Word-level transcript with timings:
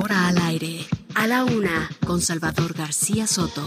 Ahora 0.00 0.28
al 0.28 0.38
aire, 0.38 0.86
a 1.14 1.26
la 1.26 1.44
una, 1.44 1.90
con 2.06 2.22
Salvador 2.22 2.72
García 2.72 3.26
Soto. 3.26 3.62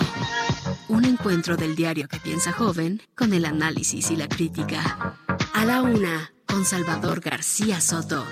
Un 0.87 1.05
encuentro 1.05 1.57
del 1.57 1.75
diario 1.75 2.07
que 2.07 2.19
piensa 2.19 2.51
joven 2.51 3.03
con 3.15 3.33
el 3.33 3.45
análisis 3.45 4.09
y 4.09 4.15
la 4.15 4.27
crítica. 4.27 5.15
A 5.53 5.63
la 5.63 5.83
una, 5.83 6.33
con 6.47 6.65
Salvador 6.65 7.19
García 7.19 7.79
Soto. 7.79 8.25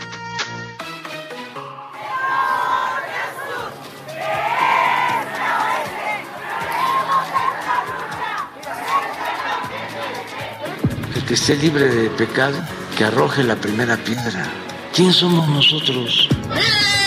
El 11.16 11.26
que 11.26 11.36
esté 11.36 11.56
libre 11.56 11.86
de 11.86 12.10
pecado, 12.10 12.58
que 12.98 13.04
arroje 13.04 13.44
la 13.44 13.58
primera 13.58 13.96
piedra. 13.96 14.52
¿Quién 14.92 15.14
somos 15.14 15.48
nosotros? 15.48 16.28
Aquí 16.50 17.01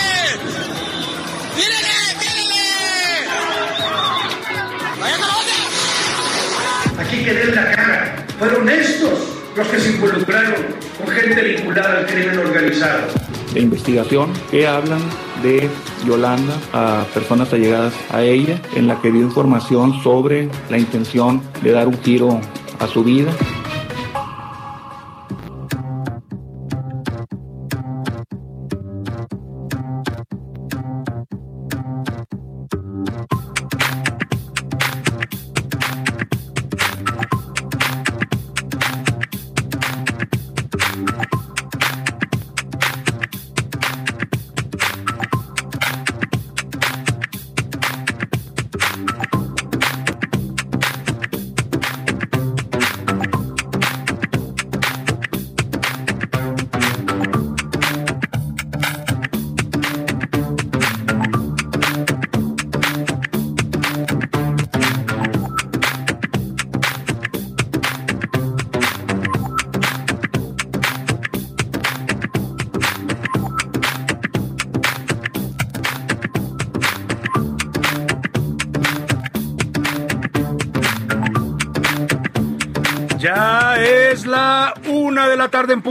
que 7.25 7.33
den 7.33 7.55
la 7.55 7.71
cara. 7.71 8.25
Fueron 8.37 8.69
estos 8.69 9.19
los 9.57 9.67
que 9.67 9.79
se 9.79 9.91
involucraron 9.91 10.53
con 10.97 11.07
gente 11.07 11.41
vinculada 11.41 11.99
al 11.99 12.05
crimen 12.05 12.37
organizado. 12.37 13.07
de 13.53 13.61
investigación 13.61 14.33
que 14.51 14.67
hablan 14.67 14.99
de 15.41 15.69
Yolanda 16.05 16.53
a 16.73 17.05
personas 17.13 17.53
allegadas 17.53 17.93
a 18.11 18.21
ella, 18.21 18.59
en 18.75 18.87
la 18.87 18.99
que 19.01 19.11
dio 19.11 19.21
información 19.21 20.03
sobre 20.03 20.49
la 20.69 20.77
intención 20.77 21.41
de 21.63 21.71
dar 21.71 21.87
un 21.87 21.97
giro 22.03 22.41
a 22.79 22.87
su 22.87 23.03
vida. 23.03 23.31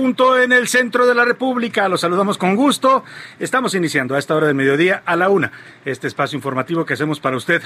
Punto 0.04 0.38
en 0.38 0.52
el 0.52 0.68
centro 0.68 1.06
de 1.06 1.14
la 1.14 1.24
República. 1.24 1.88
Los 1.88 2.02
saludamos 2.02 2.36
con 2.36 2.56
gusto. 2.56 3.04
Estamos 3.38 3.74
iniciando 3.74 4.14
a 4.14 4.18
esta 4.18 4.36
hora 4.36 4.46
del 4.48 4.54
mediodía 4.54 5.02
a 5.06 5.16
la 5.16 5.30
una 5.30 5.50
este 5.86 6.06
espacio 6.08 6.36
informativo 6.36 6.84
que 6.84 6.92
hacemos 6.92 7.20
para 7.20 7.38
usted 7.38 7.62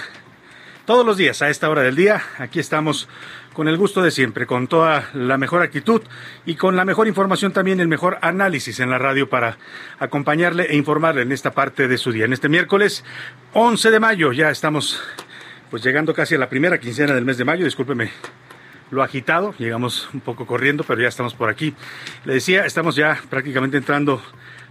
todos 0.85 1.05
los 1.05 1.17
días 1.17 1.43
a 1.43 1.51
esta 1.51 1.69
hora 1.69 1.83
del 1.83 1.97
día. 1.97 2.23
Aquí 2.39 2.61
estamos 2.61 3.09
con 3.55 3.67
el 3.67 3.77
gusto 3.77 4.03
de 4.03 4.13
siempre, 4.13 4.47
con 4.47 4.69
toda 4.69 5.11
la 5.15 5.37
mejor 5.37 5.63
actitud 5.63 6.01
y 6.47 6.55
con 6.55 6.77
la 6.77 6.85
mejor 6.85 7.09
información 7.09 7.53
también, 7.53 7.81
el 7.81 7.89
mejor 7.89 8.19
análisis 8.23 8.79
en 8.79 8.91
la 8.91 8.99
radio 8.99 9.29
para 9.29 9.59
acompañarle 9.99 10.67
e 10.71 10.77
informarle 10.77 11.23
en 11.23 11.33
esta 11.33 11.51
parte 11.51 11.89
de 11.89 11.99
su 11.99 12.13
día. 12.13 12.27
En 12.27 12.33
este 12.33 12.49
miércoles 12.49 13.05
11 13.55 13.91
de 13.91 13.99
mayo 13.99 14.31
ya 14.31 14.49
estamos 14.51 15.03
pues 15.73 15.83
llegando 15.83 16.15
casi 16.15 16.37
a 16.37 16.39
la 16.39 16.49
primera 16.49 16.79
quincena 16.79 17.15
del 17.15 17.25
mes 17.25 17.37
de 17.37 17.45
mayo. 17.45 17.65
Discúlpeme 17.65 18.13
lo 18.91 19.03
agitado, 19.03 19.55
llegamos 19.59 20.09
un 20.13 20.21
poco 20.21 20.47
corriendo, 20.47 20.85
pero 20.85 21.01
ya 21.01 21.09
estamos 21.09 21.35
por 21.35 21.51
aquí. 21.51 21.75
Le 22.25 22.35
decía, 22.35 22.65
estamos 22.65 22.97
ya 22.97 23.21
prácticamente 23.29 23.77
entrando 23.77 24.23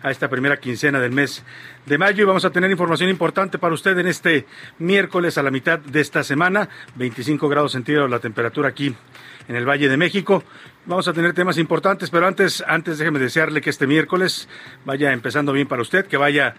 a 0.02 0.12
esta 0.12 0.30
primera 0.30 0.58
quincena 0.58 1.00
del 1.00 1.12
mes 1.12 1.44
de 1.86 1.98
mayo 1.98 2.24
y 2.24 2.26
vamos 2.26 2.46
a 2.46 2.52
tener 2.52 2.70
información 2.70 3.10
importante 3.10 3.58
para 3.58 3.74
usted 3.74 3.98
en 3.98 4.08
este 4.08 4.46
miércoles 4.80 5.38
a 5.38 5.44
la 5.44 5.52
mitad 5.52 5.80
de 5.80 6.02
esta 6.02 6.24
semana, 6.24 6.70
25 6.96 7.50
grados 7.50 7.72
centígrados 7.72 8.10
la 8.10 8.20
temperatura 8.20 8.70
aquí 8.70 8.96
en 9.48 9.56
el 9.56 9.66
Valle 9.66 9.90
de 9.90 9.98
México. 9.98 10.44
Vamos 10.86 11.08
a 11.08 11.14
tener 11.14 11.34
temas 11.34 11.58
importantes, 11.58 12.10
pero 12.10 12.28
antes, 12.28 12.64
antes 12.68 12.98
déjeme 12.98 13.20
desearle 13.20 13.62
que 13.62 13.70
este 13.70 13.88
miércoles 13.88 14.48
vaya 14.86 15.12
empezando 15.12 15.52
bien 15.52 15.68
para 15.68 15.82
usted, 15.82 16.06
que 16.06 16.18
vaya 16.18 16.56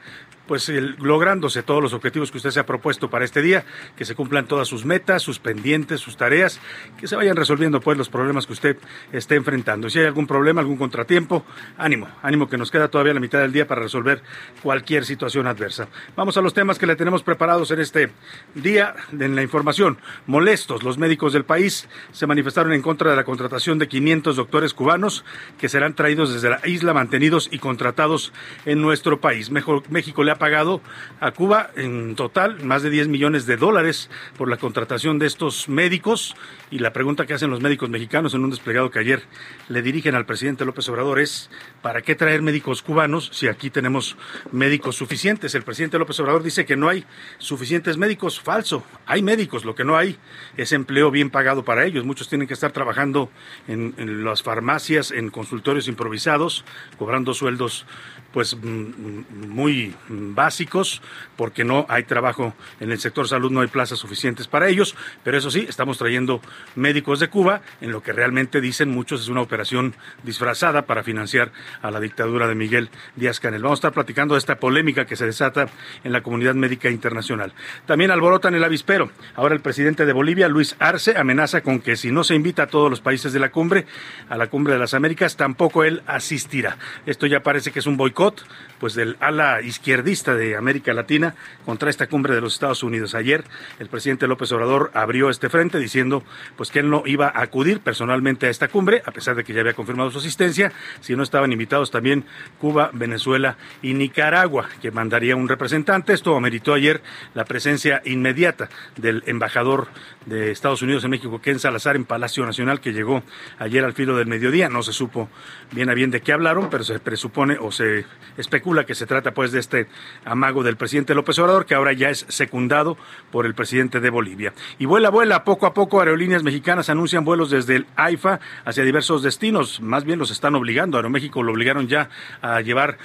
pues 0.48 0.68
lográndose 0.98 1.62
todos 1.62 1.80
los 1.80 1.92
objetivos 1.92 2.32
que 2.32 2.38
usted 2.38 2.50
se 2.50 2.58
ha 2.58 2.66
propuesto 2.66 3.08
para 3.08 3.24
este 3.24 3.42
día, 3.42 3.64
que 3.96 4.04
se 4.04 4.16
cumplan 4.16 4.48
todas 4.48 4.66
sus 4.66 4.84
metas, 4.84 5.22
sus 5.22 5.38
pendientes, 5.38 6.00
sus 6.00 6.16
tareas, 6.16 6.58
que 6.98 7.06
se 7.06 7.14
vayan 7.14 7.36
resolviendo 7.36 7.80
pues 7.80 7.96
los 7.96 8.08
problemas 8.08 8.46
que 8.46 8.54
usted 8.54 8.76
esté 9.12 9.36
enfrentando. 9.36 9.88
Si 9.88 10.00
hay 10.00 10.06
algún 10.06 10.26
problema, 10.26 10.60
algún 10.60 10.78
contratiempo, 10.78 11.44
ánimo, 11.76 12.08
ánimo 12.22 12.48
que 12.48 12.58
nos 12.58 12.72
queda 12.72 12.88
todavía 12.88 13.14
la 13.14 13.20
mitad 13.20 13.38
del 13.38 13.52
día 13.52 13.68
para 13.68 13.82
resolver 13.82 14.22
cualquier 14.62 15.04
situación 15.04 15.46
adversa. 15.46 15.88
Vamos 16.16 16.36
a 16.36 16.40
los 16.40 16.54
temas 16.54 16.78
que 16.78 16.86
le 16.86 16.96
tenemos 16.96 17.22
preparados 17.22 17.70
en 17.70 17.80
este 17.80 18.10
día 18.54 18.94
en 19.12 19.36
la 19.36 19.42
información. 19.42 19.98
Molestos, 20.26 20.82
los 20.82 20.98
médicos 20.98 21.32
del 21.32 21.44
país 21.44 21.88
se 22.12 22.26
manifestaron 22.26 22.72
en 22.72 22.82
contra 22.82 23.10
de 23.10 23.16
la 23.16 23.24
contratación 23.24 23.78
de 23.78 23.88
500 23.88 24.36
doctores 24.36 24.72
cubanos 24.72 25.24
que 25.58 25.68
serán 25.68 25.94
traídos 25.94 26.32
desde 26.32 26.50
la 26.50 26.66
isla, 26.66 26.94
mantenidos 26.94 27.48
y 27.52 27.58
contratados 27.58 28.32
en 28.64 28.80
nuestro 28.80 29.20
país. 29.20 29.50
México 29.50 30.24
le 30.24 30.30
ha 30.30 30.37
pagado 30.38 30.80
a 31.20 31.32
Cuba 31.32 31.70
en 31.76 32.14
total 32.14 32.64
más 32.64 32.82
de 32.82 32.90
10 32.90 33.08
millones 33.08 33.46
de 33.46 33.56
dólares 33.56 34.10
por 34.36 34.48
la 34.48 34.56
contratación 34.56 35.18
de 35.18 35.26
estos 35.26 35.68
médicos 35.68 36.34
y 36.70 36.78
la 36.78 36.92
pregunta 36.92 37.26
que 37.26 37.34
hacen 37.34 37.50
los 37.50 37.60
médicos 37.60 37.90
mexicanos 37.90 38.34
en 38.34 38.44
un 38.44 38.50
desplegado 38.50 38.90
que 38.90 38.98
ayer 38.98 39.22
le 39.68 39.82
dirigen 39.82 40.14
al 40.14 40.26
presidente 40.26 40.64
López 40.64 40.88
Obrador 40.88 41.20
es 41.20 41.50
¿para 41.82 42.02
qué 42.02 42.14
traer 42.14 42.42
médicos 42.42 42.82
cubanos 42.82 43.30
si 43.32 43.48
aquí 43.48 43.70
tenemos 43.70 44.16
médicos 44.52 44.96
suficientes? 44.96 45.54
El 45.54 45.62
presidente 45.62 45.98
López 45.98 46.18
Obrador 46.20 46.42
dice 46.42 46.64
que 46.64 46.76
no 46.76 46.88
hay 46.88 47.04
suficientes 47.38 47.96
médicos. 47.96 48.40
Falso, 48.40 48.84
hay 49.06 49.22
médicos, 49.22 49.64
lo 49.64 49.74
que 49.74 49.84
no 49.84 49.96
hay 49.96 50.18
es 50.56 50.72
empleo 50.72 51.10
bien 51.10 51.30
pagado 51.30 51.64
para 51.64 51.84
ellos. 51.84 52.04
Muchos 52.04 52.28
tienen 52.28 52.48
que 52.48 52.54
estar 52.54 52.72
trabajando 52.72 53.30
en, 53.66 54.24
las 54.24 54.42
farmacias, 54.42 55.10
en 55.10 55.30
consultorios 55.30 55.88
improvisados, 55.88 56.64
cobrando 56.98 57.34
sueldos 57.34 57.86
pues 58.32 58.56
mm, 58.56 58.60
mm, 58.60 59.24
muy 59.48 59.94
básicos 60.08 61.02
porque 61.36 61.64
no 61.64 61.86
hay 61.88 62.04
trabajo 62.04 62.54
en 62.80 62.90
el 62.90 62.98
sector 62.98 63.28
salud, 63.28 63.50
no 63.50 63.60
hay 63.60 63.68
plazas 63.68 63.98
suficientes 63.98 64.46
para 64.46 64.68
ellos, 64.68 64.96
pero 65.24 65.38
eso 65.38 65.50
sí, 65.50 65.66
estamos 65.68 65.98
trayendo 65.98 66.40
médicos 66.74 67.20
de 67.20 67.28
Cuba 67.28 67.62
en 67.80 67.92
lo 67.92 68.02
que 68.02 68.12
realmente 68.12 68.60
dicen 68.60 68.90
muchos 68.90 69.22
es 69.22 69.28
una 69.28 69.40
operación 69.40 69.94
disfrazada 70.22 70.82
para 70.82 71.02
financiar 71.02 71.52
a 71.82 71.90
la 71.90 72.00
dictadura 72.00 72.46
de 72.48 72.54
Miguel 72.54 72.90
Díaz 73.16 73.40
Canel. 73.40 73.62
Vamos 73.62 73.78
a 73.78 73.80
estar 73.80 73.92
platicando 73.92 74.34
de 74.34 74.38
esta 74.38 74.56
polémica 74.56 75.06
que 75.06 75.16
se 75.16 75.26
desata 75.26 75.68
en 76.04 76.12
la 76.12 76.22
comunidad 76.22 76.54
médica 76.54 76.90
internacional. 76.90 77.52
También 77.86 78.10
alborotan 78.10 78.54
el 78.54 78.64
avispero. 78.64 79.10
Ahora 79.34 79.54
el 79.54 79.60
presidente 79.60 80.06
de 80.06 80.12
Bolivia, 80.12 80.48
Luis 80.48 80.76
Arce, 80.78 81.16
amenaza 81.16 81.62
con 81.62 81.80
que 81.80 81.96
si 81.96 82.10
no 82.10 82.24
se 82.24 82.34
invita 82.34 82.64
a 82.64 82.66
todos 82.66 82.90
los 82.90 83.00
países 83.00 83.32
de 83.32 83.40
la 83.40 83.50
cumbre, 83.50 83.86
a 84.28 84.36
la 84.36 84.48
cumbre 84.48 84.74
de 84.74 84.78
las 84.78 84.94
Américas, 84.94 85.36
tampoco 85.36 85.84
él 85.84 86.02
asistirá. 86.06 86.78
Esto 87.06 87.26
ya 87.26 87.40
parece 87.40 87.70
que 87.70 87.78
es 87.78 87.86
un 87.86 87.96
boicot, 87.96 88.17
Gott 88.18 88.44
pues 88.78 88.94
del 88.94 89.16
ala 89.20 89.60
izquierdista 89.62 90.34
de 90.34 90.56
América 90.56 90.92
Latina 90.92 91.34
contra 91.64 91.90
esta 91.90 92.06
cumbre 92.06 92.34
de 92.34 92.40
los 92.40 92.54
Estados 92.54 92.82
Unidos. 92.82 93.14
Ayer 93.14 93.44
el 93.78 93.88
presidente 93.88 94.26
López 94.26 94.50
Obrador 94.52 94.90
abrió 94.94 95.30
este 95.30 95.48
frente 95.48 95.78
diciendo 95.78 96.22
pues 96.56 96.70
que 96.70 96.80
él 96.80 96.90
no 96.90 97.02
iba 97.06 97.28
a 97.28 97.42
acudir 97.42 97.80
personalmente 97.80 98.46
a 98.46 98.50
esta 98.50 98.68
cumbre, 98.68 99.02
a 99.04 99.12
pesar 99.12 99.36
de 99.36 99.44
que 99.44 99.52
ya 99.52 99.60
había 99.60 99.74
confirmado 99.74 100.10
su 100.10 100.18
asistencia, 100.18 100.72
si 101.00 101.16
no 101.16 101.22
estaban 101.22 101.52
invitados 101.52 101.90
también 101.90 102.24
Cuba, 102.60 102.90
Venezuela 102.92 103.56
y 103.82 103.94
Nicaragua, 103.94 104.68
que 104.80 104.90
mandaría 104.90 105.36
un 105.36 105.48
representante. 105.48 106.12
Esto 106.12 106.36
ameritó 106.36 106.74
ayer 106.74 107.02
la 107.34 107.44
presencia 107.44 108.02
inmediata 108.04 108.68
del 108.96 109.22
embajador 109.26 109.88
de 110.26 110.50
Estados 110.50 110.82
Unidos 110.82 111.04
en 111.04 111.10
México, 111.10 111.40
Ken 111.40 111.58
Salazar, 111.58 111.96
en 111.96 112.04
Palacio 112.04 112.44
Nacional, 112.44 112.80
que 112.80 112.92
llegó 112.92 113.22
ayer 113.58 113.84
al 113.84 113.94
filo 113.94 114.16
del 114.16 114.26
mediodía. 114.26 114.68
No 114.68 114.82
se 114.82 114.92
supo 114.92 115.28
bien 115.72 115.90
a 115.90 115.94
bien 115.94 116.10
de 116.10 116.20
qué 116.20 116.32
hablaron, 116.32 116.68
pero 116.70 116.84
se 116.84 116.98
presupone 117.00 117.56
o 117.60 117.72
se 117.72 118.04
especula 118.36 118.67
que 118.84 118.94
se 118.94 119.06
trata 119.06 119.32
pues 119.32 119.52
de 119.52 119.60
este 119.60 119.88
amago 120.24 120.62
del 120.62 120.76
presidente 120.76 121.14
López 121.14 121.38
Obrador, 121.38 121.66
que 121.66 121.74
ahora 121.74 121.92
ya 121.92 122.10
es 122.10 122.26
secundado 122.28 122.96
por 123.30 123.46
el 123.46 123.54
presidente 123.54 124.00
de 124.00 124.10
Bolivia. 124.10 124.52
Y 124.78 124.86
vuela, 124.86 125.10
vuela, 125.10 125.44
poco 125.44 125.66
a 125.66 125.74
poco 125.74 126.00
aerolíneas 126.00 126.42
mexicanas 126.42 126.90
anuncian 126.90 127.24
vuelos 127.24 127.50
desde 127.50 127.76
el 127.76 127.86
AIFA 127.96 128.40
hacia 128.64 128.84
diversos 128.84 129.22
destinos. 129.22 129.80
Más 129.80 130.04
bien 130.04 130.18
los 130.18 130.30
están 130.30 130.54
obligando. 130.54 130.98
Aeroméxico 130.98 131.42
lo 131.42 131.52
obligaron 131.52 131.88
ya 131.88 132.10
a 132.42 132.60
llevar 132.60 132.98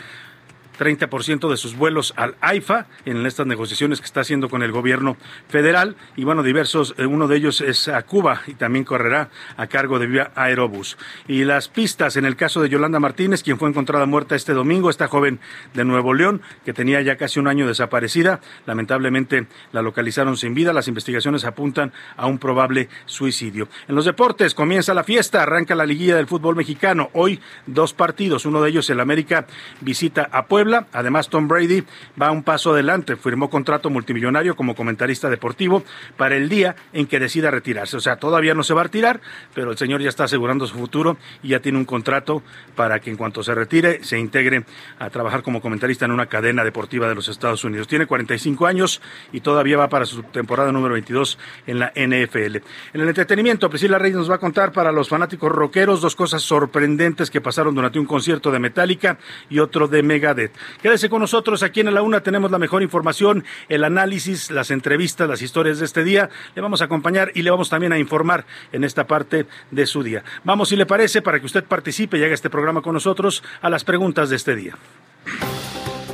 30% 0.77 1.49
de 1.49 1.57
sus 1.57 1.75
vuelos 1.75 2.13
al 2.15 2.35
AIFA 2.41 2.87
en 3.05 3.25
estas 3.25 3.47
negociaciones 3.47 3.99
que 3.99 4.05
está 4.05 4.21
haciendo 4.21 4.49
con 4.49 4.63
el 4.63 4.71
gobierno 4.71 5.17
federal. 5.49 5.95
Y 6.15 6.23
bueno, 6.23 6.43
diversos, 6.43 6.95
eh, 6.97 7.05
uno 7.05 7.27
de 7.27 7.37
ellos 7.37 7.61
es 7.61 7.87
a 7.87 8.01
Cuba 8.03 8.41
y 8.47 8.53
también 8.55 8.85
correrá 8.85 9.29
a 9.57 9.67
cargo 9.67 9.99
de 9.99 10.07
Vía 10.07 10.31
Aerobús. 10.35 10.97
Y 11.27 11.43
las 11.43 11.67
pistas 11.67 12.17
en 12.17 12.25
el 12.25 12.35
caso 12.35 12.61
de 12.61 12.69
Yolanda 12.69 12.99
Martínez, 12.99 13.43
quien 13.43 13.57
fue 13.57 13.69
encontrada 13.69 14.05
muerta 14.05 14.35
este 14.35 14.53
domingo, 14.53 14.89
esta 14.89 15.07
joven 15.07 15.39
de 15.73 15.85
Nuevo 15.85 16.13
León, 16.13 16.41
que 16.65 16.73
tenía 16.73 17.01
ya 17.01 17.17
casi 17.17 17.39
un 17.39 17.47
año 17.47 17.67
desaparecida. 17.67 18.41
Lamentablemente 18.65 19.47
la 19.71 19.81
localizaron 19.81 20.37
sin 20.37 20.53
vida. 20.53 20.73
Las 20.73 20.87
investigaciones 20.87 21.45
apuntan 21.45 21.93
a 22.17 22.27
un 22.27 22.39
probable 22.39 22.89
suicidio. 23.05 23.67
En 23.87 23.95
los 23.95 24.05
deportes 24.05 24.53
comienza 24.53 24.93
la 24.93 25.03
fiesta, 25.03 25.43
arranca 25.43 25.75
la 25.75 25.85
liguilla 25.85 26.15
del 26.15 26.27
fútbol 26.27 26.55
mexicano. 26.55 27.09
Hoy 27.13 27.39
dos 27.65 27.93
partidos, 27.93 28.45
uno 28.45 28.61
de 28.61 28.69
ellos 28.69 28.89
el 28.89 28.99
América 28.99 29.45
visita 29.81 30.29
a 30.31 30.45
Puebla 30.45 30.62
Además, 30.91 31.29
Tom 31.29 31.47
Brady 31.47 31.83
va 32.21 32.31
un 32.31 32.43
paso 32.43 32.71
adelante. 32.71 33.15
Firmó 33.15 33.49
contrato 33.49 33.89
multimillonario 33.89 34.55
como 34.55 34.75
comentarista 34.75 35.29
deportivo 35.29 35.83
para 36.17 36.35
el 36.35 36.49
día 36.49 36.75
en 36.93 37.07
que 37.07 37.19
decida 37.19 37.51
retirarse. 37.51 37.97
O 37.97 37.99
sea, 37.99 38.17
todavía 38.17 38.53
no 38.53 38.63
se 38.63 38.73
va 38.73 38.81
a 38.81 38.83
retirar, 38.85 39.21
pero 39.53 39.71
el 39.71 39.77
señor 39.77 40.01
ya 40.01 40.09
está 40.09 40.25
asegurando 40.25 40.67
su 40.67 40.77
futuro 40.77 41.17
y 41.41 41.49
ya 41.49 41.59
tiene 41.59 41.77
un 41.77 41.85
contrato 41.85 42.43
para 42.75 42.99
que 42.99 43.09
en 43.09 43.17
cuanto 43.17 43.43
se 43.43 43.53
retire 43.53 44.03
se 44.03 44.19
integre 44.19 44.65
a 44.99 45.09
trabajar 45.09 45.43
como 45.43 45.61
comentarista 45.61 46.05
en 46.05 46.11
una 46.11 46.27
cadena 46.27 46.63
deportiva 46.63 47.07
de 47.07 47.15
los 47.15 47.27
Estados 47.27 47.63
Unidos. 47.63 47.87
Tiene 47.87 48.05
45 48.05 48.65
años 48.65 49.01
y 49.31 49.41
todavía 49.41 49.77
va 49.77 49.89
para 49.89 50.05
su 50.05 50.23
temporada 50.23 50.71
número 50.71 50.93
22 50.93 51.37
en 51.67 51.79
la 51.79 51.91
NFL. 51.95 52.57
En 52.93 53.01
el 53.01 53.07
entretenimiento, 53.07 53.69
Priscila 53.69 53.99
Reyes 53.99 54.17
nos 54.17 54.29
va 54.29 54.35
a 54.35 54.39
contar 54.39 54.71
para 54.71 54.91
los 54.91 55.09
fanáticos 55.09 55.51
rockeros 55.51 56.01
dos 56.01 56.15
cosas 56.15 56.41
sorprendentes 56.41 57.29
que 57.29 57.41
pasaron 57.41 57.75
durante 57.75 57.99
un 57.99 58.05
concierto 58.05 58.51
de 58.51 58.59
Metallica 58.59 59.17
y 59.49 59.59
otro 59.59 59.87
de 59.87 60.03
Megadeth. 60.03 60.52
Quédese 60.81 61.09
con 61.09 61.21
nosotros 61.21 61.63
aquí 61.63 61.79
en 61.79 61.93
la 61.93 62.01
Una, 62.01 62.21
tenemos 62.21 62.51
la 62.51 62.59
mejor 62.59 62.83
información, 62.83 63.43
el 63.69 63.83
análisis, 63.83 64.51
las 64.51 64.71
entrevistas, 64.71 65.27
las 65.27 65.41
historias 65.41 65.79
de 65.79 65.85
este 65.85 66.03
día. 66.03 66.29
Le 66.55 66.61
vamos 66.61 66.81
a 66.81 66.85
acompañar 66.85 67.31
y 67.33 67.41
le 67.41 67.51
vamos 67.51 67.69
también 67.69 67.93
a 67.93 67.99
informar 67.99 68.45
en 68.71 68.83
esta 68.83 69.07
parte 69.07 69.45
de 69.71 69.85
su 69.85 70.03
día. 70.03 70.23
Vamos, 70.43 70.69
si 70.69 70.75
le 70.75 70.85
parece, 70.85 71.21
para 71.21 71.39
que 71.39 71.45
usted 71.45 71.63
participe 71.63 72.17
y 72.17 72.23
haga 72.23 72.33
este 72.33 72.49
programa 72.49 72.81
con 72.81 72.93
nosotros, 72.93 73.43
a 73.61 73.69
las 73.69 73.83
preguntas 73.83 74.29
de 74.29 74.35
este 74.35 74.55
día. 74.55 74.77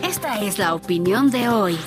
Esta 0.03 0.39
es 0.41 0.57
la 0.57 0.74
opinión 0.74 1.30
de 1.30 1.50
hoy. 1.50 1.77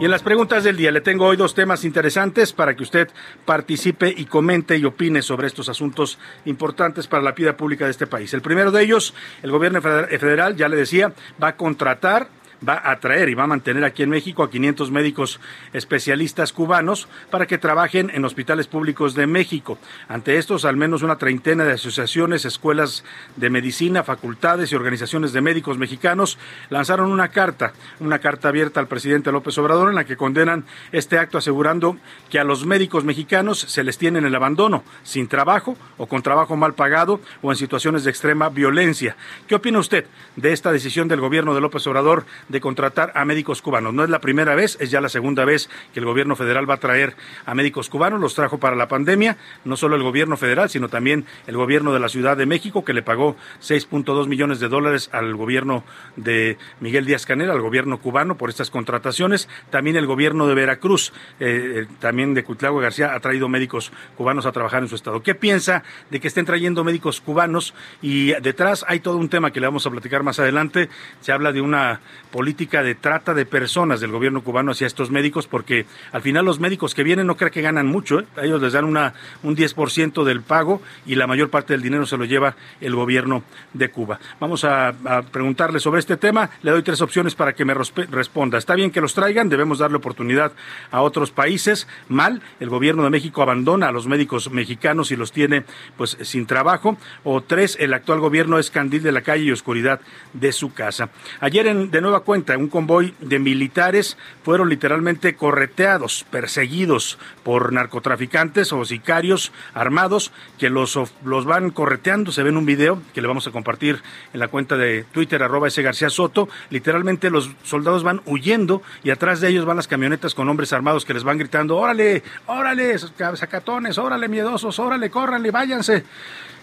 Y 0.00 0.04
en 0.04 0.12
las 0.12 0.22
preguntas 0.22 0.62
del 0.62 0.76
día 0.76 0.92
le 0.92 1.00
tengo 1.00 1.26
hoy 1.26 1.36
dos 1.36 1.56
temas 1.56 1.84
interesantes 1.84 2.52
para 2.52 2.76
que 2.76 2.84
usted 2.84 3.08
participe 3.44 4.14
y 4.16 4.26
comente 4.26 4.76
y 4.76 4.84
opine 4.84 5.22
sobre 5.22 5.48
estos 5.48 5.68
asuntos 5.68 6.20
importantes 6.44 7.08
para 7.08 7.20
la 7.20 7.32
vida 7.32 7.56
pública 7.56 7.86
de 7.86 7.90
este 7.90 8.06
país. 8.06 8.32
El 8.32 8.40
primero 8.40 8.70
de 8.70 8.84
ellos, 8.84 9.12
el 9.42 9.50
gobierno 9.50 9.82
federal, 9.82 10.54
ya 10.54 10.68
le 10.68 10.76
decía, 10.76 11.12
va 11.42 11.48
a 11.48 11.56
contratar 11.56 12.28
va 12.66 12.80
a 12.90 12.98
traer 12.98 13.28
y 13.28 13.34
va 13.34 13.44
a 13.44 13.48
mantener 13.48 13.84
aquí 13.84 14.02
en 14.02 14.10
México 14.10 14.42
a 14.42 14.50
500 14.50 14.90
médicos 14.90 15.40
especialistas 15.72 16.52
cubanos 16.52 17.08
para 17.30 17.46
que 17.46 17.58
trabajen 17.58 18.10
en 18.12 18.24
hospitales 18.24 18.66
públicos 18.66 19.14
de 19.14 19.26
México. 19.26 19.78
Ante 20.08 20.38
estos, 20.38 20.64
al 20.64 20.76
menos 20.76 21.02
una 21.02 21.16
treintena 21.16 21.64
de 21.64 21.72
asociaciones, 21.72 22.44
escuelas 22.44 23.04
de 23.36 23.50
medicina, 23.50 24.02
facultades 24.02 24.72
y 24.72 24.76
organizaciones 24.76 25.32
de 25.32 25.40
médicos 25.40 25.78
mexicanos 25.78 26.38
lanzaron 26.70 27.10
una 27.10 27.28
carta, 27.28 27.72
una 28.00 28.18
carta 28.18 28.48
abierta 28.48 28.80
al 28.80 28.88
presidente 28.88 29.32
López 29.32 29.56
Obrador 29.58 29.88
en 29.88 29.94
la 29.94 30.04
que 30.04 30.16
condenan 30.16 30.64
este 30.92 31.18
acto 31.18 31.38
asegurando 31.38 31.96
que 32.30 32.38
a 32.38 32.44
los 32.44 32.66
médicos 32.66 33.04
mexicanos 33.04 33.60
se 33.60 33.84
les 33.84 33.98
tiene 33.98 34.18
en 34.18 34.26
el 34.26 34.34
abandono, 34.34 34.84
sin 35.02 35.28
trabajo 35.28 35.76
o 35.96 36.06
con 36.06 36.22
trabajo 36.22 36.56
mal 36.56 36.74
pagado 36.74 37.20
o 37.42 37.50
en 37.50 37.56
situaciones 37.56 38.04
de 38.04 38.10
extrema 38.10 38.48
violencia. 38.48 39.16
¿Qué 39.46 39.54
opina 39.54 39.78
usted 39.78 40.06
de 40.36 40.52
esta 40.52 40.72
decisión 40.72 41.08
del 41.08 41.20
gobierno 41.20 41.54
de 41.54 41.60
López 41.60 41.86
Obrador 41.86 42.24
de 42.48 42.60
contratar 42.60 43.12
a 43.14 43.24
médicos 43.24 43.62
cubanos. 43.62 43.94
No 43.94 44.04
es 44.04 44.10
la 44.10 44.20
primera 44.20 44.54
vez, 44.54 44.76
es 44.80 44.90
ya 44.90 45.00
la 45.00 45.08
segunda 45.08 45.44
vez 45.44 45.68
que 45.92 46.00
el 46.00 46.06
gobierno 46.06 46.36
federal 46.36 46.68
va 46.68 46.74
a 46.74 46.80
traer 46.80 47.16
a 47.46 47.54
médicos 47.54 47.88
cubanos. 47.88 48.20
Los 48.20 48.34
trajo 48.34 48.58
para 48.58 48.76
la 48.76 48.88
pandemia, 48.88 49.36
no 49.64 49.76
solo 49.76 49.96
el 49.96 50.02
gobierno 50.02 50.36
federal, 50.36 50.70
sino 50.70 50.88
también 50.88 51.24
el 51.46 51.56
gobierno 51.56 51.92
de 51.92 52.00
la 52.00 52.08
Ciudad 52.08 52.36
de 52.36 52.46
México, 52.46 52.84
que 52.84 52.92
le 52.92 53.02
pagó 53.02 53.36
6.2 53.60 54.26
millones 54.26 54.60
de 54.60 54.68
dólares 54.68 55.10
al 55.12 55.34
gobierno 55.34 55.84
de 56.16 56.58
Miguel 56.80 57.04
Díaz 57.04 57.26
Canel, 57.26 57.50
al 57.50 57.60
gobierno 57.60 57.98
cubano, 57.98 58.36
por 58.36 58.50
estas 58.50 58.70
contrataciones. 58.70 59.48
También 59.70 59.96
el 59.96 60.06
gobierno 60.06 60.46
de 60.46 60.54
Veracruz, 60.54 61.12
eh, 61.40 61.86
también 62.00 62.34
de 62.34 62.44
Cuitlagua 62.44 62.82
García, 62.82 63.14
ha 63.14 63.20
traído 63.20 63.48
médicos 63.48 63.92
cubanos 64.16 64.46
a 64.46 64.52
trabajar 64.52 64.82
en 64.82 64.88
su 64.88 64.94
estado. 64.94 65.22
¿Qué 65.22 65.34
piensa 65.34 65.82
de 66.10 66.20
que 66.20 66.28
estén 66.28 66.46
trayendo 66.46 66.84
médicos 66.84 67.20
cubanos? 67.20 67.74
Y 68.02 68.32
detrás 68.40 68.84
hay 68.88 69.00
todo 69.00 69.16
un 69.16 69.28
tema 69.28 69.50
que 69.50 69.60
le 69.60 69.66
vamos 69.66 69.86
a 69.86 69.90
platicar 69.90 70.22
más 70.22 70.38
adelante. 70.38 70.88
Se 71.20 71.32
habla 71.32 71.52
de 71.52 71.60
una 71.60 72.00
política 72.38 72.84
de 72.84 72.94
trata 72.94 73.34
de 73.34 73.46
personas 73.46 73.98
del 73.98 74.12
gobierno 74.12 74.44
cubano 74.44 74.70
hacia 74.70 74.86
estos 74.86 75.10
médicos, 75.10 75.48
porque 75.48 75.86
al 76.12 76.22
final 76.22 76.44
los 76.44 76.60
médicos 76.60 76.94
que 76.94 77.02
vienen 77.02 77.26
no 77.26 77.36
creen 77.36 77.52
que 77.52 77.62
ganan 77.62 77.88
mucho, 77.88 78.20
¿eh? 78.20 78.26
a 78.36 78.44
ellos 78.44 78.62
les 78.62 78.74
dan 78.74 78.84
una, 78.84 79.12
un 79.42 79.56
10% 79.56 80.22
del 80.22 80.42
pago 80.42 80.80
y 81.04 81.16
la 81.16 81.26
mayor 81.26 81.50
parte 81.50 81.72
del 81.72 81.82
dinero 81.82 82.06
se 82.06 82.16
lo 82.16 82.24
lleva 82.24 82.54
el 82.80 82.94
gobierno 82.94 83.42
de 83.72 83.90
Cuba. 83.90 84.20
Vamos 84.38 84.62
a, 84.62 84.94
preguntarle 85.32 85.80
sobre 85.80 85.98
este 85.98 86.16
tema, 86.16 86.48
le 86.62 86.70
doy 86.70 86.84
tres 86.84 87.00
opciones 87.00 87.34
para 87.34 87.54
que 87.54 87.64
me 87.64 87.74
responda. 87.74 88.56
Está 88.56 88.76
bien 88.76 88.92
que 88.92 89.00
los 89.00 89.14
traigan, 89.14 89.48
debemos 89.48 89.80
darle 89.80 89.96
oportunidad 89.96 90.52
a 90.92 91.02
otros 91.02 91.32
países. 91.32 91.88
Mal, 92.08 92.40
el 92.60 92.68
gobierno 92.68 93.02
de 93.02 93.10
México 93.10 93.42
abandona 93.42 93.88
a 93.88 93.92
los 93.92 94.06
médicos 94.06 94.52
mexicanos 94.52 95.10
y 95.10 95.16
los 95.16 95.32
tiene 95.32 95.64
pues 95.96 96.16
sin 96.22 96.46
trabajo. 96.46 96.98
O 97.24 97.40
tres, 97.40 97.76
el 97.80 97.92
actual 97.94 98.20
gobierno 98.20 98.60
es 98.60 98.70
candil 98.70 99.02
de 99.02 99.10
la 99.10 99.22
calle 99.22 99.42
y 99.42 99.50
oscuridad 99.50 100.00
de 100.34 100.52
su 100.52 100.72
casa. 100.72 101.10
Ayer 101.40 101.66
en, 101.66 101.90
de 101.90 102.00
nueva 102.00 102.27
cuenta, 102.28 102.58
un 102.58 102.68
convoy 102.68 103.14
de 103.20 103.38
militares 103.38 104.18
fueron 104.42 104.68
literalmente 104.68 105.34
correteados, 105.34 106.26
perseguidos 106.30 107.18
por 107.42 107.72
narcotraficantes 107.72 108.70
o 108.74 108.84
sicarios 108.84 109.50
armados 109.72 110.30
que 110.58 110.68
los, 110.68 110.98
los 111.24 111.46
van 111.46 111.70
correteando. 111.70 112.30
Se 112.30 112.42
ve 112.42 112.50
en 112.50 112.58
un 112.58 112.66
video 112.66 113.00
que 113.14 113.22
le 113.22 113.28
vamos 113.28 113.46
a 113.46 113.50
compartir 113.50 114.02
en 114.34 114.40
la 114.40 114.48
cuenta 114.48 114.76
de 114.76 115.06
Twitter, 115.10 115.42
arroba 115.42 115.68
ese 115.68 115.80
García 115.80 116.10
Soto. 116.10 116.50
Literalmente 116.68 117.30
los 117.30 117.50
soldados 117.62 118.02
van 118.02 118.20
huyendo 118.26 118.82
y 119.02 119.08
atrás 119.08 119.40
de 119.40 119.48
ellos 119.48 119.64
van 119.64 119.78
las 119.78 119.88
camionetas 119.88 120.34
con 120.34 120.50
hombres 120.50 120.74
armados 120.74 121.06
que 121.06 121.14
les 121.14 121.24
van 121.24 121.38
gritando, 121.38 121.78
órale, 121.78 122.22
órale, 122.44 122.98
sacatones, 122.98 123.96
órale, 123.96 124.28
miedosos, 124.28 124.78
órale, 124.78 125.08
córranle, 125.08 125.50
váyanse. 125.50 126.04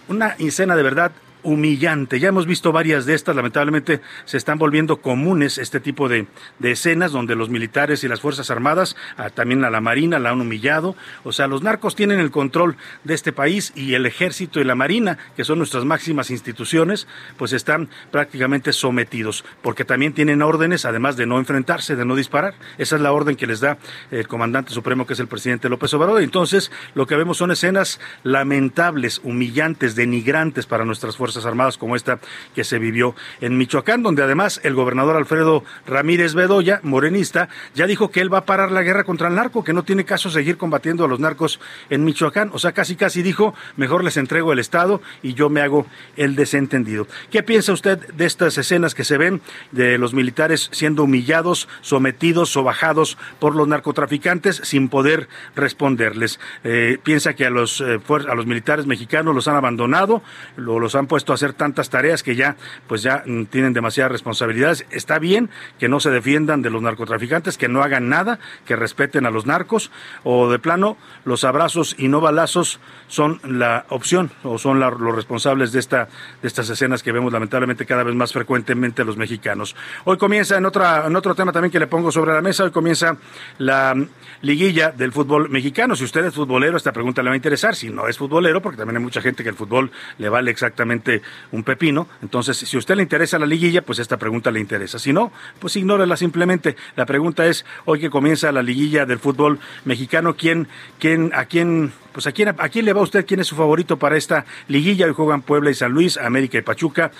Una 0.06 0.36
escena 0.38 0.76
de 0.76 0.84
verdad 0.84 1.10
humillante. 1.46 2.18
Ya 2.18 2.28
hemos 2.28 2.44
visto 2.44 2.72
varias 2.72 3.06
de 3.06 3.14
estas, 3.14 3.36
lamentablemente 3.36 4.00
se 4.24 4.36
están 4.36 4.58
volviendo 4.58 4.96
comunes 4.98 5.58
este 5.58 5.78
tipo 5.78 6.08
de, 6.08 6.26
escenas 6.60 7.12
donde 7.12 7.36
los 7.36 7.48
militares 7.48 8.02
y 8.02 8.08
las 8.08 8.20
Fuerzas 8.20 8.50
Armadas, 8.50 8.96
también 9.34 9.64
a 9.64 9.70
la 9.70 9.80
Marina, 9.80 10.18
la 10.18 10.30
han 10.30 10.40
humillado. 10.40 10.96
O 11.22 11.32
sea, 11.32 11.46
los 11.46 11.62
narcos 11.62 11.94
tienen 11.94 12.18
el 12.18 12.32
control 12.32 12.76
de 13.04 13.14
este 13.14 13.32
país 13.32 13.72
y 13.76 13.94
el 13.94 14.06
ejército 14.06 14.60
y 14.60 14.64
la 14.64 14.74
Marina, 14.74 15.18
que 15.36 15.44
son 15.44 15.58
nuestras 15.58 15.84
máximas 15.84 16.30
instituciones, 16.30 17.06
pues 17.36 17.52
están 17.52 17.88
prácticamente 18.10 18.72
sometidos, 18.72 19.44
porque 19.62 19.84
también 19.84 20.12
tienen 20.12 20.42
órdenes, 20.42 20.84
además 20.84 21.16
de 21.16 21.26
no 21.26 21.38
enfrentarse, 21.38 21.94
de 21.94 22.04
no 22.04 22.16
disparar. 22.16 22.54
Esa 22.76 22.96
es 22.96 23.02
la 23.02 23.12
orden 23.12 23.36
que 23.36 23.46
les 23.46 23.60
da 23.60 23.78
el 24.10 24.26
comandante 24.26 24.72
supremo, 24.72 25.06
que 25.06 25.12
es 25.12 25.20
el 25.20 25.28
presidente 25.28 25.68
López 25.68 25.94
Obrador. 25.94 26.22
Entonces, 26.22 26.72
lo 26.94 27.06
que 27.06 27.14
vemos 27.14 27.38
son 27.38 27.52
escenas 27.52 28.00
lamentables, 28.24 29.20
humillantes, 29.22 29.94
denigrantes 29.94 30.66
para 30.66 30.84
nuestras 30.84 31.16
Fuerzas 31.16 31.35
Armadas 31.44 31.76
como 31.76 31.96
esta 31.96 32.20
que 32.54 32.64
se 32.64 32.78
vivió 32.78 33.14
en 33.40 33.58
Michoacán, 33.58 34.02
donde 34.02 34.22
además 34.22 34.60
el 34.62 34.74
gobernador 34.74 35.16
Alfredo 35.16 35.64
Ramírez 35.86 36.34
Bedoya, 36.34 36.80
morenista, 36.82 37.48
ya 37.74 37.86
dijo 37.86 38.10
que 38.10 38.20
él 38.20 38.32
va 38.32 38.38
a 38.38 38.44
parar 38.44 38.70
la 38.70 38.82
guerra 38.82 39.04
contra 39.04 39.28
el 39.28 39.34
narco, 39.34 39.64
que 39.64 39.72
no 39.72 39.82
tiene 39.82 40.04
caso 40.04 40.30
seguir 40.30 40.56
combatiendo 40.56 41.04
a 41.04 41.08
los 41.08 41.20
narcos 41.20 41.60
en 41.90 42.04
Michoacán. 42.04 42.50
O 42.52 42.58
sea, 42.58 42.72
casi 42.72 42.96
casi 42.96 43.22
dijo, 43.22 43.54
mejor 43.76 44.04
les 44.04 44.16
entrego 44.16 44.52
el 44.52 44.58
Estado 44.58 45.02
y 45.22 45.34
yo 45.34 45.50
me 45.50 45.60
hago 45.60 45.86
el 46.16 46.36
desentendido. 46.36 47.06
¿Qué 47.30 47.42
piensa 47.42 47.72
usted 47.72 47.98
de 48.14 48.26
estas 48.26 48.56
escenas 48.58 48.94
que 48.94 49.04
se 49.04 49.18
ven 49.18 49.40
de 49.72 49.98
los 49.98 50.14
militares 50.14 50.68
siendo 50.72 51.04
humillados, 51.04 51.68
sometidos 51.80 52.56
o 52.56 52.62
bajados 52.62 53.18
por 53.38 53.54
los 53.54 53.68
narcotraficantes 53.68 54.60
sin 54.64 54.88
poder 54.88 55.28
responderles? 55.54 56.40
Eh, 56.64 56.98
¿Piensa 57.02 57.34
que 57.34 57.46
a 57.46 57.50
los, 57.50 57.80
eh, 57.80 58.00
a 58.08 58.34
los 58.34 58.46
militares 58.46 58.86
mexicanos 58.86 59.34
los 59.34 59.48
han 59.48 59.56
abandonado, 59.56 60.22
lo, 60.56 60.78
los 60.78 60.94
han 60.94 61.06
puesto 61.06 61.25
a 61.32 61.36
hacer 61.36 61.52
tantas 61.52 61.90
tareas 61.90 62.22
que 62.22 62.36
ya, 62.36 62.56
pues 62.86 63.02
ya 63.02 63.22
mm, 63.26 63.44
tienen 63.46 63.72
demasiadas 63.72 64.12
responsabilidades? 64.12 64.86
Está 64.90 65.18
bien 65.18 65.50
que 65.78 65.88
no 65.88 66.00
se 66.00 66.10
defiendan 66.10 66.62
de 66.62 66.70
los 66.70 66.82
narcotraficantes, 66.82 67.58
que 67.58 67.68
no 67.68 67.82
hagan 67.82 68.08
nada, 68.08 68.38
que 68.64 68.76
respeten 68.76 69.26
a 69.26 69.30
los 69.30 69.46
narcos, 69.46 69.90
o 70.24 70.50
de 70.50 70.58
plano, 70.58 70.96
los 71.24 71.44
abrazos 71.44 71.94
y 71.98 72.08
no 72.08 72.20
balazos 72.20 72.80
son 73.08 73.40
la 73.44 73.86
opción 73.88 74.30
o 74.42 74.58
son 74.58 74.80
los 74.80 75.14
responsables 75.14 75.72
de 75.72 75.80
esta 75.80 76.08
de 76.42 76.48
estas 76.48 76.68
escenas 76.68 77.02
que 77.02 77.12
vemos 77.12 77.32
lamentablemente 77.32 77.86
cada 77.86 78.02
vez 78.02 78.14
más 78.14 78.32
frecuentemente 78.32 79.04
los 79.04 79.16
mexicanos. 79.16 79.76
Hoy 80.04 80.16
comienza 80.16 80.56
en 80.56 80.66
otra 80.66 81.06
en 81.06 81.16
otro 81.16 81.34
tema 81.34 81.52
también 81.52 81.70
que 81.70 81.78
le 81.78 81.86
pongo 81.86 82.10
sobre 82.10 82.32
la 82.32 82.40
mesa, 82.40 82.64
hoy 82.64 82.70
comienza 82.70 83.16
la 83.58 83.94
liguilla 84.42 84.90
del 84.90 85.12
fútbol 85.12 85.48
mexicano. 85.48 85.96
Si 85.96 86.04
usted 86.04 86.24
es 86.24 86.34
futbolero, 86.34 86.76
esta 86.76 86.92
pregunta 86.92 87.22
le 87.22 87.30
va 87.30 87.34
a 87.34 87.36
interesar. 87.36 87.74
Si 87.74 87.90
no 87.90 88.08
es 88.08 88.18
futbolero, 88.18 88.60
porque 88.60 88.76
también 88.76 88.96
hay 88.98 89.02
mucha 89.02 89.20
gente 89.20 89.42
que 89.42 89.50
el 89.50 89.56
fútbol 89.56 89.90
le 90.18 90.28
vale 90.28 90.50
exactamente 90.50 91.05
un 91.52 91.62
pepino. 91.62 92.08
Entonces, 92.22 92.56
si 92.56 92.76
a 92.76 92.78
usted 92.78 92.96
le 92.96 93.02
interesa 93.02 93.38
la 93.38 93.46
liguilla, 93.46 93.82
pues 93.82 93.98
esta 93.98 94.16
pregunta 94.16 94.50
le 94.50 94.60
interesa. 94.60 94.98
Si 94.98 95.12
no, 95.12 95.32
pues 95.58 95.76
ignórela 95.76 96.16
simplemente. 96.16 96.76
La 96.96 97.06
pregunta 97.06 97.46
es, 97.46 97.64
hoy 97.84 98.00
que 98.00 98.10
comienza 98.10 98.52
la 98.52 98.62
liguilla 98.62 99.06
del 99.06 99.18
fútbol 99.18 99.58
mexicano, 99.84 100.36
¿quién, 100.36 100.68
quién, 100.98 101.32
a 101.34 101.46
quién 101.46 101.92
pues 102.16 102.26
¿a 102.26 102.32
quién, 102.32 102.48
¿a 102.48 102.68
quién 102.70 102.86
le 102.86 102.94
va 102.94 103.02
usted? 103.02 103.26
¿Quién 103.26 103.40
es 103.40 103.46
su 103.46 103.56
favorito 103.56 103.98
para 103.98 104.16
esta 104.16 104.46
liguilla? 104.68 105.04
Hoy 105.04 105.12
juegan 105.12 105.42
Puebla 105.42 105.70
y 105.70 105.74
San 105.74 105.92
Luis, 105.92 106.16
América 106.16 106.56
y 106.56 106.62
Pachuca. 106.62 107.10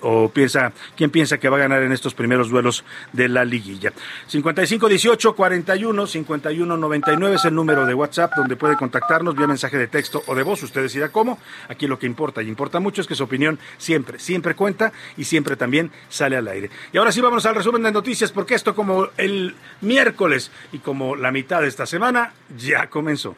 ¿O 0.00 0.30
piensa, 0.30 0.72
quién 0.96 1.10
piensa 1.10 1.36
que 1.36 1.50
va 1.50 1.58
a 1.58 1.60
ganar 1.60 1.82
en 1.82 1.92
estos 1.92 2.14
primeros 2.14 2.48
duelos 2.48 2.82
de 3.12 3.28
la 3.28 3.44
liguilla? 3.44 3.92
55 4.28 4.88
18 4.88 5.36
41 5.36 6.06
51 6.06 6.74
99 6.74 7.36
es 7.36 7.44
el 7.44 7.54
número 7.54 7.84
de 7.84 7.92
WhatsApp 7.92 8.32
donde 8.34 8.56
puede 8.56 8.78
contactarnos 8.78 9.36
vía 9.36 9.46
mensaje 9.46 9.76
de 9.76 9.88
texto 9.88 10.22
o 10.26 10.34
de 10.34 10.42
voz. 10.42 10.62
Usted 10.62 10.80
decida 10.80 11.10
cómo. 11.10 11.38
Aquí 11.68 11.86
lo 11.86 11.98
que 11.98 12.06
importa 12.06 12.40
y 12.40 12.48
importa 12.48 12.80
mucho 12.80 13.02
es 13.02 13.06
que 13.06 13.14
su 13.14 13.24
opinión 13.24 13.58
siempre, 13.76 14.18
siempre 14.18 14.54
cuenta 14.54 14.90
y 15.18 15.24
siempre 15.24 15.56
también 15.56 15.90
sale 16.08 16.38
al 16.38 16.48
aire. 16.48 16.70
Y 16.94 16.96
ahora 16.96 17.12
sí 17.12 17.20
vamos 17.20 17.44
al 17.44 17.56
resumen 17.56 17.82
de 17.82 17.92
noticias 17.92 18.32
porque 18.32 18.54
esto 18.54 18.74
como 18.74 19.08
el 19.18 19.54
miércoles 19.82 20.50
y 20.72 20.78
como 20.78 21.14
la 21.14 21.30
mitad 21.30 21.60
de 21.60 21.68
esta 21.68 21.84
semana 21.84 22.32
ya 22.56 22.88
comenzó. 22.88 23.36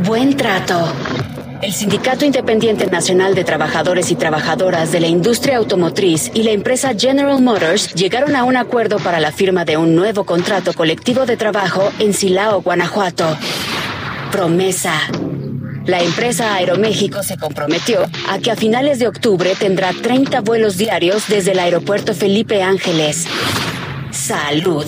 Buen 0.00 0.36
trato. 0.36 0.92
El 1.62 1.72
Sindicato 1.72 2.24
Independiente 2.24 2.86
Nacional 2.86 3.34
de 3.34 3.44
Trabajadores 3.44 4.10
y 4.10 4.16
Trabajadoras 4.16 4.92
de 4.92 5.00
la 5.00 5.06
Industria 5.06 5.56
Automotriz 5.56 6.30
y 6.34 6.42
la 6.42 6.50
empresa 6.50 6.92
General 6.94 7.40
Motors 7.40 7.94
llegaron 7.94 8.36
a 8.36 8.44
un 8.44 8.56
acuerdo 8.56 8.98
para 8.98 9.20
la 9.20 9.32
firma 9.32 9.64
de 9.64 9.78
un 9.78 9.94
nuevo 9.94 10.24
contrato 10.24 10.74
colectivo 10.74 11.24
de 11.24 11.36
trabajo 11.36 11.90
en 11.98 12.12
Silao, 12.12 12.60
Guanajuato. 12.60 13.38
Promesa. 14.30 15.00
La 15.86 16.00
empresa 16.00 16.54
Aeroméxico 16.54 17.22
se 17.22 17.38
comprometió 17.38 18.00
a 18.28 18.38
que 18.38 18.50
a 18.50 18.56
finales 18.56 18.98
de 18.98 19.08
octubre 19.08 19.54
tendrá 19.58 19.92
30 19.92 20.40
vuelos 20.40 20.76
diarios 20.76 21.28
desde 21.28 21.52
el 21.52 21.60
aeropuerto 21.60 22.14
Felipe 22.14 22.62
Ángeles. 22.62 23.26
Salud. 24.10 24.86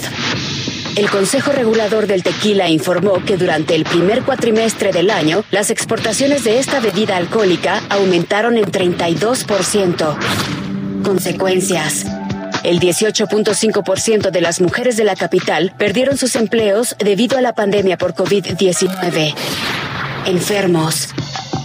El 0.96 1.10
Consejo 1.10 1.52
Regulador 1.52 2.06
del 2.06 2.22
Tequila 2.22 2.70
informó 2.70 3.22
que 3.22 3.36
durante 3.36 3.74
el 3.74 3.84
primer 3.84 4.22
cuatrimestre 4.22 4.92
del 4.92 5.10
año, 5.10 5.44
las 5.50 5.68
exportaciones 5.68 6.42
de 6.44 6.58
esta 6.58 6.80
bebida 6.80 7.18
alcohólica 7.18 7.82
aumentaron 7.90 8.56
en 8.56 8.64
32%. 8.64 10.16
Consecuencias. 11.04 12.06
El 12.64 12.80
18.5% 12.80 14.30
de 14.30 14.40
las 14.40 14.62
mujeres 14.62 14.96
de 14.96 15.04
la 15.04 15.16
capital 15.16 15.74
perdieron 15.76 16.16
sus 16.16 16.34
empleos 16.34 16.96
debido 16.98 17.36
a 17.36 17.42
la 17.42 17.54
pandemia 17.54 17.98
por 17.98 18.14
COVID-19. 18.14 19.34
Enfermos. 20.24 21.10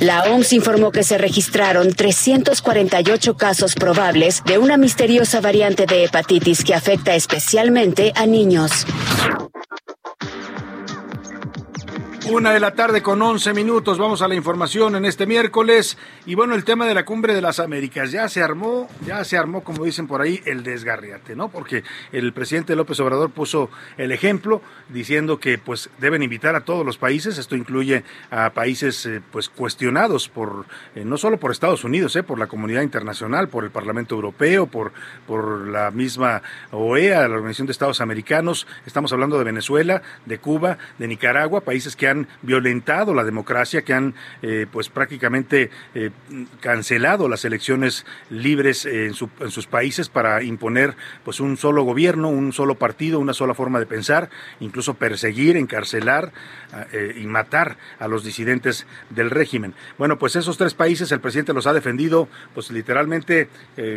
La 0.02 0.24
OMS 0.24 0.54
informó 0.54 0.92
que 0.92 1.04
se 1.04 1.20
registraron 1.20 1.94
348 1.94 3.38
casos 3.38 3.76
probables 3.76 4.44
de 4.44 4.58
una 4.58 4.76
misteriosa 4.76 5.42
variante 5.42 5.86
de 5.86 6.06
hepatitis 6.06 6.64
que 6.64 6.74
afecta 6.74 7.14
especialmente 7.14 8.12
a 8.16 8.26
niños. 8.26 8.88
Una 12.30 12.54
de 12.54 12.60
la 12.60 12.76
tarde 12.76 13.02
con 13.02 13.20
11 13.20 13.52
minutos. 13.56 13.98
Vamos 13.98 14.22
a 14.22 14.28
la 14.28 14.36
información 14.36 14.96
en 14.96 15.06
este 15.06 15.26
miércoles. 15.26 15.98
Y 16.28 16.36
bueno, 16.36 16.54
el 16.54 16.64
tema 16.64 16.86
de 16.86 16.94
la 16.94 17.04
cumbre 17.04 17.34
de 17.34 17.42
las 17.42 17.60
Américas. 17.60 18.12
Ya 18.12 18.30
se 18.30 18.44
armó, 18.44 18.88
ya 19.06 19.24
se 19.24 19.38
armó, 19.38 19.64
como 19.64 19.84
dicen 19.84 20.06
por 20.06 20.22
ahí, 20.22 20.40
el 20.46 20.64
desgarriate, 20.64 21.36
¿no? 21.36 21.50
Porque 21.50 21.84
el 22.12 22.32
presidente 22.32 22.76
López 22.76 23.00
Obrador 23.00 23.32
puso 23.32 23.72
el 23.98 24.12
ejemplo 24.12 24.62
diciendo 24.90 25.40
que 25.40 25.58
pues 25.58 25.90
deben 25.98 26.22
invitar 26.22 26.56
a 26.56 26.62
todos 26.62 26.86
los 26.86 27.00
países. 27.00 27.40
Esto 27.40 27.56
incluye 27.56 28.04
a 28.30 28.52
países 28.52 29.04
eh, 29.08 29.22
pues 29.32 29.50
cuestionados 29.50 30.30
por, 30.30 30.68
eh, 30.96 31.04
no 31.04 31.18
solo 31.18 31.38
por 31.38 31.52
Estados 31.52 31.84
Unidos, 31.84 32.16
eh, 32.16 32.24
por 32.24 32.38
la 32.38 32.48
comunidad 32.48 32.84
internacional, 32.84 33.50
por 33.50 33.64
el 33.64 33.72
Parlamento 33.72 34.14
Europeo, 34.14 34.68
por, 34.68 34.94
por 35.26 35.68
la 35.68 35.90
misma 35.90 36.44
OEA, 36.70 37.28
la 37.28 37.36
Organización 37.36 37.66
de 37.66 37.72
Estados 37.72 38.00
Americanos. 38.00 38.68
Estamos 38.86 39.12
hablando 39.12 39.40
de 39.40 39.44
Venezuela, 39.44 40.04
de 40.28 40.38
Cuba, 40.38 40.78
de 41.00 41.08
Nicaragua, 41.08 41.62
países 41.62 41.96
que 41.96 42.11
han 42.12 42.28
violentado 42.42 43.14
la 43.14 43.24
democracia, 43.24 43.82
que 43.82 43.94
han 43.94 44.14
eh, 44.42 44.68
pues 44.72 44.90
prácticamente 44.90 45.70
eh, 45.96 46.12
cancelado 46.60 47.28
las 47.28 47.46
elecciones 47.46 48.06
libres 48.30 48.86
en, 48.86 49.14
sus 49.14 49.68
países 49.68 50.10
para 50.10 50.44
imponer 50.44 50.96
pues 51.24 51.40
un 51.40 51.58
solo 51.58 51.84
gobierno, 51.84 52.30
un 52.30 52.54
solo 52.54 52.76
partido, 52.76 53.20
una 53.20 53.34
sola 53.34 53.54
forma 53.54 53.80
de 53.80 53.86
pensar, 53.86 54.30
incluso 54.60 54.94
perseguir, 54.94 55.58
encarcelar 55.58 56.32
eh, 56.92 57.20
y 57.22 57.26
matar 57.26 57.78
a 58.00 58.08
los 58.08 58.24
disidentes 58.24 58.86
del 59.10 59.30
régimen. 59.30 59.74
Bueno, 59.98 60.20
pues 60.20 60.36
esos 60.36 60.58
tres 60.58 60.74
países 60.74 61.12
el 61.12 61.20
presidente 61.20 61.54
los 61.54 61.68
ha 61.68 61.74
defendido 61.74 62.28
pues 62.54 62.72
literalmente 62.72 63.50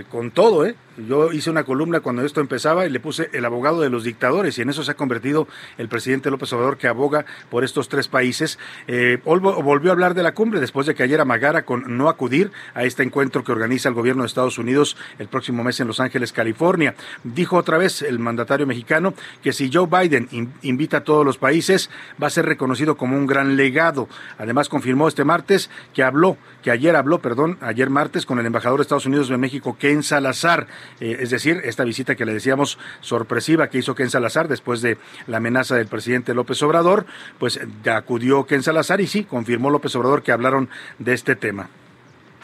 con 0.09 0.31
todo. 0.31 0.67
Yo 0.97 1.33
hice 1.33 1.51
una 1.51 1.65
columna 1.65 2.01
cuando 2.01 2.25
esto 2.25 2.41
empezaba 2.41 2.87
y 2.87 2.91
le 2.91 3.01
puse 3.01 3.29
el 3.33 3.45
abogado 3.45 3.81
de 3.81 3.91
los 3.91 4.05
dictadores 4.05 4.57
y 4.59 4.63
en 4.63 4.71
eso 4.71 4.85
se 4.85 4.93
ha 4.93 4.95
convertido 4.95 5.49
el 5.77 5.89
presidente 5.89 6.31
López 6.31 6.53
Obrador 6.53 6.79
que 6.79 6.89
aboga 6.89 7.25
por 7.51 7.65
estos 7.65 7.89
tres 7.89 8.04
países. 8.09 8.59
Eh, 8.87 9.19
volvió 9.25 9.91
a 9.91 9.93
hablar 9.93 10.15
de 10.15 10.23
la 10.23 10.35
cumbre 10.35 10.61
después 10.61 10.87
de 10.87 10.95
que 10.95 11.03
ayer 11.03 11.21
amagara 11.21 11.65
con 11.65 11.97
no 11.97 12.09
acudir 12.09 12.53
a 12.75 12.85
este 12.85 13.03
encuentro 13.03 13.45
que 13.45 13.53
organiza 13.53 13.89
el 13.89 13.95
gobierno 13.95 14.23
de 14.23 14.29
Estados 14.29 14.59
Unidos 14.59 14.97
el 15.19 15.29
próximo 15.29 15.65
mes 15.65 15.81
en 15.81 15.87
Los 15.87 16.01
Ángeles, 16.01 16.33
California. 16.33 16.95
Dijo 17.23 17.57
otra 17.57 17.79
vez 17.79 18.03
el 18.03 18.19
mandatario 18.19 18.67
mexicano 18.67 19.15
que 19.43 19.53
si 19.53 19.71
Joe 19.73 19.87
Biden 19.87 20.29
invita 20.63 20.99
a 20.99 21.05
todos 21.05 21.25
los 21.25 21.39
países 21.39 21.91
va 22.23 22.27
a 22.29 22.31
ser 22.31 22.47
reconocido 22.47 22.97
como 22.97 23.17
un 23.17 23.27
gran 23.27 23.57
legado. 23.57 24.09
Además 24.39 24.69
confirmó 24.69 25.09
este 25.09 25.25
martes 25.25 25.71
que 25.93 26.03
habló, 26.03 26.37
que 26.63 26.71
ayer 26.71 26.97
habló, 26.97 27.19
perdón, 27.21 27.59
ayer 27.61 27.91
martes 27.91 28.27
con 28.27 28.39
el 28.39 28.47
embajador 28.47 28.79
de 28.79 28.83
Estados 28.83 29.07
Unidos 29.07 29.31
en 29.31 29.41
México, 29.41 29.77
Ken 29.79 30.03
Salazar. 30.03 30.67
Eh, 31.01 31.19
es 31.21 31.31
decir, 31.31 31.61
esta 31.65 31.85
visita 31.85 32.15
que 32.15 32.25
le 32.25 32.33
decíamos 32.33 32.79
sorpresiva 33.01 33.69
que 33.69 33.79
hizo 33.79 33.95
Ken 33.95 34.11
Salazar 34.11 34.49
después 34.49 34.81
de 34.83 34.99
la 35.27 35.39
amenaza 35.39 35.77
del 35.77 35.87
presidente 35.87 36.35
López 36.35 36.63
Obrador, 36.63 37.07
pues 37.39 37.61
ya 37.83 37.94
acudió 37.95 38.47
Ken 38.47 38.63
Salazar 38.63 39.01
y 39.01 39.07
sí, 39.07 39.25
confirmó 39.25 39.71
López 39.71 39.95
Obrador 39.97 40.23
que 40.23 40.33
hablaron 40.33 40.69
de 40.99 41.15
este 41.15 41.37
tema. 41.37 41.69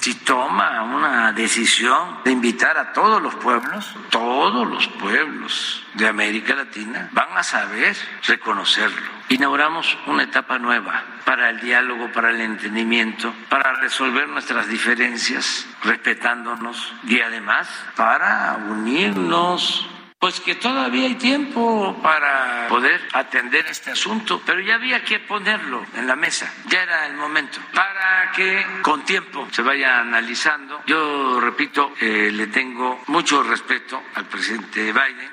Si 0.00 0.14
toma 0.14 0.82
una 0.82 1.30
decisión 1.32 2.20
de 2.24 2.30
invitar 2.30 2.78
a 2.78 2.94
todos 2.94 3.20
los 3.20 3.34
pueblos, 3.34 3.94
todos 4.08 4.66
los 4.66 4.88
pueblos 4.88 5.84
de 5.92 6.08
América 6.08 6.54
Latina 6.54 7.10
van 7.12 7.36
a 7.36 7.42
saber 7.42 7.94
reconocerlo. 8.26 9.10
Inauguramos 9.28 9.98
una 10.06 10.22
etapa 10.22 10.58
nueva 10.58 11.04
para 11.26 11.50
el 11.50 11.60
diálogo, 11.60 12.10
para 12.12 12.30
el 12.30 12.40
entendimiento, 12.40 13.34
para 13.50 13.74
resolver 13.74 14.26
nuestras 14.26 14.68
diferencias 14.68 15.66
respetándonos 15.84 16.94
y 17.06 17.20
además 17.20 17.68
para 17.94 18.56
unirnos 18.70 19.86
pues 20.20 20.38
que 20.40 20.54
todavía 20.54 21.06
hay 21.06 21.14
tiempo 21.14 21.98
para 22.02 22.68
poder 22.68 23.00
atender 23.14 23.64
este 23.66 23.90
asunto, 23.90 24.42
pero 24.44 24.60
ya 24.60 24.74
había 24.74 25.02
que 25.02 25.18
ponerlo 25.18 25.82
en 25.96 26.06
la 26.06 26.14
mesa, 26.14 26.52
ya 26.68 26.82
era 26.82 27.06
el 27.06 27.14
momento, 27.14 27.58
para 27.74 28.30
que 28.36 28.62
con 28.82 29.02
tiempo 29.06 29.48
se 29.50 29.62
vaya 29.62 30.00
analizando. 30.00 30.82
Yo 30.86 31.40
repito, 31.40 31.92
eh, 32.02 32.30
le 32.30 32.48
tengo 32.48 33.00
mucho 33.06 33.42
respeto 33.42 34.02
al 34.14 34.26
presidente 34.26 34.92
Biden. 34.92 35.30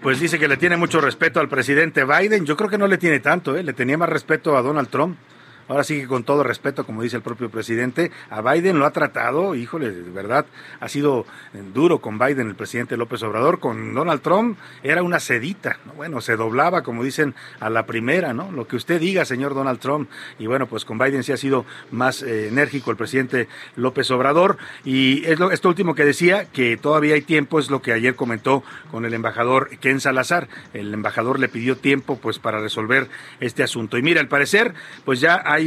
Pues 0.00 0.20
dice 0.20 0.38
que 0.38 0.46
le 0.46 0.56
tiene 0.56 0.76
mucho 0.76 1.00
respeto 1.00 1.40
al 1.40 1.48
presidente 1.48 2.04
Biden. 2.04 2.46
Yo 2.46 2.56
creo 2.56 2.70
que 2.70 2.78
no 2.78 2.86
le 2.86 2.98
tiene 2.98 3.18
tanto, 3.18 3.56
¿eh? 3.56 3.64
le 3.64 3.72
tenía 3.72 3.98
más 3.98 4.08
respeto 4.08 4.56
a 4.56 4.62
Donald 4.62 4.90
Trump 4.90 5.18
ahora 5.68 5.84
sí 5.84 6.00
que 6.00 6.06
con 6.06 6.24
todo 6.24 6.42
respeto, 6.42 6.84
como 6.84 7.02
dice 7.02 7.16
el 7.16 7.22
propio 7.22 7.50
presidente, 7.50 8.10
a 8.30 8.40
Biden 8.40 8.78
lo 8.78 8.86
ha 8.86 8.90
tratado, 8.90 9.54
híjole, 9.54 9.90
de 9.90 10.10
verdad, 10.10 10.46
ha 10.80 10.88
sido 10.88 11.26
eh, 11.54 11.62
duro 11.72 12.00
con 12.00 12.18
Biden, 12.18 12.48
el 12.48 12.54
presidente 12.54 12.96
López 12.96 13.22
Obrador, 13.22 13.60
con 13.60 13.94
Donald 13.94 14.22
Trump 14.22 14.58
era 14.82 15.02
una 15.02 15.20
sedita, 15.20 15.78
bueno, 15.96 16.20
se 16.20 16.36
doblaba, 16.36 16.82
como 16.82 17.04
dicen, 17.04 17.34
a 17.60 17.70
la 17.70 17.86
primera, 17.86 18.32
¿no? 18.32 18.50
Lo 18.52 18.66
que 18.66 18.76
usted 18.76 19.00
diga, 19.00 19.24
señor 19.24 19.54
Donald 19.54 19.78
Trump, 19.78 20.08
y 20.38 20.46
bueno, 20.46 20.66
pues 20.66 20.84
con 20.84 20.98
Biden 20.98 21.22
sí 21.22 21.32
ha 21.32 21.36
sido 21.36 21.64
más 21.90 22.22
eh, 22.22 22.48
enérgico 22.48 22.90
el 22.90 22.96
presidente 22.96 23.48
López 23.76 24.10
Obrador, 24.10 24.56
y 24.84 25.24
es 25.26 25.38
lo, 25.38 25.50
esto 25.50 25.68
último 25.68 25.94
que 25.94 26.04
decía, 26.04 26.46
que 26.46 26.76
todavía 26.76 27.14
hay 27.14 27.22
tiempo, 27.22 27.58
es 27.58 27.70
lo 27.70 27.82
que 27.82 27.92
ayer 27.92 28.14
comentó 28.14 28.62
con 28.90 29.04
el 29.04 29.14
embajador 29.14 29.70
Ken 29.78 30.00
Salazar, 30.00 30.48
el 30.72 30.92
embajador 30.94 31.38
le 31.38 31.48
pidió 31.48 31.76
tiempo 31.76 32.18
pues 32.18 32.38
para 32.38 32.60
resolver 32.60 33.08
este 33.40 33.62
asunto. 33.62 33.98
Y 33.98 34.02
mira, 34.02 34.20
al 34.20 34.28
parecer, 34.28 34.74
pues 35.04 35.20
ya 35.20 35.42
hay 35.44 35.57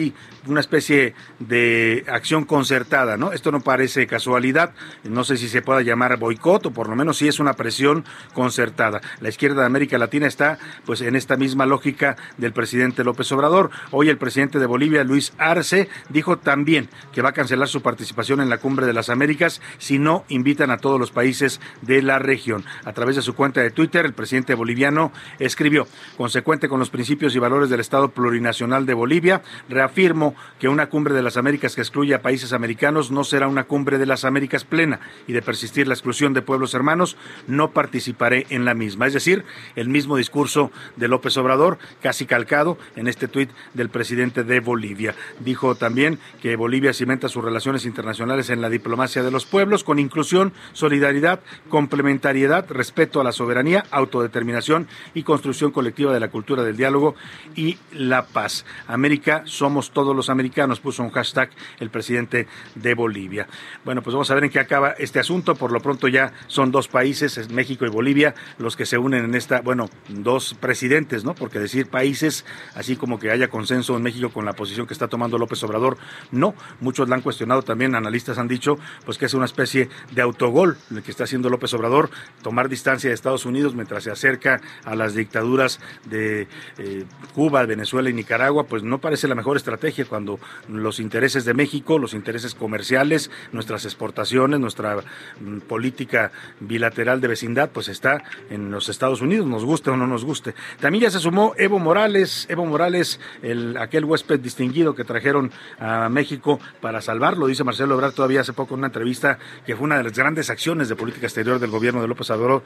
una 0.47 0.59
especie 0.59 1.13
de 1.39 2.03
acción 2.07 2.45
concertada, 2.45 3.17
¿no? 3.17 3.31
Esto 3.31 3.51
no 3.51 3.61
parece 3.61 4.07
casualidad, 4.07 4.73
no 5.03 5.23
sé 5.23 5.37
si 5.37 5.47
se 5.47 5.61
pueda 5.61 5.81
llamar 5.81 6.17
boicot 6.17 6.67
o 6.67 6.71
por 6.71 6.89
lo 6.89 6.95
menos 6.95 7.17
si 7.17 7.27
es 7.27 7.39
una 7.39 7.53
presión 7.53 8.05
concertada. 8.33 9.01
La 9.19 9.29
izquierda 9.29 9.61
de 9.61 9.67
América 9.67 9.97
Latina 9.97 10.27
está 10.27 10.57
pues 10.85 11.01
en 11.01 11.15
esta 11.15 11.37
misma 11.37 11.65
lógica 11.65 12.15
del 12.37 12.53
presidente 12.53 13.03
López 13.03 13.31
Obrador. 13.31 13.69
Hoy 13.91 14.09
el 14.09 14.17
presidente 14.17 14.59
de 14.59 14.65
Bolivia, 14.65 15.03
Luis 15.03 15.33
Arce, 15.37 15.89
dijo 16.09 16.37
también 16.37 16.89
que 17.13 17.21
va 17.21 17.29
a 17.29 17.33
cancelar 17.33 17.67
su 17.67 17.81
participación 17.81 18.41
en 18.41 18.49
la 18.49 18.57
Cumbre 18.57 18.85
de 18.85 18.93
las 18.93 19.09
Américas 19.09 19.61
si 19.77 19.99
no 19.99 20.25
invitan 20.29 20.71
a 20.71 20.77
todos 20.77 20.99
los 20.99 21.11
países 21.11 21.59
de 21.81 22.01
la 22.01 22.19
región. 22.19 22.65
A 22.85 22.93
través 22.93 23.15
de 23.15 23.21
su 23.21 23.35
cuenta 23.35 23.61
de 23.61 23.71
Twitter, 23.71 24.05
el 24.05 24.13
presidente 24.13 24.55
boliviano 24.55 25.11
escribió, 25.39 25.87
consecuente 26.17 26.67
con 26.67 26.79
los 26.79 26.89
principios 26.89 27.35
y 27.35 27.39
valores 27.39 27.69
del 27.69 27.79
Estado 27.79 28.09
plurinacional 28.09 28.85
de 28.85 28.93
Bolivia, 28.93 29.41
reafirmo 29.81 30.35
que 30.59 30.69
una 30.69 30.89
cumbre 30.89 31.15
de 31.15 31.23
las 31.23 31.37
Américas 31.37 31.73
que 31.73 31.81
excluye 31.81 32.13
a 32.13 32.21
países 32.21 32.53
americanos 32.53 33.09
no 33.09 33.23
será 33.23 33.47
una 33.47 33.63
cumbre 33.63 33.97
de 33.97 34.05
las 34.05 34.25
Américas 34.25 34.63
plena 34.63 34.99
y 35.27 35.33
de 35.33 35.41
persistir 35.41 35.87
la 35.87 35.95
exclusión 35.95 36.35
de 36.35 36.43
pueblos 36.43 36.75
hermanos, 36.75 37.17
no 37.47 37.71
participaré 37.71 38.45
en 38.51 38.63
la 38.63 38.75
misma. 38.75 39.07
Es 39.07 39.13
decir, 39.13 39.43
el 39.75 39.89
mismo 39.89 40.17
discurso 40.17 40.71
de 40.97 41.07
López 41.07 41.35
Obrador, 41.37 41.79
casi 41.99 42.27
calcado 42.27 42.77
en 42.95 43.07
este 43.07 43.27
tuit 43.27 43.49
del 43.73 43.89
presidente 43.89 44.43
de 44.43 44.59
Bolivia. 44.59 45.15
Dijo 45.39 45.73
también 45.73 46.19
que 46.43 46.55
Bolivia 46.55 46.93
cimenta 46.93 47.27
sus 47.27 47.43
relaciones 47.43 47.85
internacionales 47.85 48.51
en 48.51 48.61
la 48.61 48.69
diplomacia 48.69 49.23
de 49.23 49.31
los 49.31 49.47
pueblos 49.47 49.83
con 49.83 49.97
inclusión, 49.97 50.53
solidaridad, 50.73 51.39
complementariedad, 51.69 52.69
respeto 52.69 53.19
a 53.19 53.23
la 53.23 53.31
soberanía, 53.31 53.85
autodeterminación 53.89 54.87
y 55.15 55.23
construcción 55.23 55.71
colectiva 55.71 56.13
de 56.13 56.19
la 56.19 56.29
cultura 56.29 56.63
del 56.63 56.77
diálogo 56.77 57.15
y 57.55 57.79
la 57.91 58.25
paz. 58.27 58.63
América 58.87 59.41
somos 59.45 59.70
todos 59.91 60.15
los 60.15 60.29
americanos, 60.29 60.79
puso 60.79 61.03
un 61.03 61.11
hashtag 61.11 61.49
el 61.79 61.89
presidente 61.89 62.47
de 62.75 62.93
Bolivia. 62.93 63.47
Bueno, 63.85 64.01
pues 64.01 64.13
vamos 64.13 64.29
a 64.31 64.35
ver 64.35 64.43
en 64.43 64.49
qué 64.49 64.59
acaba 64.59 64.91
este 64.91 65.19
asunto. 65.19 65.55
Por 65.55 65.71
lo 65.71 65.79
pronto 65.79 66.07
ya 66.07 66.33
son 66.47 66.71
dos 66.71 66.87
países, 66.87 67.49
México 67.51 67.85
y 67.85 67.89
Bolivia, 67.89 68.35
los 68.57 68.75
que 68.75 68.85
se 68.85 68.97
unen 68.97 69.25
en 69.25 69.35
esta, 69.35 69.61
bueno, 69.61 69.89
dos 70.09 70.53
presidentes, 70.59 71.23
¿no? 71.23 71.33
Porque 71.35 71.59
decir 71.59 71.87
países, 71.87 72.45
así 72.75 72.95
como 72.95 73.19
que 73.19 73.31
haya 73.31 73.47
consenso 73.47 73.95
en 73.95 74.03
México 74.03 74.29
con 74.29 74.45
la 74.45 74.53
posición 74.53 74.87
que 74.87 74.93
está 74.93 75.07
tomando 75.07 75.37
López 75.37 75.63
Obrador, 75.63 75.97
no. 76.31 76.53
Muchos 76.79 77.09
la 77.09 77.15
han 77.15 77.21
cuestionado 77.21 77.61
también, 77.61 77.95
analistas 77.95 78.37
han 78.37 78.47
dicho, 78.47 78.77
pues 79.05 79.17
que 79.17 79.25
es 79.25 79.33
una 79.33 79.45
especie 79.45 79.89
de 80.11 80.21
autogol 80.21 80.77
el 80.91 81.03
que 81.03 81.11
está 81.11 81.23
haciendo 81.23 81.49
López 81.49 81.73
Obrador, 81.73 82.09
tomar 82.41 82.69
distancia 82.69 83.09
de 83.09 83.13
Estados 83.13 83.45
Unidos 83.45 83.75
mientras 83.75 84.03
se 84.03 84.11
acerca 84.11 84.61
a 84.83 84.95
las 84.95 85.13
dictaduras 85.13 85.79
de 86.05 86.47
eh, 86.77 87.05
Cuba, 87.33 87.65
Venezuela 87.65 88.09
y 88.09 88.13
Nicaragua, 88.13 88.65
pues 88.65 88.83
no 88.83 88.99
parece 88.99 89.27
la 89.27 89.35
mejor 89.35 89.57
estrategia 89.61 90.05
cuando 90.05 90.39
los 90.67 90.99
intereses 90.99 91.45
de 91.45 91.53
México, 91.53 91.97
los 91.97 92.13
intereses 92.13 92.55
comerciales, 92.55 93.31
nuestras 93.51 93.85
exportaciones, 93.85 94.59
nuestra 94.59 94.97
mm, 95.39 95.59
política 95.59 96.31
bilateral 96.59 97.21
de 97.21 97.27
vecindad, 97.27 97.69
pues 97.71 97.87
está 97.87 98.23
en 98.49 98.71
los 98.71 98.89
Estados 98.89 99.21
Unidos, 99.21 99.47
nos 99.47 99.63
guste 99.63 99.89
o 99.89 99.97
no 99.97 100.07
nos 100.07 100.25
guste. 100.25 100.53
También 100.79 101.03
ya 101.03 101.11
se 101.11 101.19
sumó 101.19 101.53
Evo 101.57 101.79
Morales, 101.79 102.45
Evo 102.49 102.65
Morales, 102.65 103.19
el, 103.41 103.77
aquel 103.77 104.05
huésped 104.05 104.39
distinguido 104.39 104.95
que 104.95 105.03
trajeron 105.03 105.51
a 105.79 106.09
México 106.09 106.59
para 106.81 107.01
salvarlo, 107.01 107.47
dice 107.47 107.63
Marcelo 107.63 107.95
Obrador 107.95 108.15
todavía 108.15 108.41
hace 108.41 108.53
poco 108.53 108.73
en 108.73 108.79
una 108.79 108.87
entrevista 108.87 109.37
que 109.65 109.75
fue 109.75 109.85
una 109.85 109.97
de 109.97 110.03
las 110.03 110.13
grandes 110.13 110.49
acciones 110.49 110.89
de 110.89 110.95
política 110.95 111.27
exterior 111.27 111.59
del 111.59 111.69
gobierno 111.69 112.01
de 112.01 112.07
López 112.07 112.29
Obrador, 112.31 112.63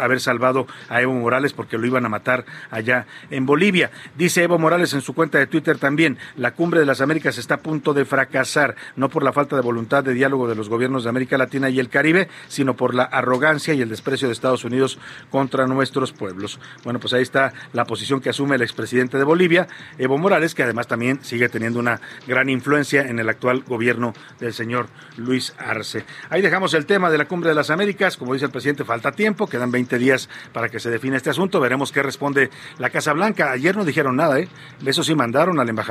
haber 0.00 0.20
salvado 0.20 0.66
a 0.88 1.02
Evo 1.02 1.12
Morales 1.14 1.52
porque 1.52 1.78
lo 1.78 1.86
iban 1.86 2.04
a 2.06 2.08
matar 2.08 2.44
allá 2.70 3.06
en 3.30 3.46
Bolivia. 3.46 3.90
Dice 4.16 4.42
Evo 4.42 4.58
Morales 4.58 4.94
en 4.94 5.00
su 5.00 5.14
cuenta 5.14 5.38
de 5.38 5.46
Twitter 5.46 5.78
también, 5.78 6.05
la 6.36 6.52
cumbre 6.52 6.80
de 6.80 6.86
las 6.86 7.00
Américas 7.00 7.38
está 7.38 7.54
a 7.54 7.60
punto 7.60 7.94
de 7.94 8.04
fracasar, 8.04 8.76
no 8.96 9.08
por 9.08 9.22
la 9.22 9.32
falta 9.32 9.56
de 9.56 9.62
voluntad 9.62 10.04
de 10.04 10.14
diálogo 10.14 10.48
de 10.48 10.54
los 10.54 10.68
gobiernos 10.68 11.04
de 11.04 11.10
América 11.10 11.38
Latina 11.38 11.70
y 11.70 11.80
el 11.80 11.88
Caribe, 11.88 12.28
sino 12.48 12.76
por 12.76 12.94
la 12.94 13.04
arrogancia 13.04 13.74
y 13.74 13.82
el 13.82 13.88
desprecio 13.88 14.28
de 14.28 14.32
Estados 14.32 14.64
Unidos 14.64 14.98
contra 15.30 15.66
nuestros 15.66 16.12
pueblos. 16.12 16.60
Bueno, 16.84 17.00
pues 17.00 17.12
ahí 17.12 17.22
está 17.22 17.52
la 17.72 17.84
posición 17.84 18.20
que 18.20 18.30
asume 18.30 18.56
el 18.56 18.62
expresidente 18.62 19.18
de 19.18 19.24
Bolivia, 19.24 19.66
Evo 19.98 20.18
Morales, 20.18 20.54
que 20.54 20.62
además 20.62 20.86
también 20.86 21.18
sigue 21.22 21.48
teniendo 21.48 21.80
una 21.80 22.00
gran 22.26 22.48
influencia 22.48 23.02
en 23.02 23.18
el 23.18 23.28
actual 23.28 23.62
gobierno 23.62 24.12
del 24.38 24.52
señor 24.52 24.88
Luis 25.16 25.54
Arce. 25.58 26.04
Ahí 26.30 26.42
dejamos 26.42 26.74
el 26.74 26.86
tema 26.86 27.10
de 27.10 27.18
la 27.18 27.26
cumbre 27.26 27.50
de 27.50 27.54
las 27.54 27.70
Américas. 27.70 28.16
Como 28.16 28.34
dice 28.34 28.46
el 28.46 28.50
presidente, 28.50 28.84
falta 28.84 29.12
tiempo, 29.12 29.46
quedan 29.46 29.70
20 29.70 29.98
días 29.98 30.28
para 30.52 30.68
que 30.68 30.80
se 30.80 30.90
define 30.90 31.16
este 31.16 31.30
asunto. 31.30 31.60
Veremos 31.60 31.92
qué 31.92 32.02
responde 32.02 32.50
la 32.78 32.90
Casa 32.90 33.12
Blanca. 33.12 33.50
Ayer 33.50 33.76
no 33.76 33.84
dijeron 33.84 34.16
nada, 34.16 34.38
¿eh? 34.38 34.48
Eso 34.84 35.02
sí 35.02 35.14
mandaron 35.14 35.58
al 35.58 35.68
embajador 35.68 35.85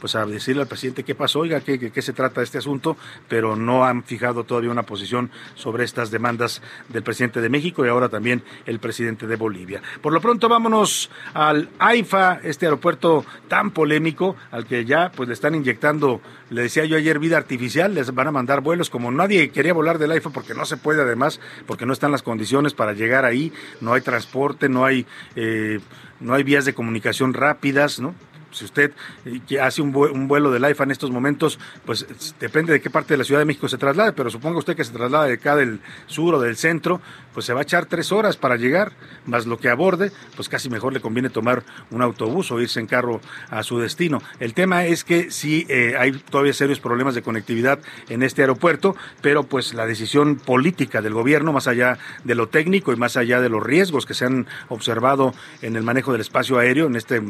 pues 0.00 0.14
a 0.14 0.24
decirle 0.26 0.62
al 0.62 0.68
presidente 0.68 1.04
qué 1.04 1.14
pasó, 1.14 1.40
oiga, 1.40 1.60
qué, 1.60 1.78
qué, 1.78 2.02
se 2.02 2.12
trata 2.12 2.42
este 2.42 2.58
asunto, 2.58 2.96
pero 3.28 3.56
no 3.56 3.84
han 3.84 4.02
fijado 4.02 4.44
todavía 4.44 4.70
una 4.70 4.84
posición 4.84 5.30
sobre 5.54 5.84
estas 5.84 6.10
demandas 6.10 6.62
del 6.88 7.02
presidente 7.02 7.40
de 7.40 7.48
México 7.48 7.84
y 7.84 7.88
ahora 7.88 8.08
también 8.08 8.42
el 8.66 8.78
presidente 8.78 9.26
de 9.26 9.36
Bolivia. 9.36 9.82
Por 10.00 10.12
lo 10.12 10.20
pronto 10.20 10.48
vámonos 10.48 11.10
al 11.34 11.68
AIFA, 11.78 12.40
este 12.42 12.66
aeropuerto 12.66 13.24
tan 13.48 13.70
polémico 13.70 14.36
al 14.50 14.66
que 14.66 14.84
ya 14.84 15.12
pues 15.14 15.28
le 15.28 15.34
están 15.34 15.54
inyectando, 15.54 16.20
le 16.50 16.62
decía 16.62 16.84
yo 16.84 16.96
ayer, 16.96 17.18
vida 17.18 17.36
artificial, 17.36 17.94
les 17.94 18.14
van 18.14 18.28
a 18.28 18.32
mandar 18.32 18.60
vuelos 18.60 18.90
como 18.90 19.10
nadie 19.10 19.50
quería 19.50 19.74
volar 19.74 19.98
del 19.98 20.12
AIFA 20.12 20.30
porque 20.30 20.54
no 20.54 20.64
se 20.64 20.76
puede 20.76 21.02
además, 21.02 21.40
porque 21.66 21.86
no 21.86 21.92
están 21.92 22.12
las 22.12 22.22
condiciones 22.22 22.74
para 22.74 22.92
llegar 22.92 23.24
ahí, 23.24 23.52
no 23.80 23.92
hay 23.92 24.00
transporte, 24.00 24.68
no 24.68 24.84
hay... 24.84 25.06
Eh, 25.34 25.80
no 26.20 26.34
hay 26.34 26.42
vías 26.42 26.64
de 26.64 26.74
comunicación 26.74 27.34
rápidas, 27.34 28.00
¿no? 28.00 28.14
Si 28.50 28.64
usted 28.64 28.92
eh, 29.24 29.60
hace 29.60 29.82
un, 29.82 29.92
vuelo 29.92 30.50
del 30.50 30.64
AIFA 30.64 30.84
en 30.84 30.90
estos 30.90 31.10
momentos, 31.10 31.58
pues 31.84 32.06
depende 32.40 32.72
de 32.72 32.80
qué 32.80 32.90
parte 32.90 33.14
de 33.14 33.18
la 33.18 33.24
Ciudad 33.24 33.40
de 33.40 33.44
México 33.44 33.68
se 33.68 33.78
traslade, 33.78 34.12
pero 34.12 34.30
suponga 34.30 34.58
usted 34.58 34.76
que 34.76 34.84
se 34.84 34.92
traslada 34.92 35.26
de 35.26 35.34
acá 35.34 35.56
del 35.56 35.80
sur 36.06 36.34
o 36.34 36.40
del 36.40 36.56
centro, 36.56 37.00
pues 37.36 37.44
se 37.44 37.52
va 37.52 37.60
a 37.60 37.64
echar 37.64 37.84
tres 37.84 38.12
horas 38.12 38.38
para 38.38 38.56
llegar, 38.56 38.92
más 39.26 39.44
lo 39.44 39.58
que 39.58 39.68
aborde, 39.68 40.10
pues 40.36 40.48
casi 40.48 40.70
mejor 40.70 40.94
le 40.94 41.00
conviene 41.00 41.28
tomar 41.28 41.64
un 41.90 42.00
autobús 42.00 42.50
o 42.50 42.62
irse 42.62 42.80
en 42.80 42.86
carro 42.86 43.20
a 43.50 43.62
su 43.62 43.78
destino. 43.78 44.22
El 44.40 44.54
tema 44.54 44.86
es 44.86 45.04
que 45.04 45.30
sí 45.30 45.66
eh, 45.68 45.96
hay 45.98 46.12
todavía 46.12 46.54
serios 46.54 46.80
problemas 46.80 47.14
de 47.14 47.20
conectividad 47.20 47.78
en 48.08 48.22
este 48.22 48.40
aeropuerto, 48.40 48.96
pero 49.20 49.42
pues 49.42 49.74
la 49.74 49.84
decisión 49.84 50.36
política 50.36 51.02
del 51.02 51.12
gobierno, 51.12 51.52
más 51.52 51.66
allá 51.66 51.98
de 52.24 52.34
lo 52.34 52.48
técnico 52.48 52.90
y 52.94 52.96
más 52.96 53.18
allá 53.18 53.42
de 53.42 53.50
los 53.50 53.62
riesgos 53.62 54.06
que 54.06 54.14
se 54.14 54.24
han 54.24 54.46
observado 54.70 55.34
en 55.60 55.76
el 55.76 55.82
manejo 55.82 56.12
del 56.12 56.22
espacio 56.22 56.58
aéreo, 56.58 56.86
en 56.86 56.96
este 56.96 57.20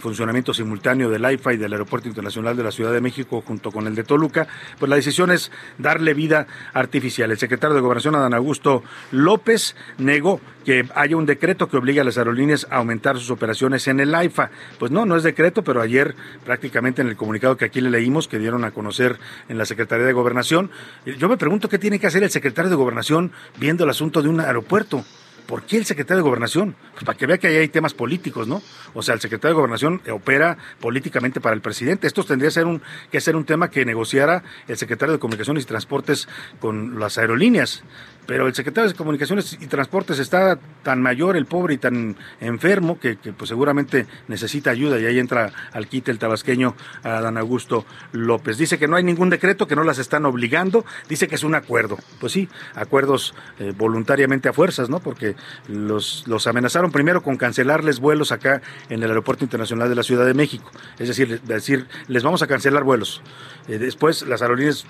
funcionamiento 0.00 0.52
simultáneo 0.52 1.10
del 1.10 1.24
AIFA 1.24 1.52
y 1.52 1.58
del 1.58 1.74
Aeropuerto 1.74 2.08
Internacional 2.08 2.56
de 2.56 2.64
la 2.64 2.72
Ciudad 2.72 2.92
de 2.92 3.00
México 3.00 3.40
junto 3.46 3.70
con 3.70 3.86
el 3.86 3.94
de 3.94 4.02
Toluca, 4.02 4.48
pues 4.80 4.90
la 4.90 4.96
decisión 4.96 5.30
es 5.30 5.52
darle 5.78 6.12
vida 6.12 6.48
artificial. 6.72 7.30
El 7.30 7.38
secretario 7.38 7.76
de 7.76 7.82
Gobernación, 7.82 8.16
Adán 8.16 8.34
Augusto 8.34 8.82
López, 9.12 9.43
López 9.44 9.76
negó 9.98 10.40
que 10.64 10.86
haya 10.94 11.18
un 11.18 11.26
decreto 11.26 11.68
que 11.68 11.76
obligue 11.76 12.00
a 12.00 12.04
las 12.04 12.16
aerolíneas 12.16 12.66
a 12.70 12.76
aumentar 12.76 13.18
sus 13.18 13.30
operaciones 13.30 13.86
en 13.88 14.00
el 14.00 14.14
AIFA. 14.14 14.50
Pues 14.78 14.90
no, 14.90 15.04
no 15.04 15.16
es 15.16 15.22
decreto, 15.22 15.62
pero 15.62 15.82
ayer 15.82 16.14
prácticamente 16.46 17.02
en 17.02 17.08
el 17.08 17.16
comunicado 17.16 17.58
que 17.58 17.66
aquí 17.66 17.82
le 17.82 17.90
leímos, 17.90 18.26
que 18.26 18.38
dieron 18.38 18.64
a 18.64 18.70
conocer 18.70 19.18
en 19.50 19.58
la 19.58 19.66
Secretaría 19.66 20.06
de 20.06 20.14
Gobernación, 20.14 20.70
yo 21.04 21.28
me 21.28 21.36
pregunto 21.36 21.68
qué 21.68 21.78
tiene 21.78 21.98
que 21.98 22.06
hacer 22.06 22.22
el 22.22 22.30
secretario 22.30 22.70
de 22.70 22.76
Gobernación 22.76 23.32
viendo 23.58 23.84
el 23.84 23.90
asunto 23.90 24.22
de 24.22 24.30
un 24.30 24.40
aeropuerto. 24.40 25.04
¿Por 25.46 25.64
qué 25.64 25.76
el 25.76 25.84
secretario 25.84 26.22
de 26.22 26.28
Gobernación? 26.28 26.74
Pues 26.92 27.04
para 27.04 27.18
que 27.18 27.26
vea 27.26 27.36
que 27.36 27.48
ahí 27.48 27.56
hay 27.56 27.68
temas 27.68 27.92
políticos, 27.92 28.48
¿no? 28.48 28.62
O 28.94 29.02
sea, 29.02 29.14
el 29.14 29.20
secretario 29.20 29.54
de 29.54 29.60
Gobernación 29.60 30.00
opera 30.10 30.56
políticamente 30.80 31.38
para 31.40 31.54
el 31.54 31.60
presidente. 31.60 32.06
Esto 32.06 32.24
tendría 32.24 32.48
que 32.48 32.54
ser 32.54 32.66
un, 32.66 32.80
que 33.12 33.20
ser 33.20 33.36
un 33.36 33.44
tema 33.44 33.68
que 33.68 33.84
negociara 33.84 34.42
el 34.68 34.78
secretario 34.78 35.12
de 35.12 35.18
Comunicaciones 35.18 35.64
y 35.64 35.66
Transportes 35.66 36.28
con 36.60 36.98
las 36.98 37.18
aerolíneas. 37.18 37.84
Pero 38.26 38.46
el 38.46 38.54
secretario 38.54 38.90
de 38.90 38.96
Comunicaciones 38.96 39.58
y 39.60 39.66
Transportes 39.66 40.18
está 40.18 40.58
tan 40.82 41.02
mayor, 41.02 41.36
el 41.36 41.46
pobre 41.46 41.74
y 41.74 41.78
tan 41.78 42.16
enfermo, 42.40 42.98
que, 42.98 43.16
pues 43.16 43.48
seguramente 43.48 44.06
necesita 44.28 44.70
ayuda 44.70 44.98
y 44.98 45.06
ahí 45.06 45.18
entra 45.18 45.52
al 45.72 45.86
quite 45.88 46.10
el 46.10 46.18
tabasqueño 46.18 46.74
Adán 47.02 47.36
Augusto 47.38 47.84
López. 48.12 48.58
Dice 48.58 48.78
que 48.78 48.88
no 48.88 48.96
hay 48.96 49.04
ningún 49.04 49.30
decreto, 49.30 49.66
que 49.66 49.76
no 49.76 49.84
las 49.84 49.98
están 49.98 50.24
obligando, 50.26 50.84
dice 51.08 51.28
que 51.28 51.34
es 51.34 51.44
un 51.44 51.54
acuerdo. 51.54 51.98
Pues 52.20 52.32
sí, 52.32 52.48
acuerdos 52.74 53.34
eh, 53.58 53.72
voluntariamente 53.76 54.48
a 54.48 54.52
fuerzas, 54.52 54.88
¿no? 54.88 55.00
Porque 55.00 55.36
los, 55.68 56.24
los 56.26 56.46
amenazaron 56.46 56.92
primero 56.92 57.22
con 57.22 57.36
cancelarles 57.36 58.00
vuelos 58.00 58.32
acá 58.32 58.62
en 58.88 59.02
el 59.02 59.10
Aeropuerto 59.10 59.44
Internacional 59.44 59.88
de 59.88 59.94
la 59.94 60.02
Ciudad 60.02 60.26
de 60.26 60.34
México. 60.34 60.70
Es 60.98 61.08
decir, 61.08 61.40
decir 61.42 61.86
les 62.08 62.22
vamos 62.22 62.42
a 62.42 62.46
cancelar 62.46 62.84
vuelos. 62.84 63.22
Eh, 63.68 63.78
después 63.78 64.22
las 64.26 64.42
aerolíneas 64.42 64.86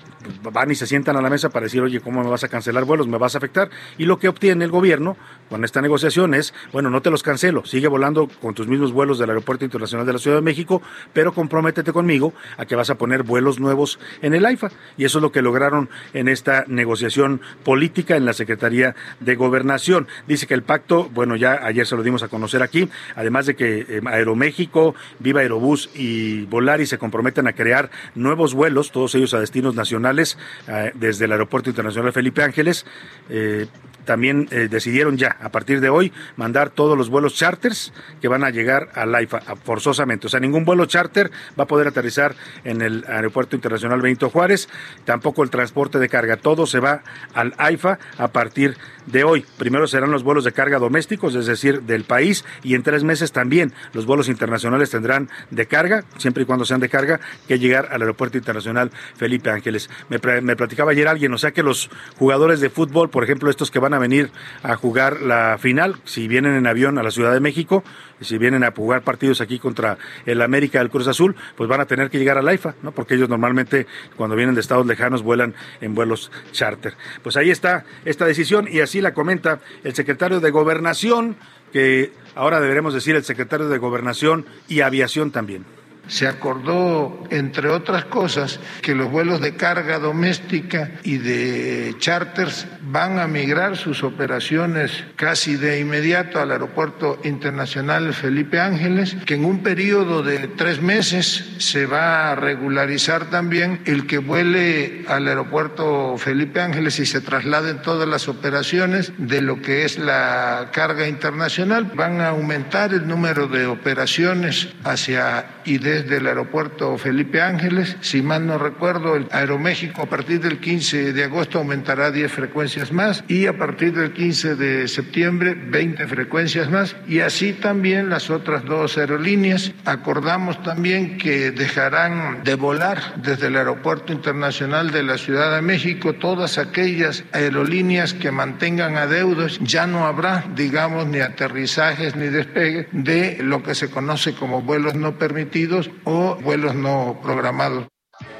van 0.51 0.71
y 0.71 0.75
se 0.75 0.87
sientan 0.87 1.15
a 1.17 1.21
la 1.21 1.29
mesa 1.29 1.49
para 1.49 1.65
decir, 1.65 1.81
oye, 1.81 2.01
¿cómo 2.01 2.23
me 2.23 2.29
vas 2.29 2.43
a 2.43 2.47
cancelar 2.47 2.85
vuelos? 2.85 3.07
¿Me 3.07 3.17
vas 3.17 3.24
a 3.33 3.39
afectar? 3.39 3.71
Y 3.97 4.05
lo 4.05 4.19
que 4.19 4.27
obtiene 4.27 4.65
el 4.65 4.71
gobierno 4.71 5.17
con 5.49 5.63
esta 5.63 5.81
negociación 5.81 6.33
es, 6.33 6.53
bueno, 6.71 6.89
no 6.89 7.01
te 7.01 7.11
los 7.11 7.23
cancelo, 7.23 7.65
sigue 7.65 7.87
volando 7.87 8.27
con 8.41 8.53
tus 8.53 8.67
mismos 8.67 8.91
vuelos 8.91 9.19
del 9.19 9.29
Aeropuerto 9.29 9.65
Internacional 9.65 10.05
de 10.05 10.13
la 10.13 10.19
Ciudad 10.19 10.37
de 10.37 10.41
México, 10.41 10.81
pero 11.13 11.33
comprométete 11.33 11.93
conmigo 11.93 12.33
a 12.57 12.65
que 12.65 12.75
vas 12.75 12.89
a 12.89 12.95
poner 12.95 13.23
vuelos 13.23 13.59
nuevos 13.59 13.99
en 14.21 14.33
el 14.33 14.45
AIFA. 14.45 14.71
Y 14.97 15.05
eso 15.05 15.19
es 15.19 15.21
lo 15.21 15.31
que 15.31 15.41
lograron 15.41 15.89
en 16.13 16.27
esta 16.27 16.65
negociación 16.67 17.41
política 17.63 18.15
en 18.15 18.25
la 18.25 18.33
Secretaría 18.33 18.95
de 19.19 19.35
Gobernación. 19.35 20.07
Dice 20.27 20.47
que 20.47 20.53
el 20.53 20.63
pacto, 20.63 21.09
bueno, 21.13 21.35
ya 21.35 21.59
ayer 21.63 21.85
se 21.85 21.95
lo 21.95 22.03
dimos 22.03 22.23
a 22.23 22.27
conocer 22.27 22.63
aquí, 22.63 22.89
además 23.15 23.45
de 23.45 23.55
que 23.55 23.85
eh, 23.87 24.01
Aeroméxico, 24.05 24.95
Viva 25.19 25.41
Aerobús 25.41 25.89
y 25.93 26.45
Volaris 26.45 26.89
se 26.89 26.97
comprometen 26.97 27.47
a 27.47 27.53
crear 27.53 27.91
nuevos 28.15 28.53
vuelos, 28.53 28.91
todos 28.91 29.13
ellos 29.15 29.33
a 29.33 29.39
destinos 29.39 29.75
nacionales, 29.75 30.37
eh, 30.67 30.91
desde 30.95 31.25
el 31.25 31.31
Aeropuerto 31.31 31.69
Internacional 31.69 32.13
Felipe 32.13 32.43
Ángeles. 32.43 32.85
Eh, 33.29 33.67
también 34.05 34.47
eh, 34.51 34.67
decidieron 34.69 35.17
ya, 35.17 35.35
a 35.41 35.49
partir 35.49 35.81
de 35.81 35.89
hoy, 35.89 36.13
mandar 36.37 36.69
todos 36.69 36.97
los 36.97 37.09
vuelos 37.09 37.35
charters 37.35 37.91
que 38.21 38.27
van 38.27 38.43
a 38.43 38.51
llegar 38.51 38.89
al 38.93 39.13
AIFA 39.13 39.41
forzosamente. 39.63 40.27
O 40.27 40.29
sea, 40.29 40.39
ningún 40.39 40.63
vuelo 40.63 40.85
charter 40.85 41.31
va 41.59 41.63
a 41.65 41.67
poder 41.67 41.87
aterrizar 41.87 42.35
en 42.63 42.81
el 42.81 43.03
Aeropuerto 43.07 43.55
Internacional 43.55 44.01
Benito 44.01 44.29
Juárez, 44.29 44.69
tampoco 45.03 45.43
el 45.43 45.49
transporte 45.49 45.99
de 45.99 46.07
carga. 46.07 46.37
Todo 46.37 46.67
se 46.67 46.79
va 46.79 47.01
al 47.33 47.53
AIFA 47.57 47.99
a 48.17 48.27
partir 48.29 48.71
de 48.71 48.75
hoy. 49.23 49.45
Primero 49.57 49.87
serán 49.87 50.11
los 50.11 50.23
vuelos 50.23 50.43
de 50.43 50.51
carga 50.51 50.79
domésticos, 50.79 51.35
es 51.35 51.45
decir, 51.45 51.83
del 51.83 52.03
país, 52.03 52.45
y 52.63 52.75
en 52.75 52.83
tres 52.83 53.03
meses 53.03 53.31
también 53.31 53.73
los 53.93 54.05
vuelos 54.05 54.29
internacionales 54.29 54.89
tendrán 54.89 55.29
de 55.51 55.67
carga, 55.67 56.03
siempre 56.17 56.43
y 56.43 56.45
cuando 56.45 56.65
sean 56.65 56.79
de 56.79 56.89
carga, 56.89 57.19
que 57.47 57.59
llegar 57.59 57.89
al 57.91 58.01
Aeropuerto 58.01 58.37
Internacional 58.37 58.91
Felipe 59.15 59.49
Ángeles. 59.49 59.89
Me, 60.09 60.19
me 60.41 60.55
platicaba 60.55 60.91
ayer 60.91 61.07
alguien, 61.07 61.33
o 61.33 61.37
sea 61.37 61.51
que 61.51 61.63
los 61.63 61.89
jugadores 62.17 62.59
de 62.59 62.69
fútbol, 62.69 63.09
por 63.09 63.23
ejemplo, 63.23 63.49
estos 63.49 63.71
que 63.71 63.79
van 63.79 63.93
a 63.93 63.99
venir 63.99 64.31
a 64.63 64.75
jugar 64.75 65.21
la 65.21 65.57
final, 65.59 65.95
si 66.03 66.27
vienen 66.27 66.55
en 66.55 66.67
avión 66.67 66.97
a 66.97 67.03
la 67.03 67.11
Ciudad 67.11 67.33
de 67.33 67.39
México, 67.39 67.83
si 68.21 68.37
vienen 68.37 68.63
a 68.63 68.71
jugar 68.71 69.03
partidos 69.03 69.41
aquí 69.41 69.59
contra 69.59 69.97
el 70.25 70.41
América 70.41 70.79
del 70.79 70.89
Cruz 70.89 71.07
Azul, 71.07 71.35
pues 71.55 71.69
van 71.69 71.81
a 71.81 71.85
tener 71.85 72.09
que 72.09 72.17
llegar 72.17 72.37
a 72.37 72.41
la 72.41 72.55
¿no? 72.81 72.91
Porque 72.91 73.15
ellos 73.15 73.29
normalmente 73.29 73.85
cuando 74.15 74.35
vienen 74.35 74.55
de 74.55 74.61
estados 74.61 74.85
lejanos 74.85 75.23
vuelan 75.23 75.53
en 75.81 75.93
vuelos 75.93 76.31
charter. 76.51 76.93
Pues 77.21 77.37
ahí 77.37 77.51
está 77.51 77.85
esta 78.05 78.25
decisión 78.25 78.67
y 78.71 78.79
así 78.79 79.01
la 79.01 79.13
comenta 79.13 79.59
el 79.83 79.93
secretario 79.93 80.39
de 80.39 80.51
Gobernación, 80.51 81.35
que 81.73 82.11
ahora 82.35 82.61
deberemos 82.61 82.93
decir 82.93 83.15
el 83.15 83.23
secretario 83.23 83.67
de 83.67 83.77
Gobernación 83.77 84.45
y 84.67 84.81
Aviación 84.81 85.31
también 85.31 85.65
se 86.07 86.27
acordó, 86.27 87.23
entre 87.29 87.69
otras 87.69 88.05
cosas, 88.05 88.59
que 88.81 88.95
los 88.95 89.11
vuelos 89.11 89.41
de 89.41 89.55
carga 89.55 89.99
doméstica 89.99 90.91
y 91.03 91.17
de 91.17 91.95
charters 91.99 92.67
van 92.81 93.19
a 93.19 93.27
migrar 93.27 93.77
sus 93.77 94.03
operaciones 94.03 95.03
casi 95.15 95.55
de 95.55 95.79
inmediato 95.79 96.39
al 96.39 96.51
Aeropuerto 96.51 97.19
Internacional 97.23 98.13
Felipe 98.13 98.59
Ángeles, 98.59 99.17
que 99.25 99.35
en 99.35 99.45
un 99.45 99.63
periodo 99.63 100.23
de 100.23 100.47
tres 100.47 100.81
meses 100.81 101.55
se 101.57 101.85
va 101.85 102.31
a 102.31 102.35
regularizar 102.35 103.29
también 103.29 103.81
el 103.85 104.07
que 104.07 104.17
vuele 104.19 105.05
al 105.07 105.27
Aeropuerto 105.27 106.17
Felipe 106.17 106.61
Ángeles 106.61 106.99
y 106.99 107.05
se 107.05 107.21
trasladen 107.21 107.81
todas 107.81 108.07
las 108.07 108.27
operaciones 108.27 109.13
de 109.17 109.41
lo 109.41 109.61
que 109.61 109.85
es 109.85 109.97
la 109.97 110.69
carga 110.71 111.07
internacional. 111.07 111.91
Van 111.95 112.21
a 112.21 112.29
aumentar 112.29 112.93
el 112.93 113.07
número 113.07 113.47
de 113.47 113.65
operaciones 113.65 114.69
hacia 114.83 115.45
y 115.65 115.79
de 115.79 115.94
desde 115.95 116.17
el 116.17 116.27
aeropuerto 116.27 116.97
Felipe 116.97 117.41
Ángeles. 117.41 117.95
Si 118.01 118.21
mal 118.21 118.45
no 118.45 118.57
recuerdo, 118.57 119.15
el 119.15 119.27
Aeroméxico 119.31 120.01
a 120.01 120.05
partir 120.07 120.41
del 120.41 120.59
15 120.59 121.13
de 121.13 121.23
agosto 121.23 121.59
aumentará 121.59 122.11
10 122.11 122.31
frecuencias 122.31 122.91
más 122.91 123.23
y 123.29 123.45
a 123.45 123.57
partir 123.57 123.93
del 123.93 124.11
15 124.11 124.55
de 124.55 124.87
septiembre 124.89 125.55
20 125.55 126.05
frecuencias 126.07 126.69
más 126.69 126.97
y 127.07 127.21
así 127.21 127.53
también 127.53 128.09
las 128.09 128.29
otras 128.29 128.65
dos 128.65 128.97
aerolíneas. 128.97 129.71
Acordamos 129.85 130.61
también 130.63 131.17
que 131.17 131.51
dejarán 131.51 132.43
de 132.43 132.55
volar 132.55 133.15
desde 133.15 133.47
el 133.47 133.55
Aeropuerto 133.55 134.11
Internacional 134.11 134.91
de 134.91 135.03
la 135.03 135.17
Ciudad 135.17 135.55
de 135.55 135.61
México 135.61 136.13
todas 136.13 136.57
aquellas 136.57 137.23
aerolíneas 137.31 138.13
que 138.13 138.31
mantengan 138.31 138.97
adeudos. 138.97 139.59
Ya 139.61 139.87
no 139.87 140.05
habrá, 140.05 140.43
digamos, 140.55 141.07
ni 141.07 141.19
aterrizajes 141.19 142.17
ni 142.17 142.27
despegue 142.27 142.89
de 142.91 143.37
lo 143.41 143.63
que 143.63 143.75
se 143.75 143.89
conoce 143.89 144.33
como 144.33 144.61
vuelos 144.61 144.95
no 144.95 145.17
permitidos 145.17 145.84
o 146.03 146.35
vuelos 146.35 146.75
no 146.75 147.19
programados. 147.21 147.87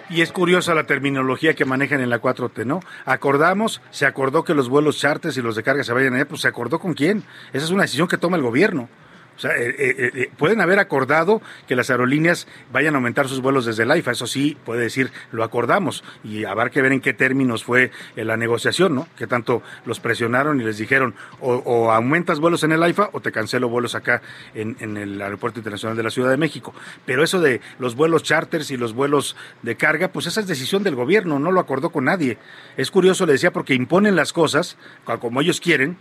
Y 0.10 0.22
es 0.22 0.32
curiosa 0.32 0.76
la 0.76 0.86
terminología 0.86 1.56
que 1.56 1.66
manejan 1.66 2.00
en 2.00 2.10
la 2.10 2.22
4T, 2.22 2.66
¿no? 2.66 2.80
Acordamos, 3.06 3.82
se 3.90 4.06
acordó 4.06 4.44
que 4.44 4.54
los 4.54 4.70
vuelos 4.70 5.00
charters 5.00 5.36
y 5.38 5.42
los 5.42 5.56
de 5.56 5.64
carga 5.64 5.84
se 5.84 5.94
vayan 5.94 6.14
allá, 6.14 6.28
pues 6.28 6.42
se 6.42 6.48
acordó 6.48 6.80
con 6.80 6.94
quién. 6.94 7.24
Esa 7.54 7.66
es 7.66 7.72
una 7.72 7.84
decisión 7.84 8.08
que 8.08 8.18
toma 8.18 8.38
el 8.38 8.44
gobierno. 8.44 8.88
O 9.36 9.40
sea, 9.40 9.52
eh, 9.58 9.76
eh, 9.78 10.12
eh, 10.14 10.30
pueden 10.38 10.62
haber 10.62 10.80
acordado 10.80 11.42
que 11.68 11.76
las 11.76 11.90
aerolíneas 11.90 12.48
vayan 12.72 12.96
a 12.96 12.98
aumentar 12.98 13.28
sus 13.28 13.42
vuelos 13.42 13.66
desde 13.66 13.84
el 13.84 13.92
AIFA, 13.92 14.12
eso 14.12 14.28
sí, 14.28 14.58
puede 14.66 14.82
decir, 14.82 15.12
lo 15.32 15.44
acordamos, 15.44 16.04
y 16.24 16.46
habrá 16.46 16.70
que 16.70 16.82
ver 16.82 16.92
en 16.92 17.02
qué 17.02 17.14
términos 17.14 17.64
fue 17.64 17.92
la 18.16 18.38
negociación, 18.38 18.96
¿no? 18.96 19.08
Que 19.18 19.28
tanto 19.28 19.62
los 19.86 20.00
presionaron 20.00 20.62
y 20.62 20.64
les 20.64 20.78
dijeron, 20.78 21.16
o, 21.40 21.92
aumentas 21.92 22.40
vuelos 22.40 22.64
en 22.64 22.72
el 22.72 22.84
AIFA 22.84 23.10
o 23.14 23.20
te 23.20 23.32
cancelo 23.32 23.70
vuelos 23.70 23.96
acá 23.96 24.22
en, 24.54 24.78
en, 24.80 24.98
el 24.98 25.22
Aeropuerto 25.22 25.60
Internacional 25.60 25.98
de 25.98 26.04
la 26.04 26.10
Ciudad 26.10 26.30
de 26.30 26.38
México. 26.38 26.74
Pero 27.06 27.24
eso 27.24 27.40
de 27.40 27.62
los 27.80 27.96
vuelos 27.96 28.24
charters 28.24 28.72
y 28.72 28.78
los 28.78 28.94
vuelos 28.94 29.36
de 29.62 29.76
carga, 29.76 30.10
pues 30.10 30.28
esa 30.28 30.40
es 30.40 30.48
decisión 30.48 30.84
del 30.84 30.96
gobierno, 30.96 31.40
no 31.40 31.52
lo 31.52 31.60
acordó 31.60 31.90
con 31.90 32.06
nadie. 32.06 32.38
Es 32.78 32.92
curioso, 32.92 33.26
le 33.26 33.34
decía, 33.34 33.52
porque 33.52 33.74
imponen 33.74 34.16
las 34.16 34.34
cosas 34.34 34.78
como 35.20 35.42
ellos 35.42 35.60
quieren, 35.60 35.98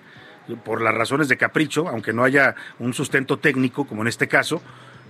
por 0.65 0.83
las 0.83 0.95
razones 0.95 1.29
de 1.29 1.37
capricho, 1.37 1.89
aunque 1.89 2.13
no 2.13 2.25
haya 2.25 2.55
un 2.79 2.95
sustento 2.95 3.39
técnico, 3.39 3.87
como 3.87 4.03
en 4.03 4.09
este 4.09 4.29
caso, 4.29 4.61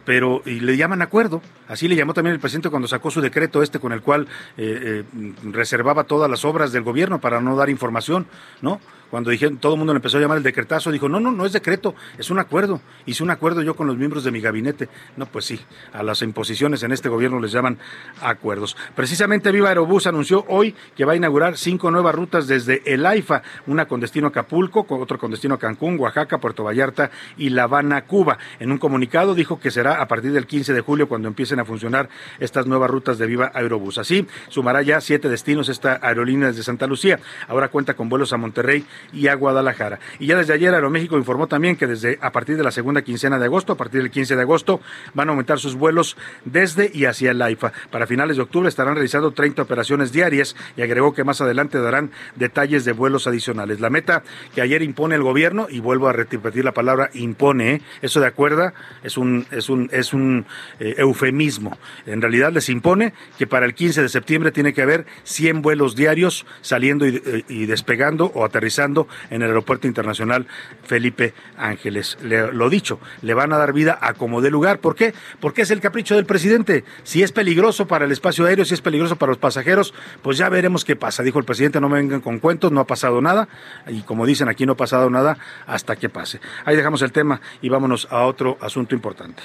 pero 0.04 0.42
y 0.44 0.60
le 0.60 0.76
llaman 0.76 1.02
acuerdo. 1.02 1.42
Así 1.68 1.88
le 1.88 1.96
llamó 1.96 2.14
también 2.14 2.34
el 2.34 2.40
presidente 2.40 2.70
cuando 2.70 2.88
sacó 2.88 3.10
su 3.10 3.20
decreto 3.20 3.62
este 3.62 3.80
con 3.80 3.92
el 3.92 4.02
cual 4.02 4.28
eh, 4.56 5.04
eh, 5.16 5.32
reservaba 5.44 6.04
todas 6.04 6.30
las 6.30 6.44
obras 6.44 6.72
del 6.72 6.82
gobierno 6.82 7.20
para 7.20 7.40
no 7.40 7.56
dar 7.56 7.70
información, 7.70 8.26
¿no? 8.60 8.80
Cuando 9.10 9.30
dijeron, 9.30 9.58
todo 9.58 9.74
el 9.74 9.78
mundo 9.78 9.92
le 9.92 9.98
empezó 9.98 10.18
a 10.18 10.20
llamar 10.20 10.38
el 10.38 10.42
decretazo, 10.42 10.90
dijo, 10.90 11.08
no, 11.08 11.20
no, 11.20 11.30
no 11.30 11.46
es 11.46 11.52
decreto, 11.52 11.94
es 12.18 12.30
un 12.30 12.38
acuerdo. 12.38 12.80
Hice 13.06 13.22
un 13.22 13.30
acuerdo 13.30 13.62
yo 13.62 13.74
con 13.76 13.86
los 13.86 13.96
miembros 13.96 14.24
de 14.24 14.30
mi 14.30 14.40
gabinete. 14.40 14.88
No, 15.16 15.26
pues 15.26 15.44
sí, 15.44 15.60
a 15.92 16.02
las 16.02 16.22
imposiciones 16.22 16.82
en 16.82 16.92
este 16.92 17.08
gobierno 17.08 17.40
les 17.40 17.52
llaman 17.52 17.78
acuerdos. 18.20 18.76
Precisamente 18.94 19.52
Viva 19.52 19.68
Aerobús 19.68 20.06
anunció 20.06 20.44
hoy 20.48 20.74
que 20.96 21.04
va 21.04 21.12
a 21.12 21.16
inaugurar 21.16 21.56
cinco 21.56 21.90
nuevas 21.90 22.14
rutas 22.14 22.46
desde 22.46 22.82
el 22.92 23.06
AIFA, 23.06 23.42
una 23.66 23.86
con 23.86 24.00
destino 24.00 24.28
a 24.28 24.30
Acapulco, 24.30 24.86
otra 24.88 25.18
con 25.18 25.30
destino 25.30 25.54
a 25.54 25.58
Cancún, 25.58 25.98
Oaxaca, 25.98 26.38
Puerto 26.38 26.64
Vallarta 26.64 27.10
y 27.36 27.50
La 27.50 27.64
Habana, 27.64 28.04
Cuba. 28.04 28.38
En 28.58 28.72
un 28.72 28.78
comunicado 28.78 29.34
dijo 29.34 29.60
que 29.60 29.70
será 29.70 30.00
a 30.00 30.08
partir 30.08 30.32
del 30.32 30.46
15 30.46 30.72
de 30.72 30.80
julio 30.80 31.08
cuando 31.08 31.28
empiecen 31.28 31.60
a 31.60 31.64
funcionar 31.64 32.08
estas 32.40 32.66
nuevas 32.66 32.90
rutas 32.90 33.18
de 33.18 33.26
Viva 33.26 33.50
Aerobús. 33.54 33.98
Así 33.98 34.26
sumará 34.48 34.82
ya 34.82 35.00
siete 35.00 35.28
destinos 35.28 35.68
esta 35.68 35.98
aerolínea 36.02 36.48
desde 36.48 36.62
Santa 36.62 36.86
Lucía. 36.86 37.20
Ahora 37.48 37.68
cuenta 37.68 37.94
con 37.94 38.08
vuelos 38.08 38.32
a 38.32 38.36
Monterrey 38.36 38.84
y 39.12 39.28
a 39.28 39.34
Guadalajara. 39.34 39.98
Y 40.18 40.26
ya 40.26 40.36
desde 40.36 40.54
ayer 40.54 40.74
Aeroméxico 40.74 41.16
informó 41.16 41.46
también 41.46 41.76
que 41.76 41.86
desde 41.86 42.18
a 42.20 42.32
partir 42.32 42.56
de 42.56 42.62
la 42.62 42.70
segunda 42.70 43.02
quincena 43.02 43.38
de 43.38 43.46
agosto, 43.46 43.72
a 43.72 43.76
partir 43.76 44.02
del 44.02 44.10
15 44.10 44.36
de 44.36 44.42
agosto, 44.42 44.80
van 45.14 45.28
a 45.28 45.32
aumentar 45.32 45.58
sus 45.58 45.74
vuelos 45.74 46.16
desde 46.44 46.90
y 46.92 47.04
hacia 47.04 47.30
el 47.30 47.42
AIFA. 47.42 47.72
Para 47.90 48.06
finales 48.06 48.36
de 48.36 48.42
octubre 48.42 48.68
estarán 48.68 48.94
realizando 48.94 49.32
30 49.32 49.62
operaciones 49.62 50.12
diarias 50.12 50.56
y 50.76 50.82
agregó 50.82 51.14
que 51.14 51.24
más 51.24 51.40
adelante 51.40 51.78
darán 51.78 52.10
detalles 52.36 52.84
de 52.84 52.92
vuelos 52.92 53.26
adicionales. 53.26 53.80
La 53.80 53.90
meta 53.90 54.22
que 54.54 54.60
ayer 54.60 54.82
impone 54.82 55.14
el 55.14 55.22
gobierno, 55.22 55.66
y 55.68 55.80
vuelvo 55.80 56.08
a 56.08 56.12
repetir 56.12 56.64
la 56.64 56.72
palabra 56.72 57.10
impone, 57.14 57.74
¿eh? 57.74 57.82
eso 58.02 58.20
de 58.20 58.26
acuerdo, 58.26 58.72
es 59.02 59.16
un, 59.16 59.46
es 59.50 59.68
un 59.68 59.88
es 59.92 60.12
un 60.12 60.46
eh, 60.80 60.94
eufemismo. 60.98 61.76
En 62.06 62.20
realidad 62.20 62.52
les 62.52 62.68
impone 62.68 63.12
que 63.38 63.46
para 63.46 63.66
el 63.66 63.74
15 63.74 64.02
de 64.02 64.08
septiembre 64.08 64.52
tiene 64.52 64.72
que 64.72 64.82
haber 64.82 65.06
100 65.24 65.62
vuelos 65.62 65.96
diarios 65.96 66.46
saliendo 66.60 67.06
y, 67.06 67.44
y 67.48 67.66
despegando 67.66 68.26
o 68.34 68.44
aterrizando 68.44 68.83
en 69.30 69.42
el 69.42 69.48
Aeropuerto 69.48 69.86
Internacional 69.86 70.46
Felipe 70.82 71.34
Ángeles. 71.56 72.18
lo 72.22 72.68
dicho, 72.68 72.98
le 73.22 73.34
van 73.34 73.52
a 73.52 73.58
dar 73.58 73.72
vida 73.72 73.98
a 74.00 74.14
como 74.14 74.40
dé 74.40 74.50
lugar. 74.50 74.78
¿Por 74.78 74.94
qué? 74.94 75.14
Porque 75.40 75.62
es 75.62 75.70
el 75.70 75.80
capricho 75.80 76.16
del 76.16 76.26
presidente. 76.26 76.84
Si 77.02 77.22
es 77.22 77.32
peligroso 77.32 77.86
para 77.86 78.04
el 78.04 78.12
espacio 78.12 78.46
aéreo, 78.46 78.64
si 78.64 78.74
es 78.74 78.80
peligroso 78.80 79.16
para 79.16 79.30
los 79.30 79.38
pasajeros, 79.38 79.94
pues 80.22 80.36
ya 80.38 80.48
veremos 80.48 80.84
qué 80.84 80.96
pasa. 80.96 81.22
Dijo 81.22 81.38
el 81.38 81.44
presidente, 81.44 81.80
no 81.80 81.88
me 81.88 81.98
vengan 81.98 82.20
con 82.20 82.38
cuentos, 82.38 82.72
no 82.72 82.80
ha 82.80 82.86
pasado 82.86 83.20
nada. 83.20 83.48
Y 83.88 84.02
como 84.02 84.26
dicen 84.26 84.48
aquí, 84.48 84.66
no 84.66 84.72
ha 84.72 84.76
pasado 84.76 85.08
nada 85.10 85.38
hasta 85.66 85.96
que 85.96 86.08
pase. 86.08 86.40
Ahí 86.64 86.76
dejamos 86.76 87.02
el 87.02 87.12
tema 87.12 87.40
y 87.62 87.68
vámonos 87.68 88.08
a 88.10 88.26
otro 88.26 88.58
asunto 88.60 88.94
importante. 88.94 89.42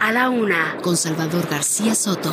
A 0.00 0.12
la 0.12 0.30
una, 0.30 0.76
con 0.82 0.96
Salvador 0.96 1.46
García 1.48 1.94
Soto. 1.94 2.32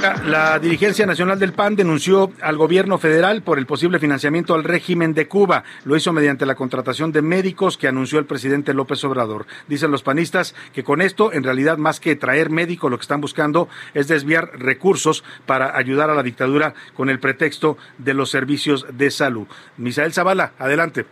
La 0.00 0.60
dirigencia 0.60 1.06
nacional 1.06 1.40
del 1.40 1.54
PAN 1.54 1.74
denunció 1.74 2.32
al 2.40 2.56
gobierno 2.56 2.98
federal 2.98 3.42
por 3.42 3.58
el 3.58 3.66
posible 3.66 3.98
financiamiento 3.98 4.54
al 4.54 4.62
régimen 4.62 5.12
de 5.12 5.26
Cuba. 5.26 5.64
Lo 5.84 5.96
hizo 5.96 6.12
mediante 6.12 6.46
la 6.46 6.54
contratación 6.54 7.10
de 7.10 7.20
médicos 7.20 7.76
que 7.76 7.88
anunció 7.88 8.20
el 8.20 8.26
presidente 8.26 8.74
López 8.74 9.02
Obrador. 9.02 9.46
Dicen 9.66 9.90
los 9.90 10.04
panistas 10.04 10.54
que 10.72 10.84
con 10.84 11.00
esto, 11.00 11.32
en 11.32 11.42
realidad, 11.42 11.78
más 11.78 11.98
que 11.98 12.14
traer 12.14 12.48
médicos, 12.48 12.92
lo 12.92 12.96
que 12.96 13.02
están 13.02 13.20
buscando 13.20 13.68
es 13.92 14.06
desviar 14.06 14.52
recursos 14.60 15.24
para 15.46 15.76
ayudar 15.76 16.10
a 16.10 16.14
la 16.14 16.22
dictadura 16.22 16.74
con 16.94 17.10
el 17.10 17.18
pretexto 17.18 17.76
de 17.98 18.14
los 18.14 18.30
servicios 18.30 18.86
de 18.92 19.10
salud. 19.10 19.48
Misael 19.78 20.12
Zavala, 20.12 20.52
adelante. 20.60 21.06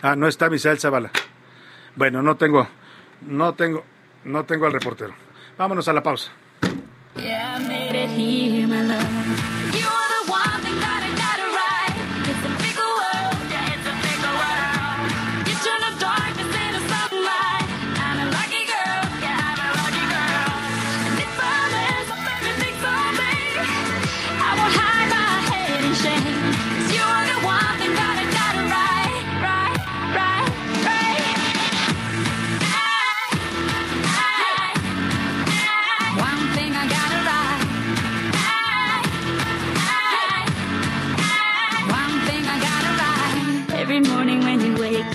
Ah, 0.00 0.16
no 0.16 0.26
está 0.26 0.48
Misael 0.48 0.78
Zavala. 0.78 1.10
Bueno, 1.96 2.22
no 2.22 2.36
tengo, 2.36 2.66
no 3.26 3.52
tengo, 3.54 3.84
no 4.24 4.44
tengo 4.46 4.64
al 4.64 4.72
reportero. 4.72 5.27
Vámonos 5.58 5.88
a 5.88 5.92
la 5.92 6.02
pausa. 6.02 6.30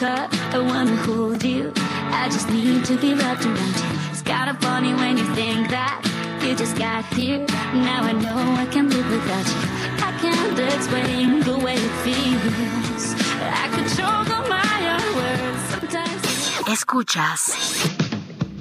I 0.05 0.59
wanna 0.59 0.97
hold 0.97 1.43
you. 1.43 1.71
I 2.11 2.27
just 2.29 2.49
need 2.49 2.83
to 2.85 2.97
be 2.97 3.13
wrapped 3.13 3.45
around 3.45 3.75
you. 3.83 3.91
It's 4.11 4.21
kinda 4.21 4.53
funny 4.59 4.93
when 4.93 5.17
you 5.17 5.23
think 5.33 5.69
that 5.69 6.01
you 6.41 6.55
just 6.55 6.77
got 6.77 7.05
here. 7.13 7.45
Now 7.73 8.03
I 8.03 8.11
know 8.11 8.55
I 8.57 8.65
can 8.65 8.89
live 8.89 9.09
without 9.09 9.47
you. 9.47 9.61
I 10.03 10.11
can't 10.19 10.59
explain 10.59 11.39
the 11.39 11.57
way 11.57 11.75
it 11.75 11.95
feels. 12.03 13.15
I 13.41 13.69
could 13.73 13.87
choke 13.95 14.29
on 14.37 14.49
my 14.49 14.77
own 14.93 15.15
words 15.15 15.61
sometimes. 15.71 16.67
Escuchas. 16.67 17.53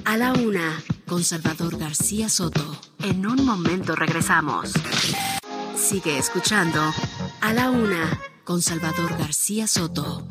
A 0.05 0.17
la 0.17 0.33
una, 0.33 0.81
con 1.05 1.23
Salvador 1.23 1.77
García 1.77 2.29
Soto. 2.29 2.77
En 2.99 3.25
un 3.25 3.45
momento 3.45 3.95
regresamos. 3.95 4.71
Sigue 5.75 6.17
escuchando. 6.17 6.81
A 7.41 7.53
la 7.53 7.69
una, 7.69 8.19
con 8.45 8.61
Salvador 8.61 9.17
García 9.17 9.67
Soto. 9.67 10.25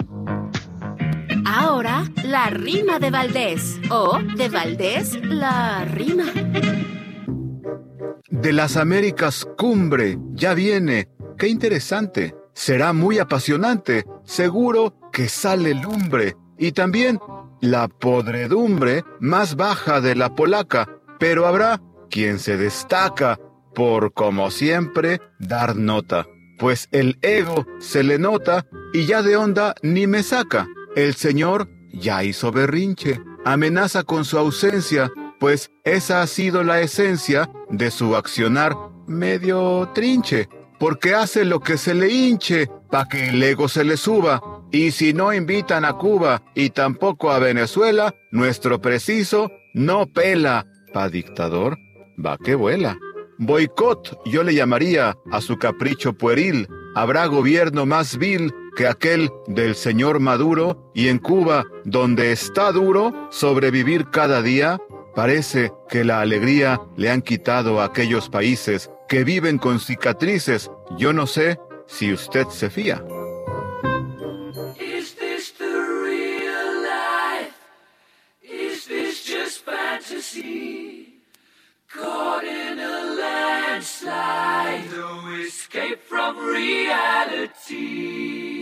Ahora, 1.54 2.10
la 2.24 2.48
rima 2.48 2.98
de 2.98 3.10
Valdés. 3.10 3.78
O, 3.90 4.18
de 4.36 4.48
Valdés, 4.48 5.20
la 5.22 5.84
rima. 5.84 6.24
De 8.30 8.52
las 8.54 8.78
Américas 8.78 9.46
cumbre, 9.58 10.18
ya 10.32 10.54
viene. 10.54 11.10
Qué 11.36 11.48
interesante. 11.48 12.34
Será 12.54 12.94
muy 12.94 13.18
apasionante. 13.18 14.06
Seguro 14.24 14.94
que 15.12 15.28
sale 15.28 15.74
lumbre. 15.74 16.36
Y 16.56 16.72
también 16.72 17.20
la 17.60 17.86
podredumbre 17.88 19.04
más 19.20 19.54
baja 19.54 20.00
de 20.00 20.14
la 20.14 20.34
polaca. 20.34 20.88
Pero 21.18 21.46
habrá 21.46 21.82
quien 22.08 22.38
se 22.38 22.56
destaca 22.56 23.38
por, 23.74 24.14
como 24.14 24.50
siempre, 24.50 25.20
dar 25.38 25.76
nota. 25.76 26.26
Pues 26.58 26.88
el 26.92 27.18
ego 27.20 27.66
se 27.78 28.02
le 28.04 28.18
nota 28.18 28.64
y 28.94 29.04
ya 29.04 29.20
de 29.20 29.36
onda 29.36 29.74
ni 29.82 30.06
me 30.06 30.22
saca. 30.22 30.66
El 30.94 31.14
Señor 31.14 31.68
ya 31.90 32.22
hizo 32.22 32.52
berrinche, 32.52 33.18
amenaza 33.46 34.02
con 34.02 34.26
su 34.26 34.36
ausencia, 34.36 35.10
pues 35.40 35.70
esa 35.84 36.20
ha 36.20 36.26
sido 36.26 36.62
la 36.64 36.82
esencia 36.82 37.50
de 37.70 37.90
su 37.90 38.14
accionar 38.14 38.76
medio 39.06 39.90
trinche, 39.94 40.50
porque 40.78 41.14
hace 41.14 41.46
lo 41.46 41.60
que 41.60 41.78
se 41.78 41.94
le 41.94 42.10
hinche 42.10 42.68
pa' 42.90 43.08
que 43.08 43.30
el 43.30 43.42
ego 43.42 43.68
se 43.68 43.84
le 43.84 43.96
suba. 43.96 44.42
Y 44.70 44.90
si 44.90 45.14
no 45.14 45.32
invitan 45.32 45.86
a 45.86 45.94
Cuba 45.94 46.42
y 46.54 46.70
tampoco 46.70 47.30
a 47.30 47.38
Venezuela, 47.38 48.14
nuestro 48.30 48.80
preciso 48.80 49.50
no 49.72 50.06
pela. 50.06 50.66
Pa' 50.92 51.08
dictador, 51.08 51.78
va 52.24 52.36
que 52.36 52.54
vuela. 52.54 52.98
Boicot 53.38 54.20
yo 54.26 54.42
le 54.42 54.54
llamaría 54.54 55.16
a 55.30 55.40
su 55.40 55.56
capricho 55.56 56.12
pueril. 56.12 56.68
Habrá 56.94 57.26
gobierno 57.26 57.86
más 57.86 58.18
vil 58.18 58.52
que 58.76 58.86
aquel 58.86 59.30
del 59.46 59.74
señor 59.74 60.20
Maduro 60.20 60.90
y 60.94 61.08
en 61.08 61.18
Cuba, 61.18 61.64
donde 61.84 62.32
está 62.32 62.72
duro 62.72 63.28
sobrevivir 63.30 64.10
cada 64.10 64.42
día, 64.42 64.80
parece 65.14 65.72
que 65.88 66.04
la 66.04 66.20
alegría 66.20 66.80
le 66.96 67.10
han 67.10 67.22
quitado 67.22 67.80
a 67.80 67.84
aquellos 67.84 68.28
países 68.28 68.90
que 69.08 69.24
viven 69.24 69.58
con 69.58 69.80
cicatrices. 69.80 70.70
Yo 70.96 71.12
no 71.12 71.26
sé 71.26 71.58
si 71.86 72.12
usted 72.12 72.46
se 72.48 72.70
fía. 72.70 73.04
A 81.94 82.40
landslide, 83.82 84.96
no 84.96 85.36
escape 85.36 85.98
from 86.08 86.38
reality. 86.38 88.61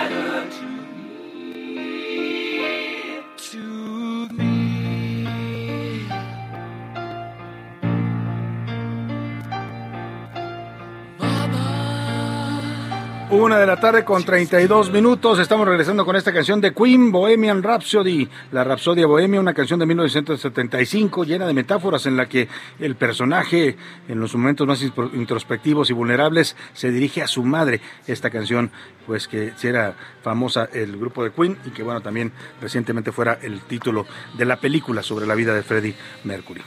Una 13.31 13.57
de 13.57 13.65
la 13.65 13.79
tarde 13.79 14.03
con 14.03 14.25
32 14.25 14.91
minutos. 14.91 15.39
Estamos 15.39 15.65
regresando 15.65 16.05
con 16.05 16.17
esta 16.17 16.33
canción 16.33 16.59
de 16.59 16.73
Queen, 16.73 17.13
Bohemian 17.13 17.63
Rhapsody. 17.63 18.27
La 18.51 18.65
Rapsodia 18.65 19.07
Bohemia, 19.07 19.39
una 19.39 19.53
canción 19.53 19.79
de 19.79 19.85
1975 19.85 21.23
llena 21.23 21.47
de 21.47 21.53
metáforas 21.53 22.05
en 22.07 22.17
la 22.17 22.25
que 22.27 22.49
el 22.77 22.95
personaje, 22.95 23.77
en 24.09 24.19
los 24.19 24.35
momentos 24.35 24.67
más 24.67 24.81
introspectivos 25.13 25.89
y 25.89 25.93
vulnerables, 25.93 26.57
se 26.73 26.91
dirige 26.91 27.21
a 27.21 27.27
su 27.27 27.43
madre. 27.43 27.79
Esta 28.05 28.29
canción, 28.29 28.69
pues 29.07 29.29
que 29.29 29.53
era 29.63 29.95
famosa 30.21 30.67
el 30.73 30.97
grupo 30.97 31.23
de 31.23 31.31
Queen 31.31 31.57
y 31.65 31.69
que, 31.69 31.83
bueno, 31.83 32.01
también 32.01 32.33
recientemente 32.59 33.13
fuera 33.13 33.39
el 33.41 33.61
título 33.61 34.05
de 34.37 34.43
la 34.43 34.57
película 34.57 35.03
sobre 35.03 35.25
la 35.25 35.35
vida 35.35 35.55
de 35.55 35.63
Freddie 35.63 35.95
Mercury 36.25 36.61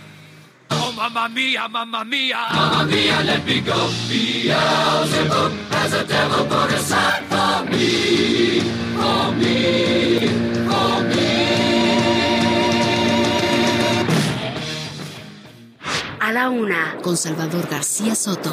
mamma 0.97 1.29
mia, 1.29 1.69
mamma 1.69 2.05
mia. 2.05 2.39
Mamma 2.53 2.85
mia, 2.85 3.23
let 3.23 3.45
me 3.45 3.61
go. 3.61 3.89
Beelzebub 4.09 5.53
has 5.71 5.93
a 5.93 6.05
devil 6.05 6.45
put 6.47 6.71
aside 6.73 7.25
for 7.33 7.65
me, 7.71 8.61
for 8.97 9.33
me, 9.41 10.29
for 10.69 11.03
me. 11.11 11.25
A 16.21 16.33
la 16.33 16.49
una, 16.49 16.97
con 17.03 17.17
Salvador 17.17 17.69
García 17.69 18.15
Soto. 18.15 18.53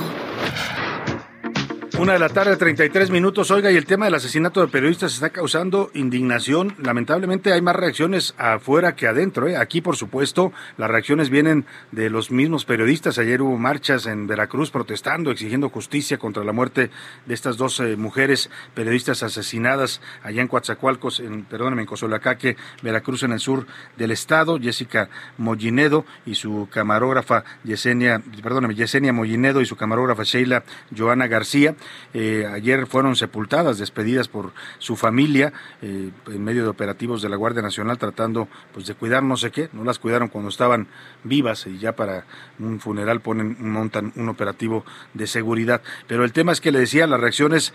Una 2.00 2.14
de 2.14 2.20
la 2.20 2.30
tarde, 2.30 2.56
33 2.56 3.12
minutos. 3.12 3.52
Oiga, 3.52 3.70
y 3.70 3.76
el 3.76 3.86
tema 3.86 4.06
del 4.06 4.16
asesinato 4.16 4.62
de 4.62 4.68
periodistas 4.68 5.14
está 5.14 5.30
causando 5.30 5.92
indignación. 5.94 6.74
Lamentablemente 6.82 7.52
hay 7.52 7.62
más 7.62 7.76
reacciones 7.76 8.34
afuera 8.38 8.96
que 8.96 9.08
adentro. 9.08 9.48
¿eh? 9.50 9.58
Aquí, 9.58 9.82
por 9.82 9.98
supuesto, 9.98 10.54
las 10.78 10.90
reacciones 10.90 11.30
vienen 11.30 11.66
de 11.92 12.10
los 12.10 12.32
mismos 12.32 12.64
periodistas. 12.64 13.18
Ayer 13.18 13.42
hubo 13.42 13.58
marchas 13.58 14.06
en 14.06 14.26
Veracruz 14.26 14.72
protestando, 14.72 15.32
exigiendo 15.32 15.70
justicia 15.70 16.18
contra 16.18 16.46
la 16.46 16.54
muerte 16.54 16.90
de 17.26 17.34
estas 17.34 17.58
dos 17.58 17.82
mujeres 17.98 18.50
periodistas 18.74 19.22
asesinadas 19.22 20.02
allá 20.24 20.42
en 20.42 20.48
Coatzacoalcos, 20.48 21.20
en, 21.20 21.44
perdóname, 21.44 21.82
en 21.82 21.88
Cozolacaque, 21.88 22.56
Veracruz, 22.82 23.24
en 23.24 23.34
el 23.34 23.40
sur 23.40 23.68
del 23.98 24.12
estado. 24.12 24.60
Jessica 24.60 25.10
Mollinedo 25.38 26.06
y 26.26 26.36
su 26.36 26.70
camarógrafa 26.72 27.44
Yesenia, 27.66 28.22
perdóname, 28.42 28.76
Yesenia 28.76 29.12
Mollinedo 29.12 29.60
y 29.62 29.66
su 29.66 29.76
camarógrafa 29.76 30.24
Sheila 30.24 30.64
Joana 30.98 31.28
García. 31.28 31.76
Eh, 32.14 32.48
ayer 32.52 32.88
fueron 32.88 33.16
sepultadas, 33.16 33.78
despedidas 33.78 34.28
por 34.28 34.52
su 34.80 34.96
familia 34.96 35.54
eh, 35.82 36.12
en 36.28 36.44
medio 36.44 36.64
de 36.64 36.70
operativos 36.70 37.22
de 37.22 37.30
la 37.30 37.36
Guardia 37.36 37.62
Nacional 37.62 37.98
tratando 37.98 38.48
pues 38.74 38.86
de 38.86 38.96
cuidar 38.96 39.24
no 39.24 39.38
sé 39.38 39.52
qué, 39.52 39.70
no 39.74 39.84
las 39.84 40.00
cuidaron 40.00 40.28
cuando 40.28 40.50
estaban 40.50 40.88
vivas 41.24 41.68
y 41.68 41.78
ya 41.78 41.96
para 41.96 42.26
un 42.60 42.80
funeral 42.80 43.22
ponen 43.22 43.58
montan 43.60 44.14
un 44.16 44.30
operativo 44.30 44.86
de 45.14 45.28
seguridad. 45.28 45.82
Pero 46.08 46.24
el 46.24 46.34
tema 46.34 46.52
es 46.52 46.62
que 46.62 46.72
le 46.72 46.80
decía 46.80 47.08
las 47.08 47.20
reacciones 47.20 47.74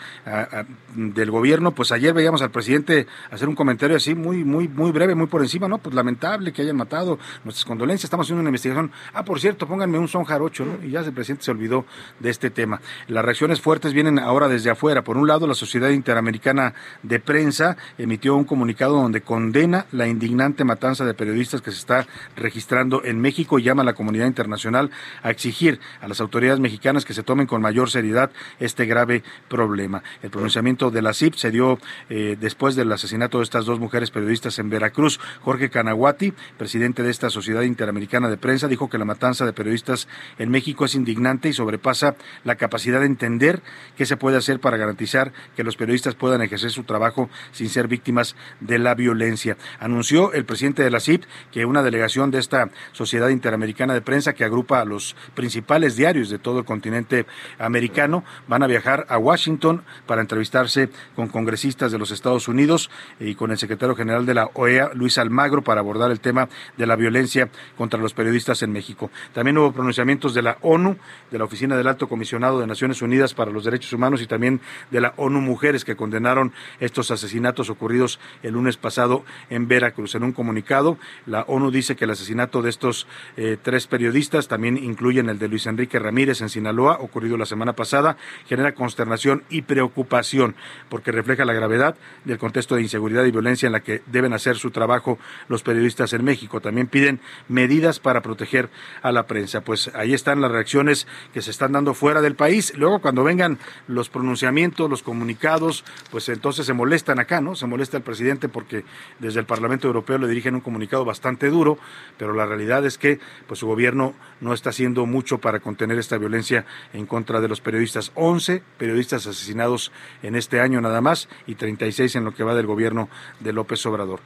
del 0.95 1.31
gobierno, 1.31 1.73
pues 1.73 1.93
ayer 1.93 2.15
veíamos 2.15 2.43
al 2.43 2.51
presidente 2.51 3.07
hacer 3.31 3.49
un 3.49 3.55
comentario 3.55 3.97
así 3.97 4.15
muy 4.15 4.45
muy 4.45 4.69
muy 4.69 4.91
breve, 4.91 5.15
muy 5.15 5.27
por 5.27 5.43
encima, 5.43 5.69
no, 5.69 5.79
pues 5.79 5.95
lamentable 5.95 6.53
que 6.53 6.63
hayan 6.63 6.77
matado, 6.77 7.19
nuestras 7.45 7.65
condolencias, 7.65 8.05
estamos 8.05 8.27
haciendo 8.27 8.41
una 8.41 8.51
investigación. 8.51 8.91
Ah, 9.13 9.25
por 9.25 9.41
cierto, 9.41 9.67
pónganme 9.67 9.99
un 9.99 10.09
son 10.09 10.25
jarocho, 10.25 10.65
¿no? 10.65 10.85
Y 10.85 10.91
ya 10.91 11.01
el 11.01 11.13
presidente 11.13 11.45
se 11.45 11.51
olvidó 11.51 11.85
de 12.21 12.31
este 12.31 12.51
tema. 12.51 12.81
Las 13.09 13.25
reacciones 13.25 13.61
fuertes 13.61 13.93
vienen 13.97 14.19
ahora 14.19 14.47
desde 14.47 14.69
afuera. 14.69 15.03
Por 15.03 15.17
un 15.17 15.27
lado, 15.27 15.47
la 15.47 15.55
Sociedad 15.55 15.89
Interamericana 15.89 16.75
de 17.03 17.19
Prensa 17.19 17.79
emitió 17.97 18.37
un 18.37 18.45
comunicado 18.45 19.01
donde 19.01 19.23
condena 19.23 19.87
la 19.91 20.07
indignante 20.07 20.65
matanza 20.65 21.07
de 21.07 21.15
periodistas 21.15 21.63
que 21.63 21.71
se 21.71 21.79
está 21.79 22.07
registrando 22.37 23.03
en 23.05 23.19
México 23.23 23.59
y 23.59 23.63
llama 23.63 23.81
a 23.81 23.87
la 23.87 23.95
comunidad 23.95 24.27
internacional 24.27 24.91
a 25.23 25.31
exigir 25.31 25.81
a 26.03 26.09
las 26.09 26.21
autoridades 26.21 26.61
mexicanas 26.61 27.07
que 27.07 27.15
se 27.15 27.23
tomen 27.23 27.47
con 27.47 27.63
mayor 27.63 27.89
seriedad 27.89 28.31
este 28.61 28.85
grave 28.85 29.23
problema. 29.49 30.03
El 30.23 30.29
pronunciamiento 30.29 30.91
de 30.91 31.01
la 31.01 31.15
CIP 31.15 31.35
se 31.35 31.51
dio 31.51 31.79
eh, 32.11 32.37
después 32.39 32.77
del 32.77 32.93
asesinato 32.93 33.39
de 33.39 33.45
estas 33.45 33.65
dos 33.65 33.81
mujeres 33.81 34.11
periodistas 34.11 34.59
en 34.59 34.69
Veracruz. 34.69 35.19
Jorge 35.41 35.71
Canaguati, 35.71 36.35
presidente 36.59 37.03
de 37.03 37.11
esta 37.11 37.31
Sociedad 37.31 37.63
Interamericana 37.63 38.29
de 38.29 38.37
Prensa, 38.37 38.69
dijo 38.69 38.91
que 38.91 38.99
la 38.99 39.07
matanza 39.07 39.47
de 39.47 39.55
periodistas 39.55 40.07
en 40.39 40.51
México 40.51 40.85
es 40.85 40.95
indignante 40.95 41.49
y 41.49 41.55
sobrepasa 41.55 42.17
la 42.45 42.57
capacidad 42.57 43.01
de 43.01 43.07
entender 43.07 43.63
qué 43.97 44.07
se 44.07 44.17
puede 44.17 44.37
hacer 44.37 44.61
para 44.61 44.77
garantizar 44.77 45.33
que 45.55 45.65
los 45.65 45.77
periodistas 45.77 46.15
puedan 46.15 46.43
ejercer 46.43 46.71
su 46.71 46.85
trabajo 46.85 47.29
sin 47.53 47.69
ser 47.69 47.89
víctimas 47.89 48.37
de 48.61 48.79
la 48.79 48.95
violencia. 48.95 49.57
Anunció 49.81 50.33
el 50.33 50.45
presidente 50.45 50.83
de 50.83 50.91
la 50.91 51.01
CIP 51.01 51.25
que 51.53 51.65
una 51.65 51.83
delegación 51.83 52.31
de 52.31 52.39
esta 52.39 52.71
Sociedad 52.93 53.29
Interamericana 53.29 53.95
de 53.95 54.01
Prensa 54.01 54.35
que 54.35 54.45
agrupa 54.45 54.81
a 54.81 54.85
los 54.85 55.17
principales 55.35 55.97
diarios 55.97 56.31
de 56.31 56.39
todo 56.39 56.59
el 56.59 56.65
continente 56.65 57.27
americano 57.59 58.25
van 58.49 58.63
a 58.63 58.67
viajar 58.67 59.07
a 59.09 59.19
Washington 59.19 59.83
para 60.07 60.21
entrevistarse 60.21 60.91
con 61.15 61.29
congresistas 61.29 61.93
de 61.93 61.99
los 61.99 62.11
Estados 62.11 62.49
Unidos 62.49 62.91
y 63.21 63.35
con 63.35 63.51
el 63.51 63.59
secretario 63.59 63.95
general 63.95 64.27
de 64.27 64.35
la 64.35 64.51
OEA, 64.55 64.91
Luis 64.95 65.19
Almagro, 65.19 65.63
para 65.63 65.81
abordar 65.81 66.11
el 66.11 66.21
tema 66.21 66.49
de 66.77 66.87
la 66.87 66.97
violencia 66.97 67.49
contra 67.77 68.01
los 68.01 68.15
periodistas 68.15 68.63
en 68.63 68.73
México. 68.73 69.11
También 69.33 69.59
hubo 69.59 69.73
pronunciamientos 69.73 70.35
de 70.35 70.43
la 70.43 70.59
ONU, 70.63 70.97
de 71.31 71.39
la 71.39 71.45
Oficina 71.45 71.77
del 71.77 71.87
Alto 71.87 72.09
Comisionado 72.09 72.61
de 72.61 72.67
Naciones 72.67 73.03
Unidas 73.03 73.35
para 73.35 73.51
los 73.51 73.65
Derechos 73.65 73.76
Humanos 73.93 74.23
y 74.23 74.27
también 74.27 74.61
de 74.91 75.01
la 75.01 75.15
ONU 75.17 75.41
Mujeres 75.41 75.85
que 75.85 75.97
condenaron 75.97 76.53
estos 76.81 77.11
asesinatos 77.11 77.71
ocurridos 77.71 78.19
el 78.43 78.55
lunes 78.55 78.77
pasado 78.77 79.25
en 79.51 79.69
Veracruz. 79.69 80.15
En 80.15 80.25
un 80.25 80.33
comunicado, 80.33 80.99
la 81.27 81.43
ONU 81.43 81.71
dice 81.71 81.97
que 81.97 82.05
el 82.05 82.11
asesinato 82.11 82.63
de 82.63 82.71
estos 82.71 83.07
eh, 83.37 83.57
tres 83.61 83.87
periodistas, 83.87 84.49
también 84.49 84.77
incluyen 84.77 85.29
el 85.29 85.39
de 85.39 85.49
Luis 85.49 85.67
Enrique 85.67 85.99
Ramírez 85.99 86.41
en 86.41 86.49
Sinaloa, 86.49 86.99
ocurrido 87.01 87.37
la 87.37 87.47
semana 87.47 87.75
pasada, 87.75 88.17
genera 88.47 88.75
consternación 88.75 89.45
y 89.51 89.63
preocupación 89.63 90.57
porque 90.89 91.13
refleja 91.13 91.45
la 91.45 91.53
gravedad 91.53 91.97
del 92.25 92.39
contexto 92.39 92.77
de 92.77 92.83
inseguridad 92.83 93.25
y 93.25 93.31
violencia 93.31 93.67
en 93.67 93.73
la 93.73 93.81
que 93.81 94.03
deben 94.07 94.33
hacer 94.33 94.57
su 94.57 94.71
trabajo 94.71 95.19
los 95.49 95.63
periodistas 95.63 96.13
en 96.13 96.25
México. 96.25 96.61
También 96.61 96.87
piden 96.87 97.21
medidas 97.49 98.01
para 98.01 98.23
proteger 98.23 98.71
a 99.03 99.13
la 99.13 99.27
prensa. 99.27 99.61
Pues 99.63 99.91
ahí 99.95 100.15
están 100.15 100.41
las 100.41 100.51
reacciones 100.51 101.07
que 101.33 101.43
se 101.43 101.51
están 101.51 101.73
dando 101.73 101.95
fuera 101.95 102.21
del 102.21 102.35
país. 102.35 102.73
Luego, 102.77 103.01
cuando 103.01 103.25
vengan 103.25 103.59
los 103.89 104.09
pronunciamientos, 104.09 104.91
los 104.91 105.03
comunicados, 105.03 105.85
pues 106.11 106.29
entonces 106.29 106.67
se 106.67 106.73
molestan 106.73 107.19
acá, 107.19 107.41
¿no? 107.41 107.55
Se 107.55 107.67
molesta 107.67 107.97
el 107.97 108.03
presidente 108.03 108.49
porque 108.49 108.85
desde 109.19 109.41
el 109.41 109.47
Parlamento 109.47 109.87
Europeo 109.87 110.19
le 110.19 110.29
dirigen 110.29 110.55
un 110.55 110.61
comunicado 110.61 111.05
bastante 111.05 111.49
duro, 111.49 111.79
pero 112.19 112.33
la 112.33 112.47
realidad 112.47 112.85
es 112.87 112.99
que 112.99 113.21
pues 113.47 113.61
su 113.61 113.67
gobierno 113.67 114.15
no 114.41 114.53
está 114.53 114.71
haciendo 114.71 115.07
mucho 115.07 115.39
para 115.39 115.61
contener 115.61 115.99
esta 115.99 116.19
violencia 116.19 116.67
en 116.93 117.07
contra 117.07 117.41
de 117.41 117.49
los 117.49 117.61
periodistas. 117.61 118.13
11 118.15 118.63
periodistas 118.79 119.27
asesinados 119.27 119.93
en 120.23 120.37
este 120.37 120.61
año 120.61 120.81
nada 120.81 121.01
más 121.01 121.29
y 121.47 121.55
36 121.55 122.17
en 122.17 122.25
lo 122.25 122.35
que 122.35 122.45
va 122.45 122.55
del 122.55 122.67
gobierno 122.67 123.09
de 123.41 123.53
López 123.53 123.85
Obrador. 123.87 124.21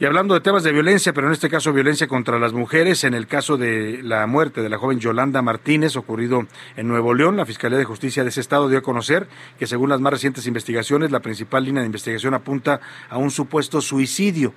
Y 0.00 0.04
hablando 0.04 0.34
de 0.34 0.40
temas 0.40 0.62
de 0.62 0.70
violencia, 0.70 1.12
pero 1.12 1.26
en 1.26 1.32
este 1.32 1.50
caso 1.50 1.72
violencia 1.72 2.06
contra 2.06 2.38
las 2.38 2.52
mujeres, 2.52 3.02
en 3.02 3.14
el 3.14 3.26
caso 3.26 3.56
de 3.56 4.00
la 4.04 4.28
muerte 4.28 4.62
de 4.62 4.68
la 4.68 4.78
joven 4.78 5.00
Yolanda 5.00 5.42
Martínez 5.42 5.96
ocurrido 5.96 6.46
en 6.76 6.86
Nuevo 6.86 7.14
León, 7.14 7.36
la 7.36 7.44
Fiscalía 7.44 7.78
de 7.78 7.84
Justicia 7.84 8.22
de 8.22 8.28
ese 8.28 8.40
estado 8.40 8.68
dio 8.68 8.78
a 8.78 8.82
conocer 8.82 9.26
que 9.58 9.66
según 9.66 9.88
las 9.88 10.00
más 10.00 10.12
recientes 10.12 10.46
investigaciones, 10.46 11.10
la 11.10 11.18
principal 11.18 11.64
línea 11.64 11.82
de 11.82 11.86
investigación 11.86 12.32
apunta 12.34 12.80
a 13.10 13.18
un 13.18 13.32
supuesto 13.32 13.80
suicidio. 13.80 14.54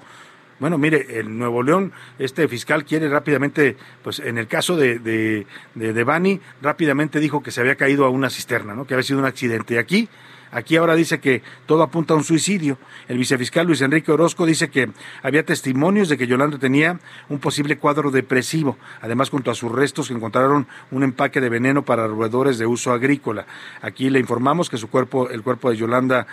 Bueno, 0.59 0.77
mire, 0.77 1.19
en 1.19 1.39
Nuevo 1.39 1.63
León, 1.63 1.91
este 2.19 2.47
fiscal 2.47 2.85
quiere 2.85 3.09
rápidamente, 3.09 3.77
pues 4.03 4.19
en 4.19 4.37
el 4.37 4.45
caso 4.45 4.77
de, 4.77 4.99
de, 4.99 5.47
de, 5.73 5.91
de 5.91 6.03
Bani, 6.03 6.39
rápidamente 6.61 7.19
dijo 7.19 7.41
que 7.41 7.49
se 7.49 7.61
había 7.61 7.73
caído 7.73 8.05
a 8.05 8.09
una 8.09 8.29
cisterna, 8.29 8.75
¿no? 8.75 8.85
que 8.85 8.93
había 8.93 9.03
sido 9.03 9.17
un 9.17 9.25
accidente. 9.25 9.73
Y 9.73 9.77
aquí 9.77 10.07
Aquí 10.51 10.75
ahora 10.75 10.95
dice 10.95 11.19
que 11.19 11.41
todo 11.65 11.83
apunta 11.83 12.13
a 12.13 12.17
un 12.17 12.23
suicidio. 12.23 12.77
El 13.07 13.17
vicefiscal 13.17 13.65
Luis 13.65 13.81
Enrique 13.81 14.11
Orozco 14.11 14.45
dice 14.45 14.69
que 14.69 14.89
había 15.23 15.45
testimonios 15.45 16.09
de 16.09 16.17
que 16.17 16.27
Yolanda 16.27 16.57
tenía 16.57 16.99
un 17.29 17.39
posible 17.39 17.77
cuadro 17.77 18.11
depresivo. 18.11 18.77
Además, 19.01 19.29
junto 19.29 19.51
a 19.51 19.55
sus 19.55 19.71
restos 19.71 20.11
encontraron 20.11 20.67
un 20.91 21.03
empaque 21.03 21.39
de 21.39 21.49
veneno 21.49 21.83
para 21.83 22.07
roedores 22.07 22.57
de 22.57 22.65
uso 22.65 22.91
agrícola. 22.91 23.45
Aquí 23.81 24.09
le 24.09 24.19
informamos 24.19 24.69
que 24.69 24.77
su 24.77 24.89
cuerpo, 24.89 25.29
el 25.29 25.41
cuerpo 25.41 25.69
de 25.69 25.77
Yolanda, 25.77 26.27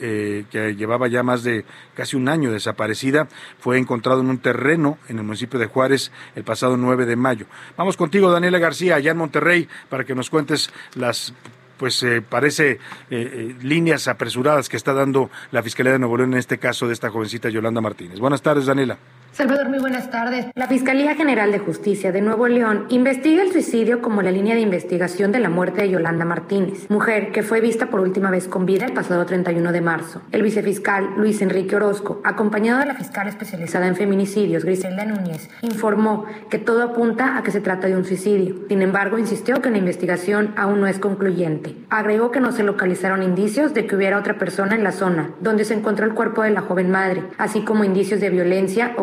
eh, 0.00 0.44
que 0.50 0.74
llevaba 0.74 1.08
ya 1.08 1.22
más 1.22 1.42
de 1.42 1.64
casi 1.94 2.16
un 2.16 2.28
año 2.28 2.50
desaparecida, 2.50 3.28
fue 3.58 3.78
encontrado 3.78 4.20
en 4.20 4.30
un 4.30 4.38
terreno 4.38 4.98
en 5.08 5.18
el 5.18 5.24
municipio 5.24 5.60
de 5.60 5.66
Juárez 5.66 6.10
el 6.34 6.44
pasado 6.44 6.76
9 6.76 7.06
de 7.06 7.16
mayo. 7.16 7.46
Vamos 7.76 7.96
contigo, 7.96 8.30
Daniela 8.30 8.58
García, 8.58 8.96
allá 8.96 9.12
en 9.12 9.18
Monterrey, 9.18 9.68
para 9.88 10.04
que 10.04 10.14
nos 10.14 10.30
cuentes 10.30 10.72
las 10.94 11.32
pues 11.80 12.02
eh, 12.02 12.20
parece 12.20 12.72
eh, 12.72 12.78
eh, 13.10 13.54
líneas 13.62 14.06
apresuradas 14.06 14.68
que 14.68 14.76
está 14.76 14.92
dando 14.92 15.30
la 15.50 15.62
Fiscalía 15.62 15.92
de 15.92 15.98
Nuevo 15.98 16.18
León 16.18 16.34
en 16.34 16.38
este 16.38 16.58
caso 16.58 16.86
de 16.86 16.92
esta 16.92 17.08
jovencita 17.08 17.48
Yolanda 17.48 17.80
Martínez. 17.80 18.18
Buenas 18.18 18.42
tardes, 18.42 18.66
Daniela. 18.66 18.98
Salvador, 19.32 19.68
muy 19.68 19.78
buenas 19.78 20.10
tardes. 20.10 20.46
La 20.56 20.66
Fiscalía 20.66 21.14
General 21.14 21.52
de 21.52 21.60
Justicia 21.60 22.10
de 22.10 22.20
Nuevo 22.20 22.48
León 22.48 22.86
investiga 22.88 23.44
el 23.44 23.52
suicidio 23.52 24.02
como 24.02 24.22
la 24.22 24.32
línea 24.32 24.56
de 24.56 24.60
investigación 24.60 25.30
de 25.30 25.38
la 25.38 25.48
muerte 25.48 25.82
de 25.82 25.90
Yolanda 25.90 26.24
Martínez, 26.24 26.90
mujer 26.90 27.30
que 27.30 27.44
fue 27.44 27.60
vista 27.60 27.86
por 27.86 28.00
última 28.00 28.30
vez 28.30 28.48
con 28.48 28.66
vida 28.66 28.86
el 28.86 28.92
pasado 28.92 29.24
31 29.24 29.70
de 29.70 29.80
marzo. 29.80 30.20
El 30.32 30.42
vicefiscal 30.42 31.14
Luis 31.16 31.40
Enrique 31.42 31.76
Orozco, 31.76 32.20
acompañado 32.24 32.80
de 32.80 32.86
la 32.86 32.94
fiscal 32.94 33.28
especializada 33.28 33.86
en 33.86 33.94
feminicidios, 33.94 34.64
Griselda 34.64 35.04
Núñez, 35.04 35.48
informó 35.62 36.26
que 36.50 36.58
todo 36.58 36.82
apunta 36.82 37.38
a 37.38 37.44
que 37.44 37.52
se 37.52 37.60
trata 37.60 37.86
de 37.86 37.96
un 37.96 38.04
suicidio. 38.04 38.56
Sin 38.68 38.82
embargo, 38.82 39.16
insistió 39.16 39.62
que 39.62 39.70
la 39.70 39.78
investigación 39.78 40.52
aún 40.56 40.80
no 40.80 40.88
es 40.88 40.98
concluyente. 40.98 41.76
Agregó 41.88 42.32
que 42.32 42.40
no 42.40 42.50
se 42.50 42.64
localizaron 42.64 43.22
indicios 43.22 43.74
de 43.74 43.86
que 43.86 43.94
hubiera 43.94 44.18
otra 44.18 44.38
persona 44.38 44.74
en 44.74 44.82
la 44.82 44.92
zona 44.92 45.30
donde 45.40 45.64
se 45.64 45.74
encontró 45.74 46.04
el 46.04 46.14
cuerpo 46.14 46.42
de 46.42 46.50
la 46.50 46.62
joven 46.62 46.90
madre, 46.90 47.22
así 47.38 47.62
como 47.62 47.84
indicios 47.84 48.20
de 48.20 48.30
violencia 48.30 48.94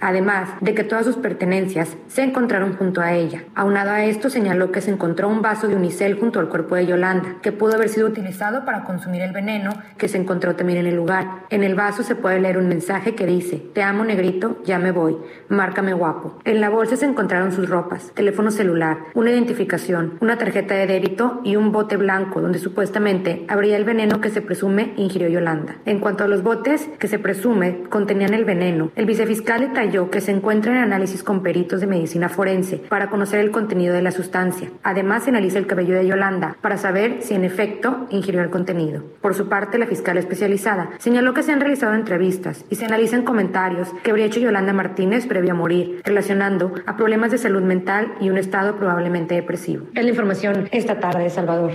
además 0.00 0.50
de 0.60 0.74
que 0.74 0.84
todas 0.84 1.04
sus 1.04 1.16
pertenencias 1.16 1.96
se 2.08 2.22
encontraron 2.22 2.76
junto 2.76 3.00
a 3.00 3.12
ella. 3.12 3.44
Aunado 3.54 3.90
a 3.90 4.04
esto, 4.04 4.30
señaló 4.30 4.72
que 4.72 4.80
se 4.80 4.90
encontró 4.90 5.28
un 5.28 5.42
vaso 5.42 5.68
de 5.68 5.76
unicel 5.76 6.18
junto 6.18 6.40
al 6.40 6.48
cuerpo 6.48 6.76
de 6.76 6.86
Yolanda, 6.86 7.36
que 7.42 7.52
pudo 7.52 7.74
haber 7.74 7.88
sido 7.88 8.08
utilizado 8.08 8.64
para 8.64 8.84
consumir 8.84 9.22
el 9.22 9.32
veneno 9.32 9.72
que 9.98 10.08
se 10.08 10.18
encontró 10.18 10.54
también 10.56 10.80
en 10.80 10.86
el 10.86 10.96
lugar. 10.96 11.44
En 11.50 11.62
el 11.62 11.74
vaso 11.74 12.02
se 12.02 12.14
puede 12.14 12.40
leer 12.40 12.58
un 12.58 12.68
mensaje 12.68 13.14
que 13.14 13.26
dice, 13.26 13.56
te 13.74 13.82
amo 13.82 14.04
negrito, 14.04 14.62
ya 14.64 14.78
me 14.78 14.92
voy, 14.92 15.16
márcame 15.48 15.92
guapo. 15.92 16.38
En 16.44 16.60
la 16.60 16.70
bolsa 16.70 16.96
se 16.96 17.06
encontraron 17.06 17.52
sus 17.52 17.68
ropas, 17.68 18.12
teléfono 18.14 18.50
celular, 18.50 18.98
una 19.14 19.30
identificación, 19.30 20.18
una 20.20 20.38
tarjeta 20.38 20.74
de 20.74 20.86
débito 20.86 21.40
y 21.44 21.56
un 21.56 21.72
bote 21.72 21.96
blanco 21.96 22.40
donde 22.40 22.58
supuestamente 22.58 23.44
habría 23.48 23.76
el 23.76 23.84
veneno 23.84 24.20
que 24.20 24.30
se 24.30 24.42
presume 24.42 24.92
ingirió 24.96 25.28
Yolanda. 25.28 25.76
En 25.84 26.00
cuanto 26.00 26.24
a 26.24 26.28
los 26.28 26.42
botes 26.42 26.88
que 26.98 27.08
se 27.08 27.18
presume 27.18 27.84
contenían 27.88 28.34
el 28.34 28.44
veneno, 28.44 28.90
el 28.96 29.06
vicefiscal 29.06 29.33
fiscal 29.34 29.62
detalló 29.62 30.10
que 30.10 30.20
se 30.20 30.30
encuentra 30.30 30.70
en 30.70 30.78
análisis 30.78 31.24
con 31.24 31.42
peritos 31.42 31.80
de 31.80 31.88
medicina 31.88 32.28
forense 32.28 32.76
para 32.76 33.10
conocer 33.10 33.40
el 33.40 33.50
contenido 33.50 33.92
de 33.92 34.00
la 34.00 34.12
sustancia. 34.12 34.70
Además, 34.84 35.24
se 35.24 35.30
analiza 35.30 35.58
el 35.58 35.66
cabello 35.66 35.96
de 35.96 36.06
Yolanda 36.06 36.56
para 36.60 36.76
saber 36.76 37.16
si 37.20 37.34
en 37.34 37.44
efecto 37.44 38.06
ingirió 38.10 38.42
el 38.42 38.50
contenido. 38.50 39.02
Por 39.20 39.34
su 39.34 39.48
parte, 39.48 39.76
la 39.76 39.88
fiscal 39.88 40.18
especializada 40.18 40.90
señaló 40.98 41.34
que 41.34 41.42
se 41.42 41.50
han 41.50 41.58
realizado 41.58 41.94
entrevistas 41.94 42.64
y 42.70 42.76
se 42.76 42.84
analizan 42.84 43.24
comentarios 43.24 43.88
que 44.04 44.10
habría 44.10 44.26
hecho 44.26 44.38
Yolanda 44.38 44.72
Martínez 44.72 45.26
previo 45.26 45.50
a 45.50 45.56
morir, 45.56 46.00
relacionando 46.04 46.72
a 46.86 46.96
problemas 46.96 47.32
de 47.32 47.38
salud 47.38 47.62
mental 47.62 48.14
y 48.20 48.30
un 48.30 48.38
estado 48.38 48.76
probablemente 48.76 49.34
depresivo. 49.34 49.88
Es 49.94 50.04
la 50.04 50.10
información 50.10 50.68
esta 50.70 51.00
tarde 51.00 51.24
de 51.24 51.30
Salvador. 51.30 51.72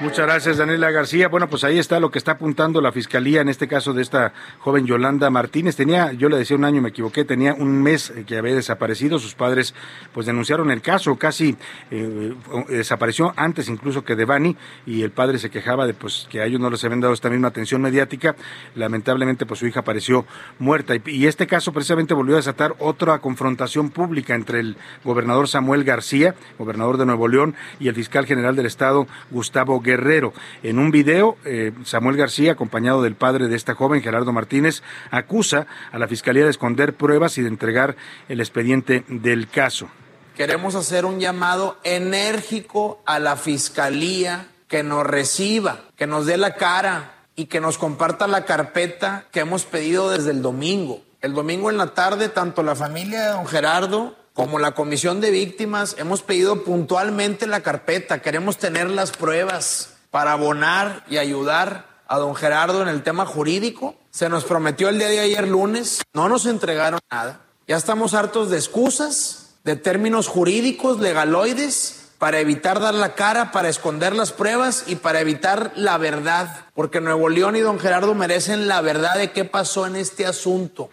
Muchas 0.00 0.26
gracias, 0.26 0.56
Daniela 0.56 0.90
García. 0.90 1.28
Bueno, 1.28 1.48
pues 1.48 1.62
ahí 1.62 1.78
está 1.78 2.00
lo 2.00 2.10
que 2.10 2.18
está 2.18 2.32
apuntando 2.32 2.80
la 2.80 2.90
fiscalía 2.90 3.42
en 3.42 3.48
este 3.48 3.68
caso 3.68 3.92
de 3.92 4.02
esta 4.02 4.32
joven 4.58 4.86
Yolanda 4.86 5.30
Martínez. 5.30 5.76
Tenía, 5.76 6.12
yo 6.12 6.28
le 6.28 6.36
decía 6.36 6.56
un 6.56 6.64
año, 6.64 6.82
me 6.82 6.95
equivoqué, 6.96 7.26
tenía 7.26 7.52
un 7.52 7.82
mes 7.82 8.12
que 8.26 8.38
había 8.38 8.54
desaparecido. 8.54 9.18
Sus 9.18 9.34
padres 9.34 9.74
pues 10.14 10.24
denunciaron 10.24 10.70
el 10.70 10.80
caso, 10.80 11.16
casi 11.16 11.56
eh, 11.90 12.34
desapareció 12.70 13.34
antes 13.36 13.68
incluso 13.68 14.02
que 14.02 14.16
Devani 14.16 14.56
y 14.86 15.02
el 15.02 15.10
padre 15.10 15.38
se 15.38 15.50
quejaba 15.50 15.86
de 15.86 15.92
pues 15.92 16.26
que 16.30 16.40
a 16.40 16.46
ellos 16.46 16.58
no 16.58 16.70
les 16.70 16.82
habían 16.84 17.00
dado 17.00 17.12
esta 17.12 17.28
misma 17.28 17.48
atención 17.48 17.82
mediática. 17.82 18.34
Lamentablemente 18.74 19.44
pues 19.44 19.60
su 19.60 19.66
hija 19.66 19.80
apareció 19.80 20.24
muerta 20.58 20.94
y, 21.04 21.26
este 21.26 21.46
caso 21.46 21.72
precisamente 21.72 22.14
volvió 22.14 22.36
a 22.36 22.38
desatar 22.38 22.74
otra 22.78 23.18
confrontación 23.18 23.90
pública 23.90 24.34
entre 24.34 24.60
el 24.60 24.76
gobernador 25.04 25.48
Samuel 25.48 25.84
García, 25.84 26.34
gobernador 26.58 26.96
de 26.96 27.04
Nuevo 27.04 27.28
León, 27.28 27.54
y 27.78 27.88
el 27.88 27.94
fiscal 27.94 28.24
general 28.24 28.56
del 28.56 28.66
estado 28.66 29.06
Gustavo 29.30 29.80
Guerrero. 29.80 30.32
En 30.62 30.78
un 30.78 30.90
video, 30.90 31.36
eh, 31.44 31.72
Samuel 31.84 32.16
García, 32.16 32.52
acompañado 32.52 33.02
del 33.02 33.16
padre 33.16 33.48
de 33.48 33.56
esta 33.56 33.74
joven, 33.74 34.02
Gerardo 34.02 34.32
Martínez, 34.32 34.82
acusa 35.10 35.66
a 35.92 35.98
la 35.98 36.08
fiscalía 36.08 36.44
de 36.44 36.50
esconder 36.50 36.85
pruebas 36.94 37.38
y 37.38 37.42
de 37.42 37.48
entregar 37.48 37.96
el 38.28 38.40
expediente 38.40 39.04
del 39.08 39.48
caso. 39.48 39.88
Queremos 40.36 40.74
hacer 40.74 41.04
un 41.06 41.18
llamado 41.18 41.78
enérgico 41.82 43.02
a 43.06 43.18
la 43.18 43.36
fiscalía 43.36 44.48
que 44.68 44.82
nos 44.82 45.06
reciba, 45.06 45.80
que 45.96 46.06
nos 46.06 46.26
dé 46.26 46.36
la 46.36 46.54
cara 46.54 47.14
y 47.36 47.46
que 47.46 47.60
nos 47.60 47.78
comparta 47.78 48.26
la 48.26 48.44
carpeta 48.44 49.26
que 49.30 49.40
hemos 49.40 49.64
pedido 49.64 50.10
desde 50.10 50.32
el 50.32 50.42
domingo. 50.42 51.02
El 51.22 51.32
domingo 51.32 51.70
en 51.70 51.78
la 51.78 51.94
tarde, 51.94 52.28
tanto 52.28 52.62
la 52.62 52.76
familia 52.76 53.22
de 53.22 53.28
don 53.28 53.46
Gerardo 53.46 54.14
como 54.36 54.58
la 54.58 54.72
comisión 54.72 55.22
de 55.22 55.30
víctimas 55.30 55.96
hemos 55.98 56.22
pedido 56.22 56.62
puntualmente 56.62 57.46
la 57.46 57.62
carpeta. 57.62 58.20
Queremos 58.20 58.58
tener 58.58 58.90
las 58.90 59.12
pruebas 59.12 59.94
para 60.10 60.32
abonar 60.32 61.04
y 61.08 61.16
ayudar 61.16 61.95
a 62.06 62.18
don 62.18 62.34
Gerardo 62.34 62.82
en 62.82 62.88
el 62.88 63.02
tema 63.02 63.26
jurídico. 63.26 63.94
Se 64.10 64.28
nos 64.28 64.44
prometió 64.44 64.88
el 64.88 64.98
día 64.98 65.08
de 65.08 65.20
ayer 65.20 65.46
lunes, 65.46 66.02
no 66.12 66.28
nos 66.28 66.46
entregaron 66.46 67.00
nada. 67.10 67.40
Ya 67.68 67.76
estamos 67.76 68.14
hartos 68.14 68.50
de 68.50 68.56
excusas, 68.56 69.56
de 69.64 69.76
términos 69.76 70.28
jurídicos, 70.28 71.00
legaloides, 71.00 72.10
para 72.18 72.40
evitar 72.40 72.80
dar 72.80 72.94
la 72.94 73.14
cara, 73.14 73.50
para 73.50 73.68
esconder 73.68 74.14
las 74.14 74.32
pruebas 74.32 74.84
y 74.86 74.96
para 74.96 75.20
evitar 75.20 75.72
la 75.74 75.98
verdad. 75.98 76.64
Porque 76.74 77.00
Nuevo 77.00 77.28
León 77.28 77.56
y 77.56 77.60
don 77.60 77.78
Gerardo 77.78 78.14
merecen 78.14 78.68
la 78.68 78.80
verdad 78.80 79.16
de 79.16 79.32
qué 79.32 79.44
pasó 79.44 79.86
en 79.86 79.96
este 79.96 80.26
asunto. 80.26 80.88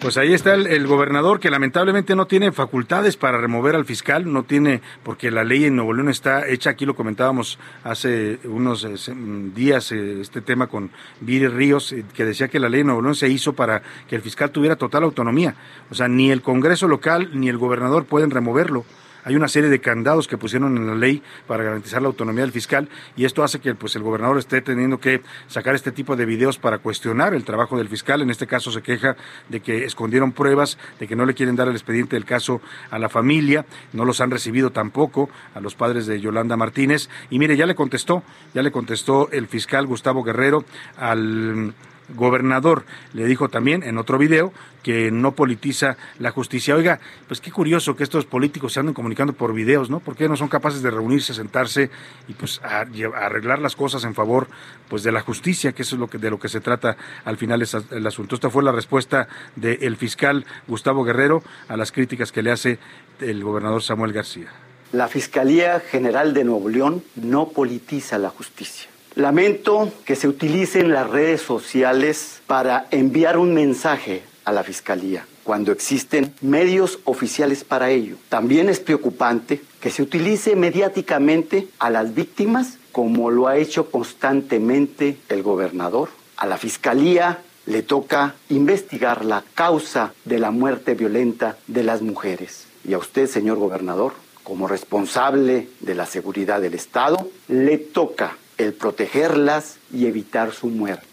Pues 0.00 0.16
ahí 0.18 0.34
está 0.34 0.54
el, 0.54 0.66
el, 0.66 0.86
gobernador 0.86 1.40
que 1.40 1.50
lamentablemente 1.50 2.14
no 2.14 2.26
tiene 2.26 2.52
facultades 2.52 3.16
para 3.16 3.38
remover 3.38 3.74
al 3.74 3.84
fiscal, 3.84 4.30
no 4.30 4.42
tiene, 4.42 4.82
porque 5.02 5.30
la 5.30 5.44
ley 5.44 5.64
en 5.64 5.76
Nuevo 5.76 5.92
León 5.94 6.08
está 6.08 6.46
hecha, 6.46 6.70
aquí 6.70 6.84
lo 6.84 6.94
comentábamos 6.94 7.58
hace 7.82 8.38
unos 8.44 8.84
eh, 8.84 9.14
días, 9.54 9.92
eh, 9.92 10.20
este 10.20 10.40
tema 10.40 10.66
con 10.66 10.90
Viri 11.20 11.48
Ríos, 11.48 11.92
eh, 11.92 12.04
que 12.14 12.24
decía 12.24 12.48
que 12.48 12.60
la 12.60 12.68
ley 12.68 12.80
en 12.80 12.88
Nuevo 12.88 13.02
León 13.02 13.14
se 13.14 13.28
hizo 13.28 13.54
para 13.54 13.82
que 14.08 14.16
el 14.16 14.22
fiscal 14.22 14.50
tuviera 14.50 14.76
total 14.76 15.04
autonomía. 15.04 15.54
O 15.90 15.94
sea, 15.94 16.08
ni 16.08 16.30
el 16.30 16.42
Congreso 16.42 16.86
local 16.88 17.30
ni 17.32 17.48
el 17.48 17.58
gobernador 17.58 18.04
pueden 18.04 18.30
removerlo 18.30 18.84
hay 19.24 19.36
una 19.36 19.48
serie 19.48 19.70
de 19.70 19.80
candados 19.80 20.28
que 20.28 20.38
pusieron 20.38 20.76
en 20.76 20.86
la 20.86 20.94
ley 20.94 21.22
para 21.46 21.64
garantizar 21.64 22.02
la 22.02 22.08
autonomía 22.08 22.42
del 22.42 22.52
fiscal 22.52 22.88
y 23.16 23.24
esto 23.24 23.42
hace 23.42 23.58
que 23.58 23.74
pues 23.74 23.96
el 23.96 24.02
gobernador 24.02 24.38
esté 24.38 24.60
teniendo 24.60 24.98
que 24.98 25.22
sacar 25.48 25.74
este 25.74 25.92
tipo 25.92 26.14
de 26.14 26.26
videos 26.26 26.58
para 26.58 26.78
cuestionar 26.78 27.34
el 27.34 27.44
trabajo 27.44 27.78
del 27.78 27.88
fiscal. 27.88 28.20
En 28.20 28.30
este 28.30 28.46
caso 28.46 28.70
se 28.70 28.82
queja 28.82 29.16
de 29.48 29.60
que 29.60 29.84
escondieron 29.84 30.32
pruebas, 30.32 30.78
de 31.00 31.08
que 31.08 31.16
no 31.16 31.24
le 31.24 31.34
quieren 31.34 31.56
dar 31.56 31.68
el 31.68 31.74
expediente 31.74 32.16
del 32.16 32.24
caso 32.24 32.60
a 32.90 32.98
la 32.98 33.08
familia, 33.08 33.64
no 33.92 34.04
los 34.04 34.20
han 34.20 34.30
recibido 34.30 34.70
tampoco 34.70 35.30
a 35.54 35.60
los 35.60 35.74
padres 35.74 36.06
de 36.06 36.20
Yolanda 36.20 36.56
Martínez 36.56 37.08
y 37.30 37.38
mire, 37.38 37.56
ya 37.56 37.66
le 37.66 37.74
contestó, 37.74 38.22
ya 38.52 38.62
le 38.62 38.70
contestó 38.70 39.30
el 39.32 39.46
fiscal 39.48 39.86
Gustavo 39.86 40.22
Guerrero 40.22 40.64
al 40.96 41.74
gobernador 42.10 42.84
le 43.12 43.24
dijo 43.24 43.48
también 43.48 43.82
en 43.82 43.98
otro 43.98 44.18
video 44.18 44.52
que 44.82 45.10
no 45.10 45.32
politiza 45.32 45.96
la 46.18 46.30
justicia. 46.30 46.74
Oiga, 46.74 47.00
pues 47.26 47.40
qué 47.40 47.50
curioso 47.50 47.96
que 47.96 48.04
estos 48.04 48.26
políticos 48.26 48.74
se 48.74 48.80
anden 48.80 48.94
comunicando 48.94 49.32
por 49.32 49.54
videos, 49.54 49.88
¿no? 49.88 50.00
¿Por 50.00 50.14
qué 50.14 50.28
no 50.28 50.36
son 50.36 50.48
capaces 50.48 50.82
de 50.82 50.90
reunirse, 50.90 51.32
sentarse 51.32 51.90
y 52.28 52.34
pues 52.34 52.60
a, 52.62 52.84
arreglar 53.16 53.60
las 53.60 53.76
cosas 53.76 54.04
en 54.04 54.14
favor 54.14 54.46
pues 54.88 55.02
de 55.02 55.12
la 55.12 55.22
justicia, 55.22 55.72
que 55.72 55.82
eso 55.82 55.96
es 55.96 56.00
lo 56.00 56.08
que 56.08 56.18
de 56.18 56.30
lo 56.30 56.38
que 56.38 56.48
se 56.48 56.60
trata 56.60 56.96
al 57.24 57.38
final 57.38 57.62
es 57.62 57.74
el 57.90 58.06
asunto. 58.06 58.34
Esta 58.34 58.50
fue 58.50 58.62
la 58.62 58.72
respuesta 58.72 59.26
del 59.56 59.96
fiscal 59.96 60.44
Gustavo 60.68 61.02
Guerrero 61.02 61.42
a 61.68 61.76
las 61.76 61.90
críticas 61.90 62.30
que 62.30 62.42
le 62.42 62.50
hace 62.50 62.78
el 63.20 63.42
gobernador 63.42 63.82
Samuel 63.82 64.12
García. 64.12 64.48
La 64.92 65.08
Fiscalía 65.08 65.80
General 65.80 66.34
de 66.34 66.44
Nuevo 66.44 66.68
León 66.68 67.02
no 67.16 67.48
politiza 67.48 68.18
la 68.18 68.28
justicia. 68.28 68.93
Lamento 69.16 69.92
que 70.04 70.16
se 70.16 70.26
utilicen 70.26 70.92
las 70.92 71.08
redes 71.08 71.40
sociales 71.40 72.42
para 72.48 72.88
enviar 72.90 73.38
un 73.38 73.54
mensaje 73.54 74.24
a 74.44 74.50
la 74.50 74.64
Fiscalía 74.64 75.24
cuando 75.44 75.70
existen 75.70 76.34
medios 76.40 76.98
oficiales 77.04 77.62
para 77.62 77.90
ello. 77.90 78.16
También 78.28 78.68
es 78.68 78.80
preocupante 78.80 79.62
que 79.80 79.90
se 79.90 80.02
utilice 80.02 80.56
mediáticamente 80.56 81.68
a 81.78 81.90
las 81.90 82.12
víctimas 82.12 82.78
como 82.90 83.30
lo 83.30 83.46
ha 83.46 83.56
hecho 83.56 83.88
constantemente 83.88 85.18
el 85.28 85.44
gobernador. 85.44 86.08
A 86.36 86.46
la 86.46 86.58
Fiscalía 86.58 87.38
le 87.66 87.82
toca 87.82 88.34
investigar 88.48 89.24
la 89.24 89.44
causa 89.54 90.12
de 90.24 90.40
la 90.40 90.50
muerte 90.50 90.94
violenta 90.94 91.56
de 91.68 91.84
las 91.84 92.02
mujeres. 92.02 92.66
Y 92.84 92.94
a 92.94 92.98
usted, 92.98 93.28
señor 93.28 93.58
gobernador, 93.58 94.14
como 94.42 94.66
responsable 94.66 95.68
de 95.80 95.94
la 95.94 96.06
seguridad 96.06 96.60
del 96.60 96.74
Estado, 96.74 97.28
le 97.48 97.78
toca 97.78 98.36
el 98.58 98.74
protegerlas 98.74 99.78
y 99.92 100.06
evitar 100.06 100.52
su 100.52 100.68
muerte. 100.68 101.06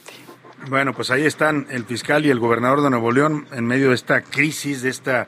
Bueno, 0.70 0.94
pues 0.94 1.10
ahí 1.10 1.26
están 1.26 1.66
el 1.72 1.86
fiscal 1.86 2.24
y 2.24 2.30
el 2.30 2.40
gobernador 2.40 2.84
de 2.84 2.92
Nuevo 2.92 3.12
León 3.12 3.48
en 3.52 3.66
medio 3.66 3.90
de 3.90 3.96
esta 3.96 4.22
crisis, 4.22 4.84
de 4.84 4.90
esta, 4.90 5.28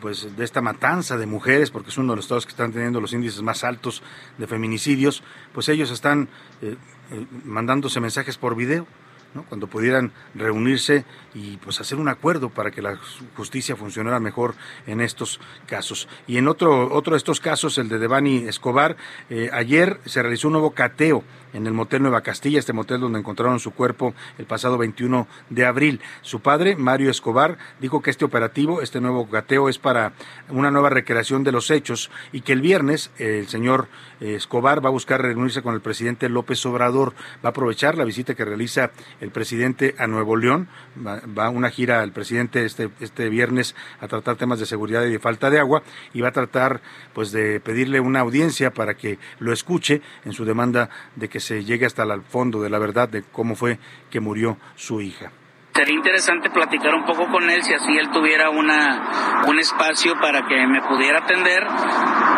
pues, 0.00 0.36
de 0.36 0.44
esta 0.44 0.60
matanza 0.60 1.16
de 1.16 1.24
mujeres, 1.24 1.70
porque 1.70 1.88
es 1.88 1.96
uno 1.96 2.12
de 2.12 2.16
los 2.16 2.26
estados 2.26 2.44
que 2.44 2.50
están 2.50 2.72
teniendo 2.72 3.00
los 3.00 3.14
índices 3.14 3.40
más 3.40 3.64
altos 3.64 4.02
de 4.36 4.46
feminicidios. 4.46 5.22
Pues 5.54 5.70
ellos 5.70 5.90
están 5.90 6.28
eh, 6.60 6.76
eh, 7.10 7.26
mandándose 7.44 7.98
mensajes 8.00 8.36
por 8.36 8.56
video. 8.56 8.86
¿No? 9.34 9.44
cuando 9.44 9.66
pudieran 9.66 10.12
reunirse 10.34 11.04
y 11.34 11.56
pues 11.58 11.80
hacer 11.80 11.98
un 11.98 12.08
acuerdo 12.08 12.50
para 12.50 12.70
que 12.70 12.82
la 12.82 12.98
justicia 13.36 13.76
funcionara 13.76 14.20
mejor 14.20 14.54
en 14.86 15.00
estos 15.00 15.40
casos. 15.66 16.08
Y 16.26 16.38
en 16.38 16.48
otro, 16.48 16.92
otro 16.92 17.12
de 17.12 17.18
estos 17.18 17.40
casos, 17.40 17.78
el 17.78 17.88
de 17.88 17.98
Devani 17.98 18.48
Escobar, 18.48 18.96
eh, 19.30 19.50
ayer 19.52 20.00
se 20.04 20.22
realizó 20.22 20.48
un 20.48 20.52
nuevo 20.52 20.72
cateo 20.72 21.22
en 21.52 21.66
el 21.66 21.72
motel 21.72 22.02
Nueva 22.02 22.22
Castilla, 22.22 22.58
este 22.58 22.72
motel 22.72 23.00
donde 23.00 23.18
encontraron 23.18 23.60
su 23.60 23.72
cuerpo 23.72 24.14
el 24.38 24.46
pasado 24.46 24.78
21 24.78 25.26
de 25.50 25.66
abril. 25.66 26.00
Su 26.22 26.40
padre, 26.40 26.76
Mario 26.76 27.10
Escobar, 27.10 27.58
dijo 27.80 28.02
que 28.02 28.10
este 28.10 28.24
operativo, 28.24 28.82
este 28.82 29.00
nuevo 29.00 29.28
cateo, 29.28 29.68
es 29.68 29.78
para 29.78 30.12
una 30.48 30.70
nueva 30.70 30.90
recreación 30.90 31.44
de 31.44 31.52
los 31.52 31.70
hechos 31.70 32.10
y 32.32 32.40
que 32.42 32.52
el 32.52 32.60
viernes 32.60 33.10
el 33.18 33.48
señor 33.48 33.88
Escobar 34.20 34.84
va 34.84 34.88
a 34.88 34.92
buscar 34.92 35.22
reunirse 35.22 35.62
con 35.62 35.74
el 35.74 35.80
presidente 35.80 36.28
López 36.28 36.64
Obrador, 36.66 37.14
va 37.44 37.48
a 37.48 37.50
aprovechar 37.50 37.96
la 37.96 38.04
visita 38.04 38.34
que 38.34 38.44
realiza 38.44 38.90
el 39.20 39.30
presidente 39.30 39.94
a 39.98 40.06
Nuevo 40.06 40.36
León, 40.36 40.68
va, 41.06 41.46
a 41.46 41.50
una 41.50 41.70
gira 41.70 42.02
el 42.02 42.12
presidente 42.12 42.64
este, 42.64 42.90
este 43.00 43.28
viernes 43.28 43.74
a 44.00 44.08
tratar 44.08 44.36
temas 44.36 44.58
de 44.58 44.66
seguridad 44.66 45.04
y 45.04 45.10
de 45.10 45.18
falta 45.18 45.50
de 45.50 45.58
agua 45.58 45.82
y 46.12 46.20
va 46.20 46.28
a 46.28 46.32
tratar 46.32 46.80
pues 47.12 47.32
de 47.32 47.60
pedirle 47.60 48.00
una 48.00 48.20
audiencia 48.20 48.72
para 48.72 48.94
que 48.94 49.18
lo 49.38 49.52
escuche 49.52 50.02
en 50.24 50.32
su 50.32 50.44
demanda 50.44 50.90
de 51.16 51.28
que 51.28 51.37
se 51.40 51.64
llegue 51.64 51.86
hasta 51.86 52.02
el 52.02 52.22
fondo 52.22 52.62
de 52.62 52.70
la 52.70 52.78
verdad 52.78 53.08
de 53.08 53.22
cómo 53.22 53.54
fue 53.56 53.78
que 54.10 54.20
murió 54.20 54.56
su 54.76 55.00
hija 55.00 55.32
sería 55.78 55.94
interesante 55.94 56.50
platicar 56.50 56.92
un 56.92 57.04
poco 57.04 57.30
con 57.30 57.48
él 57.48 57.62
si 57.62 57.72
así 57.72 57.96
él 57.96 58.10
tuviera 58.10 58.50
una 58.50 59.44
un 59.46 59.60
espacio 59.60 60.18
para 60.20 60.44
que 60.44 60.66
me 60.66 60.82
pudiera 60.82 61.20
atender 61.20 61.62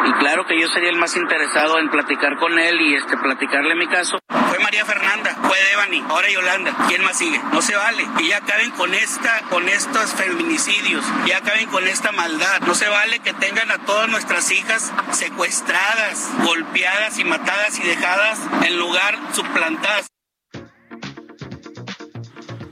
y 0.05 0.13
claro 0.19 0.45
que 0.47 0.61
yo 0.61 0.69
sería 0.69 0.91
el 0.91 0.97
más 0.97 1.17
interesado 1.17 1.79
en 1.79 1.89
platicar 1.89 2.37
con 2.37 2.59
él 2.59 2.79
y 2.83 2.97
este 2.97 3.17
platicarle 3.17 3.75
mi 3.77 3.87
caso. 3.87 4.19
Fue 4.29 4.59
María 4.59 4.85
Fernanda, 4.85 5.35
fue 5.43 5.57
Devani, 5.71 6.05
ahora 6.07 6.29
Yolanda, 6.29 6.73
¿quién 6.89 7.03
más 7.03 7.17
sigue? 7.17 7.41
No 7.51 7.63
se 7.63 7.75
vale. 7.75 8.07
Y 8.19 8.29
ya 8.29 8.39
acaben 8.39 8.73
con 8.73 8.93
esta 8.93 9.41
con 9.49 9.67
estos 9.69 10.13
feminicidios, 10.13 11.03
ya 11.27 11.39
acaben 11.39 11.67
con 11.69 11.89
esta 11.89 12.13
maldad. 12.13 12.61
No 12.67 12.75
se 12.75 12.89
vale 12.89 13.21
que 13.21 13.33
tengan 13.33 13.71
a 13.71 13.79
todas 13.79 14.11
nuestras 14.11 14.51
hijas 14.51 14.93
secuestradas, 15.13 16.31
golpeadas 16.45 17.19
y 17.19 17.25
matadas 17.25 17.79
y 17.79 17.83
dejadas 17.87 18.39
en 18.67 18.79
lugar 18.79 19.19
suplantadas. 19.33 20.10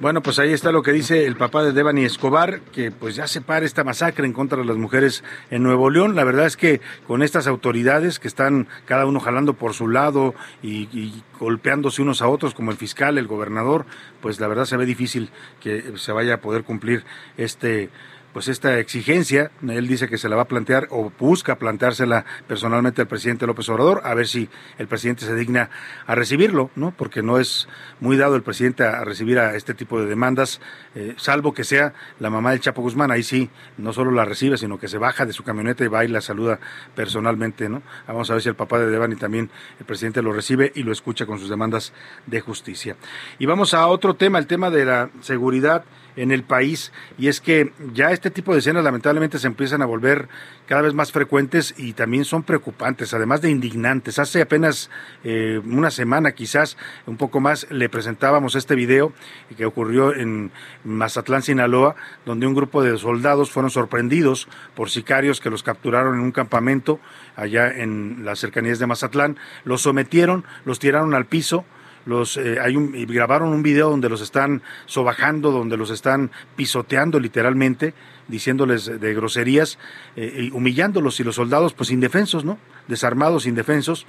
Bueno, 0.01 0.23
pues 0.23 0.39
ahí 0.39 0.53
está 0.53 0.71
lo 0.71 0.85
que 0.85 0.93
dice 0.93 1.27
el 1.27 1.35
papá 1.35 1.65
de 1.65 1.73
Devani 1.73 2.05
Escobar, 2.05 2.61
que 2.73 2.93
pues 2.93 3.17
ya 3.17 3.27
se 3.27 3.41
para 3.41 3.67
esta 3.67 3.83
masacre 3.83 4.27
en 4.27 4.33
contra 4.33 4.59
de 4.59 4.65
las 4.65 4.77
mujeres 4.77 5.25
en 5.51 5.65
Nuevo 5.65 5.91
León. 5.91 6.15
La 6.15 6.23
verdad 6.23 6.47
es 6.47 6.57
que 6.57 6.81
con 7.09 7.21
estas 7.21 7.49
autoridades 7.49 8.21
que 8.21 8.29
están 8.29 8.69
cada 8.85 9.07
uno 9.07 9.19
jalando 9.19 9.55
por 9.55 9.75
su 9.75 9.89
lado 9.89 10.37
y, 10.63 10.83
y 10.97 11.25
golpeándose 11.41 12.01
unos 12.01 12.23
a 12.23 12.29
otros, 12.29 12.55
como 12.55 12.71
el 12.71 12.77
fiscal, 12.77 13.19
el 13.19 13.27
gobernador, 13.27 13.87
pues 14.21 14.39
la 14.39 14.47
verdad 14.47 14.67
se 14.67 14.77
ve 14.77 14.87
difícil 14.87 15.31
que 15.59 15.93
se 15.97 16.13
vaya 16.13 16.35
a 16.35 16.41
poder 16.41 16.63
cumplir 16.63 17.03
este 17.37 17.91
pues 18.39 18.47
esta 18.47 18.79
exigencia, 18.79 19.51
él 19.69 19.89
dice 19.89 20.09
que 20.09 20.17
se 20.17 20.29
la 20.29 20.37
va 20.37 20.43
a 20.43 20.45
plantear 20.47 20.87
o 20.91 21.11
busca 21.19 21.57
planteársela 21.57 22.25
personalmente 22.47 23.03
al 23.03 23.09
presidente 23.09 23.49
López 23.49 23.69
Obrador, 23.69 24.01
a 24.05 24.15
ver 24.15 24.29
si 24.29 24.49
el 24.79 24.87
presidente 24.87 25.25
se 25.25 25.35
digna 25.35 25.71
a 26.07 26.15
recibirlo, 26.15 26.71
¿no? 26.77 26.93
Porque 26.97 27.21
no 27.21 27.41
es 27.41 27.67
muy 27.99 28.17
dado 28.17 28.37
el 28.37 28.45
presidente 28.45 28.85
a 28.85 29.03
recibir 29.03 29.41
a 29.41 29.57
este 29.57 29.75
tipo 29.75 30.01
de 30.01 30.07
demandas, 30.07 30.61
eh, 30.95 31.15
salvo 31.17 31.53
que 31.53 31.65
sea 31.65 31.95
la 32.21 32.31
mamá 32.31 32.53
del 32.53 32.61
Chapo 32.61 32.81
Guzmán, 32.81 33.11
ahí 33.11 33.25
sí, 33.25 33.51
no 33.77 33.93
solo 33.93 34.13
la 34.13 34.25
recibe, 34.25 34.57
sino 34.57 34.79
que 34.79 34.87
se 34.87 34.99
baja 34.99 35.27
de 35.27 35.33
su 35.33 35.43
camioneta 35.43 35.85
y 35.85 35.89
va 35.89 36.05
y 36.05 36.09
la 36.09 36.21
saluda 36.21 36.61
personalmente, 36.95 37.69
¿no? 37.69 37.83
Vamos 38.07 38.31
a 38.31 38.35
ver 38.35 38.43
si 38.45 38.49
el 38.51 38.55
papá 38.55 38.79
de 38.79 38.87
Devani 38.87 39.17
también 39.17 39.51
el 39.81 39.85
presidente 39.85 40.23
lo 40.23 40.33
recibe 40.33 40.71
y 40.77 40.85
lo 40.85 40.93
escucha 40.93 41.27
con 41.27 41.41
sus 41.41 41.51
demandas 41.51 41.93
de 42.27 42.41
justicia. 42.41 42.95
Y 43.41 43.47
vamos 43.47 43.75
a 43.75 43.89
otro 43.89 44.15
tema, 44.15 44.39
el 44.39 44.47
tema 44.47 44.71
de 44.71 44.85
la 44.85 45.11
seguridad 45.23 45.83
en 46.19 46.33
el 46.33 46.43
país 46.43 46.93
y 47.17 47.29
es 47.29 47.41
que 47.41 47.73
ya 47.95 48.11
este 48.11 48.31
tipo 48.31 48.53
de 48.53 48.59
escenas 48.59 48.83
lamentablemente 48.83 49.39
se 49.39 49.47
empiezan 49.47 49.83
a 49.83 49.87
volver 49.87 50.29
cada 50.67 50.83
vez 50.83 50.93
más 50.93 51.13
frecuentes 51.13 51.75
y 51.79 51.93
también 51.93 52.25
son 52.25 52.43
preocupantes, 52.43 53.15
además 53.15 53.41
de 53.41 53.51
indignantes. 53.51 54.19
Hace 54.19 54.43
apenas 54.43 54.91
eh, 55.25 55.61
una 55.65 55.91
semana, 55.91 56.33
quizás 56.33 56.77
un 57.07 57.17
poco 57.17 57.41
más, 57.41 57.71
le 57.71 57.89
presentábamos 57.89 58.55
este 58.55 58.75
video 58.75 59.13
que 59.57 59.65
ocurrió 59.65 60.15
en 60.15 60.51
Mazatlán, 60.85 61.43
Sinaloa, 61.43 61.95
donde 62.27 62.47
un 62.47 62.55
grupo 62.55 62.83
de 62.83 62.99
soldados 62.99 63.51
fueron 63.51 63.71
sorprendidos 63.71 64.49
por 64.75 64.91
sicarios 64.91 65.41
que 65.41 65.51
los 65.51 65.63
capturaron 65.63 66.17
en 66.17 66.21
un 66.21 66.33
campamento 66.33 67.01
allá 67.37 67.71
en 67.71 68.25
las 68.25 68.41
cercanías 68.41 68.79
de 68.79 68.87
Mazatlán, 68.87 69.39
los 69.65 69.83
sometieron, 69.83 70.45
los 70.65 70.79
tiraron 70.79 71.15
al 71.15 71.27
piso, 71.27 71.65
los 72.09 72.39
eh, 72.39 72.59
hay 72.61 72.75
un, 72.75 72.93
grabaron 73.07 73.51
un 73.51 73.63
video 73.63 73.91
donde 73.91 74.09
los 74.09 74.23
están 74.23 74.63
sobajando, 74.87 75.53
donde 75.53 75.77
los 75.77 75.91
están 75.91 76.31
pisoteando 76.57 77.21
literalmente, 77.21 77.93
diciéndoles 78.29 78.99
de 78.99 79.15
groserías, 79.15 79.79
eh, 80.17 80.51
humillándolos 80.53 81.21
y 81.21 81.25
los 81.25 81.37
soldados 81.37 81.75
pues 81.75 81.91
indefensos, 81.91 82.45
¿no? 82.45 82.59
Desarmados, 82.89 83.47
indefensos. 83.47 84.07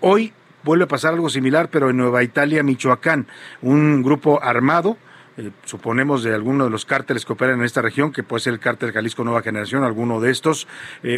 Hoy 0.00 0.32
vuelve 0.64 0.84
a 0.84 0.88
pasar 0.88 1.12
algo 1.12 1.28
similar, 1.28 1.68
pero 1.70 1.90
en 1.90 1.98
Nueva 1.98 2.22
Italia, 2.22 2.62
Michoacán, 2.62 3.26
un 3.60 4.02
grupo 4.02 4.42
armado 4.42 4.96
eh, 5.36 5.50
suponemos 5.66 6.22
de 6.22 6.34
alguno 6.34 6.64
de 6.64 6.70
los 6.70 6.86
cárteles 6.86 7.26
que 7.26 7.34
operan 7.34 7.58
en 7.58 7.66
esta 7.66 7.82
región, 7.82 8.10
que 8.10 8.22
puede 8.22 8.40
ser 8.40 8.54
el 8.54 8.60
cártel 8.60 8.92
Jalisco 8.92 9.22
Nueva 9.22 9.42
Generación, 9.42 9.84
alguno 9.84 10.18
de 10.18 10.30
estos, 10.30 10.66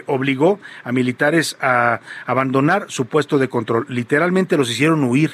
obligó 0.06 0.58
a 0.82 0.90
militares 0.90 1.56
a 1.60 2.00
abandonar 2.26 2.86
su 2.88 3.06
puesto 3.06 3.38
de 3.38 3.48
control. 3.48 3.86
Literalmente 3.88 4.56
los 4.56 4.68
hicieron 4.68 5.04
huir 5.04 5.30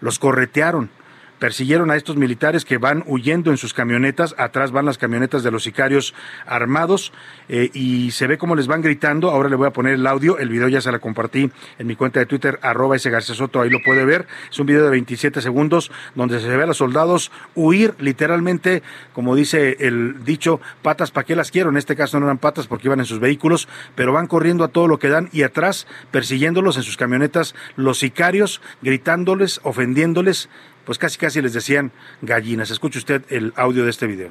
los 0.00 0.18
corretearon 0.18 0.90
persiguieron 1.38 1.90
a 1.90 1.96
estos 1.96 2.16
militares 2.16 2.64
que 2.64 2.78
van 2.78 3.04
huyendo 3.06 3.50
en 3.50 3.56
sus 3.56 3.74
camionetas, 3.74 4.34
atrás 4.38 4.70
van 4.70 4.86
las 4.86 4.98
camionetas 4.98 5.42
de 5.42 5.50
los 5.50 5.62
sicarios 5.62 6.14
armados 6.46 7.12
eh, 7.48 7.70
y 7.74 8.10
se 8.12 8.26
ve 8.26 8.38
cómo 8.38 8.56
les 8.56 8.66
van 8.66 8.82
gritando, 8.82 9.30
ahora 9.30 9.48
le 9.48 9.56
voy 9.56 9.66
a 9.66 9.72
poner 9.72 9.94
el 9.94 10.06
audio, 10.06 10.38
el 10.38 10.48
video 10.48 10.68
ya 10.68 10.80
se 10.80 10.90
la 10.92 10.98
compartí 10.98 11.50
en 11.78 11.86
mi 11.86 11.96
cuenta 11.96 12.20
de 12.20 12.26
Twitter, 12.26 12.58
arroba 12.62 12.96
ese 12.96 13.10
García 13.10 13.34
Soto, 13.34 13.60
ahí 13.60 13.70
lo 13.70 13.82
puede 13.82 14.04
ver, 14.04 14.26
es 14.50 14.58
un 14.58 14.66
video 14.66 14.84
de 14.84 14.90
27 14.90 15.40
segundos 15.40 15.90
donde 16.14 16.40
se 16.40 16.48
ve 16.48 16.62
a 16.62 16.66
los 16.66 16.78
soldados 16.78 17.30
huir 17.54 17.94
literalmente, 17.98 18.82
como 19.12 19.34
dice 19.34 19.76
el 19.80 20.24
dicho, 20.24 20.60
patas 20.82 21.10
para 21.10 21.24
qué 21.24 21.36
las 21.36 21.50
quiero, 21.50 21.70
en 21.70 21.76
este 21.76 21.96
caso 21.96 22.18
no 22.18 22.26
eran 22.26 22.38
patas 22.38 22.66
porque 22.66 22.88
iban 22.88 23.00
en 23.00 23.06
sus 23.06 23.20
vehículos, 23.20 23.68
pero 23.94 24.12
van 24.12 24.26
corriendo 24.26 24.64
a 24.64 24.68
todo 24.68 24.88
lo 24.88 24.98
que 24.98 25.08
dan 25.08 25.28
y 25.32 25.42
atrás 25.42 25.86
persiguiéndolos 26.10 26.76
en 26.76 26.82
sus 26.82 26.96
camionetas 26.96 27.54
los 27.76 27.98
sicarios, 27.98 28.60
gritándoles, 28.82 29.60
ofendiéndoles, 29.62 30.48
pues 30.86 30.98
casi 30.98 31.18
casi 31.18 31.42
les 31.42 31.52
decían 31.52 31.92
gallinas. 32.22 32.70
Escuche 32.70 32.98
usted 32.98 33.24
el 33.28 33.52
audio 33.56 33.84
de 33.84 33.90
este 33.90 34.06
video. 34.06 34.30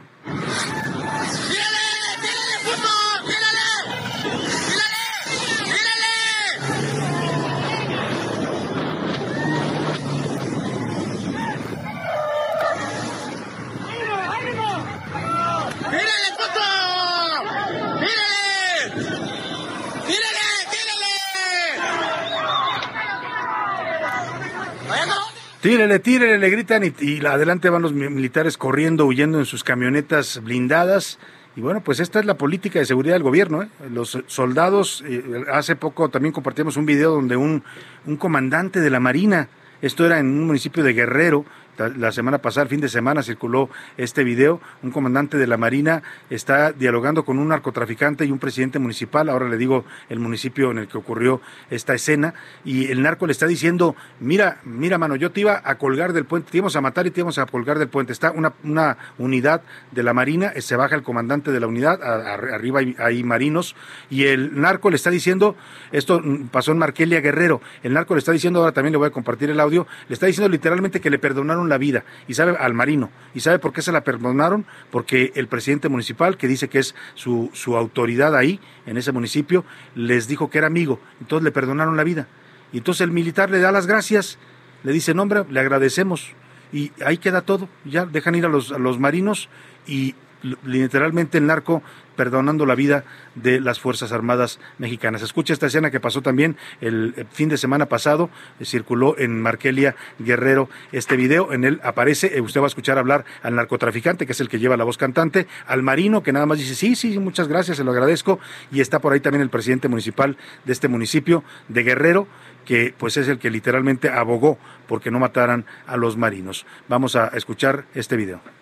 Tírele, 25.66 25.98
tírele, 25.98 26.38
le 26.38 26.52
gritan 26.52 26.84
y, 26.84 26.94
y, 27.00 27.26
adelante 27.26 27.72
van 27.72 27.82
los 27.82 27.92
militares 27.92 28.56
corriendo, 28.56 29.08
huyendo 29.08 29.40
en 29.40 29.46
sus 29.46 29.64
camionetas 29.64 30.40
blindadas. 30.44 31.18
Y 31.56 31.62
bueno, 31.62 31.82
pues 31.82 32.00
esta 32.00 32.20
es 32.20 32.26
la 32.28 32.38
política 32.38 32.78
de 32.78 32.86
seguridad 32.86 33.16
del 33.16 33.24
gobierno. 33.24 33.64
¿eh? 33.64 33.68
Los 33.92 34.16
soldados, 34.28 35.04
eh, 35.08 35.24
hace 35.52 35.76
poco 35.76 36.10
también 36.10 36.34
compartimos 36.34 36.78
un 36.78 36.86
video 36.86 37.14
donde 37.14 37.36
un, 37.36 37.64
un 38.06 38.16
comandante 38.16 38.80
de 38.80 38.92
la 38.92 39.00
Marina, 39.00 39.50
esto 39.82 40.06
era 40.06 40.20
en 40.20 40.28
un 40.28 40.46
municipio 40.46 40.84
de 40.84 40.94
Guerrero, 40.94 41.46
la 41.78 42.12
semana 42.12 42.40
pasada, 42.40 42.64
el 42.64 42.70
fin 42.70 42.82
de 42.82 42.90
semana, 42.90 43.24
circuló 43.24 43.70
este 43.98 44.24
video. 44.24 44.62
Un 44.84 44.92
comandante 44.92 45.38
de 45.38 45.48
la 45.48 45.58
Marina 45.58 46.04
está 46.30 46.72
dialogando 46.72 47.26
con 47.26 47.40
un 47.40 47.50
narcotraficante 47.50 48.26
y 48.26 48.32
un 48.32 48.40
presidente 48.40 48.80
municipal. 48.80 49.30
Ahora 49.30 49.50
le 49.50 49.58
digo 49.58 49.86
el 50.10 50.20
municipio 50.20 50.72
en 50.72 50.80
el 50.80 50.88
que 50.88 50.98
ocurrió 50.98 51.42
esta 51.70 51.94
escena. 51.94 52.34
Y 52.64 52.92
el 52.92 53.02
narco 53.02 53.26
le 53.26 53.32
está 53.32 53.48
diciendo: 53.48 53.96
Mira, 54.20 54.60
mira, 54.64 54.98
mano, 54.98 55.16
yo 55.16 55.32
te 55.32 55.42
iba 55.42 55.62
a 55.64 55.76
colgar 55.76 56.14
del 56.14 56.26
puente, 56.26 56.52
te 56.52 56.58
íbamos 56.58 56.76
a 56.76 56.82
matar 56.82 57.08
y 57.08 57.12
te 57.12 57.22
íbamos 57.22 57.38
a 57.38 57.46
colgar 57.46 57.80
del 57.80 57.90
puente. 57.90 58.14
Está 58.14 58.32
una, 58.32 58.54
una 58.64 58.98
unidad 59.18 59.62
de 59.92 60.04
la 60.04 60.14
Marina, 60.14 60.54
se 60.60 60.76
baja 60.76 60.96
el 60.96 61.04
comandante 61.04 61.52
de 61.52 61.60
la 61.60 61.68
unidad, 61.68 62.02
arriba 62.04 62.80
hay, 62.80 62.96
hay 63.00 63.24
marinos. 63.24 63.76
Y 64.10 64.26
el 64.26 64.60
narco 64.60 64.90
le 64.90 64.96
está 64.96 65.10
diciendo: 65.10 65.56
Esto 65.92 66.22
pasó 66.52 66.72
en 66.72 66.78
Marquelia 66.78 67.22
Guerrero. 67.22 67.62
El 67.84 67.94
narco 67.94 68.16
le 68.16 68.20
está 68.20 68.32
diciendo, 68.32 68.60
ahora 68.60 68.72
también 68.72 68.92
le 68.92 68.98
voy 68.98 69.08
a 69.08 69.12
compartir 69.12 69.50
el 69.50 69.60
audio, 69.60 69.88
le 70.08 70.14
está 70.14 70.26
diciendo 70.26 70.50
literalmente 70.50 71.00
que 71.00 71.10
le 71.10 71.20
perdonaron 71.20 71.65
la 71.70 71.78
vida. 71.78 72.04
Y 72.28 72.34
sabe 72.34 72.56
al 72.58 72.74
marino. 72.74 73.10
Y 73.34 73.42
sabe 73.42 73.60
por 73.60 73.74
qué 73.74 73.82
se 73.82 73.92
la 73.92 74.04
perdonaron 74.04 74.66
porque 74.92 75.32
el 75.36 75.48
presidente 75.48 75.90
municipal 75.90 76.38
que 76.38 76.48
dice 76.48 76.68
que 76.68 76.80
es 76.80 76.96
su, 77.14 77.50
su 77.54 77.76
autoridad 77.78 78.36
ahí 78.36 78.60
en 78.86 78.98
ese 78.98 79.12
municipio 79.12 79.66
les 79.96 80.28
dijo 80.28 80.50
que 80.50 80.58
era 80.58 80.68
amigo. 80.68 81.00
Entonces 81.20 81.44
le 81.44 81.52
perdonaron 81.52 81.98
la 81.98 82.04
vida. 82.04 82.28
Y 82.72 82.78
entonces 82.78 83.02
el 83.02 83.12
militar 83.12 83.50
le 83.50 83.60
da 83.60 83.72
las 83.72 83.88
gracias. 83.88 84.38
Le 84.84 84.92
dice 84.92 85.14
nombre 85.14 85.44
le 85.50 85.60
agradecemos 85.60 86.34
y 86.72 86.92
ahí 87.06 87.18
queda 87.18 87.42
todo. 87.42 87.70
Ya 87.86 88.06
dejan 88.06 88.36
ir 88.36 88.46
a 88.46 88.50
los, 88.50 88.72
a 88.72 88.78
los 88.78 89.00
marinos 89.00 89.50
y 89.88 90.16
literalmente 90.64 91.38
el 91.38 91.48
narco 91.48 91.82
perdonando 92.16 92.66
la 92.66 92.76
vida 92.76 93.04
de 93.36 93.60
las 93.60 93.80
Fuerzas 93.80 94.12
Armadas 94.12 94.60
mexicanas. 94.78 95.22
Escucha 95.22 95.54
esta 95.54 95.68
escena 95.68 95.92
que 95.92 96.00
pasó 96.00 96.22
también 96.22 96.58
el 96.82 97.28
fin 97.32 97.50
de 97.50 97.58
semana 97.58 97.88
pasado, 97.88 98.30
circuló 98.64 99.18
en 99.18 99.42
Markelia 99.42 99.96
Guerrero 100.20 100.70
este 100.92 101.18
video, 101.18 101.52
en 101.54 101.66
él 101.66 101.82
aparece, 101.84 102.38
eh, 102.38 102.42
usted 102.42 102.62
va 102.62 102.66
a 102.66 102.68
escuchar 102.68 102.98
hablar 102.98 103.26
al 103.44 103.56
narcotraficante, 103.56 104.26
que 104.26 104.32
es 104.32 104.40
el 104.40 104.50
que 104.50 104.60
lleva 104.60 104.78
la 104.78 104.84
voz 104.84 104.98
cantante, 104.98 105.48
al 105.68 105.84
marino, 105.84 106.24
que 106.24 106.32
nada 106.32 106.46
más 106.46 106.58
dice, 106.58 106.76
sí, 106.76 106.96
sí, 106.96 107.20
muchas 107.20 107.48
gracias, 107.48 107.78
se 107.78 107.84
lo 107.84 107.92
agradezco, 107.92 108.40
y 108.72 108.82
está 108.82 109.00
por 109.00 109.14
ahí 109.14 109.20
también 109.20 109.42
el 109.42 109.50
presidente 109.50 109.88
municipal 109.88 110.38
de 110.64 110.74
este 110.74 110.88
municipio 110.88 111.44
de 111.68 111.84
Guerrero, 111.84 112.28
que 112.66 112.94
pues 112.98 113.18
es 113.18 113.28
el 113.28 113.38
que 113.38 113.52
literalmente 113.52 114.10
abogó 114.10 114.58
porque 114.88 115.12
no 115.12 115.20
mataran 115.20 115.66
a 115.86 115.98
los 115.98 116.18
marinos. 116.18 116.66
Vamos 116.88 117.16
a 117.16 117.28
escuchar 117.28 117.86
este 117.94 118.16
video. 118.16 118.55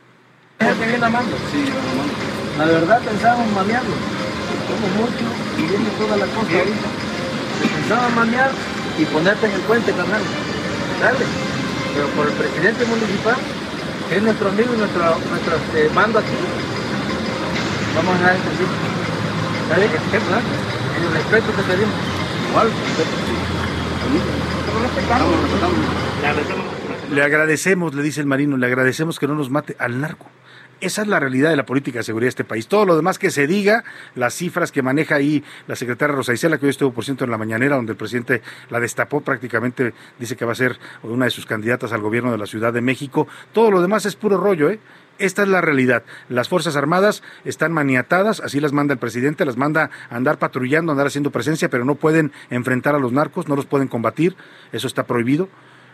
La 2.57 2.65
verdad 2.65 3.01
pensábamos 3.01 3.51
mamearlo. 3.53 3.95
Somos 4.67 4.91
muchos 4.95 5.29
y 5.57 5.61
viene 5.63 5.89
toda 5.97 6.17
la 6.17 6.25
cosa 6.27 6.53
ahorita. 6.59 6.89
Pensaba 7.75 8.09
mamear 8.09 8.51
y 8.97 9.05
ponerte 9.05 9.45
en 9.45 9.51
el 9.53 9.61
puente, 9.61 9.91
carnal. 9.91 10.21
Dale. 11.01 11.25
Pero 11.93 12.07
por 12.15 12.27
el 12.27 12.33
presidente 12.33 12.85
municipal, 12.85 13.35
que 14.09 14.17
es 14.17 14.23
nuestro 14.23 14.49
amigo 14.49 14.73
y 14.73 14.77
nuestro, 14.77 15.03
nuestro 15.29 15.55
este, 15.57 15.89
mando 15.93 16.19
aquí, 16.19 16.37
vamos 17.95 18.15
a 18.15 18.17
dejar 18.17 18.35
el 18.35 18.41
servicio. 18.41 18.93
¿Sabes 19.69 19.91
qué? 19.91 20.17
En 20.17 21.03
el 21.03 21.13
respeto 21.13 21.49
que 21.55 21.63
pedimos. 21.63 21.97
Igual, 22.49 22.69
Le 27.11 27.21
agradecemos, 27.21 27.93
le 27.93 28.01
dice 28.01 28.21
el 28.21 28.27
marino, 28.27 28.57
le 28.57 28.65
agradecemos 28.65 29.19
que 29.19 29.27
no 29.27 29.35
nos 29.35 29.49
mate 29.49 29.75
al 29.77 30.01
narco. 30.01 30.27
Esa 30.81 31.03
es 31.03 31.07
la 31.07 31.19
realidad 31.19 31.49
de 31.49 31.55
la 31.55 31.65
política 31.65 31.99
de 31.99 32.03
seguridad 32.03 32.25
de 32.25 32.29
este 32.29 32.43
país. 32.43 32.67
Todo 32.67 32.85
lo 32.85 32.95
demás 32.95 33.17
que 33.17 33.31
se 33.31 33.47
diga, 33.47 33.83
las 34.15 34.33
cifras 34.33 34.71
que 34.71 34.81
maneja 34.81 35.15
ahí 35.15 35.43
la 35.67 35.75
secretaria 35.75 36.15
Rosa 36.15 36.33
Isela, 36.33 36.57
que 36.57 36.65
hoy 36.65 36.71
estuvo, 36.71 36.91
por 36.91 37.05
ciento, 37.05 37.23
en 37.23 37.31
la 37.31 37.37
mañanera, 37.37 37.75
donde 37.77 37.93
el 37.93 37.97
presidente 37.97 38.41
la 38.69 38.79
destapó 38.79 39.21
prácticamente, 39.21 39.93
dice 40.19 40.35
que 40.35 40.43
va 40.43 40.51
a 40.51 40.55
ser 40.55 40.79
una 41.03 41.25
de 41.25 41.31
sus 41.31 41.45
candidatas 41.45 41.93
al 41.93 42.01
gobierno 42.01 42.31
de 42.31 42.37
la 42.37 42.47
Ciudad 42.47 42.73
de 42.73 42.81
México. 42.81 43.27
Todo 43.53 43.71
lo 43.71 43.81
demás 43.81 44.05
es 44.05 44.15
puro 44.15 44.37
rollo, 44.37 44.69
¿eh? 44.69 44.79
Esta 45.19 45.43
es 45.43 45.47
la 45.47 45.61
realidad. 45.61 46.03
Las 46.27 46.49
Fuerzas 46.49 46.75
Armadas 46.75 47.21
están 47.45 47.71
maniatadas, 47.71 48.39
así 48.39 48.59
las 48.59 48.73
manda 48.73 48.93
el 48.93 48.99
presidente, 48.99 49.45
las 49.45 49.57
manda 49.57 49.89
a 50.09 50.15
andar 50.15 50.39
patrullando, 50.39 50.91
andar 50.91 51.07
haciendo 51.07 51.31
presencia, 51.31 51.69
pero 51.69 51.85
no 51.85 51.95
pueden 51.95 52.33
enfrentar 52.49 52.95
a 52.95 52.99
los 52.99 53.11
narcos, 53.11 53.47
no 53.47 53.55
los 53.55 53.67
pueden 53.67 53.87
combatir, 53.87 54.35
eso 54.71 54.87
está 54.87 55.05
prohibido, 55.05 55.47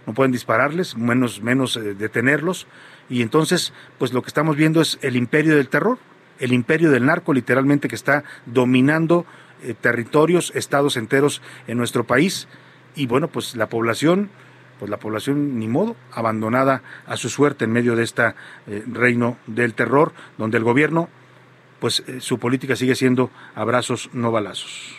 no 0.06 0.14
pueden 0.14 0.32
dispararles, 0.32 0.98
menos, 0.98 1.42
menos 1.42 1.76
eh, 1.76 1.94
detenerlos. 1.94 2.68
Y 3.10 3.22
entonces, 3.22 3.74
pues 3.98 4.14
lo 4.14 4.22
que 4.22 4.28
estamos 4.28 4.56
viendo 4.56 4.82
es 4.82 5.00
el 5.02 5.16
imperio 5.16 5.56
del 5.56 5.70
terror, 5.70 5.98
el 6.40 6.54
imperio 6.54 6.92
del 6.92 7.06
narco, 7.06 7.34
literalmente, 7.34 7.88
que 7.88 7.96
está 7.96 8.24
dominando 8.46 9.26
eh, 9.64 9.74
territorios, 9.80 10.52
estados 10.56 10.98
enteros 10.98 11.42
en 11.68 11.78
nuestro 11.78 12.06
país. 12.06 12.48
Y 12.96 13.08
bueno, 13.08 13.28
pues 13.28 13.56
la 13.56 13.68
población 13.68 14.30
pues 14.80 14.90
la 14.90 14.98
población 14.98 15.60
ni 15.60 15.68
modo, 15.68 15.98
abandonada 16.14 16.84
a 17.06 17.18
su 17.18 17.30
suerte 17.30 17.66
en 17.66 17.74
medio 17.74 17.98
de 17.98 18.04
este 18.04 18.34
reino 18.88 19.36
del 19.46 19.74
terror, 19.74 20.14
donde 20.38 20.58
el 20.58 20.64
gobierno, 20.64 21.10
pues 21.82 22.02
su 22.20 22.40
política 22.40 22.78
sigue 22.78 22.96
siendo 22.96 23.30
abrazos, 23.56 24.10
no 24.14 24.32
balazos. 24.32 24.96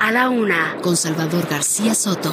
A 0.00 0.12
la 0.12 0.28
una, 0.28 0.76
con 0.82 0.96
Salvador 0.96 1.46
García 1.48 1.94
Soto. 1.94 2.32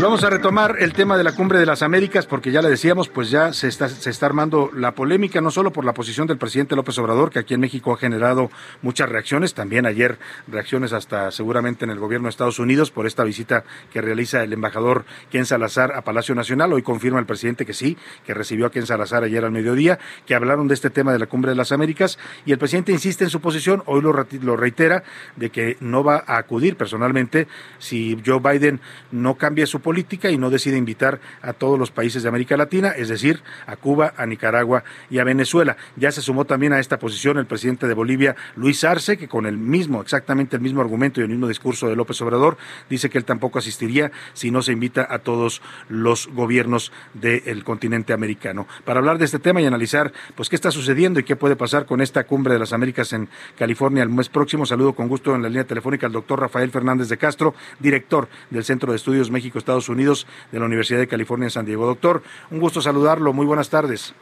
Vamos 0.00 0.24
a 0.24 0.30
retomar 0.30 0.76
el 0.80 0.94
tema 0.94 1.16
de 1.16 1.22
la 1.22 1.32
cumbre 1.32 1.58
de 1.58 1.66
las 1.66 1.82
Américas 1.82 2.26
porque 2.26 2.50
ya 2.50 2.62
le 2.62 2.70
decíamos, 2.70 3.08
pues 3.08 3.30
ya 3.30 3.52
se 3.52 3.68
está, 3.68 3.88
se 3.88 4.10
está 4.10 4.26
armando 4.26 4.70
la 4.74 4.94
polémica, 4.94 5.40
no 5.40 5.50
solo 5.50 5.70
por 5.70 5.84
la 5.84 5.92
posición 5.92 6.26
del 6.26 6.38
presidente 6.38 6.74
López 6.74 6.98
Obrador, 6.98 7.30
que 7.30 7.38
aquí 7.38 7.54
en 7.54 7.60
México 7.60 7.92
ha 7.92 7.98
generado 7.98 8.50
muchas 8.80 9.08
reacciones, 9.08 9.54
también 9.54 9.86
ayer 9.86 10.18
reacciones 10.48 10.92
hasta 10.92 11.30
seguramente 11.30 11.84
en 11.84 11.90
el 11.90 12.00
gobierno 12.00 12.26
de 12.26 12.30
Estados 12.30 12.58
Unidos 12.58 12.90
por 12.90 13.06
esta 13.06 13.22
visita 13.22 13.64
que 13.92 14.00
realiza 14.00 14.42
el 14.42 14.52
embajador 14.52 15.04
Ken 15.30 15.44
Salazar 15.44 15.92
a 15.94 16.02
Palacio 16.02 16.34
Nacional. 16.34 16.72
Hoy 16.72 16.82
confirma 16.82 17.20
el 17.20 17.26
presidente 17.26 17.66
que 17.66 17.74
sí, 17.74 17.96
que 18.26 18.34
recibió 18.34 18.66
a 18.66 18.70
Ken 18.70 18.86
Salazar 18.86 19.22
ayer 19.22 19.44
al 19.44 19.52
mediodía, 19.52 19.98
que 20.26 20.34
hablaron 20.34 20.68
de 20.68 20.74
este 20.74 20.90
tema 20.90 21.12
de 21.12 21.18
la 21.18 21.26
cumbre 21.26 21.50
de 21.50 21.56
las 21.56 21.70
Américas 21.70 22.18
y 22.46 22.52
el 22.52 22.58
presidente 22.58 22.92
insiste 22.92 23.24
en 23.24 23.30
su 23.30 23.40
posición, 23.40 23.82
hoy 23.86 24.00
lo, 24.00 24.12
lo 24.40 24.56
reitera, 24.56 25.04
de 25.36 25.50
que 25.50 25.76
no 25.80 26.02
va 26.02 26.24
a 26.26 26.38
acudir 26.38 26.76
personalmente 26.76 27.46
si 27.78 28.20
Joe 28.24 28.40
Biden 28.40 28.80
no 29.10 29.36
cambia 29.36 29.66
su 29.66 29.81
política 29.82 30.30
y 30.30 30.38
no 30.38 30.50
decide 30.50 30.76
invitar 30.76 31.20
a 31.42 31.52
todos 31.52 31.78
los 31.78 31.90
países 31.90 32.22
de 32.22 32.28
América 32.28 32.56
Latina, 32.56 32.88
es 32.88 33.08
decir, 33.08 33.42
a 33.66 33.76
Cuba, 33.76 34.14
a 34.16 34.26
Nicaragua 34.26 34.84
y 35.10 35.18
a 35.18 35.24
Venezuela. 35.24 35.76
Ya 35.96 36.10
se 36.12 36.22
sumó 36.22 36.44
también 36.44 36.72
a 36.72 36.80
esta 36.80 36.98
posición 36.98 37.38
el 37.38 37.46
presidente 37.46 37.86
de 37.86 37.94
Bolivia, 37.94 38.36
Luis 38.56 38.84
Arce, 38.84 39.16
que 39.16 39.28
con 39.28 39.46
el 39.46 39.58
mismo, 39.58 40.00
exactamente 40.00 40.56
el 40.56 40.62
mismo 40.62 40.80
argumento 40.80 41.20
y 41.20 41.24
el 41.24 41.28
mismo 41.28 41.48
discurso 41.48 41.88
de 41.88 41.96
López 41.96 42.20
Obrador, 42.22 42.56
dice 42.88 43.10
que 43.10 43.18
él 43.18 43.24
tampoco 43.24 43.58
asistiría 43.58 44.12
si 44.32 44.50
no 44.50 44.62
se 44.62 44.72
invita 44.72 45.06
a 45.08 45.18
todos 45.18 45.62
los 45.88 46.28
gobiernos 46.28 46.92
del 47.14 47.64
continente 47.64 48.12
americano. 48.12 48.66
Para 48.84 49.00
hablar 49.00 49.18
de 49.18 49.24
este 49.24 49.38
tema 49.38 49.60
y 49.60 49.66
analizar 49.66 50.12
pues 50.34 50.48
qué 50.48 50.56
está 50.56 50.70
sucediendo 50.70 51.20
y 51.20 51.24
qué 51.24 51.36
puede 51.36 51.56
pasar 51.56 51.86
con 51.86 52.00
esta 52.00 52.24
cumbre 52.24 52.54
de 52.54 52.60
las 52.60 52.72
Américas 52.72 53.12
en 53.12 53.28
California 53.58 54.02
el 54.02 54.08
mes 54.08 54.28
próximo, 54.28 54.66
saludo 54.66 54.94
con 54.94 55.08
gusto 55.08 55.34
en 55.34 55.42
la 55.42 55.48
línea 55.48 55.64
telefónica 55.64 56.06
al 56.06 56.12
doctor 56.12 56.40
Rafael 56.40 56.70
Fernández 56.70 57.08
de 57.08 57.16
Castro, 57.16 57.54
director 57.80 58.28
del 58.50 58.64
Centro 58.64 58.92
de 58.92 58.96
Estudios 58.96 59.30
México-Estados 59.30 59.71
Unidos 59.88 60.26
de 60.50 60.58
la 60.58 60.66
Universidad 60.66 60.98
de 60.98 61.08
California 61.08 61.46
en 61.46 61.50
San 61.50 61.66
Diego. 61.66 61.86
Doctor, 61.86 62.22
un 62.50 62.60
gusto 62.60 62.80
saludarlo, 62.80 63.32
muy 63.32 63.46
buenas 63.46 63.70
tardes. 63.70 64.14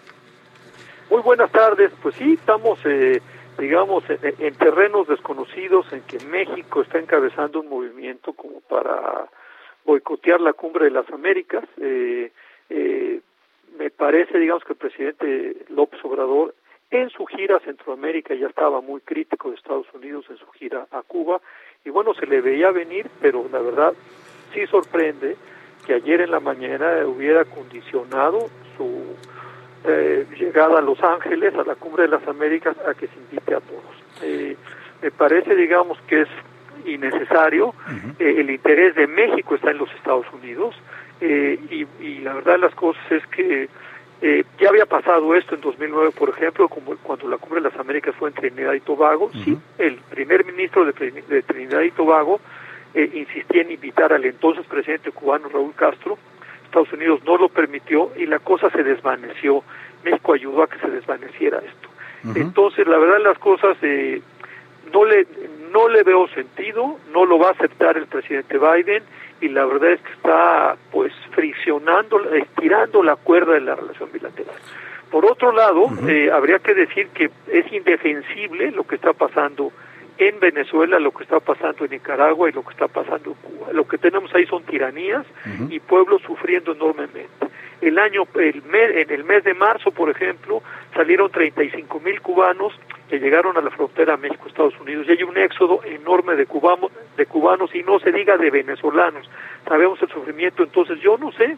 Muy 1.11 1.23
buenas 1.23 1.51
tardes, 1.51 1.91
pues 2.03 2.15
sí, 2.15 2.35
estamos, 2.35 2.79
eh, 2.85 3.21
digamos, 3.59 4.05
en, 4.09 4.55
terrenos 4.55 5.09
desconocidos 5.09 5.93
en 5.93 6.03
que 6.03 6.25
México 6.27 6.83
está 6.83 6.99
encabezando 6.99 7.61
un 7.61 7.69
movimiento 7.69 8.33
como 8.33 8.61
para 8.61 9.29
boicotear 9.85 10.41
la 10.41 10.53
cumbre 10.53 10.85
de 10.85 10.93
las 10.93 11.11
Américas. 11.11 11.65
Eh, 11.81 12.31
eh, 12.69 13.21
me 13.77 13.91
parece, 13.91 14.39
digamos, 14.39 14.63
que 14.63 14.75
el 14.75 14.79
presidente 14.79 15.57
López 15.69 15.99
Obrador 16.05 16.55
en 16.91 17.11
su 17.11 17.27
gira 17.27 17.57
a 17.57 17.61
Centroamérica 17.61 18.35
ya 18.35 18.47
estaba 18.47 18.81
muy 18.81 19.01
crítico 19.01 19.51
de 19.51 19.57
Estados 19.57 19.87
Unidos 19.95 20.27
en 20.29 20.37
su 20.37 20.47
gira 20.53 20.87
a 20.91 21.03
Cuba 21.03 21.41
y 21.85 21.91
bueno, 21.91 22.15
se 22.15 22.27
le 22.27 22.41
veía 22.41 22.71
venir, 22.71 23.09
pero 23.21 23.47
la 23.51 23.61
verdad 23.61 23.95
sí 24.53 24.67
sorprende 24.67 25.37
que 25.87 25.95
ayer 25.95 26.21
en 26.21 26.31
la 26.31 26.41
mañana 26.41 27.07
hubiera 27.07 27.45
condicionado 27.45 28.49
su 28.77 29.17
eh, 29.85 30.27
llegada 30.39 30.79
a 30.79 30.83
Los 30.83 31.03
Ángeles, 31.03 31.55
a 31.55 31.65
la 31.65 31.75
Cumbre 31.75 32.03
de 32.03 32.09
las 32.09 32.27
Américas, 32.29 32.77
a 32.87 32.95
que 32.95 33.07
se 33.07 33.17
invite 33.17 33.55
a 33.55 33.61
todos. 33.61 34.23
Eh, 34.23 34.57
me 35.03 35.11
parece, 35.11 35.55
digamos, 35.55 35.99
que 36.07 36.23
es 36.23 36.29
innecesario. 36.85 37.75
Eh, 38.19 38.37
el 38.39 38.51
interés 38.51 38.95
de 38.95 39.07
México 39.07 39.55
está 39.55 39.71
en 39.71 39.79
los 39.79 39.91
Estados 39.95 40.27
Unidos 40.33 40.75
y, 41.21 41.87
y, 42.01 42.19
la 42.21 42.35
verdad 42.35 42.53
de 42.53 42.59
las 42.59 42.75
cosas 42.75 43.03
es 43.11 43.27
que 43.27 43.69
ya 44.23 44.69
había 44.69 44.87
pasado 44.87 45.35
esto 45.35 45.55
en 45.55 45.63
2009, 45.63 46.11
por 46.13 46.29
ejemplo, 46.31 46.69
como 46.69 46.95
cuando 46.97 47.29
la 47.29 47.39
Cumbre 47.39 47.63
de 47.63 47.71
las 47.71 47.79
Américas 47.79 48.15
fue 48.17 48.29
en 48.29 48.35
Trinidad 48.35 48.75
y 48.75 48.81
Tobago. 48.81 49.31
Sí, 49.45 49.57
el 49.79 49.97
primer 50.11 50.45
ministro 50.45 50.85
de, 50.85 50.93
de 50.93 51.43
Trinidad 51.43 51.83
y 51.83 51.91
Tobago 51.91 52.41
eh, 52.95 53.11
insistía 53.14 53.62
en 53.62 53.72
invitar 53.72 54.12
al 54.12 54.24
entonces 54.24 54.66
presidente 54.66 55.11
cubano 55.12 55.49
Raúl 55.49 55.74
Castro. 55.74 56.18
Estados 56.64 56.93
Unidos 56.93 57.20
no 57.24 57.36
lo 57.36 57.49
permitió 57.49 58.12
y 58.16 58.26
la 58.26 58.38
cosa 58.38 58.70
se 58.70 58.82
desvaneció. 58.82 59.64
México 60.05 60.32
ayudó 60.32 60.62
a 60.62 60.68
que 60.68 60.78
se 60.78 60.88
desvaneciera 60.88 61.59
esto. 61.59 61.88
Entonces, 62.38 62.86
la 62.86 62.99
verdad, 62.99 63.18
las 63.22 63.38
cosas 63.38 63.76
eh, 63.82 64.20
no 64.93 65.05
le 65.05 65.26
no 65.72 65.88
le 65.88 66.03
veo 66.03 66.28
sentido, 66.28 66.99
no 67.12 67.24
lo 67.24 67.38
va 67.38 67.49
a 67.49 67.53
aceptar 67.53 67.97
el 67.97 68.07
presidente 68.07 68.59
Biden 68.59 69.03
y 69.41 69.49
la 69.49 69.64
verdad 69.64 69.93
es 69.93 70.01
que 70.01 70.12
está 70.12 70.76
pues 70.91 71.12
friccionando, 71.30 72.18
estirando 72.34 73.03
la 73.03 73.16
cuerda 73.16 73.55
de 73.55 73.61
la 73.61 73.76
relación 73.76 74.11
bilateral. 74.12 74.55
Por 75.11 75.26
otro 75.26 75.53
lado, 75.53 75.91
eh, 76.07 76.30
habría 76.32 76.59
que 76.59 76.74
decir 76.74 77.09
que 77.09 77.30
es 77.49 77.72
indefensible 77.72 78.70
lo 78.70 78.84
que 78.84 78.97
está 78.97 79.12
pasando 79.12 79.72
en 80.21 80.39
Venezuela, 80.39 80.99
lo 80.99 81.12
que 81.12 81.25
está 81.25 81.41
pasando 81.41 81.85
en 81.85 81.93
Nicaragua 81.93 82.49
y 82.49 82.53
lo 82.53 82.62
que 82.62 82.73
está 82.73 82.89
pasando 82.89 83.31
en 83.31 83.37
Cuba. 83.37 83.73
Lo 83.73 83.89
que 83.89 83.97
tenemos 83.97 84.33
ahí 84.35 84.45
son 84.47 84.62
tiranías 84.64 85.27
y 85.71 85.81
pueblos 85.81 86.21
sufriendo 86.23 86.73
enormemente. 86.73 87.47
El 87.81 87.99
año, 87.99 88.25
el 88.35 88.62
mes, 88.64 88.97
en 88.97 89.11
el 89.11 89.25
mes 89.25 89.43
de 89.45 89.55
marzo, 89.55 89.91
por 89.91 90.11
ejemplo, 90.11 90.62
salieron 90.95 91.31
35 91.31 92.01
mil 92.01 92.21
cubanos 92.21 92.75
que 93.09 93.18
llegaron 93.18 93.57
a 93.57 93.62
la 93.62 93.71
frontera 93.71 94.18
México-Estados 94.18 94.79
Unidos 94.79 95.07
y 95.09 95.12
hay 95.12 95.23
un 95.23 95.39
éxodo 95.39 95.81
enorme 95.85 96.37
de 96.37 96.45
cubanos, 96.45 96.93
de 97.16 97.25
cubanos 97.25 97.75
y 97.75 97.83
no 97.83 97.99
se 97.99 98.12
diga 98.12 98.37
de 98.37 98.51
venezolanos. 98.51 99.29
Sabemos 99.66 100.01
el 100.03 100.11
sufrimiento, 100.11 100.62
entonces 100.62 101.01
yo 101.01 101.16
no 101.16 101.33
sé 101.33 101.57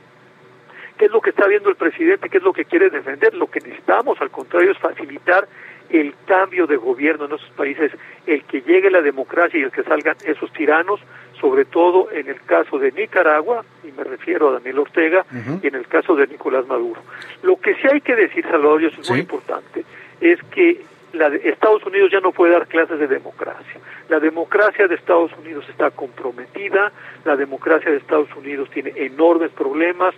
qué 0.96 1.06
es 1.06 1.10
lo 1.10 1.20
que 1.20 1.30
está 1.30 1.48
viendo 1.48 1.68
el 1.68 1.76
presidente, 1.76 2.28
qué 2.28 2.38
es 2.38 2.44
lo 2.44 2.52
que 2.52 2.64
quiere 2.64 2.88
defender. 2.88 3.34
Lo 3.34 3.48
que 3.48 3.58
necesitamos, 3.58 4.20
al 4.20 4.30
contrario, 4.30 4.70
es 4.70 4.78
facilitar 4.78 5.48
el 5.92 6.14
cambio 6.26 6.66
de 6.66 6.76
gobierno 6.76 7.26
en 7.26 7.32
esos 7.32 7.50
países, 7.50 7.92
el 8.26 8.42
que 8.44 8.62
llegue 8.62 8.90
la 8.90 9.02
democracia 9.02 9.60
y 9.60 9.62
el 9.62 9.70
que 9.70 9.82
salgan 9.84 10.16
esos 10.24 10.52
tiranos, 10.52 11.00
sobre 11.38 11.64
todo 11.64 12.10
en 12.10 12.28
el 12.28 12.40
caso 12.42 12.78
de 12.78 12.92
Nicaragua, 12.92 13.64
y 13.84 13.92
me 13.92 14.04
refiero 14.04 14.48
a 14.48 14.52
Daniel 14.52 14.78
Ortega, 14.78 15.26
y 15.62 15.66
en 15.66 15.74
el 15.74 15.86
caso 15.86 16.14
de 16.14 16.26
Nicolás 16.26 16.66
Maduro. 16.66 17.02
Lo 17.42 17.56
que 17.56 17.74
sí 17.74 17.82
hay 17.92 18.00
que 18.00 18.16
decir, 18.16 18.44
Salvador, 18.44 18.82
y 18.82 18.86
eso 18.86 19.00
es 19.00 19.10
muy 19.10 19.20
importante, 19.20 19.84
es 20.20 20.42
que 20.44 20.80
la 21.12 21.28
de 21.28 21.46
Estados 21.50 21.84
Unidos 21.84 22.10
ya 22.10 22.20
no 22.20 22.32
puede 22.32 22.52
dar 22.52 22.66
clases 22.66 22.98
de 22.98 23.06
democracia. 23.06 23.80
La 24.08 24.18
democracia 24.18 24.88
de 24.88 24.94
Estados 24.94 25.30
Unidos 25.38 25.66
está 25.68 25.90
comprometida, 25.90 26.90
la 27.24 27.36
democracia 27.36 27.90
de 27.90 27.98
Estados 27.98 28.34
Unidos 28.34 28.70
tiene 28.70 28.92
enormes 28.96 29.50
problemas, 29.50 30.14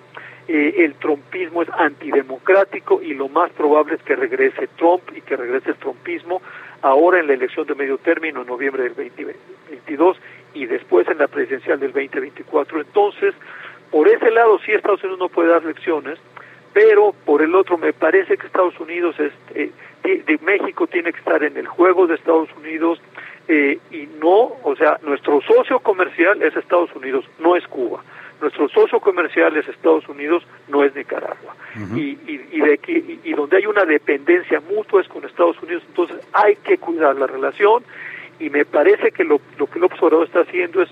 eh, 0.46 0.84
el 0.84 0.94
trumpismo 0.94 1.62
es 1.62 1.68
antidemocrático 1.70 3.00
y 3.00 3.14
lo 3.14 3.28
más 3.28 3.50
probable 3.52 3.94
es 3.94 4.02
que 4.02 4.14
regrese 4.14 4.68
Trump 4.76 5.02
y 5.16 5.22
que 5.22 5.36
regrese 5.36 5.70
el 5.70 5.76
trumpismo 5.76 6.42
ahora 6.82 7.20
en 7.20 7.28
la 7.28 7.32
elección 7.32 7.66
de 7.66 7.74
medio 7.74 7.96
término 7.96 8.42
en 8.42 8.46
noviembre 8.46 8.82
del 8.82 8.94
2022 8.94 10.18
y 10.52 10.66
después 10.66 11.08
en 11.08 11.18
la 11.18 11.28
presidencial 11.28 11.80
del 11.80 11.92
2024. 11.92 12.80
Entonces, 12.82 13.34
por 13.90 14.06
ese 14.06 14.30
lado 14.30 14.58
sí 14.58 14.72
Estados 14.72 15.02
Unidos 15.02 15.18
no 15.18 15.28
puede 15.30 15.48
dar 15.48 15.64
lecciones, 15.64 16.18
pero 16.74 17.14
por 17.24 17.40
el 17.40 17.54
otro 17.54 17.78
me 17.78 17.94
parece 17.94 18.36
que 18.36 18.46
Estados 18.46 18.78
Unidos, 18.78 19.18
es, 19.18 19.32
eh, 19.54 19.70
de 20.02 20.38
México 20.42 20.86
tiene 20.86 21.10
que 21.10 21.20
estar 21.20 21.42
en 21.42 21.56
el 21.56 21.66
juego 21.66 22.06
de 22.06 22.16
Estados 22.16 22.50
Unidos 22.58 23.00
eh, 23.48 23.78
y 23.90 24.08
no, 24.20 24.52
o 24.62 24.76
sea, 24.76 24.98
nuestro 25.02 25.40
socio 25.40 25.78
comercial 25.80 26.42
es 26.42 26.54
Estados 26.54 26.94
Unidos, 26.94 27.24
no 27.38 27.56
es 27.56 27.66
Cuba 27.66 28.02
nuestro 28.44 28.68
socio 28.68 29.00
comercial 29.00 29.56
es 29.56 29.66
Estados 29.68 30.06
Unidos, 30.08 30.46
no 30.68 30.84
es 30.84 30.94
Nicaragua. 30.94 31.56
y, 31.96 32.18
y, 32.26 32.60
de 32.60 32.78
que, 32.78 33.18
y, 33.24 33.32
donde 33.32 33.56
hay 33.56 33.66
una 33.66 33.84
dependencia 33.84 34.60
mutua 34.60 35.00
es 35.00 35.08
con 35.08 35.24
Estados 35.24 35.60
Unidos, 35.62 35.82
entonces 35.88 36.16
hay 36.32 36.56
que 36.56 36.78
cuidar 36.78 37.16
la 37.16 37.26
relación 37.26 37.82
y 38.38 38.50
me 38.50 38.64
parece 38.64 39.10
que 39.12 39.24
lo, 39.24 39.40
lo 39.58 39.66
que 39.66 39.78
López 39.78 40.00
Obrador 40.02 40.26
está 40.26 40.40
haciendo 40.40 40.82
es 40.82 40.90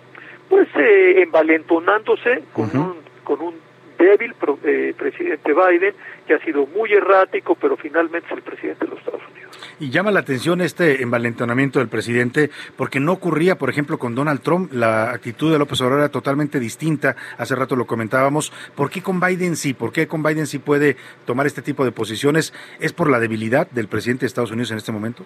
pues 0.48 0.68
eh, 0.76 1.22
envalentonándose 1.22 2.42
con 2.52 2.76
un 2.76 2.96
con 3.24 3.40
un 3.40 3.54
débil 3.98 4.34
eh, 4.64 4.94
presidente 4.96 5.52
Biden 5.52 5.94
que 6.26 6.34
ha 6.34 6.38
sido 6.40 6.66
muy 6.66 6.92
errático 6.92 7.54
pero 7.54 7.76
finalmente 7.76 8.26
es 8.26 8.32
el 8.32 8.42
presidente 8.42 8.84
de 8.84 8.90
los 8.90 8.98
Estados 8.98 9.22
Unidos 9.32 9.51
Y 9.82 9.90
llama 9.90 10.12
la 10.12 10.20
atención 10.20 10.60
este 10.60 11.02
envalentonamiento 11.02 11.80
del 11.80 11.88
presidente, 11.88 12.50
porque 12.76 13.00
no 13.00 13.10
ocurría, 13.10 13.58
por 13.58 13.68
ejemplo, 13.68 13.98
con 13.98 14.14
Donald 14.14 14.40
Trump. 14.40 14.72
La 14.72 15.10
actitud 15.10 15.50
de 15.50 15.58
López 15.58 15.80
Obrador 15.80 15.98
era 15.98 16.08
totalmente 16.08 16.60
distinta. 16.60 17.16
Hace 17.36 17.56
rato 17.56 17.74
lo 17.74 17.84
comentábamos. 17.84 18.52
¿Por 18.76 18.90
qué 18.90 19.02
con 19.02 19.18
Biden 19.18 19.56
sí? 19.56 19.74
¿Por 19.74 19.92
qué 19.92 20.06
con 20.06 20.22
Biden 20.22 20.46
sí 20.46 20.60
puede 20.60 20.94
tomar 21.26 21.48
este 21.48 21.62
tipo 21.62 21.84
de 21.84 21.90
posiciones? 21.90 22.54
¿Es 22.78 22.92
por 22.92 23.10
la 23.10 23.18
debilidad 23.18 23.68
del 23.72 23.88
presidente 23.88 24.20
de 24.20 24.26
Estados 24.28 24.52
Unidos 24.52 24.70
en 24.70 24.78
este 24.78 24.92
momento? 24.92 25.24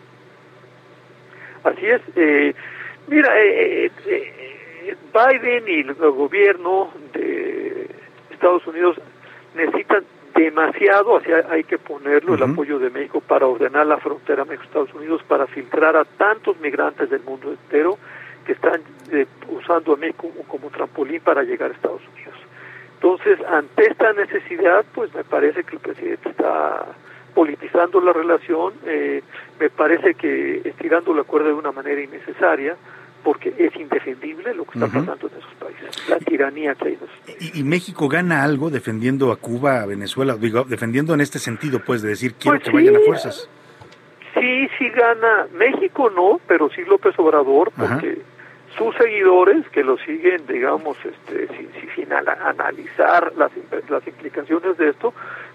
Así 1.62 1.84
es. 1.84 2.00
Eh, 2.16 2.54
mira, 3.08 3.38
eh, 3.38 3.90
eh, 4.06 4.96
Biden 5.12 5.64
y 5.68 5.80
el 5.80 5.92
gobierno 5.92 6.94
de 7.12 7.90
Estados 8.30 8.66
Unidos 8.66 8.96
necesitan 9.54 10.02
demasiado, 10.36 11.16
así 11.16 11.30
hay 11.50 11.64
que 11.64 11.78
ponerlo, 11.78 12.34
el 12.34 12.42
apoyo 12.42 12.78
de 12.78 12.90
México 12.90 13.20
para 13.20 13.46
ordenar 13.46 13.86
la 13.86 13.98
frontera 13.98 14.44
México-Estados 14.44 14.94
Unidos, 14.94 15.22
para 15.26 15.46
filtrar 15.46 15.96
a 15.96 16.04
tantos 16.04 16.58
migrantes 16.60 17.10
del 17.10 17.22
mundo 17.22 17.50
entero 17.50 17.98
que 18.44 18.52
están 18.52 18.82
usando 19.48 19.94
a 19.94 19.96
México 19.96 20.30
como, 20.30 20.48
como 20.48 20.70
trampolín 20.70 21.20
para 21.20 21.42
llegar 21.42 21.70
a 21.70 21.74
Estados 21.74 22.02
Unidos. 22.14 22.34
Entonces, 22.94 23.38
ante 23.46 23.88
esta 23.88 24.12
necesidad, 24.12 24.84
pues 24.94 25.14
me 25.14 25.24
parece 25.24 25.64
que 25.64 25.76
el 25.76 25.80
presidente 25.80 26.30
está 26.30 26.86
politizando 27.34 28.00
la 28.00 28.12
relación, 28.12 28.72
eh, 28.86 29.22
me 29.60 29.68
parece 29.68 30.14
que 30.14 30.62
estirando 30.64 31.12
la 31.12 31.22
cuerda 31.24 31.48
de 31.48 31.54
una 31.54 31.72
manera 31.72 32.00
innecesaria, 32.00 32.76
porque 33.26 33.52
es 33.58 33.74
indefendible 33.74 34.54
lo 34.54 34.64
que 34.64 34.78
está 34.78 34.86
pasando 34.86 35.26
en 35.26 35.36
esos 35.36 35.54
países, 35.54 36.08
la 36.08 36.18
tiranía 36.20 36.76
que 36.76 36.84
hay 36.86 36.92
en 36.94 37.00
esos 37.02 37.18
países. 37.26 37.56
¿Y, 37.56 37.64
México 37.64 38.08
gana 38.08 38.44
algo 38.44 38.70
defendiendo 38.70 39.32
a 39.32 39.36
Cuba, 39.36 39.82
a 39.82 39.86
Venezuela? 39.86 40.36
Digo, 40.36 40.62
defendiendo 40.62 41.12
en 41.12 41.20
este 41.20 41.40
sentido, 41.40 41.80
pues, 41.84 42.02
de 42.02 42.10
decir, 42.10 42.34
quiero 42.34 42.58
Pues 42.58 42.70
que 42.70 42.76
vayan 42.76 42.94
a 42.94 43.00
fuerzas. 43.00 43.50
Sí, 44.32 44.68
sí 44.78 44.88
gana. 44.90 45.48
México 45.54 46.08
no, 46.08 46.40
pero 46.46 46.70
sí 46.70 46.84
López 46.84 47.18
Obrador, 47.18 47.72
porque 47.76 48.22
sus 48.78 48.94
seguidores 48.94 49.68
que 49.70 49.82
lo 49.82 49.98
siguen, 49.98 50.46
digamos, 50.46 50.96
este, 51.04 51.48
sin, 51.48 51.68
sin- 51.96 52.12
analizar 52.12 53.32
las, 53.36 53.50
las 53.88 54.06
implicaciones 54.06 54.76
de 54.76 54.90
esto, 54.90 55.12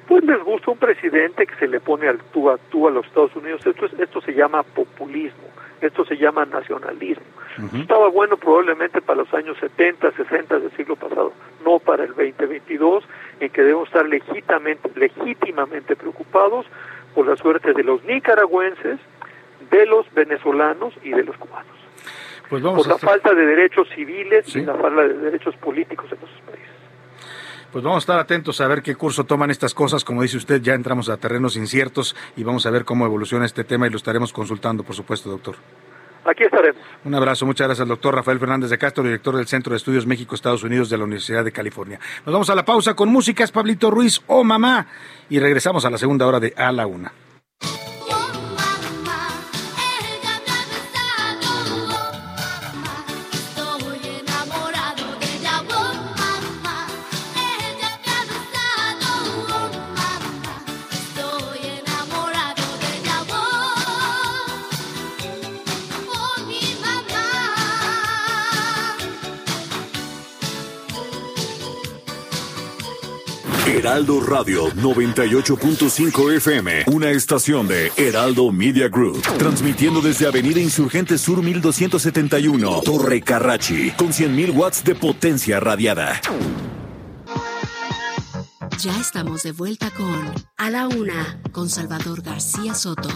pues 0.09 0.26
les 0.26 0.43
gusta 0.43 0.72
un 0.72 0.78
presidente 0.78 1.45
que 1.47 1.55
se 1.55 1.69
le 1.69 1.80
pone 1.80 2.09
al 2.09 2.17
tú 2.34 2.49
a 2.49 2.57
tú 2.57 2.89
a 2.89 2.91
los 2.91 3.05
Estados 3.05 3.34
Unidos. 3.38 3.65
Esto, 3.65 3.86
es, 3.86 3.93
esto 3.97 4.19
se 4.19 4.34
llama 4.34 4.61
populismo, 4.63 5.47
esto 5.82 6.05
se 6.05 6.15
llama 6.17 6.45
nacionalismo. 6.45 7.23
Estaba 7.73 8.07
bueno 8.09 8.38
probablemente 8.38 9.01
para 9.01 9.19
los 9.23 9.34
años 9.34 9.57
70, 9.59 10.11
60 10.11 10.59
del 10.59 10.71
siglo 10.71 10.95
pasado, 10.95 11.34
no 11.65 11.79
para 11.79 12.03
el 12.03 12.09
2022, 12.09 13.03
en 13.39 13.49
que 13.49 13.61
debemos 13.61 13.88
estar 13.88 14.05
legítimamente, 14.07 14.89
legítimamente 14.95 15.95
preocupados 15.95 16.65
por 17.13 17.27
la 17.27 17.36
suerte 17.36 17.73
de 17.73 17.84
los 17.84 18.03
nicaragüenses, 18.05 18.99
de 19.69 19.86
los 19.86 20.11
venezolanos 20.13 20.93
y 21.03 21.11
de 21.11 21.23
los 21.23 21.36
cubanos. 21.38 21.71
Pues 22.49 22.61
vamos 22.63 22.79
por 22.79 22.88
la 22.88 22.95
estar- 22.95 23.09
falta 23.09 23.34
de 23.34 23.45
derechos 23.45 23.88
civiles 23.95 24.45
Sí. 24.45 24.59
y 24.59 24.65
la 24.65 24.75
falta 24.75 25.01
de 25.07 25.13
derechos 25.13 25.55
políticos 25.57 26.05
en 26.11 26.17
esos 26.17 26.41
países. 26.41 26.69
Pues 27.72 27.86
vamos 27.86 27.97
a 27.97 27.99
estar 27.99 28.19
atentos 28.19 28.59
a 28.59 28.67
ver 28.67 28.82
qué 28.82 28.95
curso 28.95 29.24
toman 29.24 29.49
estas 29.49 29.74
cosas. 29.74 30.03
Como 30.03 30.22
dice 30.22 30.36
usted, 30.36 30.61
ya 30.61 30.74
entramos 30.74 31.07
a 31.07 31.15
terrenos 31.15 31.55
inciertos 31.55 32.17
y 32.36 32.43
vamos 32.43 32.65
a 32.65 32.69
ver 32.69 32.84
cómo 32.84 33.05
evoluciona 33.05 33.45
este 33.45 33.63
tema 33.63 33.88
y 33.88 33.89
lo 33.89 33.95
estaremos 33.95 34.34
consultando, 34.34 34.84
por 34.84 34.93
supuesto, 34.93 35.30
doctor. 35.30 35.55
Aquí 36.26 36.43
estaremos. 36.43 36.82
Un 37.05 37.15
abrazo, 37.15 37.45
muchas 37.45 37.67
gracias 37.67 37.84
al 37.84 37.88
doctor 37.88 38.13
Rafael 38.13 38.39
Fernández 38.39 38.69
de 38.69 38.78
Castro, 38.78 39.03
director 39.03 39.38
del 39.38 39.47
Centro 39.47 39.72
de 39.72 39.78
Estudios 39.78 40.05
México-Estados 40.05 40.63
Unidos 40.63 40.89
de 40.89 40.97
la 40.97 41.05
Universidad 41.05 41.45
de 41.45 41.53
California. 41.53 41.99
Nos 42.26 42.34
vamos 42.34 42.49
a 42.49 42.55
la 42.55 42.65
pausa 42.65 42.93
con 42.93 43.07
música, 43.07 43.43
es 43.43 43.51
Pablito 43.51 43.89
Ruiz, 43.89 44.22
oh 44.28 44.43
mamá, 44.43 44.88
y 45.30 45.39
regresamos 45.39 45.86
a 45.86 45.89
la 45.89 45.97
segunda 45.97 46.28
hora 46.28 46.41
de 46.41 46.53
A 46.57 46.74
la 46.74 46.86
Una. 46.86 47.13
Heraldo 73.82 74.19
Radio 74.19 74.67
98.5 74.75 76.36
FM, 76.36 76.84
una 76.93 77.09
estación 77.09 77.67
de 77.67 77.91
Heraldo 77.97 78.51
Media 78.51 78.88
Group, 78.89 79.23
transmitiendo 79.39 80.01
desde 80.01 80.27
Avenida 80.27 80.59
Insurgente 80.59 81.17
Sur 81.17 81.41
1271, 81.41 82.82
Torre 82.86 83.21
Carrachi, 83.21 83.89
con 83.97 84.09
100.000 84.09 84.55
watts 84.55 84.84
de 84.84 84.93
potencia 84.93 85.59
radiada. 85.59 86.21
Ya 88.77 88.99
estamos 88.99 89.41
de 89.41 89.51
vuelta 89.51 89.89
con 89.89 90.32
A 90.57 90.69
la 90.69 90.88
Una, 90.88 91.41
con 91.51 91.67
Salvador 91.67 92.21
García 92.21 92.75
Soto. 92.75 93.09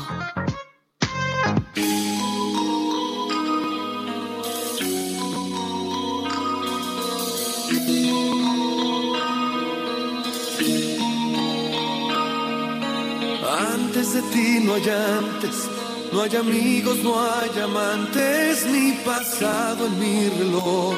Antes 13.47 14.13
de 14.13 14.21
ti 14.33 14.59
no 14.63 14.73
hay 14.73 14.89
antes, 14.89 15.69
no 16.11 16.21
hay 16.21 16.35
amigos, 16.35 16.97
no 17.03 17.13
hay 17.19 17.59
amantes, 17.59 18.65
ni 18.65 18.93
pasado 19.05 19.85
en 19.85 19.99
mi 19.99 20.29
reloj 20.29 20.95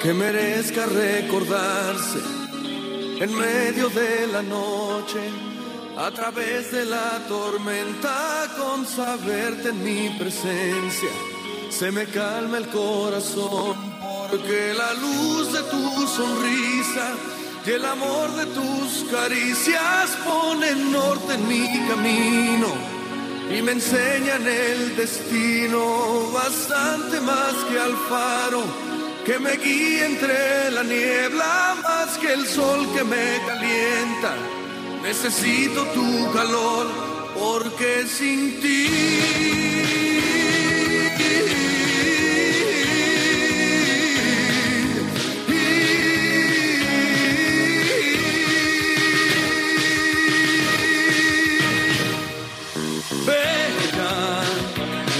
que 0.00 0.14
merezca 0.14 0.86
recordarse 0.86 2.18
en 3.20 3.34
medio 3.34 3.88
de 3.88 4.26
la 4.28 4.42
noche, 4.42 5.20
a 5.96 6.10
través 6.10 6.72
de 6.72 6.84
la 6.84 7.18
tormenta, 7.28 8.48
con 8.56 8.86
saberte 8.86 9.70
en 9.70 9.84
mi 9.84 10.10
presencia. 10.18 11.10
Se 11.70 11.90
me 11.90 12.06
calma 12.06 12.58
el 12.58 12.68
corazón 12.68 13.76
porque 14.30 14.74
la 14.74 14.92
luz 14.94 15.52
de 15.52 15.62
tu 15.62 16.06
sonrisa 16.06 17.14
y 17.64 17.70
el 17.70 17.84
amor 17.84 18.34
de 18.34 18.46
tus 18.46 19.04
caricias 19.10 20.10
ponen 20.24 20.90
norte 20.90 21.34
en 21.34 21.48
mi 21.48 21.66
camino 21.88 22.68
y 23.56 23.62
me 23.62 23.72
enseñan 23.72 24.46
el 24.46 24.96
destino 24.96 26.30
bastante 26.32 27.20
más 27.20 27.54
que 27.70 27.78
al 27.78 27.96
faro 28.08 28.64
que 29.24 29.38
me 29.38 29.52
guía 29.58 30.06
entre 30.06 30.70
la 30.72 30.82
niebla 30.82 31.76
más 31.82 32.18
que 32.18 32.32
el 32.32 32.46
sol 32.46 32.88
que 32.94 33.04
me 33.04 33.38
calienta. 33.46 34.34
Necesito 35.02 35.84
tu 35.86 36.32
calor 36.32 36.86
porque 37.38 38.04
sin 38.08 38.60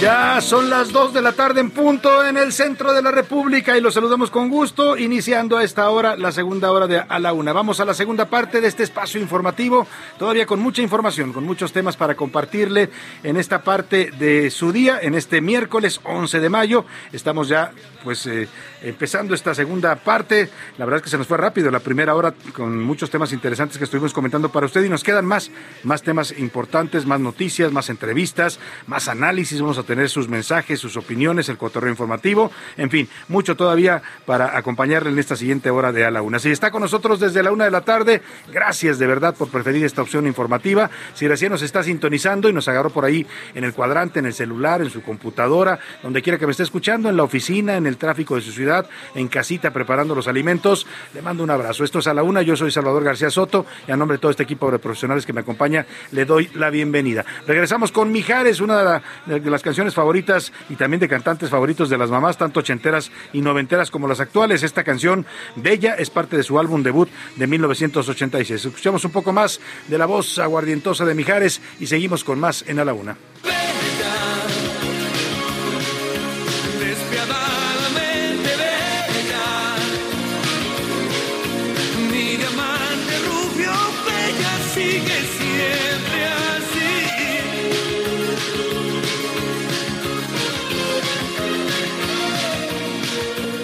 Ya 0.03 0.41
son 0.41 0.69
las 0.69 0.91
2 0.91 1.13
de 1.13 1.21
la 1.21 1.31
tarde 1.31 1.61
en 1.61 1.71
punto 1.71 2.25
en 2.25 2.35
el 2.35 2.51
centro 2.51 2.91
de 2.91 3.01
la 3.01 3.09
República 3.09 3.77
y 3.77 3.79
los 3.79 3.93
saludamos 3.93 4.29
con 4.29 4.49
gusto, 4.49 4.97
iniciando 4.97 5.55
a 5.55 5.63
esta 5.63 5.89
hora 5.89 6.17
la 6.17 6.33
segunda 6.33 6.73
hora 6.73 6.87
de 6.87 6.97
A 6.97 7.19
la 7.19 7.31
Una. 7.31 7.53
Vamos 7.53 7.79
a 7.79 7.85
la 7.85 7.93
segunda 7.93 8.25
parte 8.25 8.59
de 8.59 8.67
este 8.67 8.83
espacio 8.83 9.21
informativo, 9.21 9.87
todavía 10.19 10.45
con 10.45 10.59
mucha 10.59 10.81
información, 10.81 11.31
con 11.31 11.45
muchos 11.45 11.71
temas 11.71 11.95
para 11.95 12.15
compartirle 12.15 12.89
en 13.23 13.37
esta 13.37 13.63
parte 13.63 14.11
de 14.19 14.51
su 14.51 14.73
día, 14.73 14.99
en 15.01 15.15
este 15.15 15.39
miércoles 15.39 16.01
11 16.03 16.41
de 16.41 16.49
mayo. 16.49 16.83
Estamos 17.13 17.47
ya 17.47 17.71
pues 18.03 18.25
eh, 18.27 18.47
empezando 18.81 19.33
esta 19.33 19.55
segunda 19.55 19.95
parte. 19.95 20.49
La 20.77 20.85
verdad 20.85 20.97
es 20.97 21.03
que 21.03 21.09
se 21.09 21.17
nos 21.17 21.27
fue 21.27 21.37
rápido 21.37 21.71
la 21.71 21.79
primera 21.79 22.15
hora 22.15 22.33
con 22.53 22.83
muchos 22.83 23.09
temas 23.09 23.31
interesantes 23.31 23.77
que 23.77 23.85
estuvimos 23.85 24.13
comentando 24.13 24.49
para 24.49 24.65
usted 24.65 24.83
y 24.83 24.89
nos 24.89 25.03
quedan 25.03 25.25
más, 25.25 25.51
más 25.83 26.03
temas 26.03 26.33
importantes, 26.37 27.05
más 27.05 27.19
noticias, 27.19 27.71
más 27.71 27.89
entrevistas, 27.89 28.59
más 28.87 29.07
análisis. 29.07 29.61
Vamos 29.61 29.77
a 29.77 29.83
tener 29.83 30.09
sus 30.09 30.27
mensajes, 30.27 30.79
sus 30.79 30.97
opiniones, 30.97 31.49
el 31.49 31.57
cotorreo 31.57 31.91
informativo, 31.91 32.51
en 32.77 32.89
fin, 32.89 33.07
mucho 33.27 33.55
todavía 33.55 34.01
para 34.25 34.57
acompañarle 34.57 35.09
en 35.09 35.19
esta 35.19 35.35
siguiente 35.35 35.69
hora 35.69 35.91
de 35.91 36.05
A 36.05 36.11
la 36.11 36.21
Una. 36.21 36.39
Si 36.39 36.49
está 36.49 36.71
con 36.71 36.81
nosotros 36.81 37.19
desde 37.19 37.43
la 37.43 37.51
una 37.51 37.65
de 37.65 37.71
la 37.71 37.81
tarde, 37.81 38.21
gracias 38.51 38.99
de 38.99 39.07
verdad 39.07 39.35
por 39.35 39.49
preferir 39.49 39.85
esta 39.85 40.01
opción 40.01 40.27
informativa. 40.27 40.89
Si 41.13 41.27
recién 41.27 41.51
nos 41.51 41.61
está 41.61 41.83
sintonizando 41.83 42.49
y 42.49 42.53
nos 42.53 42.67
agarró 42.67 42.89
por 42.89 43.05
ahí 43.05 43.25
en 43.53 43.63
el 43.63 43.73
cuadrante, 43.73 44.19
en 44.19 44.25
el 44.25 44.33
celular, 44.33 44.81
en 44.81 44.89
su 44.89 45.01
computadora, 45.01 45.79
donde 46.01 46.21
quiera 46.21 46.37
que 46.37 46.45
me 46.45 46.51
esté 46.51 46.63
escuchando, 46.63 47.09
en 47.09 47.17
la 47.17 47.23
oficina, 47.23 47.75
en 47.75 47.87
el 47.87 47.92
tráfico 47.97 48.35
de 48.35 48.41
su 48.41 48.51
ciudad, 48.51 48.87
en 49.15 49.27
casita 49.27 49.71
preparando 49.71 50.15
los 50.15 50.27
alimentos, 50.27 50.85
le 51.13 51.21
mando 51.21 51.43
un 51.43 51.49
abrazo. 51.49 51.83
Esto 51.83 51.99
es 51.99 52.07
A 52.07 52.13
la 52.13 52.23
Una, 52.23 52.41
yo 52.41 52.55
soy 52.55 52.71
Salvador 52.71 53.03
García 53.03 53.29
Soto 53.29 53.65
y 53.87 53.91
a 53.91 53.97
nombre 53.97 54.17
de 54.17 54.21
todo 54.21 54.31
este 54.31 54.43
equipo 54.43 54.69
de 54.71 54.79
profesionales 54.79 55.25
que 55.25 55.33
me 55.33 55.41
acompaña, 55.41 55.85
le 56.11 56.25
doy 56.25 56.49
la 56.53 56.69
bienvenida. 56.69 57.25
Regresamos 57.47 57.91
con 57.91 58.11
Mijares, 58.11 58.61
una 58.61 59.01
de, 59.25 59.39
de 59.39 59.49
las 59.49 59.61
canciones 59.61 59.93
favoritas 59.93 60.51
y 60.69 60.75
también 60.75 60.99
de 60.99 61.07
cantantes 61.07 61.49
favoritos 61.49 61.89
de 61.89 61.97
las 61.97 62.09
mamás, 62.09 62.37
tanto 62.37 62.59
ochenteras 62.59 63.11
y 63.33 63.41
noventeras 63.41 63.91
como 63.91 64.07
las 64.07 64.19
actuales. 64.19 64.63
Esta 64.63 64.83
canción, 64.83 65.25
Bella, 65.55 65.95
es 65.95 66.09
parte 66.09 66.37
de 66.37 66.43
su 66.43 66.59
álbum 66.59 66.83
debut 66.83 67.09
de 67.35 67.47
1986. 67.47 68.65
Escuchamos 68.65 69.05
un 69.05 69.11
poco 69.11 69.33
más 69.33 69.59
de 69.87 69.97
la 69.97 70.05
voz 70.05 70.39
aguardientosa 70.39 71.05
de 71.05 71.15
Mijares 71.15 71.61
y 71.79 71.87
seguimos 71.87 72.23
con 72.23 72.39
más 72.39 72.63
en 72.67 72.79
A 72.79 72.85
la 72.85 72.93
Una. 72.93 73.17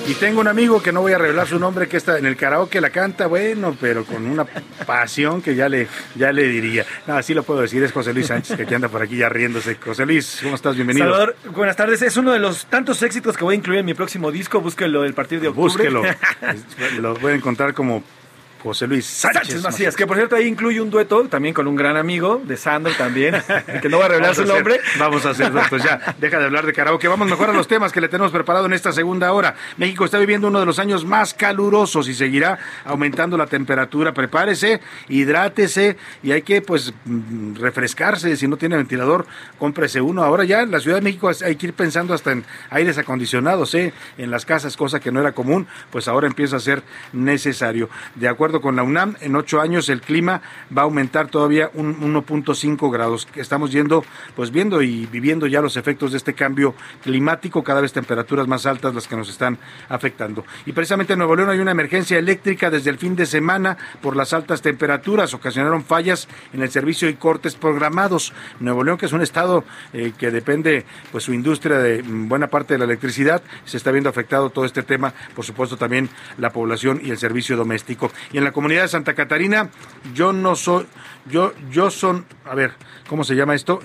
Y 0.10 0.16
tengo 0.16 0.42
un 0.42 0.48
amigo 0.48 0.82
que 0.82 0.92
no 0.92 1.02
voy 1.02 1.14
a 1.14 1.20
revelar 1.20 1.48
su 1.48 1.60
nombre, 1.60 1.88
que 1.88 1.98
está 1.98 2.18
en 2.18 2.26
el 2.26 2.36
karaoke, 2.36 2.82
la 2.82 2.90
canta, 2.90 3.28
bueno, 3.28 3.78
pero 3.80 4.06
con 4.06 4.26
una 4.26 4.44
pasión 4.44 5.40
que 5.40 5.54
ya 5.54 5.70
le, 5.70 5.88
ya 6.16 6.32
le 6.32 6.48
diría. 6.48 6.84
No, 7.06 7.16
así 7.16 7.36
lo 7.36 7.44
puedo 7.44 7.62
decir, 7.62 7.84
es 7.84 7.92
José 7.92 8.12
Luis 8.12 8.26
Sánchez, 8.26 8.58
que 8.58 8.64
aquí 8.64 8.74
anda 8.74 8.90
por 8.90 9.04
aquí 9.04 9.18
ya 9.18 9.30
riéndose. 9.30 9.76
José 9.76 10.08
Luis, 10.08 10.40
¿cómo 10.42 10.56
estás? 10.56 10.74
Bienvenido. 10.74 11.06
Salvador, 11.06 11.36
buenas 11.54 11.76
tardes. 11.76 12.02
Es 12.02 12.18
uno 12.18 12.32
de 12.32 12.40
los 12.40 12.66
tantos 12.66 13.04
éxitos 13.04 13.38
que 13.38 13.44
voy 13.44 13.54
a 13.54 13.58
incluir 13.60 13.82
en 13.82 13.86
mi 13.86 13.94
próximo 13.94 14.32
disco. 14.32 14.60
Búsquelo 14.62 15.04
del 15.04 15.14
partido 15.14 15.44
de 15.44 15.50
octubre. 15.50 15.92
Búsquelo. 15.92 16.02
lo 17.02 17.14
voy 17.14 17.34
a 17.34 17.36
encontrar 17.36 17.76
como 17.76 18.04
José 18.62 18.88
Luis 18.88 19.06
Sánchez, 19.06 19.42
Sánchez 19.42 19.64
Macías, 19.64 19.96
que 19.96 20.08
por 20.08 20.18
cierto 20.18 20.36
ahí 20.36 20.48
incluye 20.48 20.82
un 20.82 20.90
dueto 20.90 21.28
también 21.28 21.54
con 21.54 21.68
un 21.68 21.76
gran 21.76 21.98
amigo 21.98 22.42
de 22.44 22.58
Sandro 22.58 22.94
también, 22.98 23.36
que 23.82 23.90
no 23.90 24.00
va 24.00 24.06
a 24.06 24.08
revelar 24.10 24.36
su 24.36 24.46
nombre. 24.46 24.80
vamos 24.98 25.26
a 25.26 25.32
hacer 25.32 25.52
pues 25.70 25.84
ya, 25.84 26.16
deja 26.20 26.40
de 26.40 26.46
hablar 26.46 26.66
de 26.66 26.74
karaoke. 26.74 27.08
Vamos 27.08 27.30
mejor 27.30 27.50
a 27.50 27.54
los 27.54 27.68
temas 27.68 27.92
que 27.92 28.02
le 28.02 28.10
tenemos 28.10 28.32
preparado 28.32 28.66
en 28.66 28.74
esta 28.74 28.92
segunda 28.92 29.32
hora. 29.32 29.56
México 29.78 30.06
está 30.06 30.18
viviendo 30.18 30.48
uno 30.48 30.60
de 30.60 30.66
los 30.66 30.80
años 30.80 31.06
más 31.06 31.34
calurosos 31.34 32.08
y 32.08 32.14
seguirá 32.14 32.60
aumentando 32.86 33.38
la 33.38 33.48
temperatura. 33.48 34.14
Prepárese, 34.14 34.82
hidrátese 35.08 35.98
y 36.24 36.32
hay 36.32 36.42
que 36.42 36.62
pues 36.62 36.94
mm, 37.06 37.56
refrescarse. 37.56 38.36
Si 38.36 38.48
no 38.48 38.58
tiene 38.58 38.78
ventilador, 38.78 39.26
cómprese 39.58 40.02
uno. 40.02 40.24
Ahora 40.24 40.44
ya 40.44 40.62
en 40.62 40.72
la 40.72 40.80
Ciudad 40.80 40.98
de 40.98 41.02
México 41.02 41.30
hay 41.44 41.56
que 41.56 41.68
ir 41.68 41.74
pensando 41.74 42.14
hasta 42.14 42.32
en 42.32 42.46
aires 42.70 42.98
acondicionados, 42.98 43.74
¿eh? 43.76 43.94
en 44.18 44.32
las 44.32 44.46
casas, 44.46 44.78
cosa 44.78 45.00
que 45.00 45.12
no 45.12 45.20
era 45.20 45.32
común, 45.32 45.68
pues 45.92 46.08
ahora 46.08 46.28
empieza 46.28 46.58
a 46.58 46.60
ser 46.60 46.84
necesario. 47.14 47.90
De 48.16 48.28
acuerdo 48.28 48.49
con 48.58 48.76
la 48.76 48.82
UNAM, 48.82 49.16
en 49.22 49.36
ocho 49.36 49.62
años 49.62 49.88
el 49.90 50.02
clima 50.02 50.42
va 50.76 50.82
a 50.82 50.86
aumentar 50.86 51.28
todavía 51.28 51.70
un 51.76 52.00
1.5 52.00 52.92
grados. 52.92 53.28
Estamos 53.36 53.72
yendo, 53.72 54.04
pues 54.36 54.50
viendo 54.50 54.82
y 54.82 55.06
viviendo 55.06 55.46
ya 55.46 55.62
los 55.62 55.78
efectos 55.78 56.12
de 56.12 56.18
este 56.18 56.34
cambio 56.34 56.74
climático, 57.04 57.64
cada 57.64 57.82
vez 57.82 57.94
temperaturas 57.94 58.48
más 58.48 58.66
altas 58.66 58.96
las 58.96 59.08
que 59.08 59.16
nos 59.16 59.30
están 59.30 59.60
afectando. 59.88 60.44
Y 60.66 60.72
precisamente 60.72 61.14
en 61.14 61.20
Nuevo 61.20 61.36
León 61.36 61.52
hay 61.52 61.60
una 61.60 61.72
emergencia 61.72 62.18
eléctrica 62.18 62.72
desde 62.72 62.90
el 62.90 62.98
fin 62.98 63.16
de 63.16 63.28
semana 63.28 63.78
por 64.02 64.16
las 64.16 64.34
altas 64.34 64.64
temperaturas, 64.64 65.34
ocasionaron 65.36 65.84
fallas 65.84 66.28
en 66.54 66.64
el 66.64 66.72
servicio 66.72 67.08
y 67.08 67.14
cortes 67.14 67.56
programados. 67.56 68.34
Nuevo 68.60 68.84
León, 68.84 68.98
que 68.98 69.06
es 69.06 69.14
un 69.14 69.22
estado 69.22 69.64
eh, 69.94 70.14
que 70.18 70.32
depende, 70.32 70.86
pues 71.12 71.24
su 71.24 71.34
industria 71.34 71.78
de 71.78 72.02
mm, 72.02 72.28
buena 72.28 72.48
parte 72.48 72.74
de 72.74 72.80
la 72.80 72.86
electricidad, 72.86 73.44
se 73.66 73.78
está 73.78 73.92
viendo 73.92 74.10
afectado 74.10 74.50
todo 74.50 74.66
este 74.66 74.84
tema, 74.84 75.14
por 75.36 75.46
supuesto 75.46 75.78
también 75.78 76.10
la 76.38 76.52
población 76.52 77.02
y 77.04 77.12
el 77.12 77.18
servicio 77.18 77.58
doméstico. 77.58 78.12
En 78.40 78.46
la 78.46 78.52
comunidad 78.52 78.84
de 78.84 78.88
Santa 78.88 79.14
Catarina, 79.14 79.70
yo 80.14 80.34
no 80.34 80.56
soy, 80.56 80.86
yo, 81.30 81.54
yo 81.70 81.92
son, 81.92 82.26
a 82.46 82.56
ver, 82.56 82.74
¿cómo 83.08 83.24
se 83.24 83.36
llama 83.36 83.54
esto? 83.54 83.82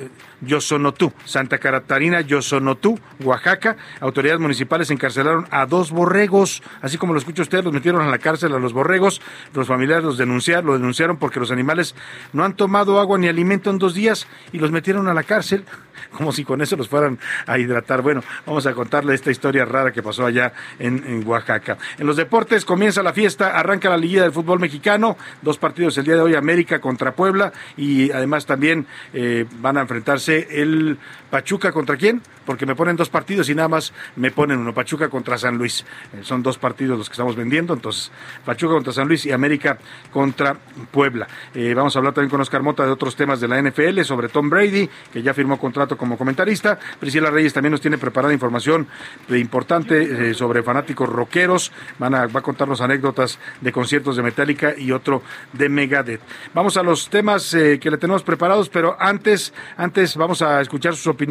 Yo 0.47 0.59
tú, 0.93 1.13
Santa 1.25 1.59
Catarina, 1.59 2.21
yo 2.21 2.41
tú, 2.81 2.99
Oaxaca. 3.23 3.77
Autoridades 4.01 4.41
municipales 4.41 4.91
encarcelaron 4.91 5.47
a 5.51 5.67
dos 5.67 5.91
borregos, 5.91 6.63
así 6.83 6.99
como 6.99 7.13
lo 7.13 7.19
escucha 7.19 7.43
usted, 7.43 7.65
los 7.65 7.73
metieron 7.73 8.03
a 8.03 8.11
la 8.11 8.19
cárcel 8.19 8.55
a 8.55 8.59
los 8.59 8.73
borregos. 8.73 9.21
Los 9.55 9.67
familiares 9.67 10.05
los 10.05 10.19
denunciaron, 10.19 10.67
lo 10.67 10.73
denunciaron 10.75 11.17
porque 11.17 11.41
los 11.41 11.51
animales 11.51 11.95
no 12.33 12.45
han 12.45 12.55
tomado 12.55 12.99
agua 13.01 13.19
ni 13.19 13.29
alimento 13.29 13.71
en 13.71 13.79
dos 13.79 13.95
días 13.95 14.27
y 14.53 14.59
los 14.59 14.71
metieron 14.71 15.09
a 15.09 15.15
la 15.15 15.23
cárcel, 15.23 15.65
como 16.17 16.33
si 16.33 16.45
con 16.45 16.61
eso 16.61 16.77
los 16.77 16.89
fueran 16.89 17.19
a 17.47 17.59
hidratar. 17.59 18.03
Bueno, 18.03 18.23
vamos 18.47 18.67
a 18.67 18.73
contarle 18.75 19.15
esta 19.15 19.31
historia 19.31 19.65
rara 19.65 19.93
que 19.93 20.03
pasó 20.03 20.27
allá 20.27 20.53
en, 20.79 21.05
en 21.07 21.27
Oaxaca. 21.27 21.79
En 21.99 22.07
los 22.07 22.17
deportes 22.17 22.65
comienza 22.65 23.03
la 23.03 23.13
fiesta, 23.13 23.59
arranca 23.59 23.89
la 23.89 23.97
liguilla 23.97 24.23
del 24.23 24.33
fútbol 24.33 24.61
mexicano, 24.61 25.17
dos 25.43 25.59
partidos 25.59 25.97
el 25.99 26.05
día 26.05 26.15
de 26.15 26.21
hoy, 26.21 26.35
América 26.35 26.81
contra 26.81 27.13
Puebla 27.13 27.53
y 27.77 28.11
además 28.11 28.47
también 28.47 28.87
eh, 29.13 29.47
van 29.61 29.77
a 29.77 29.83
enfrentarse 29.83 30.34
el 30.41 30.99
Pachuca 31.35 31.73
contra 31.73 31.97
quién, 31.97 32.23
porque 32.47 32.65
me 32.65 32.77
ponen 32.77 32.95
dos 32.95 33.09
partidos 33.09 33.49
y 33.49 33.57
nada 33.57 33.67
más 33.67 33.93
me 34.15 34.31
ponen 34.31 34.61
uno, 34.61 34.73
Pachuca 34.73 35.09
contra 35.09 35.37
San 35.37 35.59
Luis. 35.59 35.85
Eh, 36.13 36.21
son 36.23 36.45
dos 36.45 36.59
partidos 36.59 36.97
los 36.97 37.09
que 37.09 37.15
estamos 37.15 37.35
vendiendo, 37.35 37.75
entonces 37.75 38.13
Pachuca 38.45 38.75
contra 38.75 38.93
San 38.93 39.09
Luis 39.09 39.27
y 39.27 39.33
América 39.33 39.77
contra 40.13 40.57
Puebla. 40.93 41.27
Eh, 41.53 41.75
vamos 41.75 41.97
a 41.97 41.99
hablar 41.99 42.15
también 42.15 42.31
con 42.31 42.41
Oscar 42.41 42.63
Mota 42.63 42.87
de 42.87 42.93
otros 42.93 43.17
temas 43.17 43.41
de 43.41 43.49
la 43.49 43.61
NFL, 43.61 44.03
sobre 44.03 44.29
Tom 44.29 44.49
Brady, 44.49 44.89
que 45.13 45.23
ya 45.23 45.35
firmó 45.35 45.59
contrato 45.59 45.97
como 45.97 46.17
comentarista. 46.17 46.79
Priscila 47.01 47.31
Reyes 47.31 47.53
también 47.53 47.73
nos 47.73 47.81
tiene 47.81 47.99
preparada 47.99 48.33
información 48.33 48.87
importante 49.31 50.31
eh, 50.31 50.35
sobre 50.35 50.63
fanáticos 50.63 51.09
rockeros. 51.09 51.73
Van 51.99 52.15
a, 52.15 52.27
va 52.29 52.39
a 52.39 52.43
contarnos 52.45 52.81
anécdotas 52.81 53.41
de 53.61 53.73
conciertos 53.73 54.15
de 54.15 54.23
Metallica 54.23 54.73
y 54.79 54.93
otro 54.93 55.25
de 55.53 55.69
Megadeth. 55.69 56.21
Vamos 56.55 56.77
a 56.77 56.85
los 56.85 57.11
temas 57.11 57.51
que 57.51 57.91
le 57.91 57.99
tenemos 57.99 58.23
preparados, 58.23 58.69
pero 58.69 58.97
antes, 59.01 59.53
antes 59.77 60.17
vamos 60.17 60.41
a 60.41 60.61
escuchar 60.61 60.95
sus 60.95 61.09
opiniones. 61.09 61.24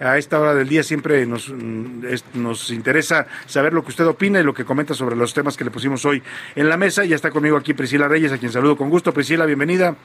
A 0.00 0.18
esta 0.18 0.40
hora 0.40 0.54
del 0.54 0.68
día 0.68 0.82
siempre 0.82 1.24
nos, 1.26 1.48
mm, 1.50 2.02
nos 2.34 2.70
interesa 2.70 3.26
saber 3.46 3.72
lo 3.72 3.82
que 3.82 3.90
usted 3.90 4.06
opina 4.06 4.40
y 4.40 4.42
lo 4.42 4.54
que 4.54 4.64
comenta 4.64 4.94
sobre 4.94 5.16
los 5.16 5.34
temas 5.34 5.56
que 5.56 5.64
le 5.64 5.70
pusimos 5.70 6.04
hoy 6.04 6.22
en 6.56 6.68
la 6.68 6.76
mesa. 6.76 7.04
Ya 7.04 7.16
está 7.16 7.30
conmigo 7.30 7.56
aquí 7.56 7.74
Priscila 7.74 8.08
Reyes, 8.08 8.32
a 8.32 8.38
quien 8.38 8.52
saludo 8.52 8.76
con 8.76 8.90
gusto. 8.90 9.12
Priscila, 9.12 9.46
bienvenida. 9.46 9.96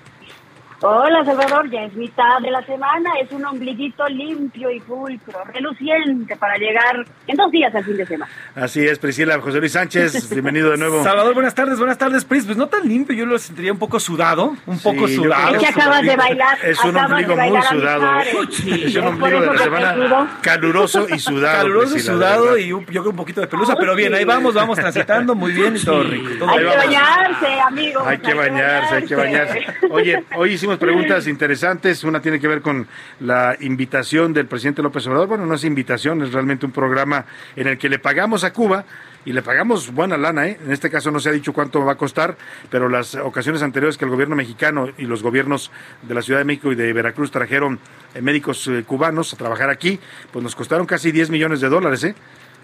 Hola 0.86 1.24
Salvador, 1.24 1.70
ya 1.72 1.84
es 1.86 1.94
mitad 1.94 2.40
de 2.42 2.52
la 2.52 2.62
semana, 2.66 3.12
es 3.24 3.32
un 3.32 3.46
ombliguito 3.46 4.06
limpio 4.10 4.70
y 4.70 4.82
pulcro, 4.82 5.42
reluciente 5.54 6.36
para 6.36 6.58
llegar 6.58 7.06
en 7.26 7.38
dos 7.38 7.50
días 7.52 7.74
al 7.74 7.86
fin 7.86 7.96
de 7.96 8.06
semana. 8.06 8.30
Así 8.54 8.86
es, 8.86 9.00
Priscila. 9.00 9.40
José 9.40 9.60
Luis 9.60 9.72
Sánchez, 9.72 10.30
bienvenido 10.34 10.72
de 10.72 10.78
nuevo. 10.78 11.02
Salvador, 11.02 11.36
buenas 11.36 11.56
tardes, 11.56 11.78
buenas 11.80 11.98
tardes, 11.98 12.26
Pris. 12.26 12.44
Pues 12.46 12.58
no 12.58 12.68
tan 12.68 12.86
limpio, 12.86 13.16
yo 13.16 13.26
lo 13.26 13.40
sentiría 13.40 13.72
un 13.72 13.80
poco 13.80 13.98
sudado, 13.98 14.58
un 14.66 14.78
poco 14.80 15.08
Sí, 15.08 15.16
sudado. 15.16 15.56
Es 15.56 15.62
que 15.62 15.68
acabas 15.68 16.02
de 16.02 16.18
bailar, 16.18 16.58
Es 16.62 16.84
un 16.84 16.98
ombligo 16.98 17.34
muy 17.38 17.62
sudado. 17.62 18.02
Mijares. 18.02 18.60
Es 18.84 18.96
un 18.98 19.08
ombligo 19.08 19.40
de 19.40 19.48
la 19.48 19.58
semana 19.60 20.38
caluroso 20.42 21.08
y 21.08 21.18
sudado. 21.18 21.60
Caluroso, 21.60 21.94
Priscila, 21.94 22.14
de 22.14 22.20
sudado 22.20 22.58
y 22.58 22.74
un- 22.74 22.86
yo 22.88 23.00
creo 23.04 23.12
un 23.12 23.16
poquito 23.16 23.40
de 23.40 23.48
pelusa, 23.48 23.78
pero 23.78 23.96
bien, 23.96 24.14
ahí 24.16 24.26
vamos, 24.26 24.54
vamos 24.54 24.78
transitando 24.78 25.34
muy 25.34 25.54
bien 25.54 25.78
y 25.78 25.80
todo 25.80 26.04
rico. 26.04 26.28
todo 26.40 26.50
Hay 26.50 26.58
que 26.60 26.76
bañarse, 26.78 27.60
amigos. 27.68 28.04
Hay 28.06 28.18
que 28.18 28.34
bañarse, 28.34 28.96
hay 28.96 29.06
que 29.06 29.16
bañarse. 29.16 29.66
Oye, 29.90 30.26
hoy 30.36 30.52
hicimos 30.52 30.73
preguntas 30.78 31.28
interesantes. 31.28 32.04
Una 32.04 32.22
tiene 32.22 32.40
que 32.40 32.48
ver 32.48 32.62
con 32.62 32.88
la 33.20 33.56
invitación 33.60 34.34
del 34.34 34.48
presidente 34.48 34.82
López 34.82 35.06
Obrador. 35.08 35.28
Bueno, 35.28 35.46
no 35.46 35.56
es 35.56 35.64
invitación, 35.64 36.22
es 36.22 36.34
realmente 36.34 36.66
un 36.66 36.72
programa 36.72 37.26
en 37.56 37.68
el 37.68 37.78
que 37.78 37.90
le 37.90 38.00
pagamos 38.00 38.44
a 38.44 38.54
Cuba 38.54 38.86
y 39.26 39.34
le 39.34 39.42
pagamos 39.42 39.92
buena 39.94 40.18
lana, 40.18 40.48
¿eh? 40.48 40.60
En 40.64 40.72
este 40.72 40.90
caso 40.90 41.12
no 41.12 41.20
se 41.20 41.30
ha 41.30 41.32
dicho 41.32 41.54
cuánto 41.54 41.84
va 41.86 41.94
a 41.94 41.96
costar, 41.96 42.38
pero 42.70 42.90
las 42.90 43.16
ocasiones 43.16 43.62
anteriores 43.62 43.98
que 43.98 44.06
el 44.06 44.12
gobierno 44.12 44.36
mexicano 44.36 44.90
y 44.98 45.06
los 45.06 45.24
gobiernos 45.24 45.72
de 46.02 46.14
la 46.14 46.22
Ciudad 46.22 46.40
de 46.40 46.46
México 46.46 46.72
y 46.72 46.76
de 46.76 46.92
Veracruz 46.92 47.32
trajeron 47.32 47.80
eh, 48.14 48.22
médicos 48.22 48.68
eh, 48.68 48.84
cubanos 48.86 49.34
a 49.34 49.38
trabajar 49.38 49.70
aquí, 49.70 50.00
pues 50.32 50.44
nos 50.44 50.56
costaron 50.56 50.86
casi 50.86 51.12
10 51.12 51.30
millones 51.30 51.62
de 51.62 51.70
dólares, 51.70 52.04
¿eh? 52.04 52.16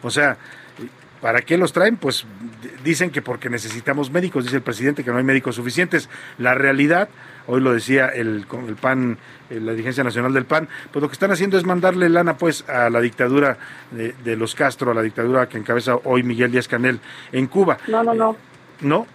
O 0.01 0.10
sea, 0.10 0.38
¿Para 1.22 1.41
qué 1.41 1.57
los 1.57 1.74
traen? 1.74 1.97
Pues 1.97 2.26
dicen 2.84 3.12
que 3.12 3.22
porque 3.22 3.49
necesitamos 3.49 4.10
médicos, 4.10 4.45
dice 4.45 4.57
el 4.57 4.62
presidente, 4.62 5.03
que 5.03 5.12
no 5.12 5.18
hay 5.18 5.24
médicos 5.24 5.55
suficientes. 5.55 6.10
La 6.38 6.55
realidad, 6.55 7.10
hoy 7.50 7.62
lo 7.62 7.74
decía 7.74 8.08
el, 8.08 8.45
con 8.47 8.68
el 8.68 8.76
PAN, 8.76 9.18
eh, 9.50 9.60
la 9.60 9.72
dirigencia 9.72 10.04
nacional 10.04 10.34
del 10.34 10.45
PAN, 10.45 10.70
pues 10.91 11.02
lo 11.02 11.10
que 11.10 11.14
están 11.14 11.32
haciendo 11.32 11.58
es 11.58 11.66
mandarle 11.66 12.08
lana 12.10 12.38
pues 12.38 12.68
a 12.70 12.89
la 12.89 13.02
dictadura 13.02 13.58
de, 13.91 14.14
de 14.24 14.36
los 14.36 14.56
Castro, 14.56 14.91
a 14.91 14.93
la 14.93 15.02
dictadura 15.02 15.50
que 15.50 15.58
encabeza 15.58 15.95
hoy 16.04 16.24
Miguel 16.24 16.52
Díaz 16.52 16.68
Canel 16.68 17.00
en 17.32 17.47
Cuba. 17.47 17.78
No, 17.88 18.04
no, 18.04 18.14
no. 18.14 18.36
¿No? 18.82 19.08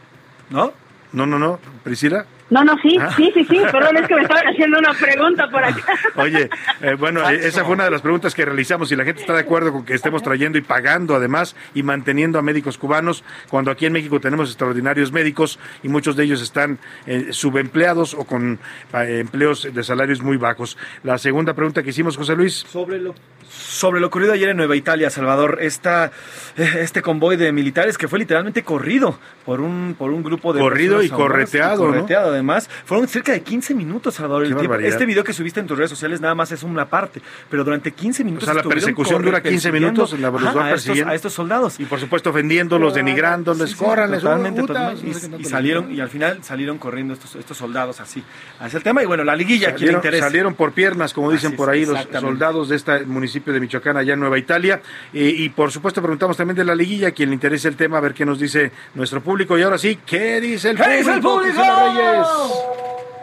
¿No? 0.51 0.73
No, 1.13 1.27
no, 1.27 1.39
no, 1.39 1.61
Priscila. 1.85 2.27
No, 2.51 2.63
no, 2.63 2.77
sí, 2.83 2.97
Ah. 3.01 3.11
sí, 3.17 3.31
sí, 3.35 3.45
sí, 3.45 3.61
perdón, 3.73 3.97
es 3.97 4.07
que 4.07 4.15
me 4.15 4.23
estaban 4.23 4.47
haciendo 4.47 4.79
una 4.79 4.93
pregunta 4.93 5.49
por 5.51 5.65
acá. 5.65 5.83
Oye, 6.17 6.51
eh, 6.83 6.95
bueno, 6.99 7.29
eh, 7.29 7.41
esa 7.43 7.65
fue 7.65 7.73
una 7.75 7.85
de 7.85 7.91
las 7.91 8.03
preguntas 8.03 8.35
que 8.35 8.45
realizamos 8.45 8.93
y 8.93 8.97
la 8.97 9.05
gente 9.05 9.23
está 9.23 9.33
de 9.33 9.41
acuerdo 9.41 9.73
con 9.73 9.85
que 9.85 9.95
estemos 9.95 10.23
trayendo 10.23 10.59
y 10.59 10.61
pagando 10.61 11.15
además 11.15 11.57
y 11.75 11.83
manteniendo 11.83 12.39
a 12.39 12.43
médicos 12.43 12.77
cubanos 12.77 13.25
cuando 13.49 13.71
aquí 13.71 13.87
en 13.87 13.95
México 13.95 14.21
tenemos 14.21 14.51
extraordinarios 14.51 15.11
médicos 15.11 15.59
y 15.83 15.89
muchos 15.89 16.17
de 16.17 16.25
ellos 16.25 16.43
están 16.43 16.79
eh, 17.07 17.29
subempleados 17.31 18.13
o 18.15 18.25
con 18.25 18.59
eh, 18.93 19.19
empleos 19.21 19.67
de 19.73 19.83
salarios 19.83 20.23
muy 20.23 20.37
bajos. 20.37 20.77
La 21.03 21.17
segunda 21.17 21.55
pregunta 21.55 21.83
que 21.83 21.91
hicimos, 21.91 22.17
José 22.17 22.37
Luis. 22.37 22.65
Sobre 22.69 22.99
lo, 23.01 23.15
sobre 23.49 24.01
lo 24.01 24.09
ocurrido 24.09 24.33
ayer 24.35 24.51
en 24.51 24.59
Nueva 24.59 24.77
Italia, 24.77 25.09
Salvador, 25.09 25.59
esta, 25.61 26.13
este 26.57 27.01
convoy 27.01 27.37
de 27.37 27.53
militares 27.53 27.97
que 27.97 28.07
fue 28.07 28.19
literalmente 28.19 28.63
corrido 28.63 29.19
por 29.47 29.61
un, 29.61 29.95
por 29.99 30.11
un 30.11 30.23
grupo 30.23 30.53
de... 30.53 30.61
Corrido 30.61 31.03
y 31.03 31.09
correteado, 31.09 31.89
y 31.89 31.93
¿no? 31.93 32.34
Además. 32.35 32.69
Fueron 32.85 33.09
cerca 33.09 33.33
de 33.33 33.43
15 33.43 33.75
minutos, 33.75 34.15
Salvador. 34.15 34.45
el 34.45 34.55
tiempo. 34.57 34.75
Este 34.77 35.07
video 35.07 35.25
que 35.25 35.33
subiste 35.33 35.61
en 35.61 35.67
tus 35.67 35.77
redes 35.79 35.91
sociales 35.91 36.21
nada 36.21 36.35
más 36.35 36.53
es 36.53 36.63
una 36.63 36.87
parte, 36.89 37.21
pero 37.51 37.65
durante 37.65 37.93
15 37.93 38.25
minutos... 38.25 38.49
O 38.49 38.53
sea, 38.53 38.63
la 38.63 38.69
persecución 38.69 39.23
dura 39.23 39.43
15 39.43 39.71
persiguiendo, 39.71 40.07
minutos, 40.07 40.19
la- 40.21 40.29
ajá, 40.51 40.65
a, 40.67 40.75
estos, 40.75 40.99
a 41.01 41.15
estos 41.15 41.33
soldados. 41.33 41.81
Y 41.81 41.85
por 41.87 41.99
supuesto 42.01 42.31
ofendiéndolos, 42.31 42.95
denigrándoles, 42.95 43.71
Sí, 43.71 43.77
totalmente, 43.77 44.61
totalmente. 44.63 45.37
Y, 45.39 45.45
salieron, 45.45 45.93
y 45.93 46.01
al 46.01 46.09
final 46.09 46.39
salieron 46.43 46.79
corriendo 46.79 47.15
estos, 47.15 47.35
estos 47.37 47.57
soldados 47.57 48.01
así, 48.01 48.23
hacia 48.61 48.77
el 48.77 48.83
tema. 48.83 49.03
Y 49.03 49.07
bueno, 49.07 49.25
la 49.25 49.35
liguilla, 49.37 49.69
¿quién 49.75 49.75
le 49.75 49.79
Salieron, 49.79 49.99
interesa? 50.01 50.25
salieron 50.27 50.55
por 50.55 50.73
piernas, 50.73 51.13
como 51.13 51.31
dicen 51.31 51.57
por 51.57 51.71
ahí 51.71 51.87
los 51.87 51.99
soldados 52.21 52.69
de 52.69 52.77
este 52.77 53.05
municipio 53.07 53.53
de 53.53 53.61
Michoacán, 53.61 53.97
allá 53.97 54.15
en 54.15 54.21
Nueva 54.21 54.39
Italia. 54.39 54.81
Eh, 55.13 55.35
y 55.37 55.49
por 55.51 55.71
supuesto 55.73 56.01
preguntamos 56.01 56.37
también 56.37 56.57
de 56.57 56.65
la 56.65 56.75
liguilla, 56.75 57.11
quien 57.13 57.31
le 57.31 57.35
interese 57.35 57.69
el 57.69 57.77
tema, 57.77 57.99
a 57.99 58.01
ver 58.01 58.15
qué 58.15 58.25
nos 58.25 58.39
dice 58.39 58.73
nuestro 58.95 59.21
público. 59.23 59.59
Y 59.59 59.63
ahora 59.63 59.79
sí, 59.79 59.99
¿qué 60.07 60.41
dice 60.41 60.71
el 60.71 60.77
¿Qué 60.77 60.83
público? 60.83 60.99
dice 60.99 61.13
el 61.15 61.21
público? 61.21 62.24
Reyes? 62.25 62.75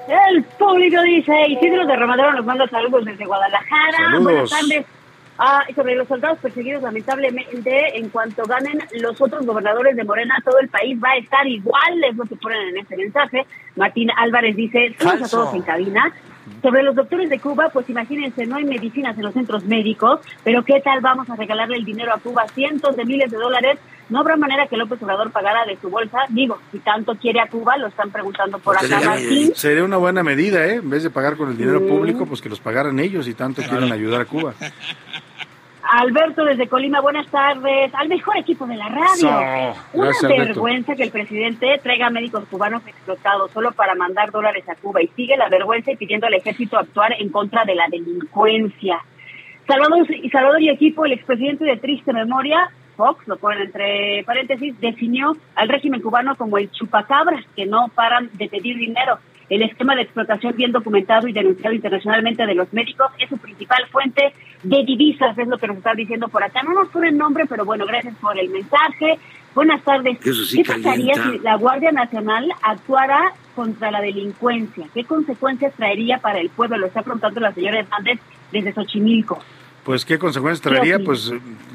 El 0.08 0.44
público 0.44 1.02
dice, 1.04 1.34
Isidro 1.48 1.86
de 1.86 1.96
Ramadero 1.96 2.34
nos 2.34 2.46
manda 2.46 2.68
saludos 2.68 3.06
desde 3.06 3.26
Guadalajara. 3.26 3.98
Saludos. 3.98 4.24
Buenas 4.24 4.50
tardes. 4.50 4.86
Ah, 5.44 5.64
sobre 5.76 5.96
los 5.96 6.08
soldados 6.08 6.38
perseguidos, 6.40 6.84
lamentablemente, 6.84 7.98
en 7.98 8.10
cuanto 8.10 8.44
ganen 8.44 8.80
los 9.00 9.20
otros 9.20 9.44
gobernadores 9.46 9.96
de 9.96 10.04
Morena, 10.04 10.36
todo 10.46 10.60
el 10.60 10.70
país 10.70 11.00
va 11.04 11.12
a 11.12 11.18
estar 11.18 11.48
igual, 11.48 12.04
es 12.04 12.16
lo 12.16 12.26
que 12.26 12.36
ponen 12.36 12.70
en 12.70 12.78
este 12.78 12.96
mensaje. 12.96 13.48
Martín 13.76 14.10
Álvarez 14.18 14.56
dice, 14.56 14.96
saludos 15.00 15.34
a 15.34 15.38
todos 15.38 15.54
en 15.56 15.62
cabina. 15.64 16.14
Sobre 16.62 16.84
los 16.84 16.96
doctores 16.96 17.30
de 17.30 17.40
Cuba, 17.40 17.70
pues 17.74 17.90
imagínense, 17.90 18.46
no 18.46 18.56
hay 18.58 18.64
medicinas 18.66 19.18
en 19.18 19.24
los 19.24 19.34
centros 19.34 19.64
médicos, 19.66 20.20
pero 20.44 20.64
¿qué 20.64 20.80
tal 20.82 21.02
vamos 21.02 21.30
a 21.30 21.36
regalarle 21.36 21.78
el 21.78 21.86
dinero 21.86 22.14
a 22.14 22.18
Cuba? 22.20 22.46
Cientos 22.54 22.96
de 22.96 23.06
miles 23.06 23.32
de 23.32 23.38
dólares. 23.38 23.80
No 24.10 24.20
habrá 24.20 24.36
manera 24.36 24.68
que 24.68 24.76
López 24.76 25.02
Obrador 25.02 25.32
pagara 25.32 25.66
de 25.66 25.78
su 25.78 25.90
bolsa. 25.90 26.18
Digo, 26.30 26.60
si 26.72 26.80
tanto 26.80 27.16
quiere 27.16 27.40
a 27.40 27.48
Cuba, 27.48 27.78
lo 27.78 27.88
están 27.88 28.12
preguntando 28.12 28.60
por 28.60 28.76
acá, 28.78 29.00
Martín. 29.06 29.54
Sería 29.56 29.86
una 29.86 29.96
buena 29.98 30.22
medida, 30.22 30.66
¿eh? 30.68 30.76
En 30.76 30.90
vez 30.90 31.04
de 31.04 31.10
pagar 31.10 31.38
con 31.38 31.50
el 31.50 31.58
dinero 31.58 31.80
Mm. 31.80 31.88
público, 31.88 32.26
pues 32.26 32.42
que 32.42 32.50
los 32.50 32.60
pagaran 32.60 33.00
ellos 33.00 33.28
y 33.30 33.34
tanto 33.34 33.62
quieren 33.62 33.92
ayudar 33.92 34.22
a 34.22 34.26
Cuba. 34.26 34.54
Alberto 35.94 36.46
desde 36.46 36.70
Colima, 36.70 37.02
buenas 37.02 37.28
tardes. 37.28 37.94
Al 37.94 38.08
mejor 38.08 38.38
equipo 38.38 38.66
de 38.66 38.78
la 38.78 38.88
radio. 38.88 39.28
Una 39.92 40.06
Gracias, 40.06 40.24
Alberto. 40.24 40.46
vergüenza 40.46 40.96
que 40.96 41.04
el 41.04 41.12
presidente 41.12 41.82
traiga 41.84 42.10
médicos 42.10 42.46
cubanos 42.50 42.82
explotados 42.88 43.52
solo 43.52 43.74
para 43.74 43.94
mandar 43.96 44.32
dólares 44.32 44.64
a 44.70 44.76
Cuba 44.76 45.02
y 45.02 45.08
sigue 45.08 45.36
la 45.36 45.50
vergüenza 45.50 45.92
y 45.92 45.98
pidiendo 45.98 46.28
al 46.28 46.34
ejército 46.34 46.80
actuar 46.80 47.14
en 47.20 47.28
contra 47.28 47.66
de 47.66 47.76
la 47.76 47.88
delincuencia. 47.92 49.00
Salvador 49.68 50.10
y 50.10 50.30
Salvador 50.30 50.62
y 50.62 50.70
equipo, 50.70 51.04
el 51.04 51.12
expresidente 51.12 51.66
de 51.66 51.76
triste 51.76 52.14
memoria, 52.14 52.70
Fox, 52.96 53.28
lo 53.28 53.36
ponen 53.36 53.64
entre 53.64 54.24
paréntesis, 54.26 54.80
definió 54.80 55.36
al 55.56 55.68
régimen 55.68 56.02
cubano 56.02 56.38
como 56.38 56.58
el 56.58 56.72
chupacabras, 56.72 57.46
que 57.54 57.66
no 57.66 57.90
paran 57.94 58.30
de 58.34 58.48
pedir 58.48 58.78
dinero. 58.78 59.20
El 59.52 59.64
esquema 59.64 59.96
de 59.96 60.04
explotación 60.04 60.56
bien 60.56 60.72
documentado 60.72 61.28
y 61.28 61.34
denunciado 61.34 61.76
internacionalmente 61.76 62.46
de 62.46 62.56
los 62.56 62.72
médicos 62.72 63.12
es 63.20 63.28
su 63.28 63.38
principal 63.38 63.86
fuente 63.92 64.34
de 64.64 64.84
divisas, 64.86 65.38
es 65.38 65.46
lo 65.46 65.58
que 65.58 65.68
nos 65.68 65.76
están 65.76 65.98
diciendo 65.98 66.30
por 66.30 66.42
acá. 66.42 66.64
No 66.64 66.74
nos 66.74 66.88
ponen 66.88 67.18
nombre, 67.18 67.46
pero 67.50 67.66
bueno, 67.66 67.86
gracias 67.86 68.16
por 68.22 68.40
el 68.40 68.50
mensaje. 68.50 69.20
Buenas 69.54 69.84
tardes. 69.84 70.26
Eso 70.26 70.46
sí 70.46 70.64
¿Qué 70.64 70.70
pasaría 70.70 71.16
calienta. 71.16 71.32
si 71.32 71.40
la 71.40 71.58
Guardia 71.58 71.92
Nacional 71.92 72.50
actuara 72.62 73.34
contra 73.54 73.92
la 73.92 74.00
delincuencia? 74.00 74.88
¿Qué 74.94 75.04
consecuencias 75.04 75.74
traería 75.76 76.20
para 76.20 76.40
el 76.40 76.50
pueblo? 76.50 76.78
Lo 76.78 76.88
está 76.88 77.02
preguntando 77.02 77.42
la 77.42 77.54
señora 77.54 77.80
Hernández 77.80 78.22
desde 78.54 78.72
Xochimilco. 78.72 79.38
Pues 79.84 80.06
qué 80.06 80.18
consecuencias 80.18 80.62
traería, 80.62 80.96
Sí, 80.96 81.04
pues 81.04 81.30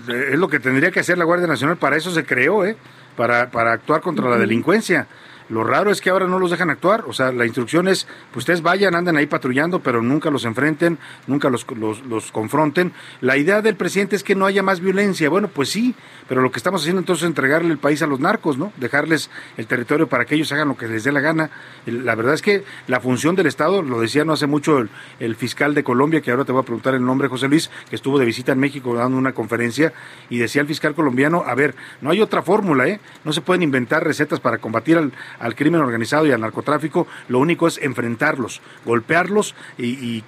eh, 0.08 0.30
es 0.32 0.38
lo 0.38 0.48
que 0.48 0.60
tendría 0.60 0.90
que 0.90 1.00
hacer 1.00 1.18
la 1.18 1.26
Guardia 1.26 1.46
Nacional, 1.46 1.76
para 1.76 1.98
eso 1.98 2.10
se 2.10 2.24
creó, 2.24 2.64
¿eh? 2.64 2.74
Para, 3.18 3.50
para 3.50 3.72
actuar 3.72 4.00
contra 4.00 4.30
la 4.30 4.38
delincuencia. 4.38 5.06
Lo 5.48 5.62
raro 5.62 5.90
es 5.90 6.00
que 6.00 6.10
ahora 6.10 6.26
no 6.26 6.38
los 6.38 6.50
dejan 6.50 6.70
actuar, 6.70 7.04
o 7.06 7.12
sea, 7.12 7.30
la 7.30 7.44
instrucción 7.44 7.86
es, 7.88 8.06
pues 8.32 8.42
ustedes 8.42 8.62
vayan, 8.62 8.94
anden 8.94 9.16
ahí 9.16 9.26
patrullando, 9.26 9.80
pero 9.80 10.02
nunca 10.02 10.30
los 10.30 10.44
enfrenten, 10.44 10.98
nunca 11.26 11.50
los, 11.50 11.66
los, 12.08 12.32
confronten. 12.32 12.92
La 13.20 13.36
idea 13.36 13.62
del 13.62 13.76
presidente 13.76 14.16
es 14.16 14.24
que 14.24 14.34
no 14.34 14.46
haya 14.46 14.62
más 14.62 14.80
violencia. 14.80 15.28
Bueno, 15.28 15.48
pues 15.48 15.68
sí, 15.68 15.94
pero 16.28 16.42
lo 16.42 16.50
que 16.50 16.58
estamos 16.58 16.82
haciendo 16.82 17.00
entonces 17.00 17.22
es 17.22 17.28
entregarle 17.28 17.70
el 17.70 17.78
país 17.78 18.02
a 18.02 18.06
los 18.06 18.18
narcos, 18.18 18.58
¿no? 18.58 18.72
Dejarles 18.76 19.30
el 19.56 19.66
territorio 19.66 20.08
para 20.08 20.24
que 20.24 20.34
ellos 20.34 20.50
hagan 20.52 20.68
lo 20.68 20.76
que 20.76 20.88
les 20.88 21.04
dé 21.04 21.12
la 21.12 21.20
gana. 21.20 21.50
La 21.86 22.14
verdad 22.14 22.34
es 22.34 22.42
que 22.42 22.64
la 22.88 23.00
función 23.00 23.36
del 23.36 23.46
Estado, 23.46 23.82
lo 23.82 24.00
decía 24.00 24.24
no 24.24 24.32
hace 24.32 24.46
mucho 24.46 24.78
el, 24.78 24.90
el 25.20 25.36
fiscal 25.36 25.74
de 25.74 25.84
Colombia, 25.84 26.20
que 26.20 26.30
ahora 26.30 26.44
te 26.44 26.52
voy 26.52 26.62
a 26.62 26.64
preguntar 26.64 26.94
el 26.94 27.04
nombre, 27.04 27.28
José 27.28 27.48
Luis, 27.48 27.70
que 27.88 27.96
estuvo 27.96 28.18
de 28.18 28.24
visita 28.24 28.52
en 28.52 28.58
México 28.58 28.94
dando 28.94 29.16
una 29.16 29.32
conferencia, 29.32 29.92
y 30.28 30.38
decía 30.38 30.62
el 30.62 30.68
fiscal 30.68 30.94
colombiano, 30.94 31.44
a 31.46 31.54
ver, 31.54 31.74
no 32.00 32.10
hay 32.10 32.20
otra 32.20 32.42
fórmula, 32.42 32.86
¿eh? 32.88 33.00
No 33.24 33.32
se 33.32 33.40
pueden 33.40 33.62
inventar 33.62 34.04
recetas 34.04 34.40
para 34.40 34.58
combatir 34.58 34.98
al, 34.98 35.12
al 35.38 35.54
crimen 35.54 35.80
organizado 35.80 36.26
y 36.26 36.32
al 36.32 36.40
narcotráfico, 36.40 37.06
lo 37.28 37.38
único 37.38 37.66
es 37.66 37.78
enfrentarlos, 37.78 38.60
golpearlos 38.84 39.54
y, 39.78 40.22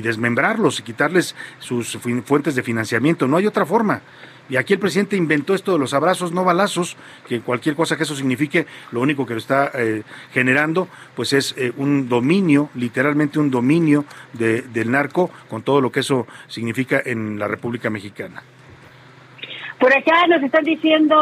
desmembrarlos 0.00 0.80
y 0.80 0.82
quitarles 0.82 1.34
sus 1.58 1.98
fuentes 2.24 2.54
de 2.54 2.62
financiamiento, 2.62 3.26
no 3.26 3.36
hay 3.36 3.46
otra 3.46 3.66
forma. 3.66 4.02
Y 4.46 4.56
aquí 4.56 4.74
el 4.74 4.78
presidente 4.78 5.16
inventó 5.16 5.54
esto 5.54 5.72
de 5.72 5.78
los 5.78 5.94
abrazos, 5.94 6.32
no 6.32 6.44
balazos, 6.44 6.98
que 7.26 7.40
cualquier 7.40 7.74
cosa 7.74 7.96
que 7.96 8.02
eso 8.02 8.14
signifique, 8.14 8.66
lo 8.92 9.00
único 9.00 9.24
que 9.24 9.32
lo 9.32 9.38
está 9.38 9.70
eh, 9.72 10.02
generando, 10.34 10.86
pues 11.16 11.32
es 11.32 11.54
eh, 11.56 11.72
un 11.78 12.10
dominio, 12.10 12.68
literalmente 12.74 13.38
un 13.38 13.50
dominio 13.50 14.04
de- 14.34 14.60
del 14.60 14.90
narco, 14.90 15.30
con 15.48 15.62
todo 15.62 15.80
lo 15.80 15.90
que 15.90 16.00
eso 16.00 16.26
significa 16.46 17.00
en 17.02 17.38
la 17.38 17.48
República 17.48 17.88
Mexicana. 17.88 18.42
Por 19.78 19.92
acá 19.92 20.26
nos 20.28 20.42
están 20.42 20.64
diciendo, 20.64 21.16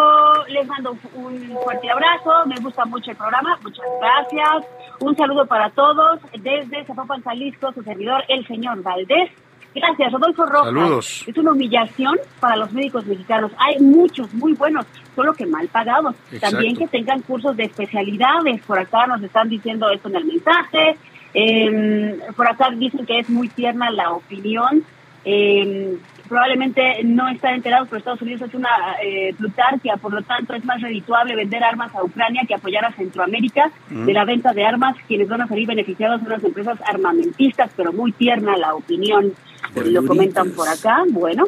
les 0.49 0.67
mando 0.67 0.97
un 1.15 1.39
fuerte 1.65 1.91
abrazo, 1.91 2.47
me 2.47 2.57
gusta 2.57 2.85
mucho 2.85 3.11
el 3.11 3.17
programa, 3.17 3.59
muchas 3.63 3.87
gracias. 4.01 4.67
Un 5.01 5.17
saludo 5.17 5.47
para 5.47 5.71
todos 5.71 6.21
desde 6.39 6.85
Zapopan, 6.85 7.23
Jalisco, 7.23 7.73
su 7.73 7.83
servidor, 7.83 8.25
el 8.29 8.47
señor 8.47 8.83
Valdés. 8.83 9.31
Gracias, 9.75 10.13
Rodolfo 10.13 10.45
Rojas. 10.45 10.67
Saludos. 10.67 11.25
Es 11.27 11.37
una 11.39 11.53
humillación 11.53 12.19
para 12.41 12.57
los 12.57 12.73
médicos 12.73 13.07
mexicanos. 13.07 13.53
Hay 13.57 13.79
muchos 13.81 14.33
muy 14.35 14.53
buenos, 14.53 14.85
solo 15.17 15.33
que 15.33 15.47
mal 15.47 15.67
pagados. 15.69 16.15
Exacto. 16.31 16.57
También 16.57 16.77
que 16.77 16.87
tengan 16.89 17.23
cursos 17.23 17.57
de 17.57 17.65
especialidades. 17.65 18.61
Por 18.63 18.79
acá 18.79 19.07
nos 19.07 19.23
están 19.23 19.49
diciendo 19.49 19.89
esto 19.91 20.09
en 20.09 20.17
el 20.17 20.25
mensaje. 20.27 20.97
Eh, 21.35 22.19
por 22.37 22.47
acá 22.47 22.71
dicen 22.71 23.07
que 23.07 23.21
es 23.21 23.31
muy 23.31 23.49
tierna 23.49 23.91
la 23.91 24.13
opinión. 24.13 24.85
Eh, 25.25 25.97
probablemente 26.29 27.05
no 27.05 27.29
están 27.29 27.55
enterados, 27.55 27.89
pero 27.89 27.99
Estados 27.99 28.23
Unidos 28.23 28.43
es 28.43 28.55
una 28.55 28.97
eh, 29.03 29.35
plutarquia, 29.37 29.97
por 29.99 30.13
lo 30.13 30.23
tanto 30.23 30.55
es 30.55 30.65
más 30.65 30.81
redituable 30.81 31.37
vender 31.37 31.63
armas 31.63 31.95
a 31.95 32.03
Ucrania 32.03 32.43
que 32.49 32.55
apoyar 32.55 32.85
a 32.85 32.93
Centroamérica. 32.93 33.71
Mm. 33.91 34.07
De 34.07 34.13
la 34.13 34.25
venta 34.25 34.53
de 34.53 34.65
armas, 34.65 34.97
quienes 35.07 35.29
van 35.29 35.43
a 35.43 35.47
salir 35.47 35.67
beneficiados 35.67 36.21
son 36.21 36.31
las 36.31 36.43
empresas 36.43 36.79
armamentistas, 36.87 37.71
pero 37.77 37.93
muy 37.93 38.13
tierna 38.13 38.57
la 38.57 38.75
opinión, 38.75 39.33
lo 39.75 40.07
comentan 40.07 40.53
por 40.53 40.69
acá. 40.69 41.03
Bueno, 41.11 41.45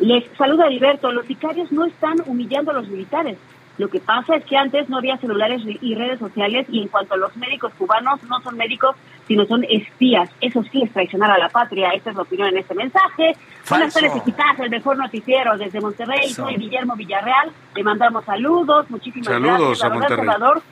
les 0.00 0.24
saluda 0.36 0.66
Alberto, 0.66 1.12
los 1.12 1.26
sicarios 1.26 1.70
no 1.72 1.84
están 1.86 2.16
humillando 2.26 2.72
a 2.72 2.74
los 2.74 2.88
militares. 2.88 3.38
Lo 3.78 3.88
que 3.88 4.00
pasa 4.00 4.34
es 4.36 4.44
que 4.44 4.56
antes 4.56 4.88
no 4.88 4.98
había 4.98 5.16
celulares 5.18 5.62
y 5.64 5.94
redes 5.94 6.18
sociales 6.18 6.66
y 6.68 6.82
en 6.82 6.88
cuanto 6.88 7.14
a 7.14 7.16
los 7.16 7.36
médicos 7.36 7.72
cubanos, 7.78 8.20
no 8.24 8.40
son 8.40 8.56
médicos, 8.56 8.96
sino 9.28 9.46
son 9.46 9.64
espías. 9.70 10.28
Eso 10.40 10.64
sí 10.72 10.82
es 10.82 10.92
traicionar 10.92 11.30
a 11.30 11.38
la 11.38 11.48
patria. 11.48 11.90
Esta 11.90 12.10
es 12.10 12.16
la 12.16 12.22
opinión 12.22 12.48
en 12.48 12.58
este 12.58 12.74
mensaje. 12.74 13.36
Buenas 13.70 13.94
tardes, 13.94 14.16
equipaz, 14.16 14.58
el 14.58 14.70
mejor 14.70 14.98
noticiero 14.98 15.56
desde 15.56 15.80
Monterrey. 15.80 16.28
Soy 16.30 16.56
Guillermo 16.56 16.96
Villarreal. 16.96 17.52
Le 17.76 17.82
mandamos 17.84 18.24
saludos. 18.24 18.90
Muchísimas 18.90 19.26
Saludos 19.26 19.58
gracias. 19.58 19.80
La 19.80 19.86
a 19.86 19.90
Monterrey. 19.90 20.26
Salvador, 20.26 20.62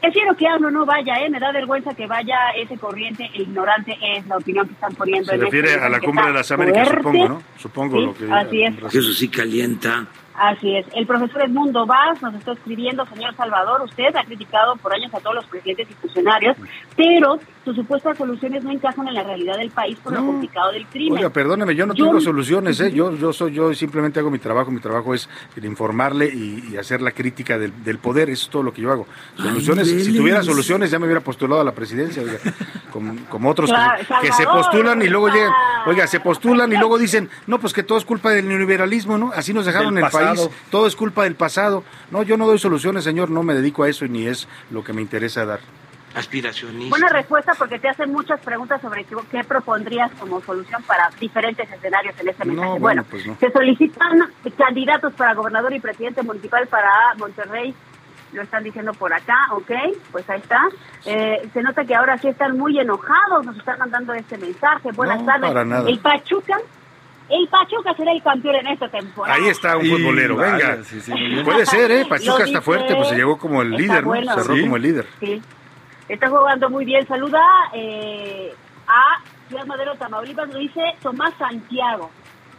Prefiero 0.00 0.36
que 0.36 0.46
AMLO 0.46 0.70
no 0.70 0.86
vaya, 0.86 1.14
¿eh? 1.24 1.30
Me 1.30 1.40
da 1.40 1.50
vergüenza 1.52 1.94
que 1.94 2.06
vaya 2.06 2.36
ese 2.56 2.76
corriente 2.76 3.28
e 3.34 3.42
ignorante 3.42 3.96
es 4.02 4.26
la 4.26 4.36
opinión 4.36 4.66
que 4.68 4.74
están 4.74 4.94
poniendo. 4.94 5.30
Se 5.30 5.34
en 5.34 5.42
este 5.42 5.56
refiere 5.56 5.82
a 5.82 5.88
la 5.88 6.00
cumbre 6.00 6.26
de 6.26 6.32
las 6.32 6.50
Américas, 6.52 6.88
fuerte. 6.88 7.02
supongo, 7.02 7.28
¿no? 7.28 7.42
Supongo 7.56 7.96
Sí, 7.96 8.04
lo 8.04 8.14
que 8.14 8.32
así 8.32 8.62
es. 8.62 8.94
Eso 8.94 9.12
sí 9.12 9.28
calienta. 9.28 10.06
Así 10.38 10.76
es. 10.76 10.86
El 10.94 11.06
profesor 11.06 11.42
Edmundo 11.42 11.86
Vaz 11.86 12.20
nos 12.20 12.34
está 12.34 12.52
escribiendo, 12.52 13.06
señor 13.06 13.34
Salvador, 13.36 13.82
usted 13.82 14.14
ha 14.16 14.24
criticado 14.24 14.76
por 14.76 14.92
años 14.94 15.12
a 15.14 15.18
todos 15.20 15.36
los 15.36 15.46
presidentes 15.46 15.88
y 15.90 15.94
funcionarios, 15.94 16.56
pero 16.96 17.38
sus 17.64 17.74
supuestas 17.74 18.16
soluciones 18.18 18.62
no 18.62 18.70
encajan 18.70 19.08
en 19.08 19.14
la 19.14 19.22
realidad 19.24 19.56
del 19.56 19.70
país 19.70 19.98
por 20.02 20.12
lo 20.12 20.20
No. 20.20 20.26
complicado 20.26 20.72
del 20.72 20.86
crimen. 20.86 21.18
Oiga, 21.18 21.30
perdóneme, 21.30 21.74
yo 21.74 21.86
no 21.86 21.94
Yo- 21.94 22.04
tengo 22.06 22.20
soluciones, 22.20 22.78
¿eh? 22.80 22.92
Yo, 22.92 23.16
yo, 23.16 23.32
soy, 23.32 23.52
yo 23.54 23.72
simplemente 23.74 24.20
hago 24.20 24.30
mi 24.30 24.38
trabajo. 24.38 24.70
Mi 24.70 24.78
trabajo 24.80 25.14
es 25.14 25.28
el 25.56 25.64
informarle 25.64 26.26
y, 26.26 26.68
y 26.72 26.76
hacer 26.76 27.00
la 27.02 27.10
crítica 27.12 27.58
del, 27.58 27.82
del 27.82 27.98
poder. 27.98 28.30
Eso 28.30 28.44
es 28.44 28.50
todo 28.50 28.62
lo 28.62 28.72
que 28.72 28.82
yo 28.82 28.92
hago. 28.92 29.06
Soluciones, 29.36 29.88
si 29.88 30.16
tuviera 30.16 30.42
soluciones, 30.42 30.90
ya 30.90 30.98
me 30.98 31.06
hubiera 31.06 31.20
postulado 31.22 31.60
a 31.60 31.64
la 31.64 31.72
presidencia, 31.72 32.22
oiga, 32.22 32.38
como, 32.92 33.14
como 33.28 33.50
otros 33.50 33.70
Claro, 33.70 34.04
que, 34.20 34.28
que 34.28 34.32
se 34.32 34.44
postulan 34.44 35.02
y 35.02 35.08
luego 35.08 35.28
llegan, 35.28 35.52
oiga, 35.86 36.06
se 36.06 36.20
postulan 36.20 36.72
y 36.72 36.76
luego 36.76 36.98
dicen, 36.98 37.28
no, 37.46 37.58
pues 37.58 37.72
que 37.72 37.82
todo 37.82 37.98
es 37.98 38.04
culpa 38.04 38.30
del 38.30 38.46
neoliberalismo, 38.48 39.18
¿no? 39.18 39.32
Así 39.34 39.52
nos 39.52 39.66
dejaron 39.66 39.98
el 39.98 40.04
pasado. 40.30 40.48
país, 40.50 40.60
todo 40.70 40.86
es 40.86 40.96
culpa 40.96 41.24
del 41.24 41.34
pasado. 41.34 41.84
No, 42.10 42.22
yo 42.22 42.36
no 42.36 42.46
doy 42.46 42.58
soluciones, 42.58 43.04
señor, 43.04 43.30
no 43.30 43.42
me 43.42 43.54
dedico 43.54 43.82
a 43.84 43.88
eso 43.88 44.04
y 44.04 44.08
ni 44.08 44.26
es 44.26 44.48
lo 44.70 44.82
que 44.84 44.92
me 44.92 45.02
interesa 45.02 45.44
dar. 45.44 45.60
Aspiracionista. 46.14 46.88
Buena 46.88 47.08
respuesta 47.10 47.52
porque 47.58 47.78
te 47.78 47.88
hacen 47.90 48.10
muchas 48.10 48.40
preguntas 48.40 48.80
sobre 48.80 49.04
qué, 49.04 49.14
qué 49.30 49.44
propondrías 49.44 50.10
como 50.18 50.40
solución 50.40 50.82
para 50.84 51.10
diferentes 51.20 51.70
escenarios 51.70 52.14
en 52.18 52.28
este 52.28 52.44
mensaje. 52.46 52.66
No, 52.66 52.78
bueno, 52.78 52.80
bueno, 52.80 53.04
pues 53.10 53.26
no. 53.26 53.36
se 53.38 53.50
solicitan 53.52 54.32
candidatos 54.56 55.12
para 55.12 55.34
gobernador 55.34 55.74
y 55.74 55.80
presidente 55.80 56.22
municipal 56.22 56.66
para 56.68 56.90
Monterrey. 57.18 57.74
Lo 58.32 58.42
están 58.42 58.64
diciendo 58.64 58.92
por 58.94 59.12
acá, 59.12 59.36
ok, 59.52 59.70
pues 60.10 60.28
ahí 60.30 60.40
está. 60.40 60.62
Eh, 61.04 61.48
se 61.52 61.62
nota 61.62 61.84
que 61.84 61.94
ahora 61.94 62.16
sí 62.18 62.28
están 62.28 62.56
muy 62.56 62.78
enojados, 62.78 63.44
nos 63.44 63.56
están 63.58 63.78
mandando 63.78 64.14
este 64.14 64.38
mensaje. 64.38 64.90
Buenas 64.92 65.20
No, 65.20 65.26
tardes. 65.26 65.48
para 65.48 65.64
nada. 65.66 65.88
El 65.88 65.98
Pachuca, 65.98 66.56
el 67.28 67.48
Pachuca 67.48 67.94
será 67.94 68.12
el 68.12 68.22
campeón 68.22 68.54
en 68.56 68.66
esta 68.68 68.88
temporada. 68.88 69.34
Ahí 69.36 69.48
está 69.48 69.76
un 69.76 69.86
Y 69.86 69.90
futbolero, 69.90 70.36
vaya, 70.36 70.52
venga. 70.70 70.84
sí, 70.84 71.00
sí, 71.00 71.10
muy 71.10 71.26
bien. 71.28 71.44
Puede 71.44 71.66
ser, 71.66 71.90
¿eh? 71.90 72.06
Pachuca 72.08 72.44
está 72.44 72.60
fuerte, 72.60 72.94
pues 72.94 73.08
se 73.08 73.16
llegó 73.16 73.36
como 73.38 73.62
el 73.62 73.72
está 73.72 73.82
líder, 73.82 74.02
¿no? 74.02 74.08
bueno. 74.08 74.34
Cerró 74.34 74.54
Sí. 74.54 74.60
como 74.62 74.76
el 74.76 74.82
líder. 74.82 75.06
Sí, 75.20 75.42
está 76.08 76.28
jugando 76.28 76.70
muy 76.70 76.84
bien. 76.84 77.06
Saluda 77.06 77.42
eh, 77.72 78.54
a 78.86 79.20
Ciudad 79.48 79.66
Madero, 79.66 79.94
Tamaulipas, 79.96 80.48
lo 80.48 80.58
dice 80.58 80.80
Tomás 81.02 81.32
Santiago. 81.38 82.10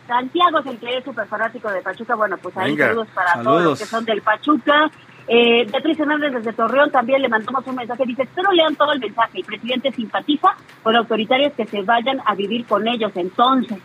Santiago 0.07 0.59
es 0.59 0.65
el 0.68 0.78
que 0.80 0.97
es 0.97 1.03
súper 1.03 1.28
fanático 1.28 1.70
de 1.70 1.82
Pachuca. 1.82 2.15
Bueno, 2.15 2.38
pues 2.38 2.55
ahí 2.57 2.72
Venga, 2.72 2.88
saludos 2.88 3.07
para 3.13 3.43
todos 3.43 3.63
los 3.63 3.80
que 3.80 3.86
son 3.86 4.05
del 4.05 4.22
Pachuca. 4.22 4.89
Eh, 5.30 5.68
Beatriz 5.70 5.99
Hernández 5.99 6.32
desde 6.34 6.53
Torreón 6.53 6.89
también 6.89 7.22
le 7.22 7.28
mandamos 7.28 7.68
un 7.68 7.76
mensaje. 7.76 8.03
Dice, 8.05 8.24
espero 8.24 8.49
lean 8.53 8.76
todo 8.78 8.93
el 8.93 8.99
mensaje. 9.01 9.39
El 9.39 9.43
presidente 9.43 9.91
simpatiza 9.91 10.55
con 10.84 10.95
autoritarios 10.95 11.51
que 11.53 11.65
se 11.65 11.82
vayan 11.82 12.22
a 12.26 12.34
vivir 12.36 12.65
con 12.65 12.88
ellos 12.88 13.11
entonces. 13.15 13.78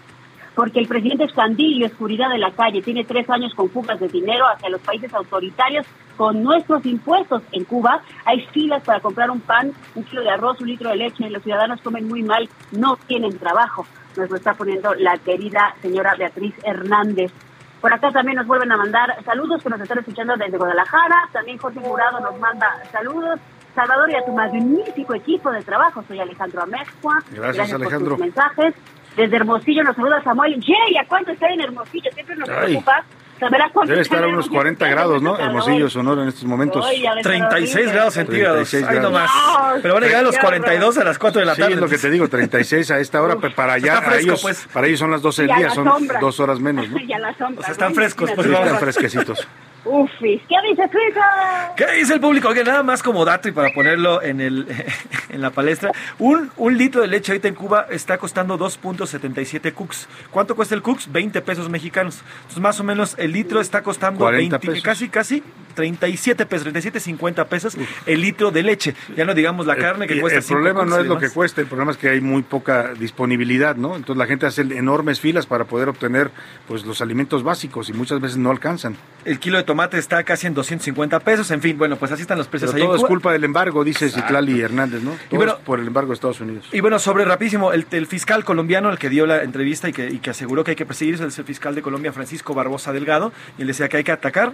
Porque 0.55 0.81
el 0.81 0.89
presidente 0.89 1.25
es 1.25 1.33
candil 1.33 1.81
y 1.81 1.85
oscuridad 1.85 2.31
de 2.31 2.39
la 2.39 2.51
calle. 2.51 2.83
Tiene 2.83 3.05
tres 3.05 3.29
años 3.31 3.55
con 3.55 3.71
fugas 3.71 3.99
de 3.99 4.09
dinero 4.09 4.45
hacia 4.47 4.69
los 4.69 4.81
países 4.83 5.13
autoritarios 5.15 5.87
con 6.17 6.43
nuestros 6.43 6.85
impuestos. 6.85 7.43
En 7.53 7.65
Cuba 7.65 8.03
hay 8.25 8.47
filas 8.53 8.83
para 8.83 9.01
comprar 9.01 9.31
un 9.31 9.41
pan, 9.41 9.73
un 9.95 10.05
kilo 10.05 10.23
de 10.23 10.31
arroz, 10.31 10.61
un 10.61 10.69
litro 10.69 10.91
de 10.91 10.97
leche. 10.97 11.31
Los 11.31 11.43
ciudadanos 11.43 11.81
comen 11.81 12.07
muy 12.07 12.23
mal, 12.23 12.49
no 12.73 12.97
tienen 13.07 13.39
trabajo. 13.39 13.87
Nos 14.17 14.29
lo 14.29 14.37
está 14.37 14.53
poniendo 14.55 14.95
la 14.95 15.17
querida 15.19 15.75
señora 15.81 16.15
Beatriz 16.17 16.55
Hernández. 16.65 17.33
Por 17.81 17.93
acá 17.93 18.11
también 18.13 18.37
nos 18.37 18.47
vuelven 18.47 18.71
a 18.71 18.77
mandar 18.77 19.25
saludos 19.25 19.63
que 19.63 19.71
nos 19.71 19.81
están 19.81 19.99
escuchando 19.99 20.37
desde 20.37 20.57
Guadalajara. 20.57 21.29
También 21.33 21.59
Jorge 21.59 21.81
Jurado 21.81 22.21
nos 22.21 22.39
manda 22.39 22.69
saludos. 22.93 23.41
Salvador 23.75 24.11
y 24.11 24.15
a 24.15 24.25
tu 24.25 24.33
magnífico 24.33 25.15
equipo 25.15 25.51
de 25.51 25.63
trabajo. 25.63 26.05
Soy 26.07 26.21
Alejandro 26.21 26.63
Amezcua. 26.63 27.19
Gracias, 27.31 27.73
por 27.73 27.81
Alejandro. 27.81 28.11
tus 28.11 28.19
mensajes. 28.21 28.75
Desde 29.17 29.37
Hermosillo 29.37 29.83
nos 29.85 29.95
saluda 29.97 30.23
Samuel. 30.23 30.55
Jay, 30.65 30.97
¿a 30.97 31.07
cuánto 31.07 31.33
está 31.33 31.49
en 31.49 31.61
Hermosillo? 31.61 32.11
Siempre 32.15 32.37
nos 32.37 32.49
Ay. 32.49 32.57
preocupa 32.67 33.05
saber 33.39 33.61
a 33.63 33.69
cuánto 33.71 33.91
Debe 33.91 34.03
estar 34.03 34.19
a 34.19 34.27
unos 34.27 34.47
Hermosillo. 34.47 34.55
40 34.55 34.89
grados, 34.89 35.23
¿no? 35.23 35.39
Hermosillo, 35.39 35.91
Sonora 35.91 36.23
en 36.23 36.29
estos 36.29 36.45
momentos. 36.45 36.85
Ay, 36.89 37.03
ya 37.03 37.15
ves, 37.15 37.23
36 37.25 37.75
horrible. 37.75 37.93
grados 37.93 38.15
centígrados. 38.15 38.71
36 38.71 38.85
Ahí 38.89 38.95
grados. 38.95 39.13
nomás. 39.13 39.31
No, 39.75 39.83
Pero 39.83 39.95
van 39.95 40.03
a 40.03 40.07
llegar 40.07 40.21
a 40.21 40.25
los 40.25 40.35
qué 40.37 40.41
42 40.41 40.99
a 40.99 41.05
las 41.05 41.19
4 41.19 41.41
de 41.41 41.47
la 41.47 41.55
Sí, 41.55 41.61
tarde. 41.61 41.75
es 41.75 41.81
lo 41.81 41.89
que 41.89 41.99
te 41.99 42.11
digo, 42.11 42.29
36 42.29 42.91
a 42.91 42.99
esta 43.01 43.21
hora, 43.23 43.37
pero 43.41 43.55
para 43.55 43.75
allá, 43.75 43.95
Está 43.95 44.03
fresco, 44.03 44.17
a 44.17 44.21
ellos, 44.23 44.43
pues. 44.43 44.69
para 44.73 44.87
ellos 44.87 44.99
son 45.01 45.11
las 45.11 45.21
12 45.23 45.43
del 45.47 45.57
día, 45.57 45.71
son 45.71 45.91
dos 46.21 46.41
horas 46.41 46.59
menos, 46.61 46.89
¿no? 46.89 46.99
Y 47.03 47.13
a 47.13 47.19
la 47.19 47.37
sombra, 47.37 47.61
O 47.61 47.63
sea, 47.65 47.73
están 47.73 47.91
¿no? 47.91 47.95
frescos, 47.97 48.31
pues, 48.35 48.47
Sí, 48.47 48.53
están 48.55 48.79
fresquecitos. 48.79 49.49
Ufis, 49.85 50.41
¿qué 50.49 50.55
dice 50.69 50.83
Suiza? 50.91 51.75
¿Qué 51.77 51.87
dice 51.99 52.15
el 52.15 52.21
público? 52.21 52.49
Oye, 52.49 52.63
nada 52.63 52.83
más 52.83 53.03
como 53.03 53.25
dato 53.25 53.49
y 53.49 53.53
para 53.53 53.73
ponerlo 53.75 54.23
en, 54.23 54.41
el, 54.41 54.67
en 55.29 55.41
la 55.41 55.51
palestra, 55.51 55.91
un, 56.19 56.51
un 56.57 56.79
litro 56.79 57.01
de 57.03 57.09
leche 57.09 57.33
ahorita 57.33 57.49
en 57.49 57.55
Cuba 57.55 57.87
está 57.91 58.17
costando 58.19 58.57
2.77 58.59 59.73
cooks. 59.73 60.09
¿Cuánto 60.31 60.55
cuesta 60.55 60.75
el 60.75 60.83
cooks? 60.83 61.11
20 61.11 61.41
pesos 61.43 61.69
mexicanos. 61.69 62.23
Entonces, 62.37 62.61
más 62.61 62.79
o 62.79 62.85
menos 62.85 63.15
el 63.19 63.33
litro 63.33 63.61
está 63.61 63.83
costando 63.83 64.21
40 64.21 64.59
20, 64.59 64.67
pesos. 64.67 64.85
casi, 64.85 65.09
casi 65.09 65.43
37 65.75 66.47
pesos, 66.47 66.65
37, 66.65 67.01
50 67.01 67.45
pesos 67.47 67.77
el 68.07 68.21
litro 68.21 68.51
de 68.51 68.63
leche. 68.63 68.95
Ya 69.17 69.25
no 69.25 69.35
digamos 69.35 69.67
la 69.67 69.77
carne 69.77 70.07
que 70.07 70.15
Eh, 70.15 70.21
cuesta 70.21 70.39
el 70.39 70.45
problema 70.45 70.85
no 70.85 70.99
es 70.99 71.07
lo 71.07 71.19
que 71.19 71.31
cuesta, 71.31 71.61
el 71.61 71.67
problema 71.67 71.91
es 71.93 71.97
que 71.97 72.09
hay 72.09 72.21
muy 72.21 72.43
poca 72.43 72.93
disponibilidad, 72.95 73.75
¿no? 73.77 73.97
Entonces 73.97 74.19
la 74.19 74.27
gente 74.27 74.47
hace 74.47 74.63
enormes 74.63 75.19
filas 75.21 75.47
para 75.47 75.65
poder 75.65 75.89
obtener 75.89 76.31
pues 76.69 76.85
los 76.85 77.01
alimentos 77.01 77.43
básicos 77.43 77.89
y 77.89 77.93
muchas 77.93 78.21
veces 78.21 78.37
no 78.39 78.51
alcanzan. 78.51 78.97
El 79.25 79.39
kilo 79.39 79.57
de 79.57 79.65
tomate 79.73 79.97
está 79.97 80.23
casi 80.23 80.47
en 80.47 80.53
250 80.53 81.21
pesos. 81.21 81.51
En 81.51 81.63
fin, 81.63 81.79
bueno, 81.79 81.97
pues 81.97 82.13
así 82.13 82.23
están 82.23 82.37
los 82.37 82.47
precios 82.47 82.73
Pero 82.73 82.77
ahí 82.77 82.83
en 82.83 82.95
todo 82.95 83.07
es 83.07 83.09
culpa 83.09 83.33
del 83.33 83.43
embargo, 83.45 83.83
dice. 83.85 84.11
Citlali 84.11 84.61
Hernández, 84.61 85.03
¿no? 85.03 85.13
Todo 85.13 85.39
bueno, 85.39 85.53
es 85.53 85.59
por 85.61 85.81
el 85.81 85.87
embargo 85.87 86.09
de 86.09 86.15
Estados 86.15 86.41
Unidos. 86.43 86.69
Y 86.73 86.81
bueno, 86.81 86.99
sobre 86.99 87.25
rapidísimo, 87.25 87.73
el, 87.73 87.87
el 87.91 88.07
fiscal 88.07 88.45
colombiano, 88.45 88.91
el 88.91 88.99
que 88.99 89.09
dio 89.09 89.25
la 89.25 89.43
entrevista 89.43 89.89
y 89.89 89.95
que, 89.95 90.11
y 90.11 90.19
que 90.19 90.29
aseguró 90.29 90.63
que 90.63 90.73
hay 90.73 90.77
que 90.77 90.85
perseguir, 90.85 91.15
es 91.15 91.39
el 91.39 91.45
fiscal 91.45 91.75
de 91.75 91.81
Colombia, 91.81 92.13
Francisco 92.13 92.53
Barbosa 92.53 92.93
Delgado, 92.93 93.33
y 93.57 93.63
él 93.63 93.69
decía 93.69 93.89
que 93.89 93.97
hay 93.97 94.05
que 94.05 94.13
atacar 94.13 94.53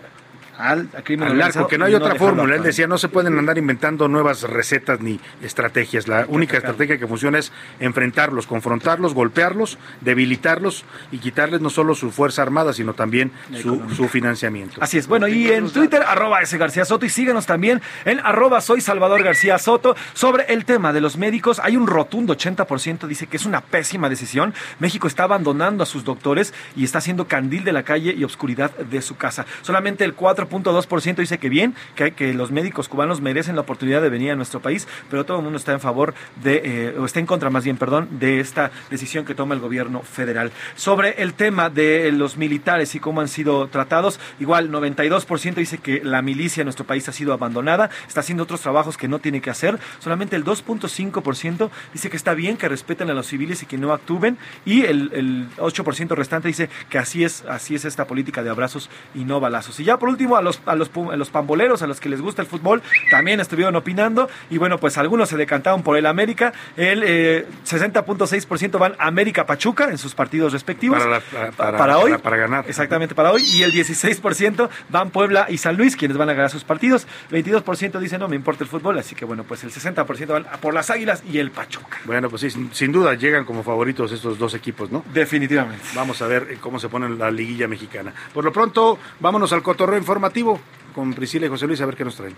al, 0.58 0.88
al 0.94 1.04
crimen 1.04 1.40
Al 1.40 1.66
que 1.66 1.78
no 1.78 1.84
hay 1.84 1.94
otra 1.94 2.16
fórmula. 2.16 2.56
Él 2.56 2.62
decía, 2.62 2.86
no 2.86 2.98
se 2.98 3.08
pueden 3.08 3.38
andar 3.38 3.58
inventando 3.58 4.08
nuevas 4.08 4.42
recetas 4.42 5.00
ni 5.00 5.20
estrategias. 5.42 6.08
La 6.08 6.26
única 6.28 6.56
estrategia 6.56 6.98
que 6.98 7.06
funciona 7.06 7.38
es 7.38 7.52
enfrentarlos, 7.80 8.46
confrontarlos, 8.46 9.14
golpearlos, 9.14 9.78
debilitarlos 10.00 10.84
y 11.12 11.18
quitarles 11.18 11.60
no 11.60 11.70
solo 11.70 11.94
su 11.94 12.10
fuerza 12.10 12.42
armada, 12.42 12.72
sino 12.72 12.94
también 12.94 13.32
su, 13.62 13.88
su 13.94 14.08
financiamiento. 14.08 14.76
Así 14.80 14.98
es. 14.98 15.06
Bueno, 15.06 15.28
y 15.28 15.48
en 15.48 15.70
Twitter, 15.70 16.02
arroba 16.02 16.40
ese 16.40 16.58
García 16.58 16.84
Soto, 16.84 17.06
y 17.06 17.08
síganos 17.08 17.46
también 17.46 17.80
en 18.04 18.20
arroba 18.20 18.60
soy 18.60 18.80
Salvador 18.80 19.22
García 19.22 19.58
Soto. 19.58 19.96
Sobre 20.14 20.52
el 20.52 20.64
tema 20.64 20.92
de 20.92 21.00
los 21.00 21.16
médicos, 21.16 21.60
hay 21.62 21.76
un 21.76 21.86
rotundo 21.86 22.36
80% 22.36 23.06
dice 23.06 23.26
que 23.26 23.36
es 23.36 23.46
una 23.46 23.60
pésima 23.60 24.08
decisión. 24.08 24.54
México 24.78 25.06
está 25.06 25.24
abandonando 25.24 25.82
a 25.82 25.86
sus 25.86 26.04
doctores 26.04 26.54
y 26.76 26.84
está 26.84 26.98
haciendo 26.98 27.28
candil 27.28 27.64
de 27.64 27.72
la 27.72 27.82
calle 27.82 28.14
y 28.16 28.24
obscuridad 28.24 28.70
de 28.76 29.02
su 29.02 29.16
casa. 29.16 29.46
Solamente 29.62 30.04
el 30.04 30.14
4.2% 30.48 31.16
dice 31.16 31.38
que 31.38 31.48
bien, 31.48 31.74
que, 31.94 32.12
que 32.12 32.34
los 32.34 32.50
médicos 32.50 32.88
cubanos 32.88 33.20
merecen 33.20 33.54
la 33.54 33.62
oportunidad 33.62 34.02
de 34.02 34.08
venir 34.08 34.30
a 34.30 34.36
nuestro 34.36 34.60
país, 34.60 34.88
pero 35.10 35.24
todo 35.24 35.38
el 35.38 35.42
mundo 35.42 35.58
está 35.58 35.72
en 35.72 35.80
favor 35.80 36.14
de, 36.42 36.62
eh, 36.64 36.94
o 36.98 37.04
está 37.04 37.20
en 37.20 37.26
contra 37.26 37.50
más 37.50 37.64
bien, 37.64 37.76
perdón, 37.76 38.08
de 38.12 38.40
esta 38.40 38.70
decisión 38.90 39.24
que 39.24 39.34
toma 39.34 39.54
el 39.54 39.60
gobierno 39.60 40.02
federal. 40.02 40.52
Sobre 40.74 41.22
el 41.22 41.34
tema 41.34 41.70
de 41.70 42.10
los 42.12 42.36
militares 42.36 42.94
y 42.94 43.00
cómo 43.00 43.20
han 43.20 43.28
sido 43.28 43.68
tratados, 43.68 44.20
igual 44.40 44.70
92% 44.70 45.54
dice 45.54 45.78
que 45.78 46.02
la 46.02 46.22
milicia 46.22 46.62
en 46.62 46.66
nuestro 46.66 46.86
país 46.86 47.08
ha 47.08 47.12
sido 47.12 47.32
abandonada, 47.32 47.90
está 48.06 48.20
haciendo 48.20 48.44
otros 48.44 48.60
trabajos 48.60 48.96
que 48.96 49.08
no 49.08 49.18
tiene 49.18 49.40
que 49.40 49.50
hacer, 49.50 49.78
solamente 49.98 50.36
el 50.36 50.44
2.5% 50.44 51.70
dice 51.92 52.10
que 52.10 52.16
está 52.16 52.34
bien 52.34 52.56
que 52.56 52.68
respeten 52.68 53.10
a 53.10 53.14
los 53.14 53.26
civiles 53.26 53.62
y 53.62 53.66
que 53.66 53.78
no 53.78 53.92
actúen, 53.92 54.38
y 54.64 54.82
el, 54.82 55.10
el 55.12 55.48
8% 55.56 56.14
restante 56.14 56.48
dice 56.48 56.68
que 56.88 56.98
así 56.98 57.24
es, 57.24 57.44
así 57.48 57.74
es 57.74 57.84
esta 57.84 58.06
política 58.06 58.42
de 58.42 58.50
abrazos 58.50 58.90
y 59.14 59.24
no 59.24 59.40
balazos. 59.40 59.78
Y 59.80 59.84
ya 59.84 59.98
por 59.98 60.08
último, 60.08 60.36
a 60.38 60.42
los, 60.42 60.60
a 60.66 60.74
los, 60.74 60.90
a 61.12 61.16
los 61.16 61.30
pamboleros, 61.30 61.82
a 61.82 61.86
los 61.86 62.00
que 62.00 62.08
les 62.08 62.20
gusta 62.20 62.42
el 62.42 62.48
fútbol, 62.48 62.82
también 63.10 63.40
estuvieron 63.40 63.76
opinando, 63.76 64.28
y 64.50 64.58
bueno, 64.58 64.78
pues 64.78 64.96
algunos 64.98 65.28
se 65.28 65.36
decantaron 65.36 65.82
por 65.82 65.96
el 65.96 66.06
América, 66.06 66.52
el 66.76 67.02
eh, 67.04 67.46
60.6% 67.66 68.78
van 68.78 68.94
América 68.98 69.46
Pachuca 69.46 69.90
en 69.90 69.98
sus 69.98 70.14
partidos 70.14 70.52
respectivos. 70.52 70.98
Para 70.98 71.10
la- 71.10 71.20
para- 71.20 71.50
para- 71.52 71.78
para 71.78 71.98
hoy. 71.98 72.16
para- 72.18 72.36
ganar. 72.36 72.64
Exactamente, 72.68 73.14
para 73.14 73.32
hoy. 73.32 73.42
Y 73.44 73.62
el 73.62 73.72
16% 73.72 74.68
van 74.90 75.10
Puebla 75.10 75.46
y 75.48 75.58
San 75.58 75.76
Luis, 75.76 75.96
quienes 75.96 76.16
van 76.16 76.28
a 76.28 76.34
ganar 76.34 76.50
sus 76.50 76.64
partidos. 76.64 77.06
22% 77.30 77.98
dicen 77.98 78.20
no 78.20 78.28
me 78.28 78.36
importa 78.36 78.62
el 78.64 78.70
fútbol, 78.70 78.98
así 78.98 79.14
que 79.14 79.24
bueno, 79.24 79.44
pues 79.44 79.64
el 79.64 79.70
60% 79.70 80.26
van 80.32 80.46
por 80.60 80.74
las 80.74 80.90
Águilas 80.90 81.22
y 81.30 81.38
el 81.38 81.50
Pachuca. 81.50 81.98
Bueno, 82.04 82.28
pues 82.30 82.42
sí, 82.42 82.50
sin, 82.50 82.72
sin 82.74 82.92
duda 82.92 83.14
llegan 83.14 83.44
como 83.44 83.62
favoritos 83.62 84.12
estos 84.12 84.38
dos 84.38 84.54
equipos, 84.54 84.90
¿no? 84.92 85.04
Definitivamente. 85.12 85.84
Vamos 85.94 86.20
a 86.22 86.26
ver 86.26 86.46
eh, 86.50 86.58
cómo 86.60 86.78
se 86.78 86.88
pone 86.88 87.08
la 87.10 87.30
liguilla 87.30 87.66
mexicana. 87.68 88.12
Por 88.32 88.44
lo 88.44 88.52
pronto, 88.52 88.98
vámonos 89.20 89.52
al 89.52 89.62
cotorreo 89.62 89.98
informativo 90.28 90.60
con 90.94 91.14
Priscila 91.14 91.46
y 91.46 91.48
José 91.48 91.66
Luis 91.66 91.80
a 91.80 91.86
ver 91.86 91.96
qué 91.96 92.04
nos 92.04 92.16
traen. 92.16 92.36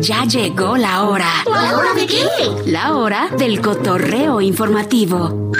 Ya 0.00 0.24
llegó 0.24 0.76
la 0.76 1.04
hora. 1.04 1.30
¿La 1.46 1.76
hora 1.76 1.94
de 1.94 2.06
qué? 2.06 2.24
La 2.66 2.96
hora 2.96 3.28
del 3.28 3.60
cotorreo 3.60 4.40
informativo. 4.40 5.52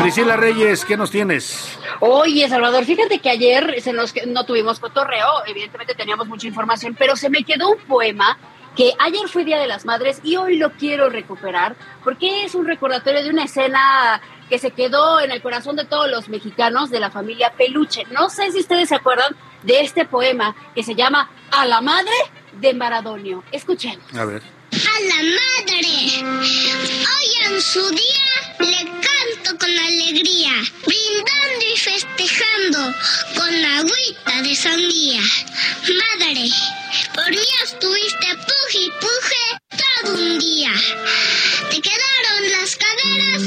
Priscila 0.00 0.36
Reyes, 0.36 0.84
¿qué 0.84 0.96
nos 0.96 1.10
tienes? 1.10 1.78
Oye, 2.00 2.48
Salvador, 2.48 2.84
fíjate 2.84 3.18
que 3.18 3.30
ayer 3.30 3.80
se 3.82 3.92
nos, 3.92 4.14
no 4.26 4.44
tuvimos 4.44 4.78
cotorreo, 4.80 5.44
evidentemente 5.46 5.94
teníamos 5.94 6.26
mucha 6.28 6.46
información, 6.46 6.94
pero 6.98 7.16
se 7.16 7.28
me 7.28 7.44
quedó 7.44 7.70
un 7.72 7.78
poema 7.78 8.38
que 8.76 8.92
ayer 8.98 9.28
fue 9.28 9.44
Día 9.44 9.58
de 9.58 9.66
las 9.66 9.84
Madres 9.84 10.20
y 10.22 10.36
hoy 10.36 10.56
lo 10.56 10.70
quiero 10.72 11.10
recuperar 11.10 11.74
porque 12.04 12.44
es 12.44 12.54
un 12.54 12.66
recordatorio 12.66 13.22
de 13.22 13.30
una 13.30 13.44
escena 13.44 14.20
que 14.50 14.58
se 14.58 14.72
quedó 14.72 15.20
en 15.20 15.30
el 15.30 15.40
corazón 15.40 15.76
de 15.76 15.84
todos 15.84 16.10
los 16.10 16.28
mexicanos 16.28 16.90
de 16.90 17.00
la 17.00 17.10
familia 17.10 17.54
Peluche. 17.56 18.04
No 18.10 18.28
sé 18.28 18.50
si 18.50 18.58
ustedes 18.58 18.88
se 18.88 18.96
acuerdan 18.96 19.34
de 19.62 19.80
este 19.80 20.04
poema 20.04 20.56
que 20.74 20.82
se 20.82 20.94
llama 20.94 21.30
A 21.52 21.64
la 21.66 21.80
madre 21.80 22.12
de 22.54 22.74
Maradonio. 22.74 23.44
Escuchemos. 23.52 24.04
A 24.14 24.24
ver. 24.24 24.42
A 24.72 25.00
la 25.02 25.22
madre. 25.22 25.86
Hoy 26.26 27.46
en 27.46 27.62
su 27.62 27.88
día 27.90 28.56
le 28.58 28.84
canto 28.84 29.58
con 29.58 29.70
alegría, 29.70 30.52
brindando 30.84 31.64
y 31.72 31.78
festejando 31.78 32.94
con 33.36 33.64
agüita 33.64 34.42
de 34.42 34.54
sandía. 34.56 35.22
Madre, 35.82 36.50
por 37.14 37.30
mí 37.30 37.46
estuviste 37.64 38.26
puje 38.34 38.78
y 38.78 38.90
puje 39.00 39.60
todo 40.02 40.14
un 40.14 40.38
día. 40.38 40.72
Te 41.70 41.80
quedaron 41.80 42.50
las 42.58 42.76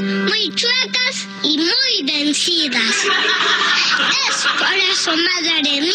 muy 0.02 0.50
chuecas 0.56 1.28
y 1.44 1.58
muy 1.58 2.12
vencidas. 2.12 3.06
Es 4.28 4.48
por 4.58 4.76
eso, 4.92 5.12
madre 5.12 5.62
mía, 5.82 5.94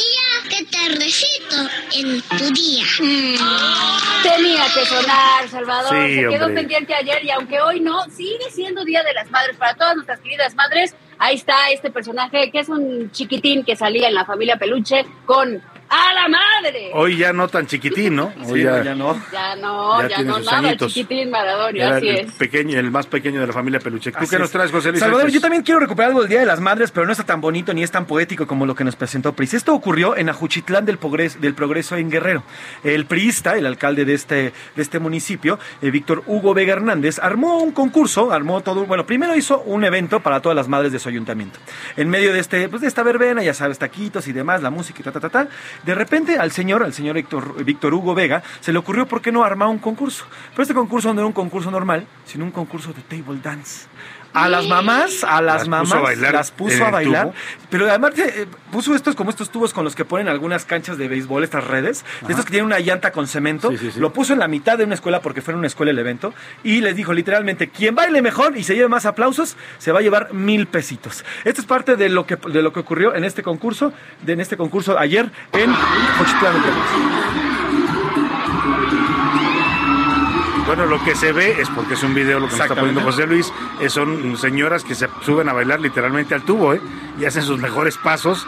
que 0.49 0.65
te 0.65 0.89
recito 0.97 1.57
en 1.95 2.23
tu 2.23 2.53
día. 2.53 2.85
Tenía 4.23 4.65
que 4.75 4.87
sonar, 4.87 5.49
Salvador. 5.51 6.07
Sí, 6.07 6.15
Se 6.15 6.21
quedó 6.29 6.47
hombre. 6.47 6.63
pendiente 6.63 6.95
ayer 6.95 7.25
y 7.25 7.31
aunque 7.31 7.61
hoy 7.61 7.81
no, 7.81 8.05
sigue 8.11 8.51
siendo 8.51 8.85
Día 8.85 9.03
de 9.03 9.13
las 9.15 9.31
Madres 9.31 9.57
para 9.57 9.75
todas 9.75 9.95
nuestras 9.97 10.21
queridas 10.21 10.55
madres. 10.55 10.95
Ahí 11.19 11.37
está 11.37 11.71
este 11.71 11.91
personaje 11.91 12.51
que 12.51 12.61
es 12.61 12.69
un 12.69 13.11
chiquitín 13.11 13.65
que 13.65 13.75
salía 13.77 14.09
en 14.09 14.15
la 14.15 14.25
familia 14.25 14.57
Peluche 14.57 15.05
con 15.27 15.63
¡A 15.91 16.13
la 16.13 16.29
madre! 16.29 16.91
Hoy 16.95 17.17
ya 17.17 17.33
no 17.33 17.49
tan 17.49 17.67
chiquitín, 17.67 18.17
¿no? 18.17 18.33
Hoy 18.47 18.59
Sí, 18.61 18.63
ya 18.65 18.95
no. 18.95 19.21
Ya 19.33 19.57
no, 19.57 20.03
Ya 20.03 20.09
ya, 20.09 20.17
tiene 20.17 20.31
no 20.31 20.37
sus 20.39 20.47
nada, 20.47 20.69
añitos. 20.69 20.93
chiquitín 20.93 21.31
Maradonio, 21.31 21.83
Era 21.83 21.97
así 21.97 22.09
el 22.09 22.17
es. 22.17 22.33
pequeño, 22.33 22.79
el 22.79 22.91
más 22.91 23.07
pequeño 23.07 23.41
de 23.41 23.47
la 23.47 23.53
familia 23.53 23.81
Peluche. 23.81 24.13
¿Tú 24.13 24.19
Así 24.19 24.29
qué 24.29 24.39
nos 24.39 24.47
es. 24.47 24.53
traes, 24.53 24.71
José 24.71 24.91
Luis? 24.91 25.01
Salvador, 25.01 25.23
Pues, 25.25 25.35
yo 25.35 25.41
también 25.41 25.63
quiero 25.63 25.81
recuperar 25.81 26.09
algo 26.11 26.21
del 26.21 26.29
Día 26.29 26.41
de 26.41 26.47
las 26.47 26.61
Madres, 26.61 26.91
pero 26.91 27.07
no 27.07 27.13
está 27.13 27.25
tan 27.25 27.41
bonito 27.41 27.73
ni 27.73 27.83
es 27.83 27.91
tan 27.91 28.05
poético 28.07 28.47
como 28.47 28.67
lo 28.67 28.75
que 28.75 28.85
nos 28.85 28.97
presentó 28.97 29.33
Pris. 29.33 29.55
Esto 29.55 29.73
ocurrió 29.75 30.17
en 30.17 30.29
Ajuchitlán 30.29 30.85
del 30.85 30.99
Progreso, 30.99 31.39
del 31.39 31.55
Progreso 31.55 31.97
en 31.97 32.11
Guerrero. 32.11 32.43
El 32.85 33.07
priista, 33.07 33.57
el 33.57 33.65
alcalde 33.67 34.05
de 34.05 34.15
este, 34.15 34.53
de 34.77 34.83
este 34.83 34.99
municipio, 34.99 35.59
eh, 35.81 35.91
Víctor 35.91 36.23
Hugo 36.27 36.53
Vega 36.55 36.75
Hernández, 36.75 37.19
armó 37.19 37.59
un 37.63 37.73
concurso, 37.73 38.31
armó 38.33 38.61
todo, 38.61 38.85
bueno, 38.85 39.07
primero 39.07 39.35
hizo 39.37 39.61
un 39.61 39.85
evento 39.85 40.21
para 40.21 40.41
todas 40.41 40.57
las 40.57 40.69
madres 40.69 40.93
de 40.93 40.99
su 40.99 41.09
ayuntamiento. 41.09 41.59
En 41.97 42.09
medio 42.11 42.33
de 42.33 42.41
este, 42.41 42.69
pues 42.69 42.83
de 42.83 42.89
esta 42.89 43.03
verbena, 43.03 43.43
ya 43.43 43.55
sabes, 43.55 43.79
taquitos 43.79 44.29
y 44.29 44.33
demás, 44.33 44.63
la 44.63 44.71
música 44.71 45.01
y 45.01 45.03
ta, 45.05 45.13
ta, 45.13 45.21
ta, 45.21 45.29
ta. 45.31 45.49
De 45.85 45.95
repente 45.95 46.39
al 46.39 46.51
señor, 46.51 46.83
al 46.83 46.93
señor 46.93 47.15
Víctor, 47.15 47.65
Víctor 47.65 47.95
Hugo 47.95 48.15
Vega, 48.15 48.43
se 48.61 48.73
le 48.73 48.79
ocurrió 48.79 49.07
por 49.07 49.23
qué 49.23 49.33
no 49.33 49.45
armar 49.45 49.69
un 49.69 49.79
concurso. 49.79 50.25
Pero 50.51 50.63
este 50.63 50.75
concurso 50.75 51.13
no 51.15 51.21
era 51.21 51.27
un 51.27 51.33
concurso 51.33 51.71
normal, 51.71 52.07
sino 52.25 52.45
un 52.45 52.51
concurso 52.51 52.93
de 52.93 53.03
table 53.03 53.41
dance. 53.43 53.87
A 54.33 54.49
las 54.49 54.67
mamás, 54.67 55.25
a 55.25 55.41
las, 55.41 55.61
Las 55.61 55.69
mamás, 55.69 55.89
puso 55.89 55.97
a 55.97 56.01
bailar 56.03 56.35
las 56.35 56.51
puso 56.51 56.85
a 56.85 56.91
bailar. 56.91 57.33
Pero 57.71 57.89
además 57.89 58.13
eh, 58.19 58.47
puso 58.71 58.95
estos 58.95 59.15
como 59.15 59.31
estos 59.31 59.51
tubos 59.51 59.73
con 59.73 59.85
los 59.85 59.95
que 59.95 60.05
ponen 60.05 60.29
algunas 60.29 60.65
canchas 60.65 60.99
de 60.99 61.09
béisbol, 61.09 61.45
estas 61.45 61.65
redes, 61.65 62.05
de 62.23 62.33
estos 62.33 62.45
que 62.45 62.53
tienen 62.53 62.67
una 62.67 62.79
llanta 62.79 63.11
con 63.11 63.27
cemento. 63.27 63.71
Sí, 63.71 63.79
sí, 63.79 63.91
sí. 63.93 64.01
Lo 64.01 64.13
puso 64.13 64.33
en 64.35 64.39
la 64.39 64.49
mitad 64.49 64.79
de 64.79 64.85
una 64.85 64.95
escuela 64.95 65.21
porque 65.21 65.41
fue 65.41 65.53
en 65.53 65.59
una 65.59 65.67
escuela 65.67 65.91
el 65.91 65.99
evento. 65.99 66.35
Y 66.63 66.81
les 66.81 66.95
dijo 66.95 67.13
literalmente, 67.13 67.69
quien 67.69 67.95
baile 67.95 68.23
mejor 68.23 68.57
y 68.57 68.65
se 68.65 68.75
lleve 68.75 68.89
más 68.89 69.07
aplausos, 69.07 69.57
se 69.79 69.93
va 69.93 70.01
a 70.01 70.03
llevar 70.03 70.33
mil 70.33 70.67
pesitos. 70.67 71.25
Esto 71.45 71.61
es 71.61 71.67
parte 71.67 71.97
de 71.97 72.09
lo 72.09 72.27
que, 72.27 72.37
de 72.37 72.63
lo 72.63 72.73
que 72.73 72.81
ocurrió 72.81 73.15
en 73.15 73.25
este 73.25 73.43
concurso, 73.43 73.93
de, 74.23 74.35
en 74.35 74.41
este 74.41 74.57
concurso 74.57 74.99
ayer 74.99 75.31
en. 75.53 75.75
Bueno, 80.69 80.85
lo 80.85 81.03
que 81.03 81.15
se 81.15 81.33
ve 81.33 81.63
es 81.63 81.71
porque 81.71 81.95
es 81.95 82.03
un 82.03 82.13
video 82.13 82.39
lo 82.39 82.47
que 82.47 82.53
nos 82.53 82.61
está 82.61 82.75
poniendo 82.75 83.01
José 83.01 83.27
Luis, 83.27 83.51
eh, 83.81 83.89
son 83.89 84.37
señoras 84.37 84.85
que 84.85 84.95
se 84.95 85.09
suben 85.23 85.49
a 85.49 85.55
bailar 85.55 85.81
literalmente 85.81 86.35
al 86.35 86.43
tubo, 86.43 86.75
¿eh? 86.75 86.81
Y 87.19 87.25
hacen 87.25 87.43
sus 87.43 87.59
mejores 87.59 87.97
pasos, 87.99 88.47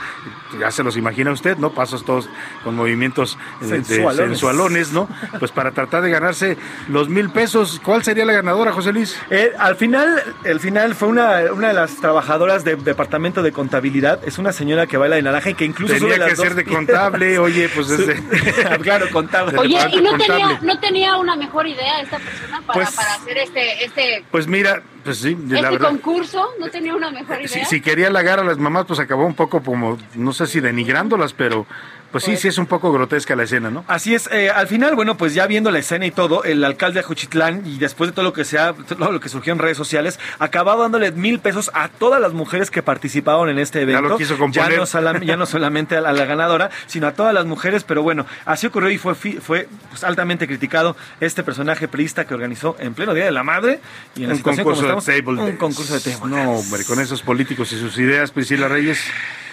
ya 0.58 0.70
se 0.70 0.82
los 0.84 0.96
imagina 0.96 1.32
usted, 1.32 1.56
¿no? 1.56 1.72
Pasos 1.72 2.04
todos 2.04 2.28
con 2.62 2.76
movimientos 2.76 3.36
eh, 3.62 3.66
de 3.66 3.84
Sensualones. 3.84 4.92
¿no? 4.92 5.08
Pues 5.38 5.50
para 5.50 5.72
tratar 5.72 6.02
de 6.02 6.10
ganarse 6.10 6.56
los 6.88 7.08
mil 7.08 7.30
pesos. 7.30 7.80
¿Cuál 7.84 8.04
sería 8.04 8.24
la 8.24 8.32
ganadora, 8.32 8.72
José 8.72 8.92
Luis? 8.92 9.16
Eh, 9.30 9.52
al 9.58 9.76
final, 9.76 10.22
el 10.44 10.60
final 10.60 10.94
fue 10.94 11.08
una, 11.08 11.52
una 11.52 11.68
de 11.68 11.74
las 11.74 11.96
trabajadoras 11.96 12.64
del 12.64 12.84
departamento 12.84 13.42
de 13.42 13.52
contabilidad. 13.52 14.20
Es 14.26 14.38
una 14.38 14.52
señora 14.52 14.86
que 14.86 14.96
baila 14.96 15.16
de 15.16 15.22
naranja 15.22 15.50
y 15.50 15.54
que 15.54 15.64
incluso 15.64 15.94
Tenía 15.94 16.08
sube 16.08 16.18
las 16.18 16.28
que 16.30 16.36
ser 16.36 16.48
dos 16.48 16.56
de 16.56 16.64
contable, 16.64 17.38
oye, 17.40 17.68
pues 17.74 17.90
es 17.90 18.06
de- 18.06 18.78
claro, 18.82 19.06
contable. 19.10 19.58
Oye, 19.58 19.78
¿y 19.92 20.00
no 20.00 20.16
tenía, 20.16 20.58
no 20.62 20.78
tenía 20.78 21.16
una 21.16 21.34
mejor 21.36 21.66
idea 21.66 22.00
esta 22.00 22.18
persona 22.18 22.62
para, 22.66 22.72
Pues- 22.84 22.94
para 22.94 23.14
hacer 23.14 23.36
este, 23.38 23.84
este, 23.84 24.24
Pues 24.30 24.46
mira, 24.46 24.82
pues 25.04 25.18
sí, 25.18 25.36
la 25.48 25.56
este 25.60 25.70
verdad. 25.70 25.88
concurso? 25.88 26.48
¿No 26.58 26.68
tenía 26.68 26.94
una 26.94 27.10
mejor 27.10 27.38
idea? 27.38 27.48
Si, 27.48 27.64
si 27.64 27.80
quería 27.80 28.08
halagar 28.08 28.40
a 28.40 28.44
las 28.44 28.58
mamás, 28.58 28.86
pues 28.86 28.98
acabó 29.00 29.24
un 29.26 29.34
poco 29.34 29.62
como, 29.62 29.98
no 30.14 30.32
sé 30.32 30.46
si 30.46 30.60
denigrándolas, 30.60 31.32
pero 31.32 31.66
pues 32.10 32.24
sí, 32.24 32.36
sí 32.36 32.48
es 32.48 32.58
un 32.58 32.66
poco 32.66 32.92
grotesca 32.92 33.36
la 33.36 33.44
escena, 33.44 33.70
¿no? 33.70 33.84
Así 33.88 34.14
es, 34.14 34.28
eh, 34.32 34.50
al 34.50 34.66
final, 34.66 34.94
bueno, 34.96 35.16
pues 35.16 35.34
ya 35.34 35.46
viendo 35.46 35.70
la 35.70 35.78
escena 35.78 36.06
y 36.06 36.10
todo, 36.10 36.44
el 36.44 36.64
alcalde 36.64 37.00
de 37.00 37.04
Juchitlán 37.04 37.62
y 37.66 37.78
después 37.78 38.10
de 38.10 38.14
todo 38.14 38.24
lo 38.24 38.32
que 38.32 38.44
sea, 38.44 38.72
todo 38.72 39.12
lo 39.12 39.20
que 39.20 39.28
surgió 39.28 39.52
en 39.52 39.58
redes 39.58 39.76
sociales, 39.76 40.18
acababa 40.38 40.82
dándole 40.82 41.12
mil 41.12 41.38
pesos 41.38 41.70
a 41.74 41.88
todas 41.88 42.20
las 42.20 42.32
mujeres 42.32 42.70
que 42.70 42.82
participaron 42.82 43.48
en 43.48 43.58
este 43.58 43.78
Ya 43.78 43.82
evento. 43.84 44.08
lo 44.08 44.16
quiso 44.18 44.36
componer. 44.38 44.70
Ya 44.72 44.76
no, 44.76 44.86
solam- 44.86 45.24
ya 45.24 45.36
no 45.36 45.46
solamente 45.46 45.96
a 45.96 46.00
la, 46.00 46.08
a 46.10 46.12
la 46.12 46.24
ganadora, 46.24 46.70
sino 46.86 47.06
a 47.06 47.12
todas 47.12 47.32
las 47.34 47.44
mujeres, 47.46 47.84
pero 47.84 48.02
bueno, 48.02 48.26
así 48.44 48.66
ocurrió 48.66 48.90
y 48.90 48.98
fue, 48.98 49.14
fue 49.14 49.68
pues, 49.90 50.04
altamente 50.04 50.46
criticado 50.46 50.96
este 51.20 51.42
personaje 51.42 51.88
priista 51.88 52.26
que 52.26 52.34
organizó 52.34 52.76
en 52.80 52.94
pleno 52.94 53.14
Día 53.14 53.24
de 53.24 53.30
la 53.32 53.42
Madre 53.44 53.80
y 54.16 54.22
en 54.24 54.30
la 54.30 54.34
Un 54.34 54.40
como 54.42 54.56
concurso 54.56 54.86
de 55.10 55.22
table 55.22 55.40
un 55.42 55.56
concurso 55.56 55.94
de 55.94 56.00
table 56.00 56.28
No, 56.36 56.52
hombre, 56.52 56.84
con 56.84 57.00
esos 57.00 57.22
políticos 57.22 57.72
y 57.72 57.78
sus 57.78 57.96
ideas, 57.98 58.30
Priscila 58.30 58.68
Reyes. 58.68 59.00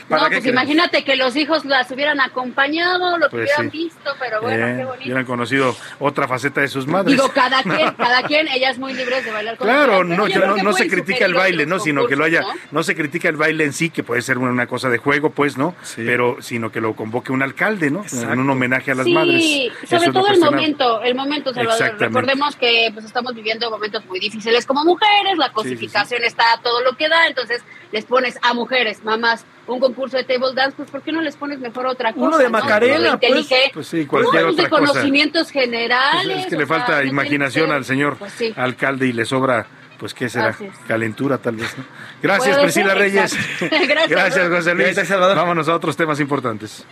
No, 0.09 0.15
¿Para 0.17 0.29
qué 0.29 0.35
pues 0.35 0.43
crees? 0.43 0.53
imagínate 0.53 1.03
que 1.03 1.15
los 1.17 1.35
hijos 1.35 1.65
las 1.65 1.91
hubieran 1.91 2.21
acompañado, 2.21 3.17
lo 3.17 3.25
que 3.29 3.37
Pues 3.37 3.43
hubieran 3.43 3.71
sí. 3.71 3.77
visto, 3.77 4.11
pero 4.19 4.41
bueno, 4.41 4.67
Eh, 4.67 4.75
qué 4.77 4.85
bonito. 4.85 5.03
hubieran 5.03 5.25
conocido 5.25 5.75
otra 5.99 6.27
faceta 6.27 6.61
de 6.61 6.69
sus 6.69 6.87
madres. 6.87 7.11
Digo, 7.15 7.29
cada 7.33 7.61
quien, 7.61 7.91
cada 7.97 8.23
quien, 8.23 8.47
ellas 8.47 8.77
muy 8.77 8.93
libres 8.93 9.25
de 9.25 9.31
bailar 9.31 9.57
con 9.57 9.67
Claro, 9.67 9.85
quieran, 10.03 10.07
pero 10.07 10.17
no, 10.17 10.27
yo 10.27 10.39
no, 10.57 10.63
no 10.63 10.73
se 10.73 10.87
critica 10.87 11.25
el 11.25 11.33
baile, 11.33 11.63
los 11.65 11.67
¿no? 11.67 11.79
Sino 11.79 12.07
que 12.07 12.15
lo 12.15 12.23
haya, 12.23 12.43
no 12.71 12.83
se 12.83 12.95
critica 12.95 13.27
el 13.29 13.35
baile 13.35 13.65
en 13.65 13.73
sí, 13.73 13.89
que 13.89 14.03
puede 14.03 14.21
ser 14.21 14.37
una 14.37 14.65
cosa 14.67 14.89
de 14.89 14.97
juego, 14.97 15.31
pues, 15.31 15.57
¿no? 15.57 15.75
Pero, 15.95 16.37
sino 16.41 16.71
que 16.71 16.79
lo 16.79 16.95
convoque 16.95 17.31
un 17.31 17.41
alcalde, 17.43 17.91
¿no? 17.91 18.05
En 18.13 18.39
un 18.39 18.49
homenaje 18.49 18.91
a 18.91 18.95
las 18.95 19.05
sí, 19.05 19.13
madres. 19.13 19.45
Eso 19.83 19.97
sobre 19.97 20.11
todo 20.11 20.27
el 20.29 20.39
momento, 20.39 21.01
el 21.01 21.15
momento, 21.15 21.53
Salvador. 21.53 21.95
Recordemos 21.99 22.55
que 22.55 22.89
pues 22.93 23.05
estamos 23.05 23.35
viviendo 23.35 23.69
momentos 23.69 24.05
muy 24.05 24.19
difíciles 24.19 24.65
como 24.65 24.85
mujeres, 24.85 25.37
la 25.37 25.51
cosificación 25.51 26.23
está 26.23 26.53
a 26.53 26.61
todo 26.61 26.81
lo 26.81 26.95
que 26.95 27.09
da, 27.09 27.27
entonces 27.27 27.61
les 27.91 28.05
pones 28.05 28.37
a 28.41 28.53
mujeres, 28.53 29.03
mamás, 29.03 29.45
un 29.67 29.79
concurso 29.79 30.17
de 30.17 30.23
table 30.23 30.53
dance, 30.55 30.75
pues 30.77 30.89
¿por 30.89 31.01
qué 31.01 31.11
no 31.11 31.21
les 31.21 31.35
pones 31.35 31.59
mejor 31.59 31.85
otra 31.87 32.13
cosa? 32.13 32.25
Uno 32.25 32.37
de 32.37 32.45
no? 32.45 32.49
Macarena, 32.51 33.17
de 33.17 33.27
pues. 33.27 33.47
Pues 33.73 33.87
sí, 33.87 34.05
cualquier 34.05 34.45
de 34.45 34.51
otra 34.51 34.69
cosa. 34.69 34.91
conocimientos 34.91 35.51
generales. 35.51 36.23
Pues 36.25 36.37
es 36.39 36.45
que 36.47 36.55
le 36.57 36.65
falta 36.65 36.97
no 37.01 37.09
imaginación 37.09 37.71
al 37.71 37.85
señor 37.85 38.17
Pues 38.17 38.33
sí. 38.33 38.53
alcalde 38.55 39.07
y 39.07 39.13
le 39.13 39.25
sobra, 39.25 39.65
pues, 39.99 40.13
¿qué 40.13 40.29
será? 40.29 40.55
Calentura, 40.87 41.37
tal 41.37 41.55
vez, 41.55 41.77
¿no? 41.77 41.83
Gracias, 42.21 42.57
Priscila 42.59 42.89
ser, 42.89 42.97
Reyes. 42.97 43.37
Gracias, 43.59 44.09
Gracias, 44.09 44.49
José 44.49 44.73
Luis. 44.73 44.85
Gracias, 44.87 45.07
Salvador. 45.07 45.35
Vámonos 45.37 45.67
a 45.67 45.75
otros 45.75 45.97
temas 45.97 46.19
importantes. 46.19 46.85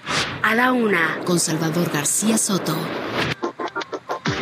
A 0.43 0.53
la 0.55 0.71
una, 0.73 1.19
con 1.25 1.39
Salvador 1.39 1.89
García 1.91 2.37
Soto. 2.37 2.75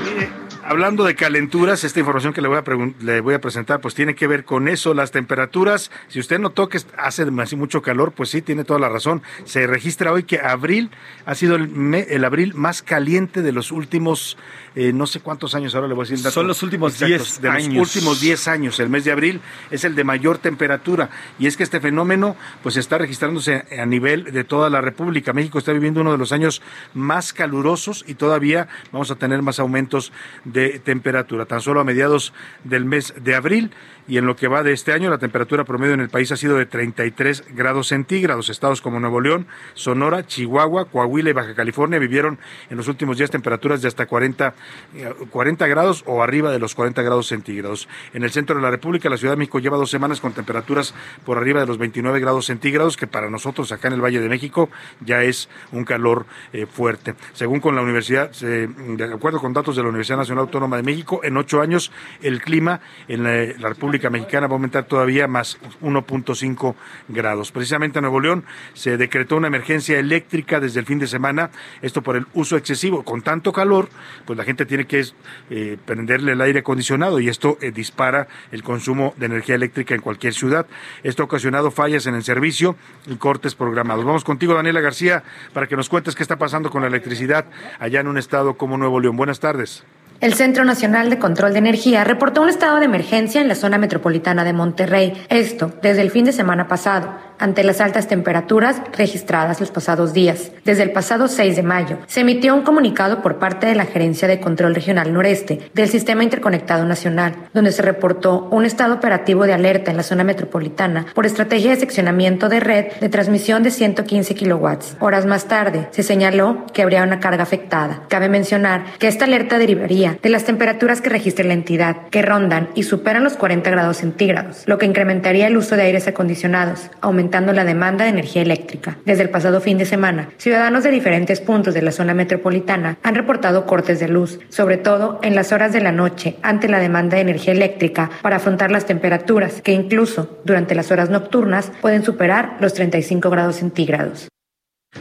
Mire, 0.04 0.30
hablando 0.66 1.04
de 1.04 1.16
calenturas, 1.16 1.84
esta 1.84 2.00
información 2.00 2.34
que 2.34 2.42
le 2.42 2.48
voy, 2.48 2.58
a 2.58 2.64
le 3.04 3.22
voy 3.22 3.34
a 3.34 3.42
presentar, 3.42 3.82
pues 3.82 3.96
tiene 3.96 4.16
que 4.16 4.28
ver 4.28 4.46
con 4.46 4.68
eso, 4.68 4.94
las 4.94 5.12
temperaturas. 5.12 5.92
Si 6.08 6.20
usted 6.20 6.40
notó 6.40 6.70
que 6.70 6.80
hace 6.98 7.26
mucho 7.56 7.82
calor, 7.82 8.12
pues 8.12 8.30
sí, 8.30 8.42
tiene 8.42 8.64
toda 8.64 8.80
la 8.80 8.90
razón. 8.90 9.22
Se 9.46 9.68
registra 9.68 10.12
hoy 10.12 10.24
que 10.24 10.40
abril 10.40 10.90
ha 11.26 11.36
sido 11.36 11.56
el, 11.56 11.94
el 11.94 12.26
abril 12.26 12.54
más 12.54 12.82
caliente 12.82 13.42
de 13.42 13.52
los 13.52 13.72
últimos, 13.72 14.38
eh, 14.76 14.92
no 14.92 15.06
sé 15.06 15.20
cuántos 15.20 15.54
años, 15.56 15.76
ahora 15.76 15.88
le 15.88 15.94
voy 15.94 16.06
a 16.06 16.10
decir. 16.10 16.32
Son 16.32 16.48
los 16.48 16.64
últimos 16.64 16.94
exactos, 16.94 17.40
10 17.40 17.42
De 17.42 17.48
los 17.48 17.58
años. 17.58 17.96
últimos 17.96 18.20
10 18.22 18.48
años. 18.48 18.80
El 18.80 18.90
mes 18.90 19.06
de 19.06 19.12
abril 19.12 19.42
es 19.70 19.84
el 19.84 19.96
de 19.96 20.04
mayor 20.04 20.40
temperatura. 20.40 21.10
Y 21.38 21.48
es 21.48 21.58
que 21.58 21.64
este 21.64 21.80
fenómeno, 21.80 22.36
pues 22.64 22.78
está 22.78 22.98
registrándose 22.98 23.66
a 23.80 23.86
nivel 23.86 24.26
de 24.26 24.44
toda 24.44 24.70
la 24.70 24.82
República. 24.82 25.34
México 25.34 25.60
está 25.60 25.74
viviendo 25.74 26.02
uno 26.02 26.12
de 26.12 26.18
los 26.18 26.32
años 26.32 26.62
más 26.94 27.34
calurosos 27.34 28.04
y 28.08 28.16
todavía 28.16 28.68
vamos 28.92 29.12
a 29.12 29.16
tener 29.16 29.42
más 29.42 29.60
aumentos 29.60 30.12
de 30.44 30.80
temperatura. 30.80 31.46
Tan 31.46 31.62
solo 31.62 31.80
a 31.80 31.84
mediados 31.84 32.34
del 32.64 32.86
mes 32.86 33.14
de 33.22 33.36
abril 33.36 33.72
y 34.08 34.18
en 34.18 34.26
lo 34.26 34.36
que 34.36 34.48
va 34.48 34.64
de 34.64 34.74
este 34.74 34.92
año, 34.94 35.10
la 35.10 35.18
temperatura 35.18 35.64
promedio 35.64 35.94
en 35.94 36.02
el 36.02 36.10
país 36.10 36.32
ha 36.32 36.38
sido 36.38 36.58
de 36.58 36.66
33 36.66 37.44
grados 37.56 37.88
centígrados. 37.88 38.50
Estados 38.50 38.82
como 38.82 39.00
Nuevo 39.00 39.22
León, 39.22 39.48
Sonora, 39.74 40.26
Chihuahua, 40.26 40.86
Coahuila 40.86 41.30
y 41.30 41.34
Baja 41.34 41.56
California 41.56 42.00
vivieron 42.00 42.38
en 42.70 42.78
los 42.78 42.88
últimos 42.88 43.18
días 43.18 43.32
temperaturas 43.32 43.82
de 43.82 43.88
hasta 43.88 44.06
40, 44.06 44.54
eh, 44.96 45.14
40 45.30 45.68
grados 45.68 46.04
o 46.06 46.22
arriba 46.22 46.52
de 46.52 46.60
los 46.60 46.76
40 46.76 47.02
grados 47.02 47.28
centígrados. 47.28 47.88
En 48.14 48.24
el 48.24 48.32
centro 48.32 48.56
de 48.56 48.62
la 48.62 48.72
República, 48.72 49.10
la 49.10 49.18
Ciudad 49.18 49.34
de 49.34 49.38
México 49.38 49.60
lleva 49.60 49.78
dos 49.78 49.90
semanas 49.90 50.20
con 50.20 50.34
temperaturas 50.34 50.94
por 51.26 51.38
arriba 51.38 51.62
de 51.62 51.68
los 51.68 51.78
29 51.78 52.20
grados 52.20 52.46
centígrados, 52.46 52.98
que 52.98 53.08
para 53.08 53.30
nosotros 53.30 53.72
acá 53.72 53.88
en 53.88 53.94
el 53.94 54.02
Valle 54.04 54.20
de 54.20 54.30
México 54.30 54.70
ya 55.00 55.24
es 55.24 55.50
un 55.72 55.86
calor 55.86 56.26
eh, 56.52 56.66
fuerte. 56.66 57.16
Según 57.34 57.60
con 57.62 57.76
la 57.76 57.82
Universidad, 57.82 58.32
se- 58.32 58.68
de 58.68 59.14
acuerdo 59.14 59.40
con 59.40 59.54
datos 59.54 59.76
de 59.76 59.84
la 59.84 59.90
Universidad 59.90 60.18
Nacional 60.18 60.42
Autónoma 60.44 60.76
de 60.78 60.84
México. 60.84 61.22
En 61.24 61.38
ocho 61.38 61.62
años 61.62 61.92
el 62.22 62.42
clima 62.42 62.82
en 63.08 63.24
la, 63.24 63.32
la 63.60 63.70
República 63.70 63.93
Mexicana 64.10 64.48
va 64.48 64.54
a 64.54 64.56
aumentar 64.56 64.86
todavía 64.86 65.28
más 65.28 65.60
1.5 65.82 66.76
grados. 67.10 67.52
Precisamente 67.52 68.00
en 68.00 68.04
Nuevo 68.04 68.20
León 68.20 68.44
se 68.74 68.98
decretó 68.98 69.38
una 69.38 69.48
emergencia 69.48 70.00
eléctrica 70.00 70.60
desde 70.60 70.80
el 70.80 70.86
fin 70.86 71.00
de 71.00 71.08
semana, 71.08 71.52
esto 71.82 72.02
por 72.02 72.16
el 72.16 72.26
uso 72.34 72.58
excesivo. 72.58 73.04
Con 73.04 73.22
tanto 73.22 73.52
calor, 73.52 73.90
pues 74.26 74.38
la 74.38 74.44
gente 74.44 74.66
tiene 74.66 74.86
que 74.86 75.06
eh, 75.50 75.78
prenderle 75.86 76.34
el 76.34 76.42
aire 76.42 76.60
acondicionado 76.60 77.20
y 77.20 77.30
esto 77.30 77.58
eh, 77.62 77.72
dispara 77.72 78.28
el 78.52 78.64
consumo 78.64 79.14
de 79.18 79.28
energía 79.28 79.56
eléctrica 79.56 79.96
en 79.96 80.02
cualquier 80.02 80.34
ciudad. 80.34 80.66
Esto 81.04 81.24
ha 81.24 81.26
ocasionado 81.26 81.72
fallas 81.72 82.08
en 82.08 82.16
el 82.16 82.24
servicio 82.24 82.76
y 83.08 83.16
cortes 83.16 83.56
programados. 83.56 84.06
Vamos 84.06 84.24
contigo, 84.24 84.54
Daniela 84.54 84.82
García, 84.82 85.24
para 85.54 85.68
que 85.68 85.76
nos 85.76 85.90
cuentes 85.90 86.16
qué 86.16 86.24
está 86.24 86.38
pasando 86.38 86.70
con 86.70 86.82
la 86.82 86.88
electricidad 86.88 87.46
allá 87.80 88.00
en 88.00 88.08
un 88.08 88.18
estado 88.18 88.56
como 88.56 88.78
Nuevo 88.78 89.00
León. 89.00 89.16
Buenas 89.16 89.40
tardes. 89.40 89.84
El 90.24 90.36
Centro 90.36 90.64
Nacional 90.64 91.10
de 91.10 91.20
Control 91.20 91.52
de 91.52 91.60
Energía 91.60 92.06
reportó 92.06 92.44
un 92.44 92.48
estado 92.48 92.80
de 92.80 92.86
emergencia 92.86 93.42
en 93.42 93.50
la 93.50 93.56
zona 93.56 93.78
metropolitana 93.78 94.46
de 94.46 94.54
Monterrey, 94.54 95.22
esto 95.28 95.74
desde 95.82 96.02
el 96.02 96.12
fin 96.12 96.24
de 96.24 96.32
semana 96.32 96.70
pasado, 96.70 97.14
ante 97.40 97.62
las 97.66 97.82
altas 97.82 98.08
temperaturas 98.08 98.82
registradas 98.94 99.60
los 99.60 99.70
pasados 99.70 100.14
días. 100.14 100.54
Desde 100.64 100.84
el 100.84 100.94
pasado 100.94 101.28
6 101.28 101.58
de 101.58 101.64
mayo, 101.64 101.98
se 102.08 102.22
emitió 102.22 102.56
un 102.56 102.62
comunicado 102.62 103.22
por 103.22 103.38
parte 103.38 103.68
de 103.68 103.76
la 103.76 103.84
Gerencia 103.84 104.30
de 104.30 104.40
Control 104.40 104.74
Regional 104.74 105.12
Noreste 105.12 105.70
del 105.74 105.90
Sistema 105.90 106.24
Interconectado 106.24 106.86
Nacional, 106.86 107.36
donde 107.54 107.74
se 107.74 107.82
reportó 107.82 108.48
un 108.50 108.64
estado 108.64 108.94
operativo 108.94 109.46
de 109.46 109.52
alerta 109.52 109.92
en 109.92 109.98
la 109.98 110.04
zona 110.04 110.24
metropolitana 110.24 111.06
por 111.14 111.26
estrategia 111.26 111.72
de 111.72 111.82
seccionamiento 111.82 112.48
de 112.48 112.62
red 112.62 112.94
de 113.02 113.10
transmisión 113.10 113.62
de 113.62 113.72
115 113.72 114.36
kilowatts. 114.36 114.96
Horas 115.02 115.26
más 115.26 115.50
tarde, 115.50 115.90
se 115.92 116.02
señaló 116.02 116.66
que 116.72 116.82
habría 116.82 117.04
una 117.04 117.20
carga 117.20 117.44
afectada. 117.44 118.04
Cabe 118.08 118.30
mencionar 118.30 118.86
que 119.00 119.10
esta 119.10 119.26
alerta 119.26 119.58
derivaría 119.58 120.13
de 120.22 120.30
las 120.30 120.46
temperaturas 120.46 121.02
que 121.02 121.10
registra 121.10 121.46
la 121.46 121.54
entidad, 121.54 122.08
que 122.10 122.22
rondan 122.22 122.70
y 122.76 122.84
superan 122.84 123.24
los 123.24 123.34
40 123.34 123.70
grados 123.70 123.98
centígrados, 123.98 124.64
lo 124.66 124.78
que 124.78 124.86
incrementaría 124.86 125.48
el 125.48 125.58
uso 125.58 125.76
de 125.76 125.84
aires 125.84 126.08
acondicionados, 126.08 126.90
aumentando 127.02 127.54
la 127.54 127.66
demanda 127.66 128.04
de 128.04 128.12
energía 128.12 128.42
eléctrica. 128.42 128.98
Desde 129.06 129.24
el 129.24 129.30
pasado 129.30 129.62
fin 129.62 129.78
de 129.78 129.86
semana, 129.86 130.30
ciudadanos 130.38 130.84
de 130.84 130.92
diferentes 130.92 131.42
puntos 131.42 131.74
de 131.74 131.82
la 131.82 131.92
zona 131.92 132.14
metropolitana 132.14 132.98
han 133.04 133.16
reportado 133.16 133.66
cortes 133.66 134.00
de 134.00 134.08
luz, 134.08 134.40
sobre 134.50 134.78
todo 134.78 135.20
en 135.24 135.36
las 135.36 135.52
horas 135.52 135.74
de 135.74 135.82
la 135.82 135.92
noche, 135.92 136.36
ante 136.42 136.68
la 136.68 136.80
demanda 136.80 137.16
de 137.16 137.22
energía 137.22 137.54
eléctrica 137.54 138.10
para 138.22 138.38
afrontar 138.38 138.72
las 138.72 138.86
temperaturas, 138.86 139.62
que 139.62 139.72
incluso 139.72 140.40
durante 140.44 140.76
las 140.76 140.92
horas 140.92 141.10
nocturnas 141.10 141.72
pueden 141.82 142.04
superar 142.04 142.58
los 142.60 142.74
35 142.74 143.30
grados 143.30 143.58
centígrados. 143.58 144.33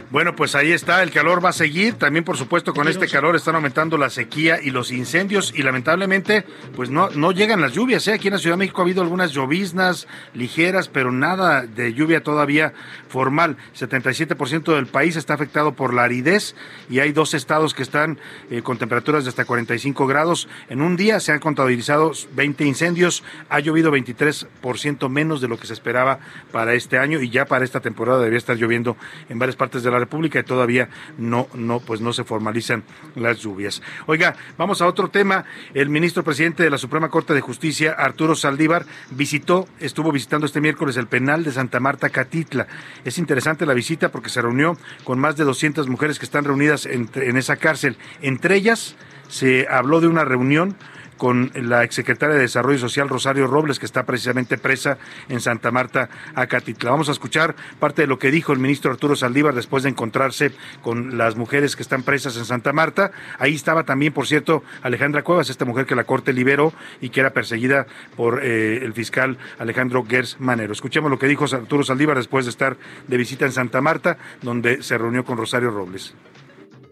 Bueno, 0.09 0.35
pues 0.35 0.55
ahí 0.55 0.71
está, 0.71 1.03
el 1.03 1.11
calor 1.11 1.43
va 1.43 1.49
a 1.49 1.53
seguir, 1.53 1.95
también 1.95 2.23
por 2.23 2.37
supuesto 2.37 2.73
con 2.73 2.87
este 2.87 3.07
calor 3.07 3.35
están 3.35 3.55
aumentando 3.55 3.97
la 3.97 4.09
sequía 4.09 4.59
y 4.61 4.71
los 4.71 4.91
incendios 4.91 5.53
y 5.55 5.61
lamentablemente 5.61 6.45
pues 6.75 6.89
no, 6.89 7.09
no 7.11 7.31
llegan 7.31 7.61
las 7.61 7.73
lluvias, 7.73 8.07
¿eh? 8.07 8.13
aquí 8.13 8.27
en 8.27 8.33
la 8.33 8.39
Ciudad 8.39 8.55
de 8.55 8.59
México 8.59 8.81
ha 8.81 8.85
habido 8.85 9.01
algunas 9.01 9.31
lloviznas 9.31 10.07
ligeras, 10.33 10.87
pero 10.87 11.11
nada 11.11 11.65
de 11.65 11.93
lluvia 11.93 12.23
todavía 12.23 12.73
formal, 13.07 13.57
77% 13.75 14.73
del 14.75 14.87
país 14.87 15.15
está 15.15 15.35
afectado 15.35 15.73
por 15.73 15.93
la 15.93 16.03
aridez 16.03 16.55
y 16.89 16.99
hay 16.99 17.11
dos 17.11 17.35
estados 17.35 17.75
que 17.75 17.83
están 17.83 18.19
eh, 18.49 18.61
con 18.63 18.77
temperaturas 18.77 19.25
de 19.25 19.29
hasta 19.29 19.45
45 19.45 20.07
grados, 20.07 20.47
en 20.69 20.81
un 20.81 20.95
día 20.95 21.19
se 21.19 21.31
han 21.31 21.39
contabilizado 21.39 22.13
20 22.33 22.65
incendios, 22.65 23.23
ha 23.49 23.59
llovido 23.59 23.91
23% 23.91 25.09
menos 25.09 25.39
de 25.41 25.47
lo 25.47 25.59
que 25.59 25.67
se 25.67 25.73
esperaba 25.73 26.19
para 26.51 26.73
este 26.73 26.97
año 26.97 27.21
y 27.21 27.29
ya 27.29 27.45
para 27.45 27.63
esta 27.63 27.79
temporada 27.79 28.19
debería 28.19 28.39
estar 28.39 28.57
lloviendo 28.57 28.97
en 29.29 29.39
varias 29.39 29.55
partes 29.55 29.82
de 29.83 29.91
la 29.91 29.99
República 29.99 30.39
y 30.39 30.43
todavía 30.43 30.89
no, 31.17 31.47
no, 31.53 31.79
pues 31.79 32.01
no 32.01 32.13
se 32.13 32.23
formalizan 32.23 32.83
las 33.15 33.39
lluvias. 33.39 33.81
Oiga, 34.05 34.35
vamos 34.57 34.81
a 34.81 34.87
otro 34.87 35.09
tema. 35.09 35.45
El 35.73 35.89
ministro 35.89 36.23
presidente 36.23 36.63
de 36.63 36.69
la 36.69 36.77
Suprema 36.77 37.09
Corte 37.09 37.33
de 37.33 37.41
Justicia, 37.41 37.91
Arturo 37.97 38.35
Saldívar, 38.35 38.85
visitó, 39.11 39.67
estuvo 39.79 40.11
visitando 40.11 40.45
este 40.45 40.61
miércoles 40.61 40.97
el 40.97 41.07
penal 41.07 41.43
de 41.43 41.51
Santa 41.51 41.79
Marta 41.79 42.09
Catitla. 42.09 42.67
Es 43.03 43.17
interesante 43.17 43.65
la 43.65 43.73
visita 43.73 44.09
porque 44.09 44.29
se 44.29 44.41
reunió 44.41 44.77
con 45.03 45.19
más 45.19 45.35
de 45.37 45.43
200 45.43 45.87
mujeres 45.87 46.19
que 46.19 46.25
están 46.25 46.45
reunidas 46.45 46.85
en, 46.85 47.09
en 47.15 47.37
esa 47.37 47.57
cárcel. 47.57 47.97
Entre 48.21 48.55
ellas 48.55 48.95
se 49.27 49.67
habló 49.67 49.99
de 49.99 50.07
una 50.07 50.25
reunión 50.25 50.75
con 51.17 51.51
la 51.55 51.83
exsecretaria 51.83 52.35
de 52.35 52.41
Desarrollo 52.41 52.79
Social, 52.79 53.09
Rosario 53.09 53.47
Robles, 53.47 53.79
que 53.79 53.85
está 53.85 54.05
precisamente 54.05 54.57
presa 54.57 54.97
en 55.29 55.39
Santa 55.39 55.71
Marta, 55.71 56.09
Acatitla. 56.35 56.91
Vamos 56.91 57.09
a 57.09 57.11
escuchar 57.11 57.55
parte 57.79 58.03
de 58.03 58.07
lo 58.07 58.19
que 58.19 58.31
dijo 58.31 58.53
el 58.53 58.59
ministro 58.59 58.91
Arturo 58.91 59.15
Saldívar 59.15 59.55
después 59.55 59.83
de 59.83 59.89
encontrarse 59.89 60.51
con 60.81 61.17
las 61.17 61.35
mujeres 61.35 61.75
que 61.75 61.83
están 61.83 62.03
presas 62.03 62.37
en 62.37 62.45
Santa 62.45 62.73
Marta. 62.73 63.11
Ahí 63.39 63.55
estaba 63.55 63.83
también, 63.83 64.13
por 64.13 64.27
cierto, 64.27 64.63
Alejandra 64.81 65.23
Cuevas, 65.23 65.49
esta 65.49 65.65
mujer 65.65 65.85
que 65.85 65.95
la 65.95 66.03
Corte 66.03 66.33
liberó 66.33 66.73
y 67.01 67.09
que 67.09 67.19
era 67.19 67.33
perseguida 67.33 67.87
por 68.15 68.43
eh, 68.43 68.83
el 68.83 68.93
fiscal 68.93 69.37
Alejandro 69.59 70.05
Gers 70.07 70.39
Manero. 70.39 70.73
Escuchemos 70.73 71.09
lo 71.09 71.19
que 71.19 71.27
dijo 71.27 71.45
Arturo 71.45 71.83
Saldívar 71.83 72.17
después 72.17 72.45
de 72.45 72.51
estar 72.51 72.77
de 73.07 73.17
visita 73.17 73.45
en 73.45 73.51
Santa 73.51 73.81
Marta, 73.81 74.17
donde 74.41 74.83
se 74.83 74.97
reunió 74.97 75.23
con 75.25 75.37
Rosario 75.37 75.71
Robles. 75.71 76.13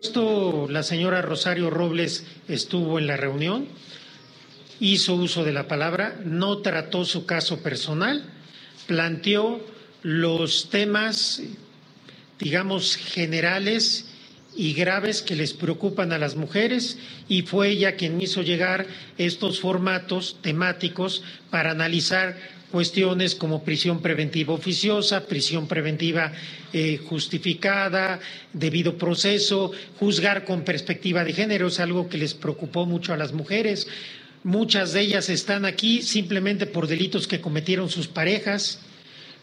Esto, 0.01 0.67
la 0.69 0.81
señora 0.81 1.21
Rosario 1.21 1.69
Robles 1.69 2.25
estuvo 2.47 2.97
en 2.97 3.05
la 3.05 3.17
reunión 3.17 3.67
hizo 4.81 5.13
uso 5.13 5.45
de 5.45 5.53
la 5.53 5.67
palabra, 5.67 6.19
no 6.25 6.57
trató 6.57 7.05
su 7.05 7.27
caso 7.27 7.61
personal, 7.61 8.25
planteó 8.87 9.63
los 10.01 10.71
temas, 10.71 11.43
digamos, 12.39 12.95
generales 12.95 14.07
y 14.55 14.73
graves 14.73 15.21
que 15.21 15.35
les 15.35 15.53
preocupan 15.53 16.11
a 16.11 16.17
las 16.17 16.35
mujeres 16.35 16.97
y 17.29 17.43
fue 17.43 17.69
ella 17.69 17.95
quien 17.95 18.19
hizo 18.19 18.41
llegar 18.41 18.87
estos 19.19 19.59
formatos 19.59 20.37
temáticos 20.41 21.23
para 21.51 21.71
analizar 21.71 22.35
cuestiones 22.71 23.35
como 23.35 23.63
prisión 23.63 24.01
preventiva 24.01 24.53
oficiosa, 24.53 25.27
prisión 25.27 25.67
preventiva 25.67 26.31
eh, 26.73 26.99
justificada, 27.05 28.19
debido 28.51 28.97
proceso, 28.97 29.71
juzgar 29.99 30.43
con 30.43 30.63
perspectiva 30.63 31.23
de 31.23 31.33
género, 31.33 31.67
es 31.67 31.79
algo 31.79 32.09
que 32.09 32.17
les 32.17 32.33
preocupó 32.33 32.87
mucho 32.87 33.13
a 33.13 33.17
las 33.17 33.33
mujeres. 33.33 33.87
Muchas 34.43 34.93
de 34.93 35.01
ellas 35.01 35.29
están 35.29 35.65
aquí 35.65 36.01
simplemente 36.01 36.65
por 36.65 36.87
delitos 36.87 37.27
que 37.27 37.41
cometieron 37.41 37.89
sus 37.89 38.07
parejas. 38.07 38.79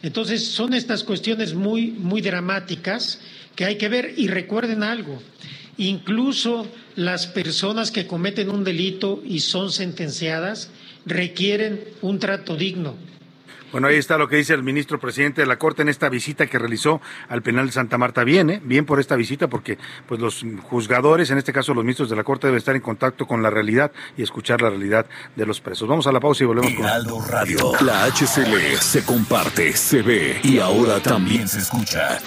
Entonces, 0.02 0.44
son 0.44 0.74
estas 0.74 1.04
cuestiones 1.04 1.54
muy, 1.54 1.92
muy 1.92 2.20
dramáticas 2.20 3.20
que 3.54 3.64
hay 3.64 3.76
que 3.76 3.88
ver. 3.88 4.14
Y 4.16 4.28
recuerden 4.28 4.82
algo, 4.82 5.22
incluso 5.76 6.66
las 6.96 7.26
personas 7.28 7.90
que 7.92 8.06
cometen 8.06 8.50
un 8.50 8.64
delito 8.64 9.22
y 9.24 9.40
son 9.40 9.70
sentenciadas 9.70 10.70
requieren 11.06 11.84
un 12.02 12.18
trato 12.18 12.56
digno. 12.56 12.96
Bueno, 13.70 13.88
ahí 13.88 13.96
está 13.96 14.16
lo 14.16 14.28
que 14.28 14.36
dice 14.36 14.54
el 14.54 14.62
ministro 14.62 14.98
presidente 14.98 15.42
de 15.42 15.46
la 15.46 15.58
Corte 15.58 15.82
en 15.82 15.88
esta 15.88 16.08
visita 16.08 16.46
que 16.46 16.58
realizó 16.58 17.00
al 17.28 17.42
penal 17.42 17.66
de 17.66 17.72
Santa 17.72 17.98
Marta. 17.98 18.24
Bien, 18.24 18.48
¿eh? 18.50 18.60
bien 18.64 18.86
por 18.86 19.00
esta 19.00 19.16
visita, 19.16 19.48
porque 19.48 19.78
pues 20.06 20.20
los 20.20 20.44
juzgadores, 20.62 21.30
en 21.30 21.38
este 21.38 21.52
caso 21.52 21.74
los 21.74 21.84
ministros 21.84 22.08
de 22.10 22.16
la 22.16 22.24
Corte, 22.24 22.46
deben 22.46 22.58
estar 22.58 22.74
en 22.74 22.82
contacto 22.82 23.26
con 23.26 23.42
la 23.42 23.50
realidad 23.50 23.92
y 24.16 24.22
escuchar 24.22 24.62
la 24.62 24.70
realidad 24.70 25.06
de 25.36 25.46
los 25.46 25.60
presos. 25.60 25.88
Vamos 25.88 26.06
a 26.06 26.12
la 26.12 26.20
pausa 26.20 26.44
y 26.44 26.46
volvemos 26.46 26.72
con 26.74 26.86
Aldo 26.86 27.20
Radio. 27.28 27.72
La 27.80 28.04
HCL 28.06 28.78
se 28.80 29.04
comparte, 29.04 29.72
se 29.74 30.02
ve 30.02 30.40
y 30.42 30.58
ahora 30.58 31.00
también 31.00 31.46
se 31.46 31.58
escucha. 31.58 32.18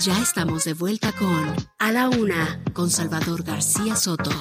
Ya 0.00 0.20
estamos 0.20 0.64
de 0.64 0.74
vuelta 0.74 1.12
con 1.12 1.54
A 1.78 1.92
la 1.92 2.08
Una, 2.08 2.60
con 2.72 2.90
Salvador 2.90 3.44
García 3.44 3.94
Soto. 3.94 4.32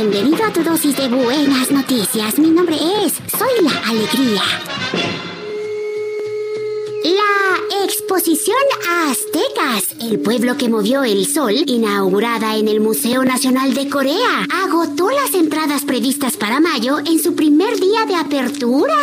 Bienvenido 0.00 0.44
a 0.44 0.52
tu 0.52 0.62
dosis 0.62 0.96
de 0.96 1.08
buenas 1.08 1.72
noticias. 1.72 2.38
Mi 2.38 2.52
nombre 2.52 2.76
es 2.76 3.14
Soy 3.36 3.64
la 3.64 3.72
Alegría. 3.90 4.42
La 7.02 7.84
exposición 7.84 8.56
Aztecas, 9.08 9.96
el 10.00 10.20
pueblo 10.20 10.56
que 10.56 10.68
movió 10.68 11.02
el 11.02 11.26
sol, 11.26 11.52
inaugurada 11.66 12.56
en 12.56 12.68
el 12.68 12.78
Museo 12.78 13.24
Nacional 13.24 13.74
de 13.74 13.90
Corea, 13.90 14.46
agotó 14.64 15.10
las 15.10 15.34
entradas 15.34 15.82
previstas 15.82 16.36
para 16.36 16.60
mayo 16.60 17.00
en 17.00 17.20
su 17.20 17.34
primer 17.34 17.80
día 17.80 18.06
de 18.06 18.14
apertura. 18.14 18.94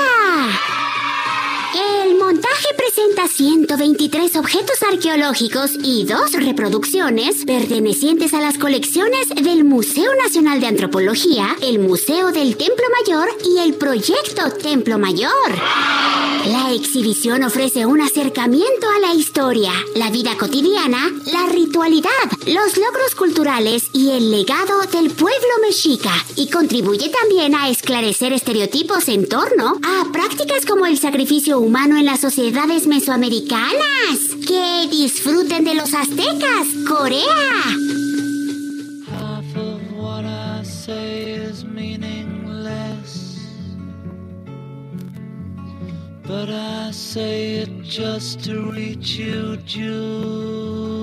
El 1.75 2.17
montaje 2.17 2.67
presenta 2.77 3.27
123 3.27 4.37
objetos 4.37 4.81
arqueológicos 4.81 5.71
y 5.83 6.05
dos 6.05 6.31
reproducciones 6.31 7.43
pertenecientes 7.43 8.33
a 8.33 8.39
las 8.39 8.57
colecciones 8.57 9.27
del 9.27 9.65
Museo 9.65 10.09
Nacional 10.23 10.61
de 10.61 10.67
Antropología, 10.67 11.53
el 11.61 11.79
Museo 11.79 12.31
del 12.31 12.55
Templo 12.55 12.85
Mayor 13.01 13.27
y 13.43 13.59
el 13.59 13.73
Proyecto 13.73 14.51
Templo 14.61 14.97
Mayor. 14.97 15.31
La 16.45 16.71
exhibición 16.73 17.43
ofrece 17.43 17.87
un 17.87 18.01
acercamiento 18.01 18.87
a 18.95 18.99
la 18.99 19.15
historia, 19.15 19.71
la 19.95 20.11
vida 20.11 20.37
cotidiana, 20.37 21.11
la 21.25 21.47
ritualidad, 21.47 22.09
los 22.45 22.77
logros 22.77 23.15
culturales 23.17 23.89
y 23.93 24.11
el 24.11 24.29
legado 24.29 24.79
del 24.91 25.09
pueblo 25.09 25.49
mexica 25.63 26.11
y 26.35 26.51
contribuye 26.51 27.09
también 27.09 27.55
a 27.55 27.69
esclarecer 27.69 28.31
estereotipos 28.31 29.09
en 29.09 29.27
torno 29.27 29.79
a 29.83 30.11
prácticas 30.11 30.67
como 30.67 30.85
el 30.85 30.99
sacrificio 30.99 31.59
humano 31.65 31.97
en 31.97 32.05
las 32.05 32.19
sociedades 32.19 32.87
mesoamericanas. 32.87 34.19
Que 34.47 34.87
disfruten 34.89 35.63
de 35.63 35.73
los 35.73 35.93
aztecas, 35.93 36.67
Corea. 36.87 37.25
But 46.27 46.49
I 46.49 46.89
say 46.91 47.57
it 47.57 47.83
just 47.83 48.43
to 48.45 48.71
reach 48.71 49.15
you, 49.15 49.57
Julia. 49.57 50.94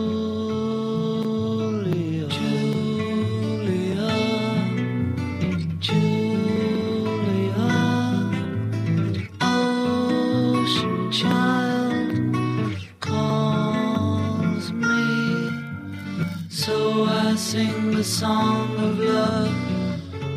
The 18.02 18.08
song 18.08 18.76
of 18.78 18.98
love, 18.98 19.54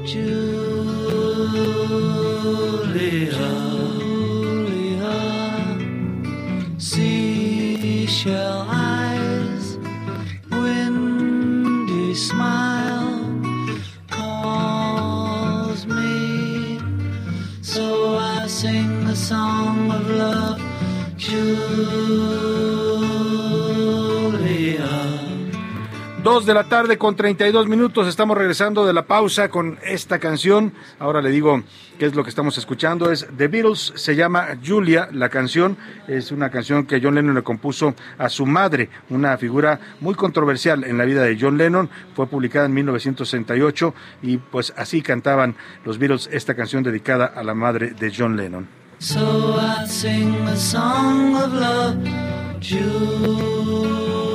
Julia. 0.06 0.86
seashell 6.78 8.75
Dos 26.26 26.48
de 26.48 26.56
la 26.56 26.64
tarde 26.64 26.98
con 26.98 27.16
32 27.16 27.68
minutos. 27.68 28.08
Estamos 28.08 28.36
regresando 28.36 28.84
de 28.84 28.94
la 28.94 29.06
pausa 29.06 29.50
con 29.50 29.78
esta 29.84 30.18
canción. 30.18 30.74
Ahora 30.98 31.22
le 31.22 31.30
digo 31.30 31.62
qué 32.00 32.08
es 32.08 32.16
lo 32.16 32.24
que 32.24 32.32
estamos 32.32 32.58
escuchando. 32.58 33.12
Es 33.12 33.28
The 33.38 33.48
Beatles, 33.48 33.94
se 33.96 34.16
llama 34.16 34.58
Julia. 34.66 35.08
La 35.12 35.30
canción 35.30 35.78
es 36.08 36.32
una 36.32 36.50
canción 36.50 36.88
que 36.88 37.00
John 37.00 37.14
Lennon 37.14 37.36
le 37.36 37.44
compuso 37.44 37.94
a 38.18 38.28
su 38.30 38.48
madre, 38.48 38.90
una 39.12 39.38
figura 39.38 39.80
muy 40.00 40.16
controversial 40.16 40.84
en 40.84 40.98
la 40.98 41.06
vida 41.06 41.22
de 41.22 41.38
John 41.40 41.60
Lennon. 41.60 41.92
Fue 42.16 42.26
publicada 42.26 42.66
en 42.66 42.74
1968 42.74 43.94
y 44.24 44.38
pues 44.38 44.74
así 44.78 45.04
cantaban 45.04 45.56
los 45.86 46.00
Beatles 46.00 46.28
esta 46.34 46.56
canción 46.56 46.82
dedicada 46.82 47.28
a 47.28 47.44
la 47.44 47.54
madre 47.54 47.92
de 47.92 48.12
John 48.12 48.36
Lennon. 48.36 48.68
So 48.98 49.60
I 49.60 49.86
sing 49.88 50.44
the 50.44 50.58
song 50.58 51.36
of 51.36 51.54
love, 51.54 52.04
Julia. 52.60 54.35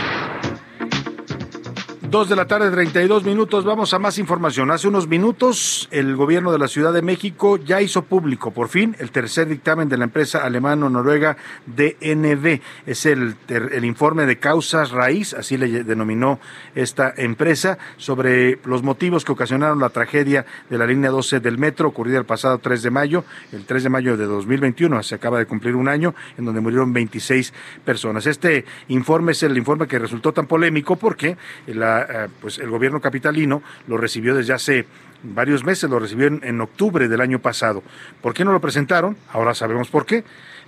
Dos 2.11 2.27
de 2.27 2.35
la 2.35 2.45
tarde, 2.45 2.69
32 2.69 3.23
minutos. 3.23 3.63
Vamos 3.63 3.93
a 3.93 3.99
más 3.99 4.17
información. 4.17 4.69
Hace 4.69 4.89
unos 4.89 5.07
minutos, 5.07 5.87
el 5.91 6.17
gobierno 6.17 6.51
de 6.51 6.59
la 6.59 6.67
Ciudad 6.67 6.91
de 6.91 7.01
México 7.01 7.55
ya 7.55 7.81
hizo 7.81 8.01
público, 8.01 8.51
por 8.51 8.67
fin, 8.67 8.97
el 8.99 9.11
tercer 9.11 9.47
dictamen 9.47 9.87
de 9.87 9.97
la 9.97 10.03
empresa 10.03 10.43
alemano-noruega 10.43 11.37
DNV. 11.67 12.59
Es 12.85 13.05
el, 13.05 13.37
el 13.47 13.85
informe 13.85 14.25
de 14.25 14.39
causas 14.39 14.91
raíz, 14.91 15.33
así 15.33 15.55
le 15.55 15.85
denominó 15.85 16.41
esta 16.75 17.13
empresa, 17.15 17.77
sobre 17.95 18.59
los 18.65 18.83
motivos 18.83 19.23
que 19.23 19.31
ocasionaron 19.31 19.79
la 19.79 19.87
tragedia 19.87 20.45
de 20.69 20.77
la 20.77 20.87
línea 20.87 21.11
12 21.11 21.39
del 21.39 21.57
metro, 21.57 21.87
ocurrida 21.87 22.17
el 22.17 22.25
pasado 22.25 22.57
3 22.57 22.83
de 22.83 22.91
mayo, 22.91 23.23
el 23.53 23.63
3 23.63 23.83
de 23.83 23.89
mayo 23.89 24.17
de 24.17 24.25
2021. 24.25 25.01
Se 25.03 25.15
acaba 25.15 25.39
de 25.39 25.45
cumplir 25.45 25.77
un 25.77 25.87
año 25.87 26.13
en 26.37 26.43
donde 26.43 26.59
murieron 26.59 26.91
26 26.91 27.53
personas. 27.85 28.27
Este 28.27 28.65
informe 28.89 29.31
es 29.31 29.43
el 29.43 29.57
informe 29.57 29.87
que 29.87 29.97
resultó 29.97 30.33
tan 30.33 30.45
polémico 30.45 30.97
porque 30.97 31.37
la 31.67 32.00
pues 32.41 32.59
el 32.59 32.69
gobierno 32.69 33.01
capitalino 33.01 33.61
lo 33.87 33.97
recibió 33.97 34.35
desde 34.35 34.53
hace 34.53 34.85
varios 35.23 35.63
meses, 35.63 35.89
lo 35.89 35.99
recibió 35.99 36.27
en, 36.27 36.61
octubre 36.61 37.07
del 37.07 37.21
año 37.21 37.39
pasado. 37.39 37.83
¿Por 38.21 38.33
qué 38.33 38.45
no 38.45 38.51
lo 38.51 38.61
presentaron? 38.61 39.17
Ahora 39.31 39.53
sabemos 39.53 39.89
por 39.89 40.05
qué. 40.05 40.23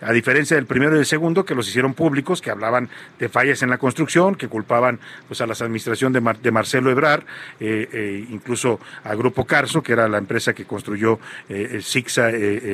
A 0.05 0.11
diferencia 0.11 0.55
del 0.55 0.65
primero 0.65 0.95
y 0.95 0.99
el 0.99 1.05
segundo, 1.05 1.45
que 1.45 1.55
los 1.55 1.67
hicieron 1.67 1.93
públicos, 1.93 2.41
que 2.41 2.51
hablaban 2.51 2.89
de 3.19 3.29
fallas 3.29 3.63
en 3.63 3.69
la 3.69 3.77
construcción, 3.77 4.35
que 4.35 4.47
culpaban 4.47 4.99
pues, 5.27 5.41
a 5.41 5.47
la 5.47 5.53
administración 5.53 6.13
de, 6.13 6.21
Mar, 6.21 6.39
de 6.39 6.51
Marcelo 6.51 6.91
Ebrar, 6.91 7.25
eh, 7.59 7.89
eh, 7.91 8.27
incluso 8.29 8.79
a 9.03 9.15
Grupo 9.15 9.45
Carso, 9.45 9.81
que 9.81 9.93
era 9.93 10.07
la 10.07 10.17
empresa 10.17 10.53
que 10.53 10.65
construyó 10.65 11.19
eh, 11.49 11.79
Sixa, 11.81 12.31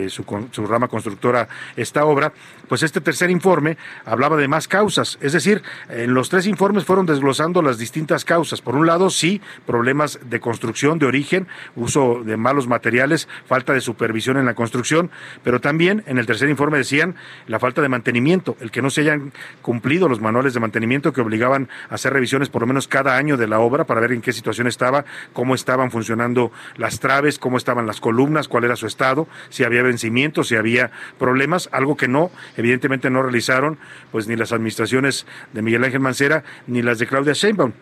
su, 0.08 0.26
su 0.52 0.66
rama 0.66 0.88
constructora, 0.88 1.48
esta 1.76 2.06
obra, 2.06 2.34
pues 2.68 2.84
este 2.84 3.02
tercer 3.02 3.30
informe 3.30 3.78
hablaba 4.06 4.38
de 4.38 4.48
más 4.48 4.68
causas. 4.68 5.18
Es 5.22 5.34
decir, 5.34 5.62
en 5.90 6.14
los 6.14 6.30
tres 6.30 6.48
informes 6.48 6.86
fueron 6.86 7.06
desglosando 7.06 7.62
las 7.62 7.78
distintas 7.78 8.26
causas. 8.26 8.62
Por 8.62 8.76
un 8.76 8.86
lado, 8.86 9.10
sí, 9.10 9.42
problemas 9.66 10.20
de 10.24 10.40
construcción 10.40 11.00
de 11.00 11.06
origen, 11.06 11.48
uso 11.76 12.22
de 12.24 12.38
malos 12.38 12.68
materiales, 12.68 13.28
falta 13.48 13.74
de 13.74 13.82
supervisión 13.82 14.38
en 14.38 14.46
la 14.46 14.54
construcción, 14.54 15.10
pero 15.44 15.60
también 15.60 16.04
en 16.06 16.18
el 16.18 16.26
tercer 16.26 16.50
informe 16.50 16.78
decían 16.78 17.16
la 17.48 17.60
falta 17.60 17.82
de 17.82 17.90
mantenimiento, 17.90 18.56
el 18.60 18.72
que 18.72 18.82
no 18.82 18.90
se 18.90 19.02
hayan 19.02 19.32
cumplido 19.62 20.08
los 20.08 20.22
manuales 20.22 20.54
de 20.54 20.60
mantenimiento 20.60 21.14
que 21.14 21.22
obligaban 21.22 21.70
a 21.90 21.96
hacer 21.96 22.14
revisiones 22.14 22.50
por 22.50 22.62
lo 22.62 22.68
menos 22.68 22.88
cada 22.88 23.18
año 23.18 23.38
de 23.38 23.48
la 23.48 23.60
obra 23.60 23.86
para 23.86 24.02
ver 24.02 24.12
en 24.12 24.22
qué 24.22 24.34
situación 24.34 24.68
estaba, 24.68 25.06
cómo 25.34 25.56
estaban 25.56 25.92
funcionando 25.92 26.52
las 26.76 27.00
traves, 27.00 27.40
cómo 27.40 27.58
estaban 27.58 27.88
las 27.88 28.02
columnas, 28.02 28.48
cuál 28.48 28.64
era 28.64 28.76
su 28.76 28.88
estado, 28.88 29.28
si 29.50 29.64
había 29.64 29.84
vencimientos, 29.84 30.48
si 30.48 30.56
había 30.56 30.92
problemas, 31.18 31.70
algo 31.72 31.98
que 31.98 32.08
no, 32.08 32.32
evidentemente 32.58 33.10
no 33.10 33.24
realizaron 33.24 33.78
pues 34.12 34.28
ni 34.28 34.36
las 34.36 34.52
administraciones 34.52 35.26
de 35.54 35.62
Miguel 35.62 35.84
Ángel 35.84 36.00
Mancera 36.00 36.44
ni 36.68 36.82
las 36.82 37.00
de 37.00 37.08
Claudia 37.08 37.34
Sheinbaum. 37.34 37.74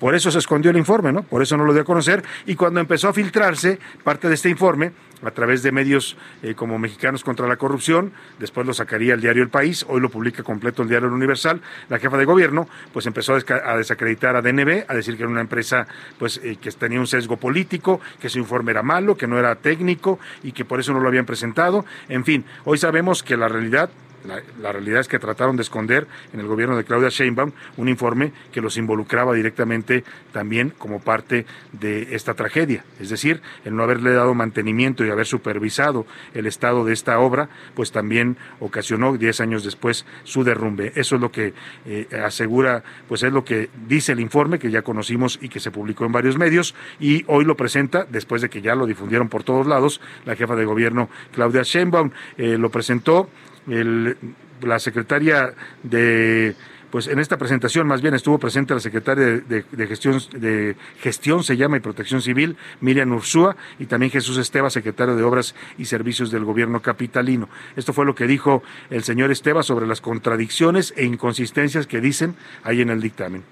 Por 0.00 0.14
eso 0.14 0.30
se 0.30 0.38
escondió 0.38 0.70
el 0.70 0.78
informe, 0.78 1.12
¿no? 1.12 1.22
Por 1.24 1.42
eso 1.42 1.58
no 1.58 1.64
lo 1.66 1.74
dio 1.74 1.82
a 1.82 1.84
conocer. 1.84 2.24
Y 2.46 2.54
cuando 2.54 2.80
empezó 2.80 3.10
a 3.10 3.12
filtrarse 3.12 3.78
parte 4.02 4.28
de 4.28 4.34
este 4.34 4.48
informe, 4.48 4.92
a 5.22 5.30
través 5.30 5.62
de 5.62 5.72
medios 5.72 6.16
eh, 6.42 6.54
como 6.54 6.78
Mexicanos 6.78 7.24
contra 7.24 7.46
la 7.46 7.56
Corrupción, 7.56 8.12
después 8.38 8.66
lo 8.66 8.74
sacaría 8.74 9.14
el 9.14 9.20
diario 9.20 9.42
El 9.42 9.48
País, 9.48 9.84
hoy 9.88 10.00
lo 10.00 10.08
publica 10.08 10.42
completo 10.42 10.82
el 10.82 10.88
diario 10.88 11.08
El 11.08 11.14
Universal, 11.14 11.60
la 11.88 11.98
jefa 11.98 12.16
de 12.16 12.24
gobierno, 12.24 12.68
pues 12.92 13.06
empezó 13.06 13.34
a 13.34 13.76
desacreditar 13.76 14.36
a 14.36 14.42
DNB, 14.42 14.84
a 14.88 14.94
decir 14.94 15.16
que 15.16 15.22
era 15.22 15.30
una 15.30 15.40
empresa 15.40 15.86
pues 16.18 16.40
eh, 16.42 16.56
que 16.60 16.70
tenía 16.72 17.00
un 17.00 17.06
sesgo 17.06 17.36
político, 17.36 18.00
que 18.20 18.28
su 18.28 18.38
informe 18.38 18.72
era 18.72 18.82
malo, 18.82 19.16
que 19.16 19.26
no 19.26 19.38
era 19.38 19.54
técnico 19.56 20.18
y 20.42 20.52
que 20.52 20.64
por 20.64 20.80
eso 20.80 20.92
no 20.92 21.00
lo 21.00 21.08
habían 21.08 21.26
presentado. 21.26 21.84
En 22.08 22.24
fin, 22.24 22.44
hoy 22.64 22.78
sabemos 22.78 23.22
que 23.22 23.36
la 23.36 23.48
realidad 23.48 23.90
la, 24.24 24.42
la, 24.60 24.72
realidad 24.72 25.00
es 25.00 25.08
que 25.08 25.18
trataron 25.18 25.56
de 25.56 25.62
esconder 25.62 26.06
en 26.32 26.40
el 26.40 26.46
gobierno 26.46 26.76
de 26.76 26.84
Claudia 26.84 27.08
Sheinbaum 27.08 27.52
un 27.76 27.88
informe 27.88 28.32
que 28.52 28.60
los 28.60 28.76
involucraba 28.76 29.34
directamente 29.34 30.04
también 30.32 30.70
como 30.76 31.00
parte 31.00 31.46
de 31.72 32.14
esta 32.14 32.34
tragedia. 32.34 32.84
Es 32.98 33.10
decir, 33.10 33.42
el 33.64 33.76
no 33.76 33.82
haberle 33.82 34.12
dado 34.12 34.34
mantenimiento 34.34 35.04
y 35.04 35.10
haber 35.10 35.26
supervisado 35.26 36.06
el 36.34 36.46
estado 36.46 36.84
de 36.84 36.92
esta 36.92 37.18
obra, 37.18 37.48
pues 37.74 37.92
también 37.92 38.36
ocasionó 38.60 39.16
diez 39.16 39.40
años 39.40 39.64
después 39.64 40.06
su 40.24 40.44
derrumbe. 40.44 40.92
Eso 40.94 41.16
es 41.16 41.20
lo 41.20 41.32
que 41.32 41.54
eh, 41.86 42.06
asegura, 42.24 42.82
pues 43.08 43.22
es 43.22 43.32
lo 43.32 43.44
que 43.44 43.70
dice 43.86 44.12
el 44.12 44.20
informe 44.20 44.58
que 44.58 44.70
ya 44.70 44.82
conocimos 44.82 45.38
y 45.40 45.48
que 45.48 45.60
se 45.60 45.70
publicó 45.70 46.04
en 46.04 46.12
varios 46.12 46.38
medios 46.38 46.74
y 46.98 47.24
hoy 47.26 47.44
lo 47.44 47.56
presenta, 47.56 48.06
después 48.08 48.42
de 48.42 48.50
que 48.50 48.62
ya 48.62 48.74
lo 48.74 48.86
difundieron 48.86 49.28
por 49.28 49.42
todos 49.42 49.66
lados, 49.66 50.00
la 50.24 50.36
jefa 50.36 50.56
de 50.56 50.64
gobierno 50.64 51.08
Claudia 51.32 51.62
Sheinbaum 51.62 52.10
eh, 52.36 52.56
lo 52.58 52.70
presentó 52.70 53.28
el, 53.70 54.16
la 54.62 54.78
secretaria 54.78 55.54
de 55.82 56.54
pues 56.90 57.06
en 57.06 57.20
esta 57.20 57.38
presentación 57.38 57.86
más 57.86 58.02
bien 58.02 58.14
estuvo 58.14 58.38
presente 58.38 58.74
la 58.74 58.80
secretaria 58.80 59.40
de, 59.40 59.86
gestión 59.86 60.20
de 60.32 60.76
gestión 61.00 61.44
se 61.44 61.56
llama 61.56 61.76
y 61.76 61.80
protección 61.80 62.20
civil 62.20 62.56
Miriam 62.80 63.12
Ursúa 63.12 63.56
y 63.78 63.86
también 63.86 64.10
Jesús 64.10 64.38
Esteba 64.38 64.70
secretario 64.70 65.14
de 65.14 65.22
obras 65.22 65.54
y 65.78 65.84
servicios 65.84 66.30
del 66.30 66.44
gobierno 66.44 66.82
capitalino. 66.82 67.48
Esto 67.76 67.92
fue 67.92 68.04
lo 68.04 68.14
que 68.14 68.26
dijo 68.26 68.62
el 68.90 69.04
señor 69.04 69.30
Esteba 69.30 69.62
sobre 69.62 69.86
las 69.86 70.00
contradicciones 70.00 70.92
e 70.96 71.04
inconsistencias 71.04 71.86
que 71.86 72.00
dicen 72.00 72.34
ahí 72.64 72.80
en 72.80 72.90
el 72.90 73.00
dictamen. 73.00 73.44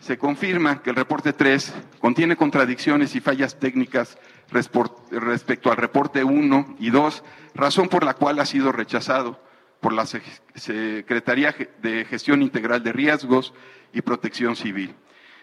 Se 0.00 0.16
confirma 0.16 0.82
que 0.82 0.90
el 0.90 0.96
reporte 0.96 1.32
3 1.32 1.74
contiene 1.98 2.36
contradicciones 2.36 3.14
y 3.16 3.20
fallas 3.20 3.58
técnicas 3.58 4.18
respecto 4.50 5.70
al 5.70 5.76
reporte 5.76 6.24
1 6.24 6.76
y 6.78 6.90
2, 6.90 7.24
razón 7.54 7.88
por 7.88 8.04
la 8.04 8.14
cual 8.14 8.38
ha 8.38 8.46
sido 8.46 8.72
rechazado 8.72 9.40
por 9.80 9.92
la 9.92 10.06
Secretaría 10.06 11.54
de 11.82 12.04
Gestión 12.04 12.42
Integral 12.42 12.82
de 12.82 12.92
Riesgos 12.92 13.54
y 13.92 14.02
Protección 14.02 14.56
Civil. 14.56 14.94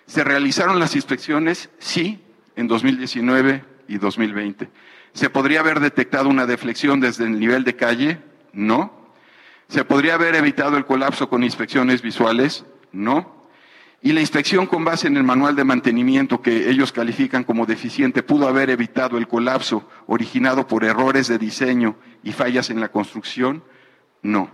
¿Se 0.06 0.24
realizaron 0.24 0.80
las 0.80 0.96
inspecciones? 0.96 1.70
Sí, 1.80 2.24
en 2.56 2.68
2019 2.68 3.64
y 3.88 3.98
2020. 3.98 4.70
¿Se 5.14 5.30
podría 5.30 5.62
haber 5.62 5.80
detectado 5.80 6.30
una 6.30 6.46
deflexión 6.46 7.00
desde 7.00 7.26
el 7.26 7.40
nivel 7.40 7.64
de 7.64 7.76
calle? 7.76 8.20
No. 8.54 8.94
¿Se 9.68 9.84
podría 9.84 10.14
haber 10.14 10.36
evitado 10.36 10.78
el 10.78 10.86
colapso 10.86 11.30
con 11.30 11.44
inspecciones 11.44 12.02
visuales? 12.02 12.66
No. 12.92 13.37
Y 14.08 14.14
la 14.14 14.22
inspección 14.22 14.68
con 14.68 14.86
base 14.86 15.08
en 15.08 15.18
el 15.18 15.24
manual 15.24 15.54
de 15.58 15.66
mantenimiento 15.66 16.42
que 16.42 16.70
ellos 16.70 16.94
califican 16.94 17.44
como 17.44 17.66
deficiente 17.66 18.24
pudo 18.24 18.48
haber 18.48 18.70
evitado 18.70 19.18
el 19.18 19.28
colapso 19.28 19.86
originado 20.08 20.66
por 20.66 20.86
errores 20.86 21.28
de 21.28 21.38
diseño 21.38 21.98
y 22.24 22.32
fallas 22.32 22.70
en 22.70 22.80
la 22.80 22.88
construcción? 22.88 23.66
No. 24.22 24.50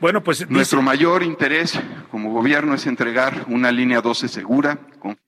Bueno, 0.00 0.24
pues 0.24 0.48
nuestro 0.48 0.80
mayor 0.80 1.22
interés 1.22 1.78
como 2.10 2.32
gobierno 2.32 2.72
es 2.72 2.86
entregar 2.86 3.44
una 3.48 3.70
línea 3.70 4.00
12 4.00 4.28
segura 4.28 4.78
con, 4.98 5.18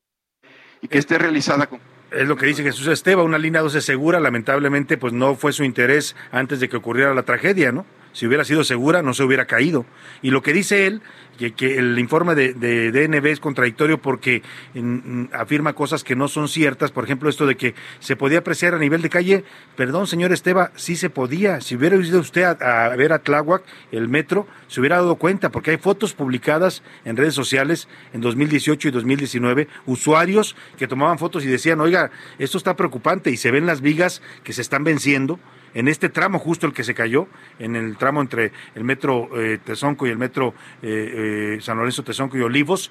y 0.81 0.89
que 0.89 0.97
esté 0.97 1.19
realizada 1.19 1.67
con 1.67 1.81
es 2.11 2.27
lo 2.27 2.37
que 2.37 2.47
dice 2.47 2.63
Jesús 2.63 2.87
Esteba, 2.87 3.23
una 3.23 3.37
línea 3.37 3.61
12 3.61 3.83
segura, 3.83 4.19
lamentablemente 4.19 4.97
pues 4.97 5.13
no 5.13 5.35
fue 5.35 5.53
su 5.53 5.65
interés 5.65 6.17
antes 6.33 6.59
de 6.59 6.69
que 6.69 6.77
ocurriera 6.79 7.13
la 7.13 7.25
tragedia, 7.25 7.71
¿no? 7.71 7.85
Si 8.13 8.27
hubiera 8.27 8.45
sido 8.45 8.65
segura, 8.65 9.03
no 9.03 9.13
se 9.13 9.23
hubiera 9.23 9.47
caído. 9.47 9.85
Y 10.23 10.31
lo 10.31 10.43
que 10.43 10.55
dice 10.55 10.87
él, 10.87 11.03
que, 11.39 11.53
que 11.53 11.79
el 11.79 11.99
informe 11.99 12.35
de, 12.35 12.53
de, 12.53 12.91
DNB 12.91 13.27
es 13.27 13.41
contradictorio 13.41 13.99
porque 13.99 14.43
en, 14.75 15.31
afirma 15.33 15.73
cosas 15.73 16.05
que 16.05 16.17
no 16.17 16.29
son 16.29 16.49
ciertas. 16.49 16.91
Por 16.91 17.05
ejemplo, 17.05 17.31
esto 17.31 17.47
de 17.47 17.57
que 17.57 17.75
se 18.01 18.17
podía 18.17 18.39
apreciar 18.39 18.75
a 18.75 18.79
nivel 18.79 19.01
de 19.01 19.09
calle. 19.09 19.45
Perdón, 19.77 20.07
señor 20.07 20.33
Esteba, 20.33 20.73
sí 20.75 20.97
se 20.97 21.09
podía. 21.09 21.61
Si 21.61 21.77
hubiera 21.77 21.97
ido 21.97 22.21
usted 22.21 22.43
a, 22.43 22.87
a 22.87 22.97
ver 22.97 23.13
a 23.13 23.21
Tláhuac, 23.21 23.63
el 23.93 24.09
metro, 24.09 24.47
se 24.67 24.81
hubiera 24.81 24.97
dado 24.97 25.17
cuenta, 25.17 25.51
porque 25.51 25.71
hay 25.71 25.79
fotos 25.79 26.13
publicadas 26.13 26.83
en 27.05 27.17
redes 27.17 27.35
sociales 27.35 27.89
en 28.13 28.21
2018 28.21 28.89
y 28.89 28.91
2019, 28.91 29.69
usuarios 29.87 30.57
que 30.77 30.89
tomaban 30.89 31.19
fotos 31.19 31.45
y 31.45 31.49
decían, 31.49 31.81
oiga, 31.81 32.11
esto 32.39 32.59
está 32.59 32.77
preocupante 32.77 33.31
y 33.31 33.37
se 33.37 33.51
ven 33.51 33.67
las 33.67 33.81
vigas 33.81 34.21
que 34.43 34.53
se 34.53 34.63
están 34.63 34.85
venciendo 34.85 35.39
en 35.75 35.89
este 35.89 36.09
tramo 36.09 36.39
justo 36.39 36.67
el 36.67 36.73
que 36.73 36.85
se 36.85 36.95
cayó, 36.95 37.29
en 37.59 37.77
el 37.77 37.97
tramo 37.97 38.21
entre 38.21 38.53
el 38.75 38.85
metro 38.85 39.31
eh, 39.37 39.59
Tezonco 39.65 40.07
y 40.07 40.11
el 40.11 40.19
metro 40.19 40.55
eh, 40.83 41.57
eh, 41.57 41.61
San 41.61 41.77
Lorenzo 41.77 42.03
Tezonco 42.03 42.37
y 42.37 42.43
Olivos, 42.43 42.91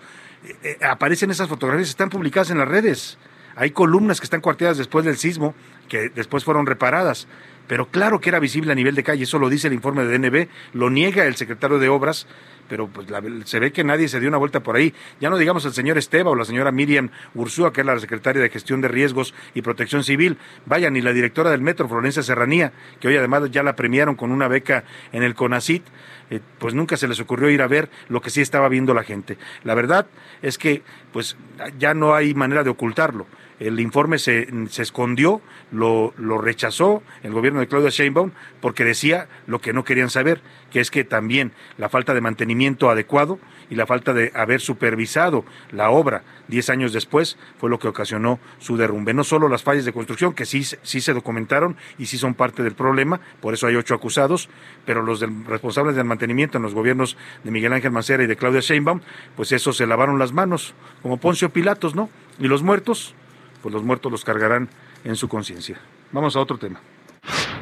eh, 0.63 0.77
aparecen 0.81 1.31
esas 1.31 1.49
fotografías, 1.49 1.89
están 1.89 2.09
publicadas 2.09 2.51
en 2.51 2.59
las 2.59 2.67
redes. 2.67 3.17
Hay 3.55 3.71
columnas 3.71 4.19
que 4.19 4.25
están 4.25 4.41
cuarteadas 4.41 4.77
después 4.77 5.03
del 5.03 5.17
sismo, 5.17 5.55
que 5.89 6.09
después 6.09 6.43
fueron 6.43 6.65
reparadas. 6.65 7.27
Pero 7.67 7.87
claro 7.87 8.19
que 8.19 8.29
era 8.29 8.39
visible 8.39 8.71
a 8.71 8.75
nivel 8.75 8.95
de 8.95 9.03
calle, 9.03 9.23
eso 9.23 9.39
lo 9.39 9.49
dice 9.49 9.67
el 9.67 9.73
informe 9.73 10.05
de 10.05 10.17
DNB, 10.17 10.47
lo 10.73 10.89
niega 10.89 11.25
el 11.25 11.35
secretario 11.35 11.79
de 11.79 11.89
Obras, 11.89 12.27
pero 12.67 12.87
pues 12.87 13.07
se 13.45 13.59
ve 13.59 13.71
que 13.71 13.83
nadie 13.83 14.07
se 14.07 14.19
dio 14.19 14.29
una 14.29 14.37
vuelta 14.37 14.61
por 14.61 14.75
ahí. 14.75 14.93
Ya 15.19 15.29
no 15.29 15.37
digamos 15.37 15.65
el 15.65 15.73
señor 15.73 15.97
Esteba 15.97 16.31
o 16.31 16.35
la 16.35 16.45
señora 16.45 16.71
Miriam 16.71 17.09
Ursúa, 17.33 17.71
que 17.71 17.81
es 17.81 17.87
la 17.87 17.99
secretaria 17.99 18.41
de 18.41 18.49
Gestión 18.49 18.81
de 18.81 18.87
Riesgos 18.87 19.33
y 19.53 19.61
Protección 19.61 20.03
Civil. 20.03 20.37
Vaya, 20.65 20.89
ni 20.89 21.01
la 21.01 21.13
directora 21.13 21.49
del 21.49 21.61
Metro, 21.61 21.87
Florencia 21.87 22.23
Serranía, 22.23 22.73
que 22.99 23.07
hoy 23.07 23.17
además 23.17 23.49
ya 23.51 23.63
la 23.63 23.75
premiaron 23.75 24.15
con 24.15 24.31
una 24.31 24.47
beca 24.47 24.83
en 25.11 25.23
el 25.23 25.35
CONACIT. 25.35 25.83
Eh, 26.29 26.41
pues 26.59 26.73
nunca 26.73 26.97
se 26.97 27.07
les 27.07 27.21
ocurrió 27.21 27.49
ir 27.49 27.61
a 27.61 27.67
ver 27.67 27.89
lo 28.09 28.19
que 28.19 28.29
sí 28.29 28.41
estaba 28.41 28.67
viendo 28.67 28.93
la 28.93 29.03
gente. 29.03 29.37
La 29.63 29.75
verdad 29.75 30.07
es 30.41 30.57
que 30.57 30.83
pues 31.13 31.37
ya 31.79 31.93
no 31.93 32.15
hay 32.15 32.33
manera 32.33 32.63
de 32.65 32.69
ocultarlo 32.69 33.27
el 33.59 33.79
informe 33.79 34.19
se, 34.19 34.47
se 34.69 34.83
escondió, 34.83 35.41
lo, 35.71 36.13
lo, 36.17 36.37
rechazó 36.37 37.01
el 37.23 37.33
gobierno 37.33 37.56
de 37.59 37.67
Claudia 37.67 37.89
Sheinbaum 37.89 38.31
porque 38.61 38.83
decía 38.83 39.27
lo 39.45 39.59
que 39.59 39.73
no 39.73 39.83
querían 39.83 40.09
saber, 40.09 40.41
que 40.71 40.79
es 40.79 40.91
que 40.91 41.03
también 41.03 41.51
la 41.77 41.89
falta 41.89 42.13
de 42.13 42.21
mantenimiento 42.21 42.89
adecuado 42.89 43.39
y 43.69 43.75
la 43.75 43.85
falta 43.85 44.13
de 44.13 44.31
haber 44.35 44.61
supervisado 44.61 45.45
la 45.71 45.89
obra 45.89 46.23
diez 46.47 46.69
años 46.69 46.93
después 46.93 47.37
fue 47.57 47.69
lo 47.69 47.79
que 47.79 47.87
ocasionó 47.87 48.39
su 48.59 48.77
derrumbe. 48.77 49.13
No 49.13 49.23
solo 49.23 49.49
las 49.49 49.63
fallas 49.63 49.85
de 49.85 49.93
construcción, 49.93 50.33
que 50.33 50.45
sí, 50.45 50.63
sí 50.63 51.01
se 51.01 51.13
documentaron 51.13 51.75
y 51.97 52.05
sí 52.05 52.17
son 52.17 52.33
parte 52.33 52.63
del 52.63 52.73
problema, 52.73 53.19
por 53.41 53.53
eso 53.53 53.67
hay 53.67 53.75
ocho 53.75 53.93
acusados, 53.93 54.49
pero 54.85 55.03
los 55.03 55.21
responsables 55.45 55.95
del 55.95 56.05
mantenimiento 56.05 56.57
en 56.57 56.63
los 56.63 56.73
gobiernos 56.73 57.17
de 57.43 57.51
Miguel 57.51 57.73
Ángel 57.73 57.91
Mancera 57.91 58.23
y 58.23 58.27
de 58.27 58.35
Claudia 58.35 58.61
Sheinbaum, 58.61 59.01
pues 59.35 59.51
eso 59.51 59.73
se 59.73 59.87
lavaron 59.87 60.19
las 60.19 60.31
manos, 60.31 60.73
como 61.01 61.17
Poncio 61.17 61.49
Pilatos, 61.49 61.95
¿no? 61.95 62.09
Y 62.39 62.47
los 62.47 62.63
muertos, 62.63 63.13
pues 63.61 63.73
los 63.73 63.83
muertos 63.83 64.11
los 64.11 64.23
cargarán 64.23 64.69
en 65.03 65.15
su 65.15 65.27
conciencia. 65.27 65.79
Vamos 66.11 66.35
a 66.35 66.39
otro 66.39 66.57
tema. 66.57 66.79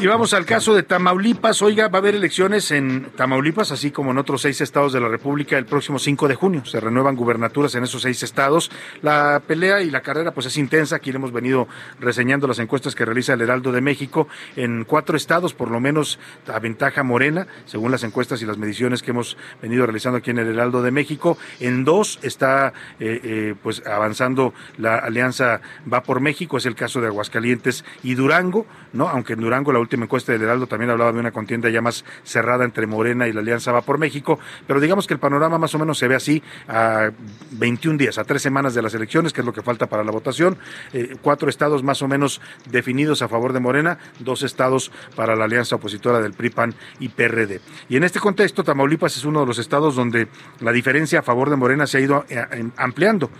Y 0.00 0.06
vamos 0.06 0.32
al 0.32 0.46
caso 0.46 0.74
de 0.74 0.82
Tamaulipas. 0.82 1.60
Oiga, 1.60 1.88
va 1.88 1.98
a 1.98 2.00
haber 2.00 2.14
elecciones 2.14 2.70
en 2.70 3.10
Tamaulipas, 3.16 3.70
así 3.70 3.90
como 3.90 4.12
en 4.12 4.16
otros 4.16 4.40
seis 4.40 4.62
estados 4.62 4.94
de 4.94 5.00
la 5.00 5.08
República 5.08 5.58
el 5.58 5.66
próximo 5.66 5.98
5 5.98 6.26
de 6.26 6.36
junio. 6.36 6.64
Se 6.64 6.80
renuevan 6.80 7.16
gubernaturas 7.16 7.74
en 7.74 7.84
esos 7.84 8.00
seis 8.00 8.22
estados. 8.22 8.70
La 9.02 9.42
pelea 9.46 9.82
y 9.82 9.90
la 9.90 10.00
carrera 10.00 10.32
pues 10.32 10.46
es 10.46 10.56
intensa. 10.56 10.96
Aquí 10.96 11.12
le 11.12 11.18
hemos 11.18 11.32
venido 11.32 11.68
reseñando 11.98 12.46
las 12.48 12.58
encuestas 12.60 12.94
que 12.94 13.04
realiza 13.04 13.34
el 13.34 13.42
Heraldo 13.42 13.72
de 13.72 13.82
México. 13.82 14.26
En 14.56 14.84
cuatro 14.84 15.18
estados, 15.18 15.52
por 15.52 15.70
lo 15.70 15.80
menos, 15.80 16.18
aventaja 16.50 17.02
Morena, 17.02 17.46
según 17.66 17.92
las 17.92 18.02
encuestas 18.02 18.40
y 18.40 18.46
las 18.46 18.56
mediciones 18.56 19.02
que 19.02 19.10
hemos 19.10 19.36
venido 19.60 19.84
realizando 19.84 20.16
aquí 20.16 20.30
en 20.30 20.38
el 20.38 20.48
Heraldo 20.48 20.80
de 20.80 20.92
México. 20.92 21.36
En 21.60 21.84
dos 21.84 22.20
está 22.22 22.72
eh, 23.00 23.20
eh, 23.22 23.54
pues 23.62 23.86
avanzando 23.86 24.54
la 24.78 24.96
alianza 24.96 25.60
Va 25.92 26.02
por 26.02 26.20
México, 26.20 26.56
es 26.56 26.64
el 26.64 26.74
caso 26.74 27.02
de 27.02 27.08
Aguascalientes 27.08 27.84
y 28.02 28.14
Durango, 28.14 28.64
¿no? 28.94 29.06
Aunque 29.06 29.34
en 29.34 29.40
Durango 29.40 29.72
la 29.72 29.78
última 29.78 29.89
encuesta 29.96 30.32
del 30.32 30.42
Heraldo 30.42 30.66
también 30.66 30.90
hablaba 30.90 31.12
de 31.12 31.18
una 31.18 31.30
contienda 31.30 31.68
ya 31.70 31.80
más 31.80 32.04
cerrada 32.24 32.64
entre 32.64 32.86
Morena 32.86 33.28
y 33.28 33.32
la 33.32 33.40
Alianza 33.40 33.72
Va 33.72 33.82
por 33.82 33.98
México, 33.98 34.38
pero 34.66 34.80
digamos 34.80 35.06
que 35.06 35.14
el 35.14 35.20
panorama 35.20 35.58
más 35.58 35.74
o 35.74 35.78
menos 35.78 35.98
se 35.98 36.08
ve 36.08 36.14
así 36.14 36.42
a 36.68 37.10
21 37.52 37.98
días, 37.98 38.18
a 38.18 38.24
tres 38.24 38.42
semanas 38.42 38.74
de 38.74 38.82
las 38.82 38.94
elecciones, 38.94 39.32
que 39.32 39.40
es 39.40 39.46
lo 39.46 39.52
que 39.52 39.62
falta 39.62 39.86
para 39.86 40.04
la 40.04 40.10
votación, 40.10 40.58
eh, 40.92 41.16
cuatro 41.22 41.48
estados 41.48 41.82
más 41.82 42.02
o 42.02 42.08
menos 42.08 42.40
definidos 42.70 43.22
a 43.22 43.28
favor 43.28 43.52
de 43.52 43.60
Morena, 43.60 43.98
dos 44.18 44.42
estados 44.42 44.90
para 45.14 45.36
la 45.36 45.44
alianza 45.44 45.76
opositora 45.76 46.20
del 46.20 46.32
PRI, 46.32 46.50
PAN 46.50 46.74
y 46.98 47.08
PRD. 47.08 47.60
Y 47.88 47.96
en 47.96 48.04
este 48.04 48.20
contexto, 48.20 48.64
Tamaulipas 48.64 49.16
es 49.16 49.24
uno 49.24 49.40
de 49.40 49.46
los 49.46 49.58
estados 49.58 49.96
donde 49.96 50.28
la 50.60 50.72
diferencia 50.72 51.20
a 51.20 51.22
favor 51.22 51.50
de 51.50 51.56
Morena 51.56 51.86
se 51.86 51.98
ha 51.98 52.00
ido 52.00 52.24
eh, 52.28 52.44
ampliando. 52.76 53.30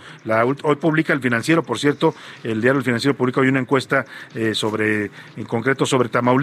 Hoy 0.63 0.77
publica 0.77 1.13
el 1.13 1.21
financiero, 1.21 1.63
por 1.63 1.79
cierto, 1.79 2.15
el 2.43 2.61
diario 2.61 2.79
El 2.79 2.85
Financiero 2.85 3.17
publica 3.17 3.41
hoy 3.41 3.49
una 3.49 3.61
encuesta 3.61 4.05
eh, 4.35 4.55
sobre, 4.55 5.11
en 5.37 5.45
concreto 5.47 5.87
sobre 5.87 6.09
Tamaulipas, 6.09 6.40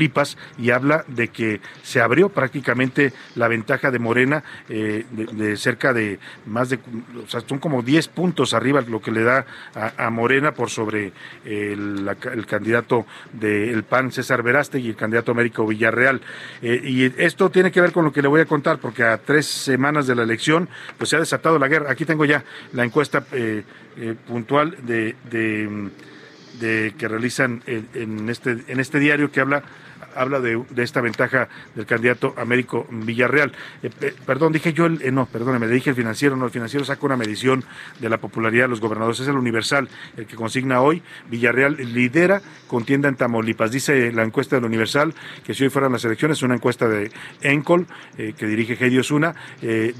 y 0.57 0.71
habla 0.71 1.03
de 1.07 1.29
que 1.29 1.61
se 1.83 2.01
abrió 2.01 2.29
prácticamente 2.29 3.13
la 3.35 3.47
ventaja 3.47 3.91
de 3.91 3.99
Morena 3.99 4.43
eh, 4.69 5.05
de, 5.11 5.25
de, 5.25 5.57
cerca 5.57 5.93
de 5.93 6.19
más 6.45 6.69
de, 6.69 6.79
o 7.23 7.27
sea, 7.27 7.41
son 7.41 7.59
como 7.59 7.81
10 7.81 8.07
puntos 8.09 8.53
arriba 8.53 8.81
lo 8.81 9.01
que 9.01 9.11
le 9.11 9.23
da 9.23 9.45
a, 9.97 10.09
Morena 10.09 10.53
por 10.53 10.69
sobre 10.69 11.11
el, 11.45 12.05
la, 12.05 12.15
el 12.33 12.45
candidato 12.45 13.05
del 13.33 13.83
PAN 13.83 14.11
César 14.11 14.43
Veraste 14.43 14.79
y 14.79 14.89
el 14.89 14.95
candidato 14.95 15.31
Américo 15.31 15.65
Villarreal. 15.65 16.21
Eh, 16.61 16.81
y 16.83 17.03
esto 17.21 17.49
tiene 17.49 17.71
que 17.71 17.81
ver 17.81 17.91
con 17.91 18.05
lo 18.05 18.11
que 18.11 18.21
le 18.21 18.27
voy 18.27 18.41
a 18.41 18.45
contar 18.45 18.79
porque 18.79 19.03
a 19.03 19.17
tres 19.17 19.45
semanas 19.45 20.07
de 20.07 20.15
la 20.15 20.23
elección 20.23 20.69
pues 20.97 21.09
se 21.09 21.15
ha 21.15 21.19
desatado 21.19 21.59
la 21.59 21.67
guerra. 21.67 21.91
Aquí 21.91 22.05
tengo 22.05 22.25
ya 22.25 22.43
la 22.73 22.83
encuesta 22.83 23.25
eh, 23.31 23.63
puntual 24.27 24.77
de, 24.85 25.15
de 25.29 25.89
de, 26.59 26.93
que 26.97 27.07
realizan 27.07 27.63
en, 27.65 28.29
este, 28.29 28.57
en 28.67 28.79
este 28.79 28.99
diario 28.99 29.31
que 29.31 29.41
habla 29.41 29.63
habla 30.17 30.39
de, 30.39 30.61
esta 30.77 31.01
ventaja 31.01 31.47
del 31.75 31.85
candidato 31.85 32.33
Américo 32.37 32.85
Villarreal. 32.89 33.53
Eh, 33.83 33.89
eh, 34.01 34.13
perdón, 34.25 34.53
dije 34.53 34.73
yo, 34.73 34.85
el, 34.85 35.01
eh, 35.01 35.11
no, 35.11 35.25
perdóneme, 35.25 35.67
le 35.67 35.73
dije 35.73 35.91
el 35.91 35.95
financiero, 35.95 36.35
no, 36.35 36.45
el 36.45 36.51
financiero 36.51 36.85
saca 36.85 37.05
una 37.05 37.17
medición 37.17 37.63
de 37.99 38.09
la 38.09 38.17
popularidad 38.17 38.65
de 38.65 38.69
los 38.69 38.81
gobernadores, 38.81 39.19
es 39.19 39.27
el 39.27 39.37
Universal 39.37 39.87
el 40.17 40.25
que 40.25 40.35
consigna 40.35 40.81
hoy. 40.81 41.01
Villarreal 41.29 41.77
lidera 41.77 42.41
contienda 42.67 43.09
en 43.09 43.15
Tamaulipas. 43.15 43.71
Dice 43.71 44.11
la 44.11 44.23
encuesta 44.23 44.55
del 44.55 44.65
Universal 44.65 45.13
que 45.45 45.53
si 45.53 45.63
hoy 45.63 45.69
fueran 45.69 45.91
las 45.91 46.03
elecciones, 46.05 46.41
una 46.41 46.55
encuesta 46.55 46.87
de 46.87 47.11
Encol 47.41 47.87
que 48.15 48.45
dirige 48.45 48.73
Heidi 48.73 48.99
Osuna, 48.99 49.35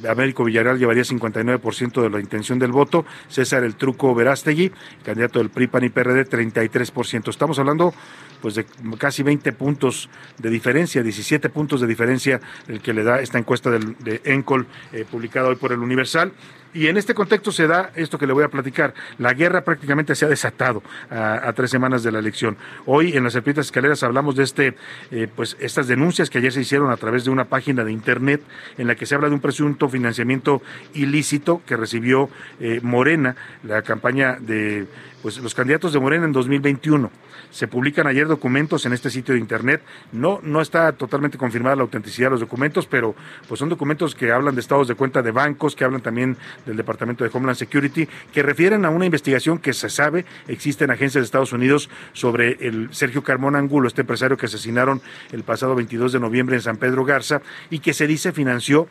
Américo 0.09 0.43
Villarreal 0.43 0.79
llevaría 0.79 1.03
59% 1.03 2.01
de 2.01 2.09
la 2.09 2.19
intención 2.19 2.59
del 2.59 2.71
voto, 2.71 3.05
César 3.29 3.63
el 3.63 3.75
Truco 3.75 4.13
Verástegui, 4.15 4.71
candidato 5.03 5.39
del 5.39 5.49
PRI, 5.49 5.67
PAN 5.67 5.83
y 5.83 5.89
PRD, 5.89 6.25
33%. 6.27 7.29
Estamos 7.29 7.59
hablando 7.59 7.93
pues 8.41 8.55
de 8.55 8.65
casi 8.97 9.23
20 9.23 9.51
puntos 9.53 10.09
de 10.37 10.49
diferencia, 10.49 11.03
17 11.03 11.49
puntos 11.49 11.81
de 11.81 11.87
diferencia 11.87 12.39
el 12.67 12.81
que 12.81 12.93
le 12.93 13.03
da 13.03 13.21
esta 13.21 13.37
encuesta 13.37 13.69
de 13.71 14.21
Encol 14.25 14.67
eh, 14.93 15.05
publicada 15.09 15.49
hoy 15.49 15.55
por 15.55 15.71
el 15.71 15.79
Universal. 15.79 16.31
Y 16.73 16.87
en 16.87 16.97
este 16.97 17.13
contexto 17.13 17.51
se 17.51 17.67
da 17.67 17.91
esto 17.95 18.17
que 18.17 18.27
le 18.27 18.33
voy 18.33 18.43
a 18.43 18.49
platicar. 18.49 18.93
La 19.17 19.33
guerra 19.33 19.63
prácticamente 19.63 20.15
se 20.15 20.25
ha 20.25 20.29
desatado 20.29 20.83
a, 21.09 21.51
tres 21.53 21.71
semanas 21.71 22.03
de 22.03 22.11
la 22.11 22.19
elección. 22.19 22.57
Hoy 22.85 23.15
en 23.15 23.23
las 23.23 23.33
serpientes 23.33 23.67
escaleras 23.67 24.03
hablamos 24.03 24.35
de 24.35 24.43
este, 24.43 24.75
eh, 25.11 25.27
pues 25.33 25.57
estas 25.59 25.87
denuncias 25.87 26.29
que 26.29 26.37
ayer 26.37 26.51
se 26.51 26.61
hicieron 26.61 26.91
a 26.91 26.97
través 26.97 27.23
de 27.23 27.31
una 27.31 27.45
página 27.45 27.83
de 27.83 27.91
internet 27.91 28.41
en 28.77 28.87
la 28.87 28.95
que 28.95 29.05
se 29.05 29.15
habla 29.15 29.29
de 29.29 29.35
un 29.35 29.41
presunto 29.41 29.89
financiamiento 29.89 30.61
ilícito 30.93 31.61
que 31.65 31.77
recibió 31.77 32.29
eh, 32.59 32.79
Morena, 32.83 33.35
la 33.63 33.81
campaña 33.81 34.37
de 34.39 34.87
pues 35.21 35.37
los 35.39 35.55
candidatos 35.55 35.93
de 35.93 35.99
Morena 35.99 36.25
en 36.25 36.31
2021. 36.31 37.09
Se 37.49 37.67
publican 37.67 38.07
ayer 38.07 38.27
documentos 38.27 38.85
en 38.85 38.93
este 38.93 39.09
sitio 39.09 39.33
de 39.33 39.39
internet. 39.39 39.81
No, 40.11 40.39
no 40.43 40.61
está 40.61 40.91
totalmente 40.91 41.37
confirmada 41.37 41.75
la 41.75 41.81
autenticidad 41.81 42.27
de 42.27 42.31
los 42.31 42.39
documentos, 42.41 42.87
pero 42.87 43.15
pues 43.47 43.59
son 43.59 43.69
documentos 43.69 44.15
que 44.15 44.31
hablan 44.31 44.55
de 44.55 44.61
estados 44.61 44.87
de 44.87 44.95
cuenta 44.95 45.21
de 45.21 45.31
bancos, 45.31 45.75
que 45.75 45.83
hablan 45.83 46.01
también 46.01 46.37
del 46.65 46.77
Departamento 46.77 47.23
de 47.23 47.29
Homeland 47.33 47.57
Security, 47.57 48.07
que 48.31 48.43
refieren 48.43 48.85
a 48.85 48.89
una 48.89 49.05
investigación 49.05 49.59
que 49.59 49.73
se 49.73 49.89
sabe 49.89 50.25
existe 50.47 50.83
en 50.83 50.91
agencias 50.91 51.21
de 51.21 51.25
Estados 51.25 51.53
Unidos 51.53 51.89
sobre 52.13 52.57
el 52.61 52.93
Sergio 52.93 53.23
Carmona 53.23 53.59
Angulo, 53.59 53.87
este 53.87 54.01
empresario 54.01 54.37
que 54.37 54.45
asesinaron 54.47 55.01
el 55.31 55.43
pasado 55.43 55.75
22 55.75 56.11
de 56.11 56.19
noviembre 56.19 56.55
en 56.55 56.61
San 56.61 56.77
Pedro 56.77 57.05
Garza 57.05 57.41
y 57.69 57.79
que 57.79 57.93
se 57.93 58.07
dice 58.07 58.31
financió 58.31 58.87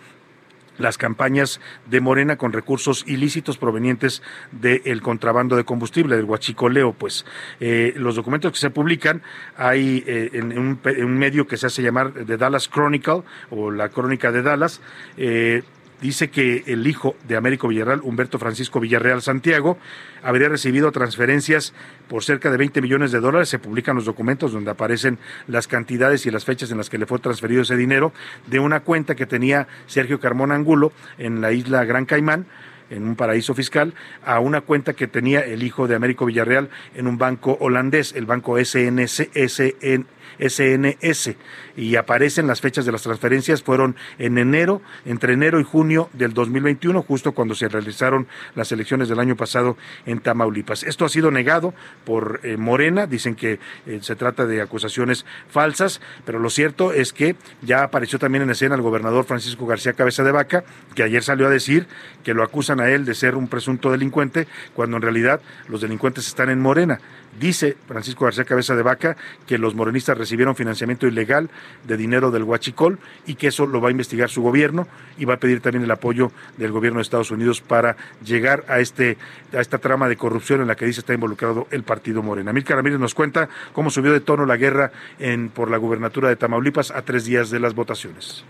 las 0.79 0.99
campañas 0.99 1.61
de 1.87 2.01
Morena 2.01 2.37
con 2.37 2.53
recursos 2.53 3.05
ilícitos 3.07 3.59
provenientes 3.59 4.23
del 4.53 5.03
contrabando 5.03 5.57
de 5.57 5.65
combustible, 5.65 6.17
del 6.17 6.25
huachicoleo, 6.25 6.93
pues. 6.93 7.25
Eh, 7.61 7.95
los 7.97 8.17
documentos 8.17 8.53
que 8.53 8.59
se 8.59 8.71
publican 8.71 9.23
hay 9.57 10.05
eh, 10.07 10.31
en, 10.35 10.59
un, 10.59 11.19
medio 11.19 11.47
que 11.47 11.57
se 11.57 11.67
hace 11.67 11.83
llamar 11.83 12.13
The 12.13 12.37
Dallas 12.37 12.69
Chronicle 12.69 13.23
o 13.51 13.71
la 13.71 13.89
Crónica 13.89 14.33
de 14.33 14.43
Dallas, 14.43 14.81
eh, 15.17 15.63
dice 16.01 16.31
que 16.31 16.65
el 16.67 16.87
hijo 16.87 17.17
de 17.27 17.37
Américo 17.37 17.69
Villarreal, 17.69 18.01
Humberto 18.03 18.39
Francisco 18.39 18.81
Villarreal 18.81 19.23
Santiago, 19.23 19.79
habría 20.23 20.49
recibido 20.49 20.93
transferencias 20.93 21.73
por 22.09 22.25
cerca 22.25 22.51
de 22.51 22.57
20 22.57 22.83
millones 22.83 23.13
de 23.13 23.21
dólares. 23.21 23.49
Se 23.49 23.59
publican 23.59 23.97
los 23.97 24.05
documentos 24.05 24.53
donde 24.53 24.71
aparecen 24.71 25.19
las 25.47 25.69
cantidades 25.69 26.27
y 26.27 26.31
las 26.31 26.45
fechas 26.45 26.71
en 26.71 26.79
las 26.79 26.91
que 26.91 26.99
le 26.99 27.07
fue 27.07 27.19
transferido 27.19 27.63
ese 27.63 27.77
dinero 27.77 28.13
de 28.47 28.59
una 28.59 28.81
cuenta 28.81 29.15
que 29.15 29.27
tenía 29.27 29.69
Sergio 29.87 30.21
Carmona 30.21 30.55
Angulo 30.55 30.93
en 31.19 31.41
la 31.41 31.53
isla 31.53 31.85
Gran 31.85 32.07
Caimán 32.07 32.47
en 32.91 33.03
un 33.07 33.17
paraíso 33.17 33.55
fiscal 33.55 33.95
a 34.25 34.39
una 34.41 34.61
cuenta 34.61 34.93
que 34.93 35.07
tenía 35.07 35.41
el 35.41 35.63
hijo 35.63 35.89
de 35.89 35.95
Américo 35.95 36.27
Villarreal 36.27 36.71
en 36.95 37.07
un 37.07 37.19
banco 37.19 37.57
holandés, 37.61 38.13
el 38.15 38.27
banco 38.27 38.63
SNS, 38.63 39.29
SN, 39.35 40.07
SNS 40.39 41.37
y 41.77 41.97
aparecen 41.97 42.47
las 42.47 42.61
fechas 42.61 42.87
de 42.87 42.93
las 42.93 43.03
transferencias 43.03 43.63
fueron 43.63 43.97
en 44.19 44.39
enero, 44.39 44.83
entre 45.05 45.35
enero 45.35 45.61
y 45.61 45.65
junio 45.65 46.09
del 46.13 46.33
2021, 46.33 47.03
justo 47.03 47.33
cuando 47.33 47.55
se 47.55 47.69
realizaron 47.69 48.27
las 48.55 48.73
elecciones 48.73 49.09
del 49.09 49.21
año 49.21 49.37
pasado 49.37 49.77
en 50.07 50.21
Tamaulipas. 50.21 50.83
Esto 50.83 51.05
ha 51.05 51.09
sido 51.09 51.31
negado 51.31 51.75
por 52.05 52.41
eh, 52.43 52.57
Morena, 52.57 53.07
dicen 53.07 53.35
que 53.35 53.59
eh, 53.87 53.99
se 54.01 54.17
trata 54.17 54.47
de 54.47 54.63
acusaciones 54.63 55.27
falsas, 55.49 56.01
pero 56.25 56.39
lo 56.39 56.51
cierto 56.51 56.93
es 56.93 57.13
que 57.13 57.37
ya 57.63 57.83
apareció 57.83 58.19
también 58.19 58.43
en 58.43 58.51
escena 58.51 58.75
el 58.75 58.83
gobernador 58.83 59.25
Francisco 59.25 59.67
García 59.67 59.93
Cabeza 59.93 60.23
de 60.23 60.33
Vaca, 60.33 60.65
que 60.95 61.03
ayer 61.03 61.23
salió 61.23 61.47
a 61.47 61.51
decir 61.51 61.87
que 62.25 62.35
lo 62.35 62.43
acusan 62.43 62.81
a 62.81 62.89
él 62.91 63.05
de 63.05 63.15
ser 63.15 63.37
un 63.37 63.49
presunto 63.49 63.91
delincuente, 63.91 64.47
cuando 64.75 64.97
en 64.97 65.03
realidad 65.03 65.41
los 65.69 65.81
delincuentes 65.81 66.27
están 66.27 66.51
en 66.51 66.61
Morena. 66.61 67.01
Dice 67.39 67.77
Francisco 67.87 68.25
García 68.25 68.45
Cabeza 68.45 68.75
de 68.75 68.83
Vaca 68.83 69.17
que 69.47 69.59
los 69.59 69.75
morenistas 69.75 70.17
recibieron 70.17 70.57
financiamiento 70.57 71.07
ilegal 71.07 71.51
de 71.85 71.97
dinero 71.97 72.31
del 72.31 72.45
Huachicol 72.45 72.99
y 73.27 73.35
que 73.35 73.49
eso 73.49 73.67
lo 73.67 73.81
va 73.81 73.89
a 73.89 73.91
investigar 73.91 74.31
su 74.31 74.43
gobierno 74.43 74.89
y 75.19 75.25
va 75.25 75.35
a 75.35 75.39
pedir 75.39 75.61
también 75.61 75.85
el 75.85 75.91
apoyo 75.91 76.33
del 76.57 76.73
gobierno 76.73 76.99
de 76.99 77.03
Estados 77.03 77.31
Unidos 77.31 77.61
para 77.61 77.97
llegar 78.25 78.65
a 78.69 78.81
este 78.81 79.19
a 79.53 79.61
esta 79.61 79.79
trama 79.79 80.09
de 80.09 80.17
corrupción 80.17 80.61
en 80.61 80.69
la 80.69 80.77
que 80.77 80.87
dice 80.87 81.01
está 81.01 81.15
involucrado 81.15 81.67
el 81.71 81.83
partido 81.83 82.23
Morena. 82.23 82.53
Milka 82.53 82.75
Ramírez 82.75 82.99
nos 82.99 83.15
cuenta 83.15 83.49
cómo 83.73 83.91
subió 83.91 84.13
de 84.13 84.21
tono 84.21 84.47
la 84.47 84.57
guerra 84.57 84.93
en, 85.19 85.49
por 85.49 85.71
la 85.71 85.77
gubernatura 85.77 86.29
de 86.29 86.37
Tamaulipas 86.37 86.91
a 86.91 87.03
tres 87.03 87.25
días 87.25 87.51
de 87.51 87.61
las 87.61 87.75
votaciones. 87.75 88.45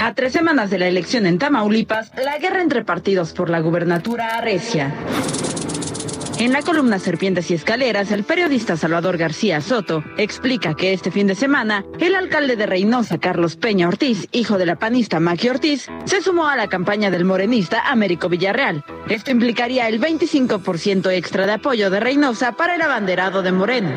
A 0.00 0.14
tres 0.14 0.32
semanas 0.32 0.70
de 0.70 0.78
la 0.78 0.86
elección 0.86 1.26
en 1.26 1.38
Tamaulipas, 1.38 2.12
la 2.16 2.38
guerra 2.38 2.62
entre 2.62 2.84
partidos 2.84 3.32
por 3.32 3.50
la 3.50 3.60
gubernatura 3.60 4.38
arrecia. 4.38 4.94
En 6.40 6.52
la 6.52 6.62
columna 6.62 7.00
Serpientes 7.00 7.50
y 7.50 7.54
Escaleras, 7.54 8.12
el 8.12 8.22
periodista 8.22 8.76
Salvador 8.76 9.16
García 9.16 9.60
Soto 9.60 10.04
explica 10.16 10.74
que 10.74 10.92
este 10.92 11.10
fin 11.10 11.26
de 11.26 11.34
semana, 11.34 11.84
el 11.98 12.14
alcalde 12.14 12.54
de 12.54 12.64
Reynosa, 12.64 13.18
Carlos 13.18 13.56
Peña 13.56 13.88
Ortiz, 13.88 14.28
hijo 14.30 14.56
de 14.56 14.64
la 14.64 14.76
panista 14.76 15.18
Maqui 15.18 15.48
Ortiz, 15.48 15.88
se 16.04 16.22
sumó 16.22 16.46
a 16.46 16.54
la 16.54 16.68
campaña 16.68 17.10
del 17.10 17.24
morenista 17.24 17.90
Américo 17.90 18.28
Villarreal. 18.28 18.84
Esto 19.08 19.32
implicaría 19.32 19.88
el 19.88 20.00
25% 20.00 21.10
extra 21.10 21.44
de 21.44 21.54
apoyo 21.54 21.90
de 21.90 21.98
Reynosa 21.98 22.52
para 22.52 22.76
el 22.76 22.82
abanderado 22.82 23.42
de 23.42 23.50
Moreno. 23.50 23.90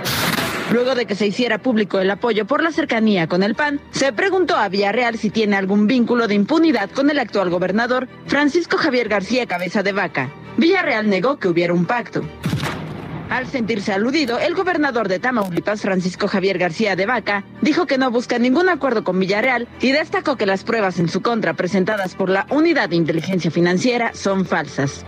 Luego 0.72 0.96
de 0.96 1.06
que 1.06 1.16
se 1.16 1.28
hiciera 1.28 1.60
público 1.60 2.00
el 2.00 2.10
apoyo 2.10 2.48
por 2.48 2.64
la 2.64 2.72
cercanía 2.72 3.28
con 3.28 3.44
el 3.44 3.54
PAN, 3.54 3.80
se 3.92 4.14
preguntó 4.14 4.56
a 4.56 4.68
Villarreal 4.68 5.20
si 5.20 5.30
tiene 5.30 5.58
algún 5.58 5.86
vínculo 5.86 6.28
de 6.28 6.34
impunidad 6.34 6.90
con 6.90 7.12
el 7.12 7.20
actual 7.20 7.52
gobernador 7.52 8.08
Francisco 8.26 8.78
Javier 8.78 9.10
García 9.10 9.46
Cabeza 9.46 9.84
de 9.84 9.92
Vaca. 9.92 10.32
Villarreal 10.62 11.10
negó 11.10 11.40
que 11.40 11.48
hubiera 11.48 11.74
un 11.74 11.86
pacto. 11.86 12.22
Al 13.32 13.48
sentirse 13.48 13.94
aludido, 13.94 14.40
el 14.40 14.56
gobernador 14.56 15.08
de 15.08 15.18
Tamaulipas, 15.18 15.82
Francisco 15.82 16.28
Javier 16.28 16.58
García 16.58 16.98
de 16.98 17.06
Vaca, 17.06 17.46
dijo 17.62 17.86
que 17.86 17.98
no 17.98 18.12
busca 18.12 18.38
ningún 18.38 18.68
acuerdo 18.68 19.06
con 19.06 19.18
Villarreal 19.18 19.70
y 19.80 19.94
destacó 19.94 20.36
que 20.36 20.46
las 20.46 20.66
pruebas 20.66 21.00
en 21.00 21.08
su 21.08 21.22
contra 21.22 21.54
presentadas 21.54 22.14
por 22.14 22.30
la 22.30 22.46
Unidad 22.50 22.90
de 22.90 22.98
Inteligencia 22.98 23.50
Financiera 23.50 24.12
son 24.14 24.46
falsas. 24.46 25.06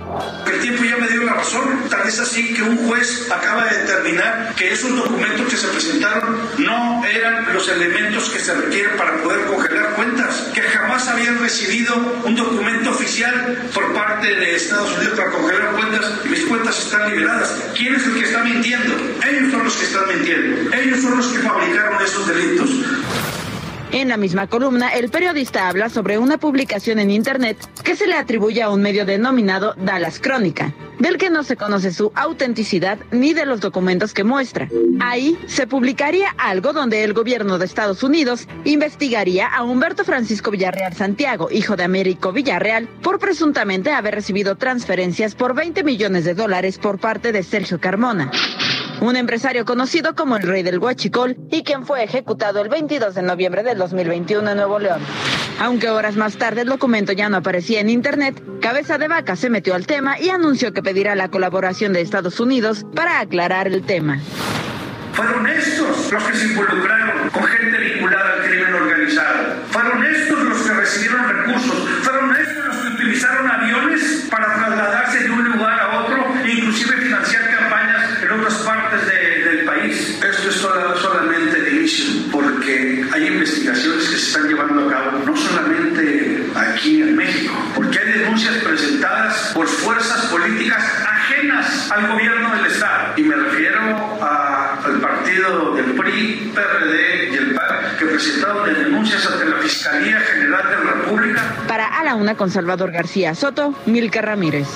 El 0.49 0.61
tiempo 0.61 0.85
ya 0.85 0.95
me 0.95 1.09
dio 1.09 1.23
la 1.25 1.33
razón, 1.33 1.63
tal 1.89 2.05
vez 2.05 2.17
así 2.17 2.53
que 2.53 2.61
un 2.61 2.87
juez 2.87 3.29
acaba 3.29 3.65
de 3.65 3.79
determinar 3.79 4.53
que 4.55 4.71
esos 4.71 4.95
documentos 4.95 5.45
que 5.49 5.57
se 5.57 5.67
presentaron 5.67 6.37
no 6.59 7.03
eran 7.03 7.53
los 7.53 7.67
elementos 7.67 8.29
que 8.29 8.39
se 8.39 8.53
requieren 8.53 8.95
para 8.95 9.21
poder 9.21 9.47
congelar 9.47 9.95
cuentas, 9.95 10.49
que 10.53 10.61
jamás 10.61 11.09
habían 11.09 11.39
recibido 11.39 11.93
un 12.23 12.37
documento 12.37 12.91
oficial 12.91 13.67
por 13.73 13.91
parte 13.93 14.33
de 14.33 14.55
Estados 14.55 14.95
Unidos 14.95 15.19
para 15.19 15.31
congelar 15.31 15.71
cuentas 15.73 16.09
y 16.23 16.29
mis 16.29 16.45
cuentas 16.45 16.85
están 16.85 17.11
liberadas. 17.11 17.53
¿Quién 17.75 17.95
es 17.95 18.12
que 18.13 18.21
está 18.21 18.43
mintiendo? 18.43 18.95
Ellos 19.27 19.51
son 19.51 19.63
los 19.63 19.75
que 19.75 19.85
están 19.85 20.07
mintiendo. 20.07 20.75
Ellos 20.75 21.01
son 21.01 21.17
los 21.17 21.27
que 21.27 21.39
fabricaron 21.39 22.01
esos 22.01 22.27
delitos. 22.27 22.69
En 23.93 24.09
la 24.09 24.17
misma 24.17 24.47
columna, 24.47 24.89
el 24.89 25.11
periodista 25.11 25.69
habla 25.69 25.87
sobre 25.87 26.17
una 26.17 26.39
publicación 26.39 26.97
en 26.97 27.11
Internet 27.11 27.57
que 27.83 27.95
se 27.95 28.07
le 28.07 28.15
atribuye 28.15 28.63
a 28.63 28.71
un 28.71 28.81
medio 28.81 29.05
denominado 29.05 29.75
Dallas 29.77 30.19
Crónica, 30.19 30.73
del 30.97 31.19
que 31.19 31.29
no 31.29 31.43
se 31.43 31.57
conoce 31.57 31.93
su 31.93 32.11
autenticidad 32.15 32.97
ni 33.11 33.35
de 33.35 33.45
los 33.45 33.61
documentos 33.61 34.15
que 34.15 34.23
muestra. 34.23 34.67
Ahí 34.99 35.37
se 35.45 35.67
publicaría 35.67 36.33
algo 36.39 36.73
donde 36.73 37.03
el 37.03 37.13
gobierno 37.13 37.59
de 37.59 37.65
Estados 37.65 38.01
Unidos 38.01 38.47
investigaría 38.65 39.45
a 39.45 39.61
Humberto 39.61 40.03
Francisco 40.03 40.49
Villarreal 40.49 40.95
Santiago, 40.95 41.49
hijo 41.51 41.75
de 41.75 41.83
Américo 41.83 42.31
Villarreal, 42.31 42.87
por 43.03 43.19
presuntamente 43.19 43.91
haber 43.91 44.15
recibido 44.15 44.55
transferencias 44.55 45.35
por 45.35 45.53
20 45.53 45.83
millones 45.83 46.25
de 46.25 46.33
dólares 46.33 46.79
por 46.79 46.97
parte 46.97 47.31
de 47.31 47.43
Sergio 47.43 47.79
Carmona 47.79 48.31
un 49.01 49.15
empresario 49.15 49.65
conocido 49.65 50.15
como 50.15 50.37
el 50.37 50.43
rey 50.43 50.63
del 50.63 50.79
huachicol 50.79 51.37
y 51.51 51.63
quien 51.63 51.85
fue 51.85 52.03
ejecutado 52.03 52.61
el 52.61 52.69
22 52.69 53.15
de 53.15 53.21
noviembre 53.21 53.63
del 53.63 53.77
2021 53.77 54.51
en 54.51 54.57
Nuevo 54.57 54.79
León. 54.79 55.01
Aunque 55.59 55.89
horas 55.89 56.15
más 56.15 56.37
tarde 56.37 56.61
el 56.61 56.67
documento 56.67 57.11
ya 57.11 57.29
no 57.29 57.37
aparecía 57.37 57.79
en 57.79 57.89
Internet, 57.89 58.41
Cabeza 58.61 58.97
de 58.97 59.07
Vaca 59.07 59.35
se 59.35 59.49
metió 59.49 59.75
al 59.75 59.87
tema 59.87 60.19
y 60.19 60.29
anunció 60.29 60.73
que 60.73 60.81
pedirá 60.81 61.15
la 61.15 61.29
colaboración 61.29 61.93
de 61.93 62.01
Estados 62.01 62.39
Unidos 62.39 62.85
para 62.95 63.19
aclarar 63.19 63.67
el 63.67 63.83
tema. 63.83 64.19
Fueron 65.13 65.45
estos 65.45 66.11
los 66.11 66.23
que 66.23 66.35
se 66.35 66.45
involucraron 66.47 67.29
con 67.29 67.43
gente 67.43 67.77
vinculada 67.77 68.33
al 68.33 68.49
crimen 68.49 68.73
organizado. 68.73 69.55
Fueron 69.69 70.03
estos 70.05 70.39
los 70.43 70.61
que 70.63 70.73
recibieron 70.73 71.29
recursos. 71.29 71.89
Fueron 72.01 72.35
estos 72.35 72.65
los 72.65 72.77
que 72.77 72.87
utilizaron 72.95 73.51
aviones 73.51 74.27
para 74.31 74.55
trasladarse 74.55 75.19
de 75.19 75.29
un 75.29 75.51
lugar 75.51 75.79
a 75.79 75.99
otro 75.99 76.33
e 76.43 76.51
inclusive 76.51 76.97
financiar 76.97 77.42
otras 78.39 78.55
partes 78.59 79.05
de, 79.07 79.49
del 79.49 79.65
país. 79.65 80.19
Esto 80.23 80.49
es 80.49 80.55
sola, 80.55 80.95
solamente 81.01 81.57
el 81.57 81.77
inicio, 81.77 82.05
porque 82.31 83.05
hay 83.11 83.27
investigaciones 83.27 84.09
que 84.09 84.15
se 84.15 84.27
están 84.27 84.47
llevando 84.47 84.87
a 84.87 84.91
cabo, 84.91 85.19
no 85.25 85.35
solamente 85.35 86.47
aquí 86.55 87.01
en 87.01 87.15
México, 87.15 87.53
porque 87.75 87.99
hay 87.99 88.19
denuncias 88.19 88.55
presentadas 88.63 89.51
por 89.53 89.67
fuerzas 89.67 90.25
políticas 90.27 90.83
ajenas 91.05 91.91
al 91.91 92.07
gobierno 92.07 92.55
del 92.55 92.65
Estado. 92.65 93.13
Y 93.17 93.23
me 93.23 93.35
refiero 93.35 93.79
a, 94.21 94.79
al 94.83 94.99
partido 94.99 95.75
del 95.75 95.91
PRI, 95.93 96.51
PRD 96.53 97.29
y 97.31 97.35
el 97.35 97.53
PAN, 97.53 97.97
que 97.97 98.05
presentaron 98.05 98.73
denuncias 98.73 99.25
ante 99.25 99.45
la 99.45 99.57
Fiscalía 99.57 100.19
General 100.19 100.69
de 100.69 100.85
la 100.85 100.91
República. 100.91 101.41
Para 101.67 101.87
A 101.87 102.03
la 102.03 102.15
Una 102.15 102.35
con 102.35 102.49
Salvador 102.49 102.91
García 102.91 103.35
Soto, 103.35 103.73
Milka 103.85 104.21
Ramírez. 104.21 104.67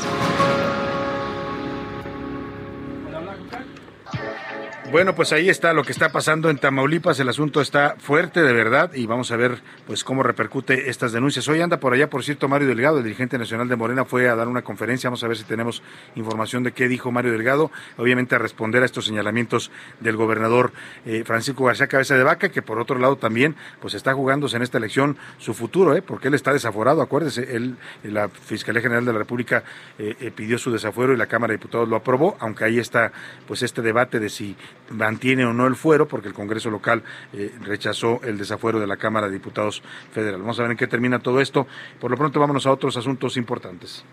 Bueno, 4.90 5.16
pues 5.16 5.34
ahí 5.34 5.50
está 5.50 5.74
lo 5.74 5.84
que 5.84 5.92
está 5.92 6.14
pasando 6.14 6.50
en 6.50 6.60
Tamaulipas. 6.60 7.20
El 7.20 7.28
asunto 7.28 7.60
está 7.60 7.98
fuerte 8.00 8.42
de 8.42 8.54
verdad 8.54 8.94
y 8.94 9.06
vamos 9.06 9.32
a 9.32 9.36
ver 9.36 9.62
pues 9.86 10.06
cómo 10.06 10.24
repercute 10.24 10.90
estas 10.90 11.12
denuncias. 11.12 11.46
Hoy 11.50 11.60
anda 11.60 11.78
por 11.82 11.92
allá, 11.94 12.10
por 12.10 12.24
cierto, 12.24 12.48
Mario 12.48 12.70
Delgado, 12.70 13.00
el 13.00 13.04
dirigente 13.04 13.38
nacional 13.38 13.68
de 13.68 13.76
Morena, 13.76 14.06
fue 14.06 14.30
a 14.30 14.36
dar 14.36 14.48
una 14.48 14.62
conferencia. 14.62 15.10
Vamos 15.10 15.26
a 15.26 15.28
ver 15.28 15.36
si 15.36 15.44
tenemos 15.44 15.84
información 16.16 16.64
de 16.64 16.72
qué 16.72 16.88
dijo 16.88 17.12
Mario 17.12 17.34
Delgado. 17.34 17.70
Obviamente 17.98 18.36
a 18.36 18.38
responder 18.38 18.82
a 18.82 18.86
estos 18.86 19.04
señalamientos 19.04 19.72
del 20.00 20.16
gobernador 20.16 20.72
eh, 21.06 21.24
Francisco 21.26 21.66
García 21.66 21.88
Cabeza 21.88 22.16
de 22.16 22.24
Vaca, 22.24 22.48
que 22.48 22.62
por 22.62 22.80
otro 22.80 22.98
lado 22.98 23.18
también 23.18 23.58
pues 23.82 23.94
está 23.94 24.14
jugándose 24.14 24.56
en 24.56 24.64
esta 24.64 24.78
elección 24.78 25.18
su 25.38 25.54
futuro, 25.54 25.98
¿eh? 25.98 26.02
porque 26.02 26.30
él 26.30 26.34
está 26.34 26.54
desaforado. 26.54 27.02
Acuérdese, 27.02 27.58
él, 27.58 27.76
la 28.04 28.30
Fiscalía 28.30 28.82
General 28.82 29.04
de 29.04 29.12
la 29.12 29.20
República 29.20 29.66
eh, 30.00 30.16
eh, 30.22 30.32
pidió 30.32 30.58
su 30.58 30.72
desafuero 30.72 31.14
y 31.14 31.18
la 31.18 31.26
Cámara 31.26 31.52
de 31.52 31.58
Diputados 31.58 31.90
lo 31.90 31.98
aprobó, 31.98 32.38
aunque 32.40 32.64
ahí 32.64 32.80
está 32.80 33.12
pues 33.48 33.64
este 33.64 33.82
debate 33.82 34.22
de 34.22 34.30
si 34.30 34.56
mantiene 34.92 35.46
o 35.46 35.54
no 35.54 35.68
el 35.68 35.76
fuero, 35.76 36.08
porque 36.08 36.28
el 36.28 36.34
Congreso 36.34 36.70
local 36.70 37.04
eh, 37.34 37.54
rechazó 37.62 38.20
el 38.24 38.38
desafuero 38.38 38.80
de 38.80 38.88
la 38.88 38.98
Cámara 38.98 39.28
de 39.28 39.34
Diputados 39.34 39.84
Federal. 40.12 40.42
Vamos 40.42 40.60
a 40.60 40.64
ver 40.64 40.72
en 40.72 40.78
qué 40.78 40.88
termina 40.88 41.20
todo 41.20 41.42
esto. 41.42 41.68
Por 42.00 42.12
lo 42.12 42.18
pronto, 42.18 42.40
vámonos 42.40 42.66
a 42.66 42.72
otros 42.72 42.98
asuntos 42.98 43.38
importantes. 43.38 44.04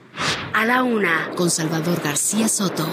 A 0.53 0.65
la 0.65 0.83
una, 0.83 1.31
con 1.37 1.51
Salvador 1.51 2.01
García 2.03 2.49
Soto. 2.49 2.87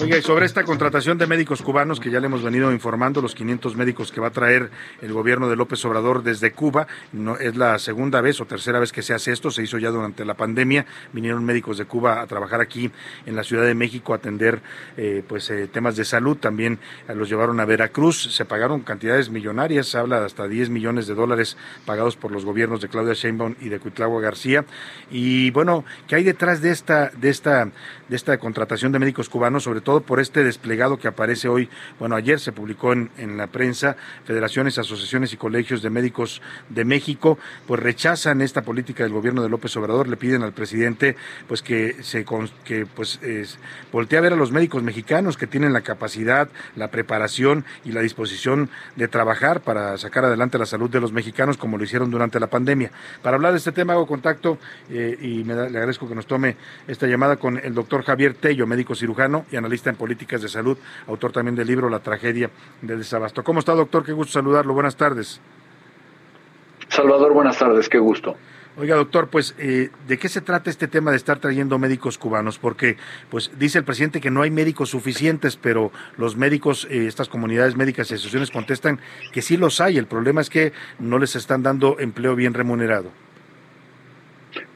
Oiga, 0.00 0.18
y 0.18 0.22
sobre 0.22 0.44
esta 0.44 0.64
contratación 0.64 1.18
de 1.18 1.28
médicos 1.28 1.62
cubanos 1.62 2.00
que 2.00 2.10
ya 2.10 2.18
le 2.18 2.26
hemos 2.26 2.42
venido 2.42 2.72
informando, 2.72 3.22
los 3.22 3.34
500 3.34 3.76
médicos 3.76 4.10
que 4.10 4.20
va 4.20 4.28
a 4.28 4.32
traer 4.32 4.70
el 5.00 5.12
gobierno 5.12 5.48
de 5.48 5.54
López 5.54 5.84
Obrador 5.84 6.24
desde 6.24 6.50
Cuba, 6.50 6.88
no 7.12 7.36
es 7.36 7.56
la 7.56 7.78
segunda 7.78 8.20
vez 8.20 8.40
o 8.40 8.44
tercera 8.44 8.80
vez 8.80 8.90
que 8.90 9.02
se 9.02 9.14
hace 9.14 9.30
esto, 9.30 9.52
se 9.52 9.62
hizo 9.62 9.78
ya 9.78 9.90
durante 9.90 10.24
la 10.24 10.34
pandemia, 10.34 10.84
vinieron 11.12 11.44
médicos 11.44 11.78
de 11.78 11.84
Cuba 11.84 12.20
a 12.20 12.26
trabajar 12.26 12.60
aquí 12.60 12.90
en 13.24 13.36
la 13.36 13.44
Ciudad 13.44 13.64
de 13.64 13.74
México 13.74 14.12
a 14.12 14.16
atender 14.16 14.62
eh, 14.96 15.22
pues 15.28 15.48
eh, 15.50 15.68
temas 15.68 15.94
de 15.94 16.04
salud, 16.04 16.36
también 16.38 16.80
los 17.14 17.28
llevaron 17.28 17.60
a 17.60 17.64
Veracruz, 17.64 18.34
se 18.34 18.44
pagaron 18.44 18.80
cantidades 18.80 19.30
millonarias, 19.30 19.86
se 19.86 19.98
habla 19.98 20.18
de 20.18 20.26
hasta 20.26 20.48
10 20.48 20.70
millones 20.70 21.06
de 21.06 21.14
dólares 21.14 21.56
pagados 21.86 22.16
por 22.16 22.32
los 22.32 22.44
gobiernos 22.44 22.80
de 22.80 22.88
Claudia 22.88 23.14
Sheinbaum 23.14 23.54
y 23.60 23.68
de 23.68 23.78
Cuitlagua 23.78 24.20
García, 24.20 24.64
y 25.08 25.52
bueno, 25.52 25.84
¿qué 26.08 26.16
hay 26.16 26.24
detrás 26.24 26.60
de 26.60 26.72
esta 26.72 27.10
de 27.10 27.30
esta 27.30 27.70
de 28.08 28.16
esta 28.16 28.36
contratación 28.38 28.90
de 28.90 28.98
médicos 28.98 29.28
cubanos, 29.28 29.62
sobre 29.62 29.83
todo 29.84 30.00
por 30.00 30.20
este 30.20 30.42
desplegado 30.42 30.98
que 30.98 31.08
aparece 31.08 31.48
hoy, 31.48 31.68
bueno, 31.98 32.16
ayer 32.16 32.40
se 32.40 32.52
publicó 32.52 32.92
en, 32.92 33.10
en 33.18 33.36
la 33.36 33.46
prensa, 33.46 33.96
federaciones, 34.24 34.78
asociaciones 34.78 35.32
y 35.32 35.36
colegios 35.36 35.82
de 35.82 35.90
médicos 35.90 36.42
de 36.68 36.84
México, 36.84 37.38
pues 37.66 37.80
rechazan 37.80 38.40
esta 38.40 38.62
política 38.62 39.04
del 39.04 39.12
gobierno 39.12 39.42
de 39.42 39.48
López 39.48 39.76
Obrador, 39.76 40.08
le 40.08 40.16
piden 40.16 40.42
al 40.42 40.52
presidente 40.52 41.16
pues 41.46 41.62
que 41.62 42.02
se 42.02 42.24
que 42.64 42.86
pues 42.86 43.20
es, 43.22 43.58
voltee 43.92 44.18
a 44.18 44.22
ver 44.22 44.32
a 44.32 44.36
los 44.36 44.50
médicos 44.50 44.82
mexicanos 44.82 45.36
que 45.36 45.46
tienen 45.46 45.72
la 45.72 45.82
capacidad, 45.82 46.48
la 46.74 46.90
preparación 46.90 47.64
y 47.84 47.92
la 47.92 48.00
disposición 48.00 48.70
de 48.96 49.08
trabajar 49.08 49.60
para 49.60 49.96
sacar 49.98 50.24
adelante 50.24 50.58
la 50.58 50.66
salud 50.66 50.90
de 50.90 51.00
los 51.00 51.12
mexicanos 51.12 51.56
como 51.56 51.78
lo 51.78 51.84
hicieron 51.84 52.10
durante 52.10 52.40
la 52.40 52.48
pandemia. 52.48 52.90
Para 53.22 53.36
hablar 53.36 53.52
de 53.52 53.58
este 53.58 53.72
tema 53.72 53.92
hago 53.92 54.06
contacto 54.06 54.58
eh, 54.90 55.18
y 55.20 55.44
me 55.44 55.54
le 55.54 55.62
agradezco 55.62 56.08
que 56.08 56.14
nos 56.14 56.26
tome 56.26 56.56
esta 56.88 57.06
llamada 57.06 57.36
con 57.36 57.58
el 57.58 57.74
doctor 57.74 58.02
Javier 58.02 58.34
Tello, 58.34 58.66
médico 58.66 58.94
cirujano 58.94 59.44
y 59.50 59.56
analista 59.56 59.73
en 59.90 59.96
políticas 59.96 60.42
de 60.42 60.48
salud, 60.48 60.78
autor 61.06 61.32
también 61.32 61.54
del 61.54 61.66
libro 61.66 61.88
La 61.88 62.00
tragedia 62.00 62.50
del 62.82 62.98
desabasto. 62.98 63.42
¿Cómo 63.42 63.60
está, 63.60 63.74
doctor? 63.74 64.04
Qué 64.04 64.12
gusto 64.12 64.32
saludarlo. 64.32 64.74
Buenas 64.74 64.96
tardes. 64.96 65.40
Salvador, 66.88 67.32
buenas 67.32 67.58
tardes, 67.58 67.88
qué 67.88 67.98
gusto. 67.98 68.36
Oiga, 68.76 68.96
doctor, 68.96 69.28
pues, 69.28 69.54
eh, 69.58 69.90
¿de 70.08 70.18
qué 70.18 70.28
se 70.28 70.40
trata 70.40 70.68
este 70.68 70.88
tema 70.88 71.12
de 71.12 71.16
estar 71.16 71.38
trayendo 71.38 71.78
médicos 71.78 72.18
cubanos? 72.18 72.58
Porque, 72.58 72.96
pues, 73.30 73.52
dice 73.56 73.78
el 73.78 73.84
presidente 73.84 74.20
que 74.20 74.32
no 74.32 74.42
hay 74.42 74.50
médicos 74.50 74.90
suficientes, 74.90 75.56
pero 75.56 75.92
los 76.16 76.36
médicos, 76.36 76.88
eh, 76.90 77.06
estas 77.06 77.28
comunidades 77.28 77.76
médicas 77.76 78.10
y 78.10 78.14
asociaciones 78.14 78.50
contestan 78.50 78.98
que 79.32 79.42
sí 79.42 79.56
los 79.56 79.80
hay. 79.80 79.96
El 79.96 80.06
problema 80.06 80.40
es 80.40 80.50
que 80.50 80.72
no 80.98 81.18
les 81.20 81.36
están 81.36 81.62
dando 81.62 82.00
empleo 82.00 82.34
bien 82.34 82.52
remunerado. 82.52 83.12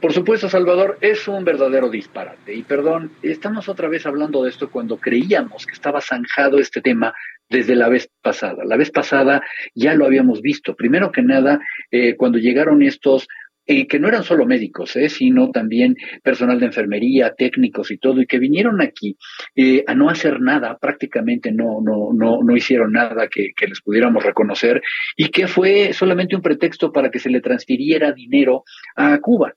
Por 0.00 0.12
supuesto, 0.12 0.48
Salvador, 0.48 0.96
es 1.00 1.26
un 1.26 1.44
verdadero 1.44 1.90
disparate. 1.90 2.54
Y 2.54 2.62
perdón, 2.62 3.10
estamos 3.22 3.68
otra 3.68 3.88
vez 3.88 4.06
hablando 4.06 4.44
de 4.44 4.50
esto 4.50 4.70
cuando 4.70 4.98
creíamos 4.98 5.66
que 5.66 5.72
estaba 5.72 6.00
zanjado 6.00 6.58
este 6.58 6.80
tema 6.80 7.12
desde 7.48 7.74
la 7.74 7.88
vez 7.88 8.08
pasada. 8.22 8.64
La 8.64 8.76
vez 8.76 8.92
pasada 8.92 9.42
ya 9.74 9.94
lo 9.94 10.06
habíamos 10.06 10.40
visto. 10.40 10.76
Primero 10.76 11.10
que 11.10 11.22
nada, 11.22 11.60
eh, 11.90 12.14
cuando 12.16 12.38
llegaron 12.38 12.82
estos 12.82 13.26
eh, 13.70 13.86
que 13.86 13.98
no 13.98 14.08
eran 14.08 14.22
solo 14.22 14.46
médicos, 14.46 14.96
eh, 14.96 15.10
sino 15.10 15.50
también 15.50 15.94
personal 16.22 16.58
de 16.58 16.66
enfermería, 16.66 17.34
técnicos 17.36 17.90
y 17.90 17.98
todo, 17.98 18.22
y 18.22 18.26
que 18.26 18.38
vinieron 18.38 18.80
aquí 18.80 19.18
eh, 19.54 19.84
a 19.86 19.94
no 19.94 20.08
hacer 20.08 20.40
nada, 20.40 20.78
prácticamente 20.78 21.52
no, 21.52 21.82
no, 21.82 22.14
no, 22.14 22.42
no 22.42 22.56
hicieron 22.56 22.92
nada 22.92 23.28
que, 23.28 23.50
que, 23.54 23.66
les 23.66 23.82
pudiéramos 23.82 24.24
reconocer, 24.24 24.80
y 25.16 25.28
que 25.28 25.46
fue 25.48 25.92
solamente 25.92 26.34
un 26.34 26.40
pretexto 26.40 26.90
para 26.92 27.10
que 27.10 27.18
se 27.18 27.28
le 27.28 27.42
transfiriera 27.42 28.12
dinero 28.12 28.64
a 28.96 29.18
Cuba 29.18 29.52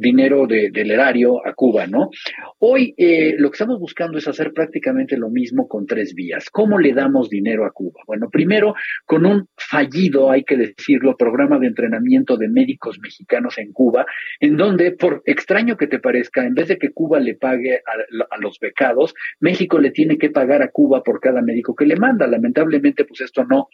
dinero 0.00 0.46
de, 0.46 0.70
del 0.70 0.90
erario 0.90 1.46
a 1.46 1.52
Cuba, 1.54 1.86
¿no? 1.86 2.10
Hoy 2.58 2.94
eh, 2.96 3.34
lo 3.38 3.50
que 3.50 3.56
estamos 3.56 3.78
buscando 3.78 4.18
es 4.18 4.26
hacer 4.26 4.52
prácticamente 4.52 5.16
lo 5.16 5.30
mismo 5.30 5.68
con 5.68 5.86
tres 5.86 6.14
vías. 6.14 6.48
¿Cómo 6.50 6.78
le 6.78 6.92
damos 6.94 7.28
dinero 7.28 7.66
a 7.66 7.70
Cuba? 7.70 8.00
Bueno, 8.06 8.28
primero, 8.30 8.74
con 9.04 9.26
un 9.26 9.48
fallido, 9.56 10.30
hay 10.30 10.44
que 10.44 10.56
decirlo, 10.56 11.16
programa 11.16 11.58
de 11.58 11.66
entrenamiento 11.66 12.36
de 12.36 12.48
médicos 12.48 12.98
mexicanos 13.00 13.58
en 13.58 13.72
Cuba, 13.72 14.06
en 14.40 14.56
donde, 14.56 14.92
por 14.92 15.22
extraño 15.26 15.76
que 15.76 15.86
te 15.86 15.98
parezca, 15.98 16.44
en 16.44 16.54
vez 16.54 16.68
de 16.68 16.78
que 16.78 16.90
Cuba 16.90 17.20
le 17.20 17.34
pague 17.34 17.82
a 18.30 18.38
los 18.38 18.58
becados, 18.60 19.14
México 19.40 19.78
le 19.78 19.90
tiene 19.90 20.16
que 20.18 20.30
pagar 20.30 20.62
a 20.62 20.70
Cuba 20.70 21.02
por 21.02 21.20
cada 21.20 21.42
médico 21.42 21.74
que 21.74 21.86
le 21.86 21.96
manda. 21.96 22.26
Lamentablemente, 22.26 23.04
pues 23.04 23.20
esto 23.20 23.44
no 23.44 23.68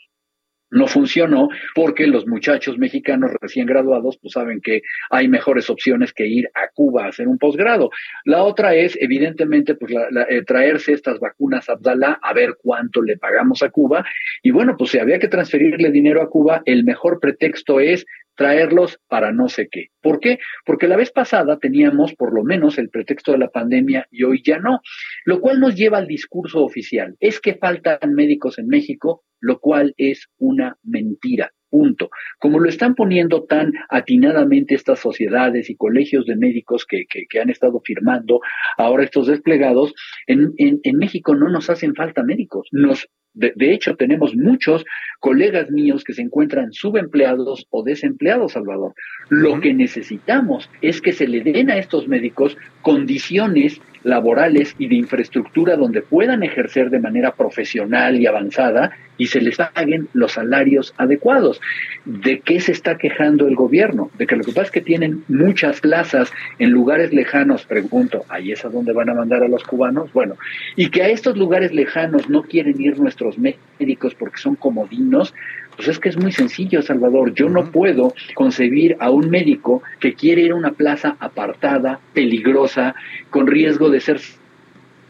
no 0.74 0.86
funcionó 0.86 1.48
porque 1.74 2.06
los 2.06 2.26
muchachos 2.26 2.78
mexicanos 2.78 3.30
recién 3.40 3.66
graduados 3.66 4.18
pues 4.20 4.32
saben 4.32 4.60
que 4.60 4.82
hay 5.10 5.28
mejores 5.28 5.70
opciones 5.70 6.12
que 6.12 6.26
ir 6.26 6.48
a 6.54 6.68
Cuba 6.74 7.04
a 7.04 7.08
hacer 7.08 7.28
un 7.28 7.38
posgrado. 7.38 7.90
La 8.24 8.42
otra 8.42 8.74
es 8.74 8.98
evidentemente 9.00 9.74
pues 9.74 9.92
la, 9.92 10.22
eh, 10.28 10.42
traerse 10.42 10.92
estas 10.92 11.20
vacunas 11.20 11.68
Abdala 11.68 12.18
a 12.20 12.32
ver 12.34 12.56
cuánto 12.60 13.02
le 13.02 13.16
pagamos 13.16 13.62
a 13.62 13.70
Cuba 13.70 14.04
y 14.42 14.50
bueno 14.50 14.76
pues 14.76 14.90
si 14.90 14.98
había 14.98 15.18
que 15.18 15.28
transferirle 15.28 15.90
dinero 15.90 16.20
a 16.20 16.28
Cuba 16.28 16.62
el 16.64 16.84
mejor 16.84 17.20
pretexto 17.20 17.80
es 17.80 18.04
traerlos 18.36 18.98
para 19.08 19.32
no 19.32 19.48
sé 19.48 19.68
qué. 19.70 19.88
¿Por 20.00 20.20
qué? 20.20 20.38
Porque 20.64 20.88
la 20.88 20.96
vez 20.96 21.10
pasada 21.10 21.58
teníamos 21.58 22.14
por 22.14 22.34
lo 22.34 22.42
menos 22.42 22.78
el 22.78 22.90
pretexto 22.90 23.32
de 23.32 23.38
la 23.38 23.50
pandemia 23.50 24.06
y 24.10 24.24
hoy 24.24 24.42
ya 24.44 24.58
no, 24.58 24.80
lo 25.24 25.40
cual 25.40 25.60
nos 25.60 25.74
lleva 25.74 25.98
al 25.98 26.06
discurso 26.06 26.64
oficial. 26.64 27.16
Es 27.20 27.40
que 27.40 27.54
faltan 27.54 28.14
médicos 28.14 28.58
en 28.58 28.68
México, 28.68 29.22
lo 29.44 29.58
cual 29.58 29.94
es 29.98 30.26
una 30.38 30.76
mentira. 30.82 31.50
Punto. 31.68 32.08
Como 32.38 32.60
lo 32.60 32.68
están 32.68 32.94
poniendo 32.94 33.44
tan 33.44 33.72
atinadamente 33.88 34.76
estas 34.76 35.00
sociedades 35.00 35.68
y 35.68 35.76
colegios 35.76 36.24
de 36.24 36.36
médicos 36.36 36.86
que, 36.88 37.02
que, 37.10 37.24
que 37.28 37.40
han 37.40 37.50
estado 37.50 37.82
firmando 37.84 38.38
ahora 38.78 39.02
estos 39.02 39.26
desplegados, 39.26 39.92
en, 40.28 40.52
en, 40.56 40.78
en 40.84 40.96
México 40.98 41.34
no 41.34 41.48
nos 41.48 41.68
hacen 41.70 41.94
falta 41.96 42.22
médicos, 42.22 42.68
nos 42.70 43.08
de, 43.36 43.52
de, 43.56 43.72
hecho, 43.72 43.96
tenemos 43.96 44.36
muchos 44.36 44.84
colegas 45.18 45.68
míos 45.68 46.04
que 46.04 46.12
se 46.12 46.22
encuentran 46.22 46.72
subempleados 46.72 47.66
o 47.70 47.82
desempleados, 47.82 48.52
Salvador. 48.52 48.94
Lo 49.28 49.54
uh 49.54 49.56
-huh. 49.56 49.60
que 49.60 49.74
necesitamos 49.74 50.70
es 50.80 51.00
que 51.00 51.12
se 51.12 51.26
le 51.26 51.40
den 51.40 51.68
a 51.68 51.78
estos 51.78 52.06
médicos 52.06 52.56
condiciones 52.82 53.80
laborales 54.04 54.74
y 54.78 54.86
de 54.86 54.94
infraestructura 54.94 55.76
donde 55.76 56.02
puedan 56.02 56.42
ejercer 56.42 56.90
de 56.90 57.00
manera 57.00 57.32
profesional 57.32 58.20
y 58.20 58.26
avanzada 58.26 58.92
y 59.16 59.26
se 59.26 59.40
les 59.40 59.56
paguen 59.56 60.08
los 60.12 60.32
salarios 60.32 60.94
adecuados. 60.96 61.60
¿De 62.04 62.40
qué 62.40 62.60
se 62.60 62.72
está 62.72 62.98
quejando 62.98 63.46
el 63.48 63.54
gobierno? 63.54 64.10
De 64.18 64.26
que 64.26 64.36
lo 64.36 64.44
que 64.44 64.52
pasa 64.52 64.66
es 64.66 64.70
que 64.70 64.80
tienen 64.80 65.24
muchas 65.28 65.80
plazas 65.80 66.32
en 66.58 66.70
lugares 66.70 67.12
lejanos, 67.12 67.64
pregunto, 67.64 68.24
¿ahí 68.28 68.52
es 68.52 68.64
a 68.64 68.68
dónde 68.68 68.92
van 68.92 69.10
a 69.10 69.14
mandar 69.14 69.42
a 69.42 69.48
los 69.48 69.64
cubanos? 69.64 70.12
Bueno, 70.12 70.36
y 70.76 70.90
que 70.90 71.02
a 71.02 71.08
estos 71.08 71.36
lugares 71.36 71.72
lejanos 71.72 72.28
no 72.28 72.42
quieren 72.42 72.80
ir 72.80 72.98
nuestros 72.98 73.36
médicos 73.38 74.14
porque 74.14 74.38
son 74.38 74.56
comodinos, 74.56 75.34
pues 75.76 75.88
es 75.88 75.98
que 75.98 76.08
es 76.08 76.16
muy 76.16 76.32
sencillo, 76.32 76.82
Salvador. 76.82 77.34
Yo 77.34 77.48
no 77.48 77.70
puedo 77.70 78.14
concebir 78.34 78.96
a 79.00 79.10
un 79.10 79.30
médico 79.30 79.82
que 80.00 80.14
quiere 80.14 80.42
ir 80.42 80.52
a 80.52 80.56
una 80.56 80.72
plaza 80.72 81.16
apartada, 81.18 82.00
peligrosa, 82.12 82.94
con 83.30 83.46
riesgo 83.46 83.90
de 83.90 84.00
ser 84.00 84.20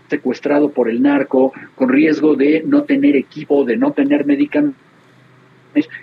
secuestrado 0.08 0.70
por 0.70 0.88
el 0.88 1.02
narco, 1.02 1.52
con 1.74 1.88
riesgo 1.88 2.36
de 2.36 2.62
no 2.66 2.84
tener 2.84 3.16
equipo, 3.16 3.64
de 3.64 3.76
no 3.76 3.92
tener 3.92 4.26
medicamentos 4.26 4.80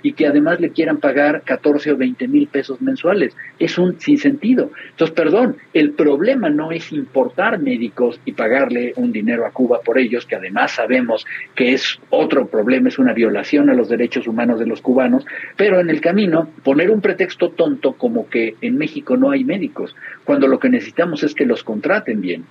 y 0.03 0.13
que 0.13 0.27
además 0.27 0.59
le 0.59 0.71
quieran 0.71 0.97
pagar 0.97 1.43
14 1.43 1.91
o 1.91 1.97
20 1.97 2.27
mil 2.27 2.47
pesos 2.47 2.81
mensuales. 2.81 3.35
Es 3.59 3.77
un 3.77 3.99
sinsentido. 3.99 4.71
Entonces, 4.91 5.15
perdón, 5.15 5.57
el 5.73 5.91
problema 5.91 6.49
no 6.49 6.71
es 6.71 6.91
importar 6.91 7.59
médicos 7.59 8.19
y 8.25 8.33
pagarle 8.33 8.93
un 8.95 9.11
dinero 9.11 9.45
a 9.45 9.51
Cuba 9.51 9.81
por 9.83 9.97
ellos, 9.97 10.25
que 10.25 10.35
además 10.35 10.71
sabemos 10.71 11.25
que 11.55 11.73
es 11.73 11.99
otro 12.09 12.47
problema, 12.47 12.89
es 12.89 12.99
una 12.99 13.13
violación 13.13 13.69
a 13.69 13.73
los 13.73 13.89
derechos 13.89 14.27
humanos 14.27 14.59
de 14.59 14.65
los 14.65 14.81
cubanos, 14.81 15.25
pero 15.57 15.79
en 15.79 15.89
el 15.89 16.01
camino 16.01 16.49
poner 16.63 16.91
un 16.91 17.01
pretexto 17.01 17.49
tonto 17.49 17.93
como 17.93 18.29
que 18.29 18.55
en 18.61 18.77
México 18.77 19.17
no 19.17 19.31
hay 19.31 19.43
médicos, 19.43 19.95
cuando 20.23 20.47
lo 20.47 20.59
que 20.59 20.69
necesitamos 20.69 21.23
es 21.23 21.33
que 21.33 21.45
los 21.45 21.63
contraten 21.63 22.21
bien. 22.21 22.45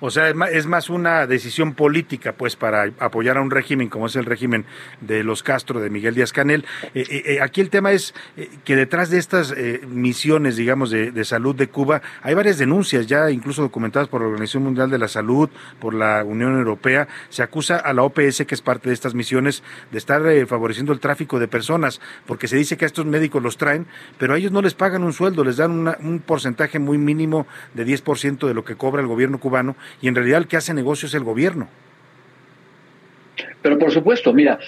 O 0.00 0.10
sea, 0.10 0.28
es 0.52 0.66
más 0.66 0.90
una 0.90 1.26
decisión 1.26 1.74
política, 1.74 2.32
pues, 2.32 2.54
para 2.56 2.90
apoyar 2.98 3.38
a 3.38 3.40
un 3.40 3.50
régimen 3.50 3.88
como 3.88 4.06
es 4.06 4.16
el 4.16 4.24
régimen 4.26 4.64
de 5.00 5.24
los 5.24 5.42
Castro, 5.42 5.80
de 5.80 5.88
Miguel 5.90 6.14
Díaz 6.14 6.32
Canel. 6.32 6.64
Eh, 6.94 7.04
eh, 7.08 7.22
eh, 7.26 7.38
aquí 7.40 7.60
el 7.60 7.70
tema 7.70 7.92
es 7.92 8.14
que 8.64 8.76
detrás 8.76 9.10
de 9.10 9.18
estas 9.18 9.54
misiones, 9.88 10.56
digamos, 10.56 10.90
de, 10.90 11.12
de 11.12 11.24
salud 11.24 11.54
de 11.54 11.68
Cuba, 11.68 12.02
hay 12.22 12.34
varias 12.34 12.58
denuncias 12.58 13.06
ya, 13.06 13.30
incluso 13.30 13.62
documentadas 13.62 14.08
por 14.08 14.20
la 14.20 14.26
Organización 14.28 14.64
Mundial 14.64 14.90
de 14.90 14.98
la 14.98 15.08
Salud, 15.08 15.48
por 15.80 15.94
la 15.94 16.24
Unión 16.24 16.56
Europea. 16.58 17.08
Se 17.28 17.42
acusa 17.42 17.76
a 17.76 17.92
la 17.92 18.02
OPS, 18.02 18.44
que 18.46 18.54
es 18.54 18.62
parte 18.62 18.88
de 18.90 18.94
estas 18.94 19.14
misiones, 19.14 19.62
de 19.92 19.98
estar 19.98 20.22
favoreciendo 20.46 20.92
el 20.92 21.00
tráfico 21.00 21.38
de 21.38 21.48
personas, 21.48 22.00
porque 22.26 22.48
se 22.48 22.56
dice 22.56 22.76
que 22.76 22.84
a 22.84 22.86
estos 22.86 23.06
médicos 23.06 23.42
los 23.42 23.56
traen, 23.56 23.86
pero 24.18 24.34
a 24.34 24.38
ellos 24.38 24.52
no 24.52 24.62
les 24.62 24.74
pagan 24.74 25.04
un 25.04 25.12
sueldo, 25.12 25.44
les 25.44 25.56
dan 25.56 25.70
una- 25.70 25.96
un 26.00 26.18
porcentaje 26.20 26.78
muy 26.78 26.98
mínimo 26.98 27.46
de 27.74 27.84
10% 27.84 28.46
de 28.46 28.54
lo 28.54 28.64
que 28.64 28.76
cobra 28.76 29.00
el 29.00 29.08
gobierno 29.08 29.38
cubano, 29.38 29.76
y 30.00 30.08
en 30.08 30.14
realidad 30.14 30.38
el 30.38 30.46
que 30.46 30.56
hace 30.56 30.74
negocio 30.74 31.06
es 31.06 31.14
el 31.14 31.24
gobierno. 31.24 31.68
Pero 33.62 33.78
por 33.78 33.90
supuesto, 33.90 34.32
mira, 34.32 34.58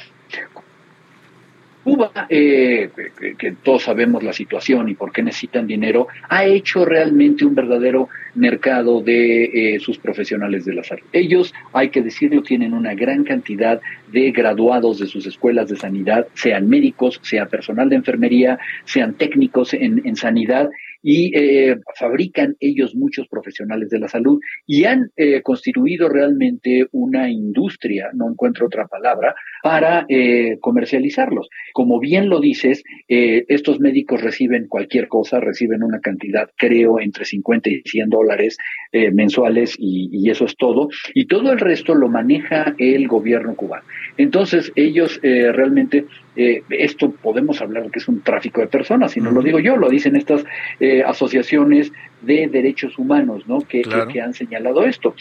Cuba, 1.89 2.11
eh, 2.29 2.91
que, 3.39 3.53
todos 3.63 3.85
sabemos 3.85 4.23
la 4.23 4.35
situación 4.35 4.91
y 4.91 4.95
por 4.95 5.11
qué 5.11 5.23
necesitan 5.23 5.67
dinero, 5.67 6.09
ha 6.29 6.45
hecho 6.45 6.85
realmente 6.85 7.47
un 7.47 7.55
verdadero 7.55 8.11
mercado 8.35 9.01
de 9.01 9.45
eh, 9.45 9.81
sus 9.81 9.97
profesionales 9.97 10.67
de 10.67 10.75
la 10.75 10.85
salud. 10.85 11.05
Ellos, 11.13 11.55
hay 11.73 11.89
que 11.89 12.03
decirlo, 12.03 12.43
tienen 12.43 12.75
una 12.75 12.95
gran 12.95 13.25
cantidad 13.25 13.81
de 14.13 14.33
graduados 14.33 14.99
de 14.99 15.07
sus 15.07 15.27
escuelas 15.27 15.71
de 15.71 15.77
sanidad, 15.77 16.27
sean 16.35 16.69
médicos, 16.69 17.21
sea 17.23 17.47
personal 17.47 17.89
de 17.89 17.97
enfermería, 17.97 18.59
sean 18.85 19.15
técnicos 19.15 19.73
en, 19.73 20.03
en 20.05 20.15
sanidad, 20.15 20.69
y 21.11 21.35
eh, 21.35 21.81
fabrican 21.99 22.55
ellos 22.61 22.95
muchos 22.95 23.27
profesionales 23.29 23.89
de 23.89 23.99
la 23.99 24.09
salud 24.09 24.39
y 24.67 24.85
han 24.85 25.11
eh, 25.17 25.41
constituido 25.41 26.07
realmente 26.11 26.87
una 26.93 27.31
industria, 27.31 28.11
no 28.13 28.29
encuentro 28.29 28.67
otra 28.67 28.87
palabra, 28.87 29.35
para 29.63 30.07
eh, 30.09 30.59
comercializarlos. 30.61 31.49
Como 31.73 32.01
bien 32.01 32.29
lo 32.29 32.41
dices, 32.41 32.83
eh, 33.09 33.45
estos 33.49 33.81
médicos 33.81 34.21
reciben 34.23 34.69
cualquier 34.69 35.09
cosa, 35.09 35.41
reciben 35.41 35.83
una 35.83 36.01
cantidad, 36.01 36.51
creo, 36.57 37.01
entre 37.01 37.25
50 37.25 37.71
y 37.71 37.83
100 37.85 38.09
dólares 38.09 38.57
eh, 38.93 39.11
mensuales 39.11 39.75
y, 39.79 40.09
y 40.13 40.31
eso 40.31 40.45
es 40.45 40.57
todo. 40.57 40.89
Y 41.15 41.27
todo 41.27 41.53
el 41.53 41.59
resto 41.59 41.95
lo 41.95 42.09
maneja 42.09 42.75
el 42.79 43.09
gobierno 43.09 43.55
cubano. 43.55 43.85
Entonces, 44.17 44.73
ellos 44.75 45.21
eh, 45.23 45.53
realmente, 45.53 46.05
eh, 46.37 46.63
esto 46.71 47.11
podemos 47.11 47.61
hablar 47.61 47.85
de 47.85 47.91
que 47.91 48.01
es 48.01 48.09
un 48.09 48.23
tráfico 48.23 48.61
de 48.61 48.67
personas, 48.67 49.17
y 49.17 49.21
no 49.21 49.31
lo 49.31 49.43
digo 49.43 49.61
yo, 49.61 49.77
lo 49.77 49.89
dicen 49.89 50.17
estas 50.17 50.45
eh, 50.81 51.03
asociaciones 51.05 51.93
de 52.23 52.49
derechos 52.49 52.99
humanos, 52.99 53.45
¿no? 53.47 53.61
Que, 53.61 53.83
que- 53.83 53.89
Claro. 53.89 54.09
que 54.09 54.21
han 54.21 54.35
señalado 54.35 54.85
esto. 54.85 55.15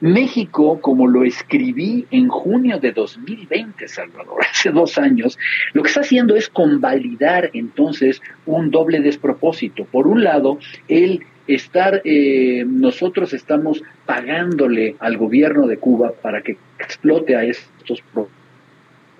México, 0.00 0.80
como 0.80 1.06
lo 1.08 1.24
escribí 1.24 2.06
en 2.12 2.28
junio 2.28 2.78
de 2.78 2.92
2020, 2.92 3.88
Salvador, 3.88 4.38
hace 4.50 4.70
dos 4.70 4.96
años, 4.98 5.36
lo 5.72 5.82
que 5.82 5.88
está 5.88 6.00
haciendo 6.02 6.36
es 6.36 6.48
convalidar 6.48 7.50
entonces 7.52 8.22
un 8.46 8.70
doble 8.70 9.00
despropósito. 9.00 9.84
Por 9.84 10.06
un 10.06 10.22
lado, 10.22 10.58
el 10.86 11.24
estar, 11.48 12.00
eh, 12.04 12.64
nosotros 12.66 13.32
estamos 13.32 13.82
pagándole 14.06 14.94
al 15.00 15.16
gobierno 15.16 15.66
de 15.66 15.78
Cuba 15.78 16.12
para 16.22 16.42
que 16.42 16.56
explote 16.78 17.34
a 17.34 17.42
estos 17.44 18.00
pro- 18.12 18.28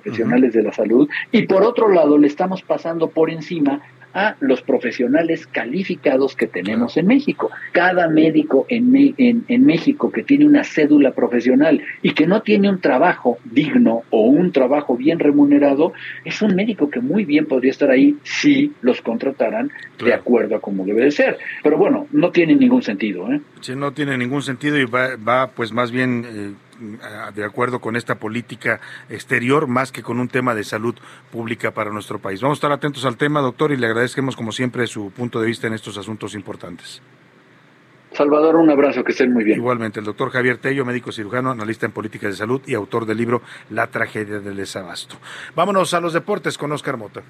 profesionales 0.03 0.53
de 0.53 0.63
la 0.63 0.73
salud 0.73 1.09
y 1.33 1.43
por 1.47 1.63
otro 1.65 1.89
lado 1.93 2.19
le 2.19 2.27
estamos 2.29 2.63
pasando 2.63 3.09
por 3.11 3.31
encima 3.31 3.81
a 4.15 4.37
los 4.41 4.63
profesionales 4.63 5.47
calificados 5.47 6.35
que 6.35 6.47
tenemos 6.47 6.97
en 6.97 7.07
México. 7.07 7.51
Cada 7.73 8.09
médico 8.09 8.67
en, 8.69 8.91
Me- 8.91 9.15
en, 9.19 9.45
en 9.49 9.65
México 9.65 10.11
que 10.11 10.23
tiene 10.23 10.47
una 10.47 10.65
cédula 10.65 11.13
profesional 11.13 11.83
y 12.03 12.13
que 12.13 12.27
no 12.27 12.43
tiene 12.43 12.69
un 12.71 12.81
trabajo 12.81 13.39
digno 13.45 14.03
o 14.11 14.23
un 14.27 14.53
trabajo 14.53 14.97
bien 14.97 15.19
remunerado, 15.19 15.93
es 16.25 16.41
un 16.43 16.55
médico 16.55 16.91
que 16.91 17.01
muy 17.01 17.25
bien 17.25 17.47
podría 17.47 17.71
estar 17.71 17.91
ahí 17.91 18.17
si 18.23 18.73
los 18.81 19.01
contrataran 19.03 19.71
de 20.03 20.15
acuerdo 20.15 20.57
a 20.57 20.61
como 20.61 20.85
debe 20.85 21.03
de 21.05 21.11
ser. 21.11 21.39
Pero 21.63 21.77
bueno, 21.77 22.07
no 22.13 22.31
tiene 22.31 22.55
ningún 22.55 22.83
sentido. 22.83 23.31
¿eh? 23.33 23.41
Sí, 23.61 23.75
no 23.77 23.93
tiene 23.93 24.17
ningún 24.17 24.43
sentido 24.43 24.79
y 24.79 24.85
va, 24.85 25.17
va 25.17 25.49
pues 25.49 25.73
más 25.73 25.91
bien 25.91 26.25
eh, 26.27 26.51
de 27.35 27.45
acuerdo 27.45 27.81
con 27.81 27.97
esta 27.97 28.17
política 28.17 28.81
exterior 29.09 29.67
más 29.67 29.93
que 29.93 30.03
con 30.03 30.21
un 30.21 30.29
tema 30.29 30.55
de 30.55 30.65
salud 30.65 30.95
pública 31.31 31.73
para 31.73 31.91
nuestro 31.91 32.19
país. 32.19 32.41
Vamos 32.41 32.57
a 32.57 32.59
estar 32.59 32.73
atentos 32.73 33.05
al 33.05 33.17
tema, 33.17 33.41
doctor, 33.41 33.73
y 33.73 33.77
le 33.77 33.87
agradecemos 33.87 34.37
como 34.37 34.53
siempre 34.53 34.87
su 34.87 35.11
punto 35.11 35.41
de 35.41 35.47
vista 35.47 35.67
en 35.67 35.75
estos 35.75 35.99
asuntos 35.99 36.35
importantes. 36.35 37.03
Salvador, 38.13 38.57
un 38.57 38.71
abrazo, 38.71 39.05
que 39.05 39.13
estén 39.13 39.33
muy 39.33 39.45
bien. 39.45 39.59
Igualmente, 39.59 40.01
el 40.01 40.07
doctor 40.07 40.31
Javier 40.31 40.59
Tello, 40.59 40.85
médico 40.85 41.13
cirujano, 41.13 41.51
analista 41.51 41.87
en 41.87 41.93
políticas 41.93 42.31
de 42.31 42.37
salud 42.37 42.63
y 42.67 42.75
autor 42.75 43.07
del 43.07 43.19
libro 43.19 43.43
La 43.71 43.87
tragedia 43.89 44.41
del 44.41 44.57
desabasto. 44.57 45.17
Vámonos 45.55 45.93
a 45.95 46.01
los 46.01 46.15
deportes 46.15 46.57
con 46.57 46.73
Oscar 46.73 46.97
Mota. 46.97 47.23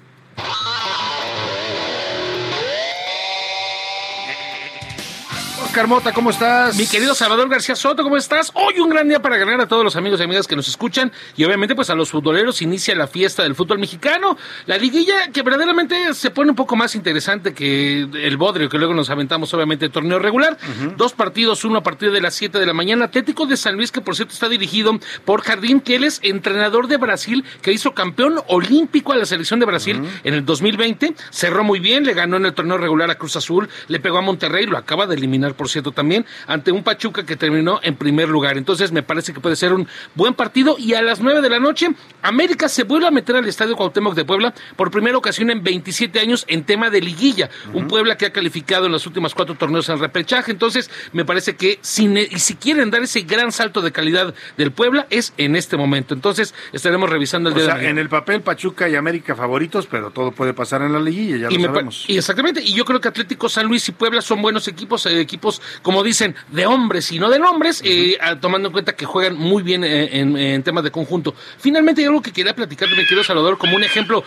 Oscar 5.69 5.87
Mota, 5.87 6.11
¿cómo 6.13 6.31
estás? 6.31 6.75
Mi 6.77 6.87
querido 6.87 7.13
Salvador 7.13 7.47
García 7.47 7.75
Soto, 7.75 8.01
¿cómo 8.01 8.17
estás? 8.17 8.51
Hoy 8.55 8.79
un 8.79 8.89
gran 8.89 9.07
día 9.07 9.21
para 9.21 9.37
ganar 9.37 9.61
a 9.61 9.67
todos 9.67 9.83
los 9.83 9.95
amigos 9.95 10.19
y 10.19 10.23
amigas 10.23 10.47
que 10.47 10.55
nos 10.55 10.67
escuchan 10.67 11.11
y 11.37 11.43
obviamente 11.43 11.75
pues 11.75 11.91
a 11.91 11.95
los 11.95 12.09
futboleros 12.09 12.63
inicia 12.63 12.95
la 12.95 13.05
fiesta 13.05 13.43
del 13.43 13.53
fútbol 13.53 13.77
mexicano. 13.77 14.35
La 14.65 14.79
liguilla 14.79 15.31
que 15.31 15.43
verdaderamente 15.43 16.15
se 16.15 16.31
pone 16.31 16.49
un 16.49 16.55
poco 16.55 16.75
más 16.75 16.95
interesante 16.95 17.53
que 17.53 17.99
el 17.99 18.37
bodrio 18.37 18.67
que 18.67 18.79
luego 18.79 18.95
nos 18.95 19.11
aventamos 19.11 19.53
obviamente 19.53 19.85
el 19.85 19.91
torneo 19.91 20.17
regular. 20.17 20.57
Dos 20.97 21.13
partidos, 21.13 21.63
uno 21.63 21.77
a 21.77 21.83
partir 21.83 22.11
de 22.11 22.19
las 22.19 22.33
7 22.33 22.57
de 22.57 22.65
la 22.65 22.73
mañana. 22.73 23.05
Atlético 23.05 23.45
de 23.45 23.55
San 23.55 23.75
Luis 23.75 23.91
que 23.91 24.01
por 24.01 24.15
cierto 24.15 24.33
está 24.33 24.49
dirigido 24.49 24.99
por 25.23 25.43
Jardín, 25.43 25.81
que 25.81 25.97
él 25.97 26.03
es 26.03 26.19
entrenador 26.23 26.87
de 26.87 26.97
Brasil, 26.97 27.45
que 27.61 27.71
hizo 27.71 27.93
campeón 27.93 28.41
olímpico 28.47 29.13
a 29.13 29.17
la 29.17 29.25
selección 29.27 29.59
de 29.59 29.67
Brasil 29.67 30.01
en 30.23 30.33
el 30.33 30.43
2020. 30.45 31.13
Cerró 31.29 31.63
muy 31.63 31.79
bien, 31.79 32.05
le 32.05 32.15
ganó 32.15 32.37
en 32.37 32.47
el 32.47 32.55
torneo 32.55 32.79
regular 32.79 33.11
a 33.11 33.19
Cruz 33.19 33.35
Azul, 33.35 33.69
le 33.87 33.99
pegó 33.99 34.17
a 34.17 34.21
Monterrey, 34.21 34.65
lo 34.65 34.75
acaba 34.75 35.05
de 35.05 35.13
eliminar, 35.13 35.58
por 35.59 35.67
cierto, 35.67 35.91
también, 35.91 36.25
ante 36.47 36.71
un 36.71 36.83
Pachuca 36.85 37.25
que 37.25 37.35
terminó 37.35 37.81
en 37.83 37.97
primer 37.97 38.29
lugar. 38.29 38.57
Entonces 38.57 38.93
me 38.93 39.03
parece 39.03 39.33
que 39.33 39.41
puede 39.41 39.57
ser 39.57 39.73
un 39.73 39.89
buen 40.15 40.33
partido. 40.33 40.77
Y 40.79 40.93
a 40.93 41.01
las 41.01 41.19
9 41.19 41.41
de 41.41 41.49
la 41.49 41.59
noche, 41.59 41.89
América 42.21 42.69
se 42.69 42.83
vuelve 42.83 43.07
a 43.07 43.11
meter 43.11 43.35
al 43.35 43.45
Estadio 43.45 43.75
Cuauhtémoc 43.75 44.15
de 44.15 44.23
Puebla 44.23 44.53
por 44.77 44.89
primera 44.89 45.17
ocasión 45.17 45.49
en 45.49 45.61
27 45.61 46.17
años 46.21 46.45
en 46.47 46.63
tema 46.63 46.89
de 46.89 47.01
liguilla. 47.01 47.49
Un 47.73 47.89
Puebla 47.89 48.15
que 48.17 48.25
ha 48.27 48.31
calificado 48.31 48.85
en 48.85 48.93
los 48.93 49.05
últimos 49.05 49.35
cuatro 49.35 49.55
torneos 49.55 49.89
en 49.89 49.99
repechaje. 49.99 50.51
Entonces 50.51 50.89
me 51.11 51.25
parece 51.25 51.57
que 51.57 51.77
si, 51.81 52.07
ne- 52.07 52.29
y 52.31 52.39
si 52.39 52.55
quieren 52.55 52.89
dar 52.89 53.03
ese 53.03 53.23
gran 53.23 53.51
salto 53.51 53.81
de 53.81 53.91
calidad 53.91 54.33
del 54.55 54.71
Puebla, 54.71 55.07
es 55.09 55.33
en 55.35 55.57
este 55.57 55.75
momento. 55.75 56.13
Entonces 56.13 56.55
estaremos 56.71 57.09
revisando 57.09 57.49
el 57.49 57.55
O 57.55 57.57
día 57.57 57.63
de 57.65 57.67
sea, 57.67 57.75
mañana. 57.75 57.89
en 57.91 57.97
el 57.97 58.07
papel 58.07 58.41
Pachuca 58.41 58.87
y 58.87 58.95
América 58.95 59.35
favoritos, 59.35 59.87
pero 59.87 60.11
todo 60.11 60.31
puede 60.31 60.53
pasar 60.53 60.83
en 60.83 60.93
la 60.93 60.99
liguilla, 61.01 61.35
ya 61.35 61.47
y 61.53 61.57
lo 61.57 61.65
sabemos. 61.65 62.05
y 62.07 62.17
exactamente, 62.17 62.61
y 62.63 62.73
yo 62.73 62.85
creo 62.85 63.01
que 63.01 63.09
Atlético 63.09 63.49
San 63.49 63.65
Luis 63.67 63.89
y 63.89 63.91
Puebla 63.91 64.21
son 64.21 64.41
buenos 64.41 64.67
equipos, 64.67 65.05
eh, 65.07 65.19
equipos, 65.19 65.48
como 65.81 66.03
dicen, 66.03 66.35
de 66.49 66.65
hombres 66.65 67.11
y 67.11 67.19
no 67.19 67.29
de 67.29 67.39
nombres, 67.39 67.81
eh, 67.83 68.17
tomando 68.41 68.67
en 68.69 68.73
cuenta 68.73 68.95
que 68.95 69.05
juegan 69.05 69.35
muy 69.37 69.63
bien 69.63 69.83
eh, 69.83 70.19
en, 70.19 70.37
en 70.37 70.63
temas 70.63 70.83
de 70.83 70.91
conjunto. 70.91 71.33
Finalmente, 71.57 72.01
hay 72.01 72.07
algo 72.07 72.21
que 72.21 72.31
quería 72.31 72.53
platicar, 72.55 72.89
mi 72.89 73.03
querido 73.03 73.23
Salvador, 73.23 73.57
como 73.57 73.75
un 73.75 73.83
ejemplo 73.83 74.23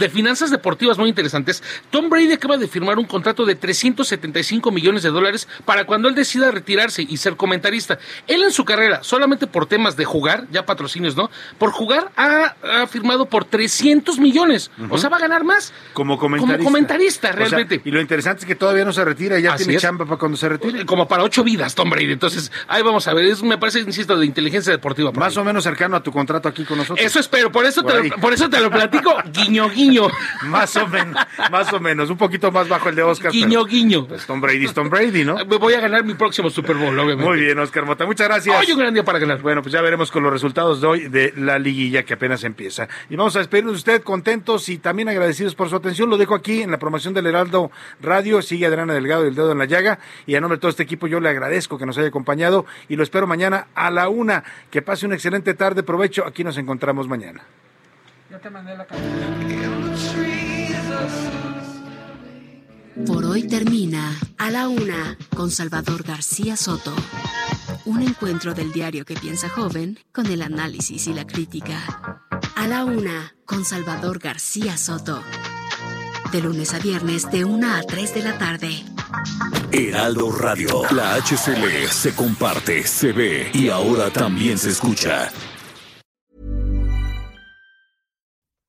de 0.00 0.08
finanzas 0.08 0.50
deportivas 0.50 0.98
muy 0.98 1.08
interesantes. 1.08 1.62
Tom 1.90 2.08
Brady 2.10 2.32
acaba 2.32 2.56
de 2.56 2.68
firmar 2.68 2.98
un 2.98 3.04
contrato 3.06 3.44
de 3.44 3.54
375 3.54 4.70
millones 4.70 5.02
de 5.02 5.10
dólares 5.10 5.48
para 5.64 5.84
cuando 5.86 6.08
él 6.08 6.14
decida 6.14 6.50
retirarse 6.50 7.02
y 7.02 7.16
ser 7.16 7.36
comentarista. 7.36 7.98
Él 8.26 8.42
en 8.42 8.52
su 8.52 8.64
carrera, 8.64 9.02
solamente 9.02 9.46
por 9.46 9.66
temas 9.66 9.96
de 9.96 10.04
jugar, 10.04 10.46
ya 10.50 10.64
patrocinios, 10.66 11.16
¿no? 11.16 11.30
Por 11.58 11.70
jugar 11.70 12.10
ha, 12.16 12.54
ha 12.62 12.86
firmado 12.86 13.26
por 13.26 13.44
300 13.44 14.18
millones. 14.18 14.70
O 14.90 14.98
sea, 14.98 15.10
va 15.10 15.16
a 15.18 15.20
ganar 15.20 15.44
más. 15.44 15.72
Como 15.92 16.18
comentarista. 16.18 16.58
Como 16.58 16.64
comentarista, 16.70 17.28
O 17.28 17.32
sea, 17.32 17.40
realmente. 17.46 17.80
y 17.84 17.90
lo 17.90 18.00
interesante 18.00 18.40
es 18.40 18.46
que 18.46 18.54
todavía 18.54 18.84
no 18.84 18.92
se 18.92 19.04
retira, 19.04 19.38
ya 19.38 19.54
Así 19.54 19.64
tiene 19.64 19.76
es. 19.76 19.82
chamba 19.82 20.04
para 20.04 20.18
cuando 20.18 20.36
se 20.36 20.48
retire. 20.48 20.63
Como 20.86 21.08
para 21.08 21.22
ocho 21.22 21.44
vidas, 21.44 21.74
Tom 21.74 21.90
Brady. 21.90 22.12
Entonces, 22.12 22.50
ahí 22.68 22.82
vamos 22.82 23.06
a 23.08 23.14
ver. 23.14 23.24
Es, 23.26 23.42
me 23.42 23.58
parece, 23.58 23.80
insisto, 23.80 24.16
de 24.16 24.26
inteligencia 24.26 24.72
deportiva. 24.72 25.12
por 25.12 25.20
Más 25.20 25.36
ahí. 25.36 25.42
o 25.42 25.44
menos 25.44 25.64
cercano 25.64 25.96
a 25.96 26.02
tu 26.02 26.12
contrato 26.12 26.48
aquí 26.48 26.64
con 26.64 26.78
nosotros. 26.78 27.04
Eso 27.04 27.18
espero, 27.20 27.50
por 27.52 27.64
eso, 27.66 27.82
Por 27.82 27.92
te 27.92 28.08
lo, 28.08 28.16
por 28.16 28.32
eso 28.32 28.48
te 28.48 28.60
lo 28.60 28.70
platico. 28.70 29.14
Guiño, 29.32 29.68
guiño. 29.70 30.08
Más 30.44 30.76
o 30.76 30.86
menos, 30.86 31.16
más 31.50 31.72
o 31.72 31.80
menos, 31.80 32.10
un 32.10 32.16
poquito 32.16 32.50
más 32.50 32.68
bajo 32.68 32.88
el 32.88 32.94
de 32.94 33.02
Oscar. 33.02 33.32
Guiño, 33.32 33.64
pero, 33.64 33.64
guiño. 33.66 34.06
pues, 34.06 34.26
Tom 34.26 34.40
Brady 34.40 34.64
es 34.64 34.74
Tom 34.74 34.88
Brady, 34.88 35.24
¿no? 35.24 35.36
Me 35.36 35.56
voy 35.56 35.74
a 35.74 35.80
ganar 35.80 36.04
mi 36.04 36.14
próximo 36.14 36.50
Super 36.50 36.76
Bowl, 36.76 36.98
obviamente. 36.98 37.24
Muy 37.24 37.40
bien, 37.40 37.58
Oscar 37.58 37.84
Mota, 37.84 38.06
muchas 38.06 38.28
gracias. 38.28 38.56
Hoy 38.58 38.72
un 38.72 38.78
gran 38.78 38.94
día 38.94 39.04
para 39.04 39.18
ganar. 39.18 39.40
Bueno, 39.42 39.62
pues 39.62 39.72
ya 39.72 39.80
veremos 39.80 40.10
con 40.10 40.22
los 40.22 40.32
resultados 40.32 40.80
de 40.80 40.86
hoy 40.86 41.08
de 41.08 41.32
la 41.36 41.58
liguilla 41.58 42.02
que 42.04 42.14
apenas 42.14 42.44
empieza. 42.44 42.88
Y 43.10 43.16
vamos 43.16 43.34
a 43.36 43.40
despedirnos 43.40 43.72
de 43.74 43.78
usted 43.78 44.02
contentos 44.02 44.68
y 44.68 44.78
también 44.78 45.08
agradecidos 45.08 45.54
por 45.54 45.68
su 45.68 45.76
atención. 45.76 46.10
Lo 46.10 46.16
dejo 46.16 46.34
aquí 46.34 46.62
en 46.62 46.70
la 46.70 46.78
promoción 46.78 47.14
del 47.14 47.26
Heraldo 47.26 47.70
Radio. 48.00 48.42
Sigue 48.42 48.66
Adriana 48.66 48.94
Delgado 48.94 49.24
y 49.24 49.28
el 49.28 49.34
dedo 49.34 49.52
en 49.52 49.58
la 49.58 49.64
llaga. 49.66 49.98
Y 50.26 50.34
a 50.34 50.40
nombre 50.40 50.53
de 50.54 50.60
todo 50.60 50.70
este 50.70 50.82
equipo 50.82 51.06
yo 51.06 51.20
le 51.20 51.28
agradezco 51.28 51.78
que 51.78 51.86
nos 51.86 51.98
haya 51.98 52.08
acompañado 52.08 52.66
y 52.88 52.96
lo 52.96 53.02
espero 53.02 53.26
mañana 53.26 53.68
a 53.74 53.90
la 53.90 54.08
una. 54.08 54.44
Que 54.70 54.82
pase 54.82 55.06
una 55.06 55.14
excelente 55.14 55.54
tarde. 55.54 55.82
Provecho. 55.82 56.26
Aquí 56.26 56.44
nos 56.44 56.56
encontramos 56.58 57.08
mañana. 57.08 57.42
Por 63.06 63.24
hoy 63.24 63.46
termina 63.48 64.12
A 64.38 64.50
la 64.50 64.68
Una 64.68 65.18
con 65.36 65.50
Salvador 65.50 66.04
García 66.04 66.56
Soto. 66.56 66.94
Un 67.84 68.02
encuentro 68.02 68.54
del 68.54 68.72
diario 68.72 69.04
que 69.04 69.14
piensa 69.14 69.48
joven 69.48 69.98
con 70.12 70.26
el 70.26 70.42
análisis 70.42 71.06
y 71.06 71.12
la 71.12 71.26
crítica. 71.26 72.20
A 72.56 72.66
la 72.68 72.84
una, 72.84 73.34
con 73.44 73.64
Salvador 73.64 74.20
García 74.20 74.76
Soto. 74.76 75.22
De 76.34 76.40
lunes 76.40 76.74
a 76.74 76.80
viernes, 76.80 77.30
de 77.30 77.44
1 77.44 77.64
a 77.64 77.80
3 77.82 78.12
de 78.12 78.22
la 78.24 78.36
tarde. 78.36 78.82
Heraldo 79.70 80.32
Radio. 80.32 80.82
La 80.90 81.14
HCL 81.14 81.86
se 81.88 82.12
comparte, 82.12 82.82
se 82.88 83.12
ve 83.12 83.52
y 83.54 83.68
ahora 83.68 84.10
también 84.10 84.58
se 84.58 84.70
escucha. 84.70 85.30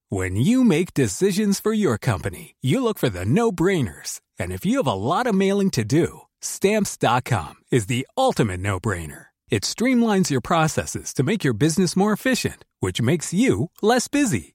When 0.09 0.35
you 0.35 0.63
make 0.63 0.93
decisions 0.93 1.59
for 1.59 1.73
your 1.73 1.97
company, 1.97 2.53
you 2.61 2.83
look 2.83 2.99
for 2.99 3.09
the 3.09 3.25
no-brainers. 3.25 4.21
And 4.37 4.51
if 4.51 4.63
you 4.63 4.77
have 4.77 4.85
a 4.85 4.93
lot 4.93 5.25
of 5.25 5.33
mailing 5.33 5.71
to 5.71 5.83
do, 5.83 6.27
stamps.com 6.41 7.55
is 7.71 7.87
the 7.87 8.05
ultimate 8.15 8.59
no-brainer. 8.59 9.29
It 9.49 9.63
streamlines 9.63 10.29
your 10.29 10.41
processes 10.41 11.15
to 11.15 11.23
make 11.23 11.43
your 11.43 11.55
business 11.55 11.95
more 11.95 12.13
efficient, 12.13 12.63
which 12.79 13.01
makes 13.01 13.33
you 13.33 13.71
less 13.81 14.07
busy. 14.07 14.54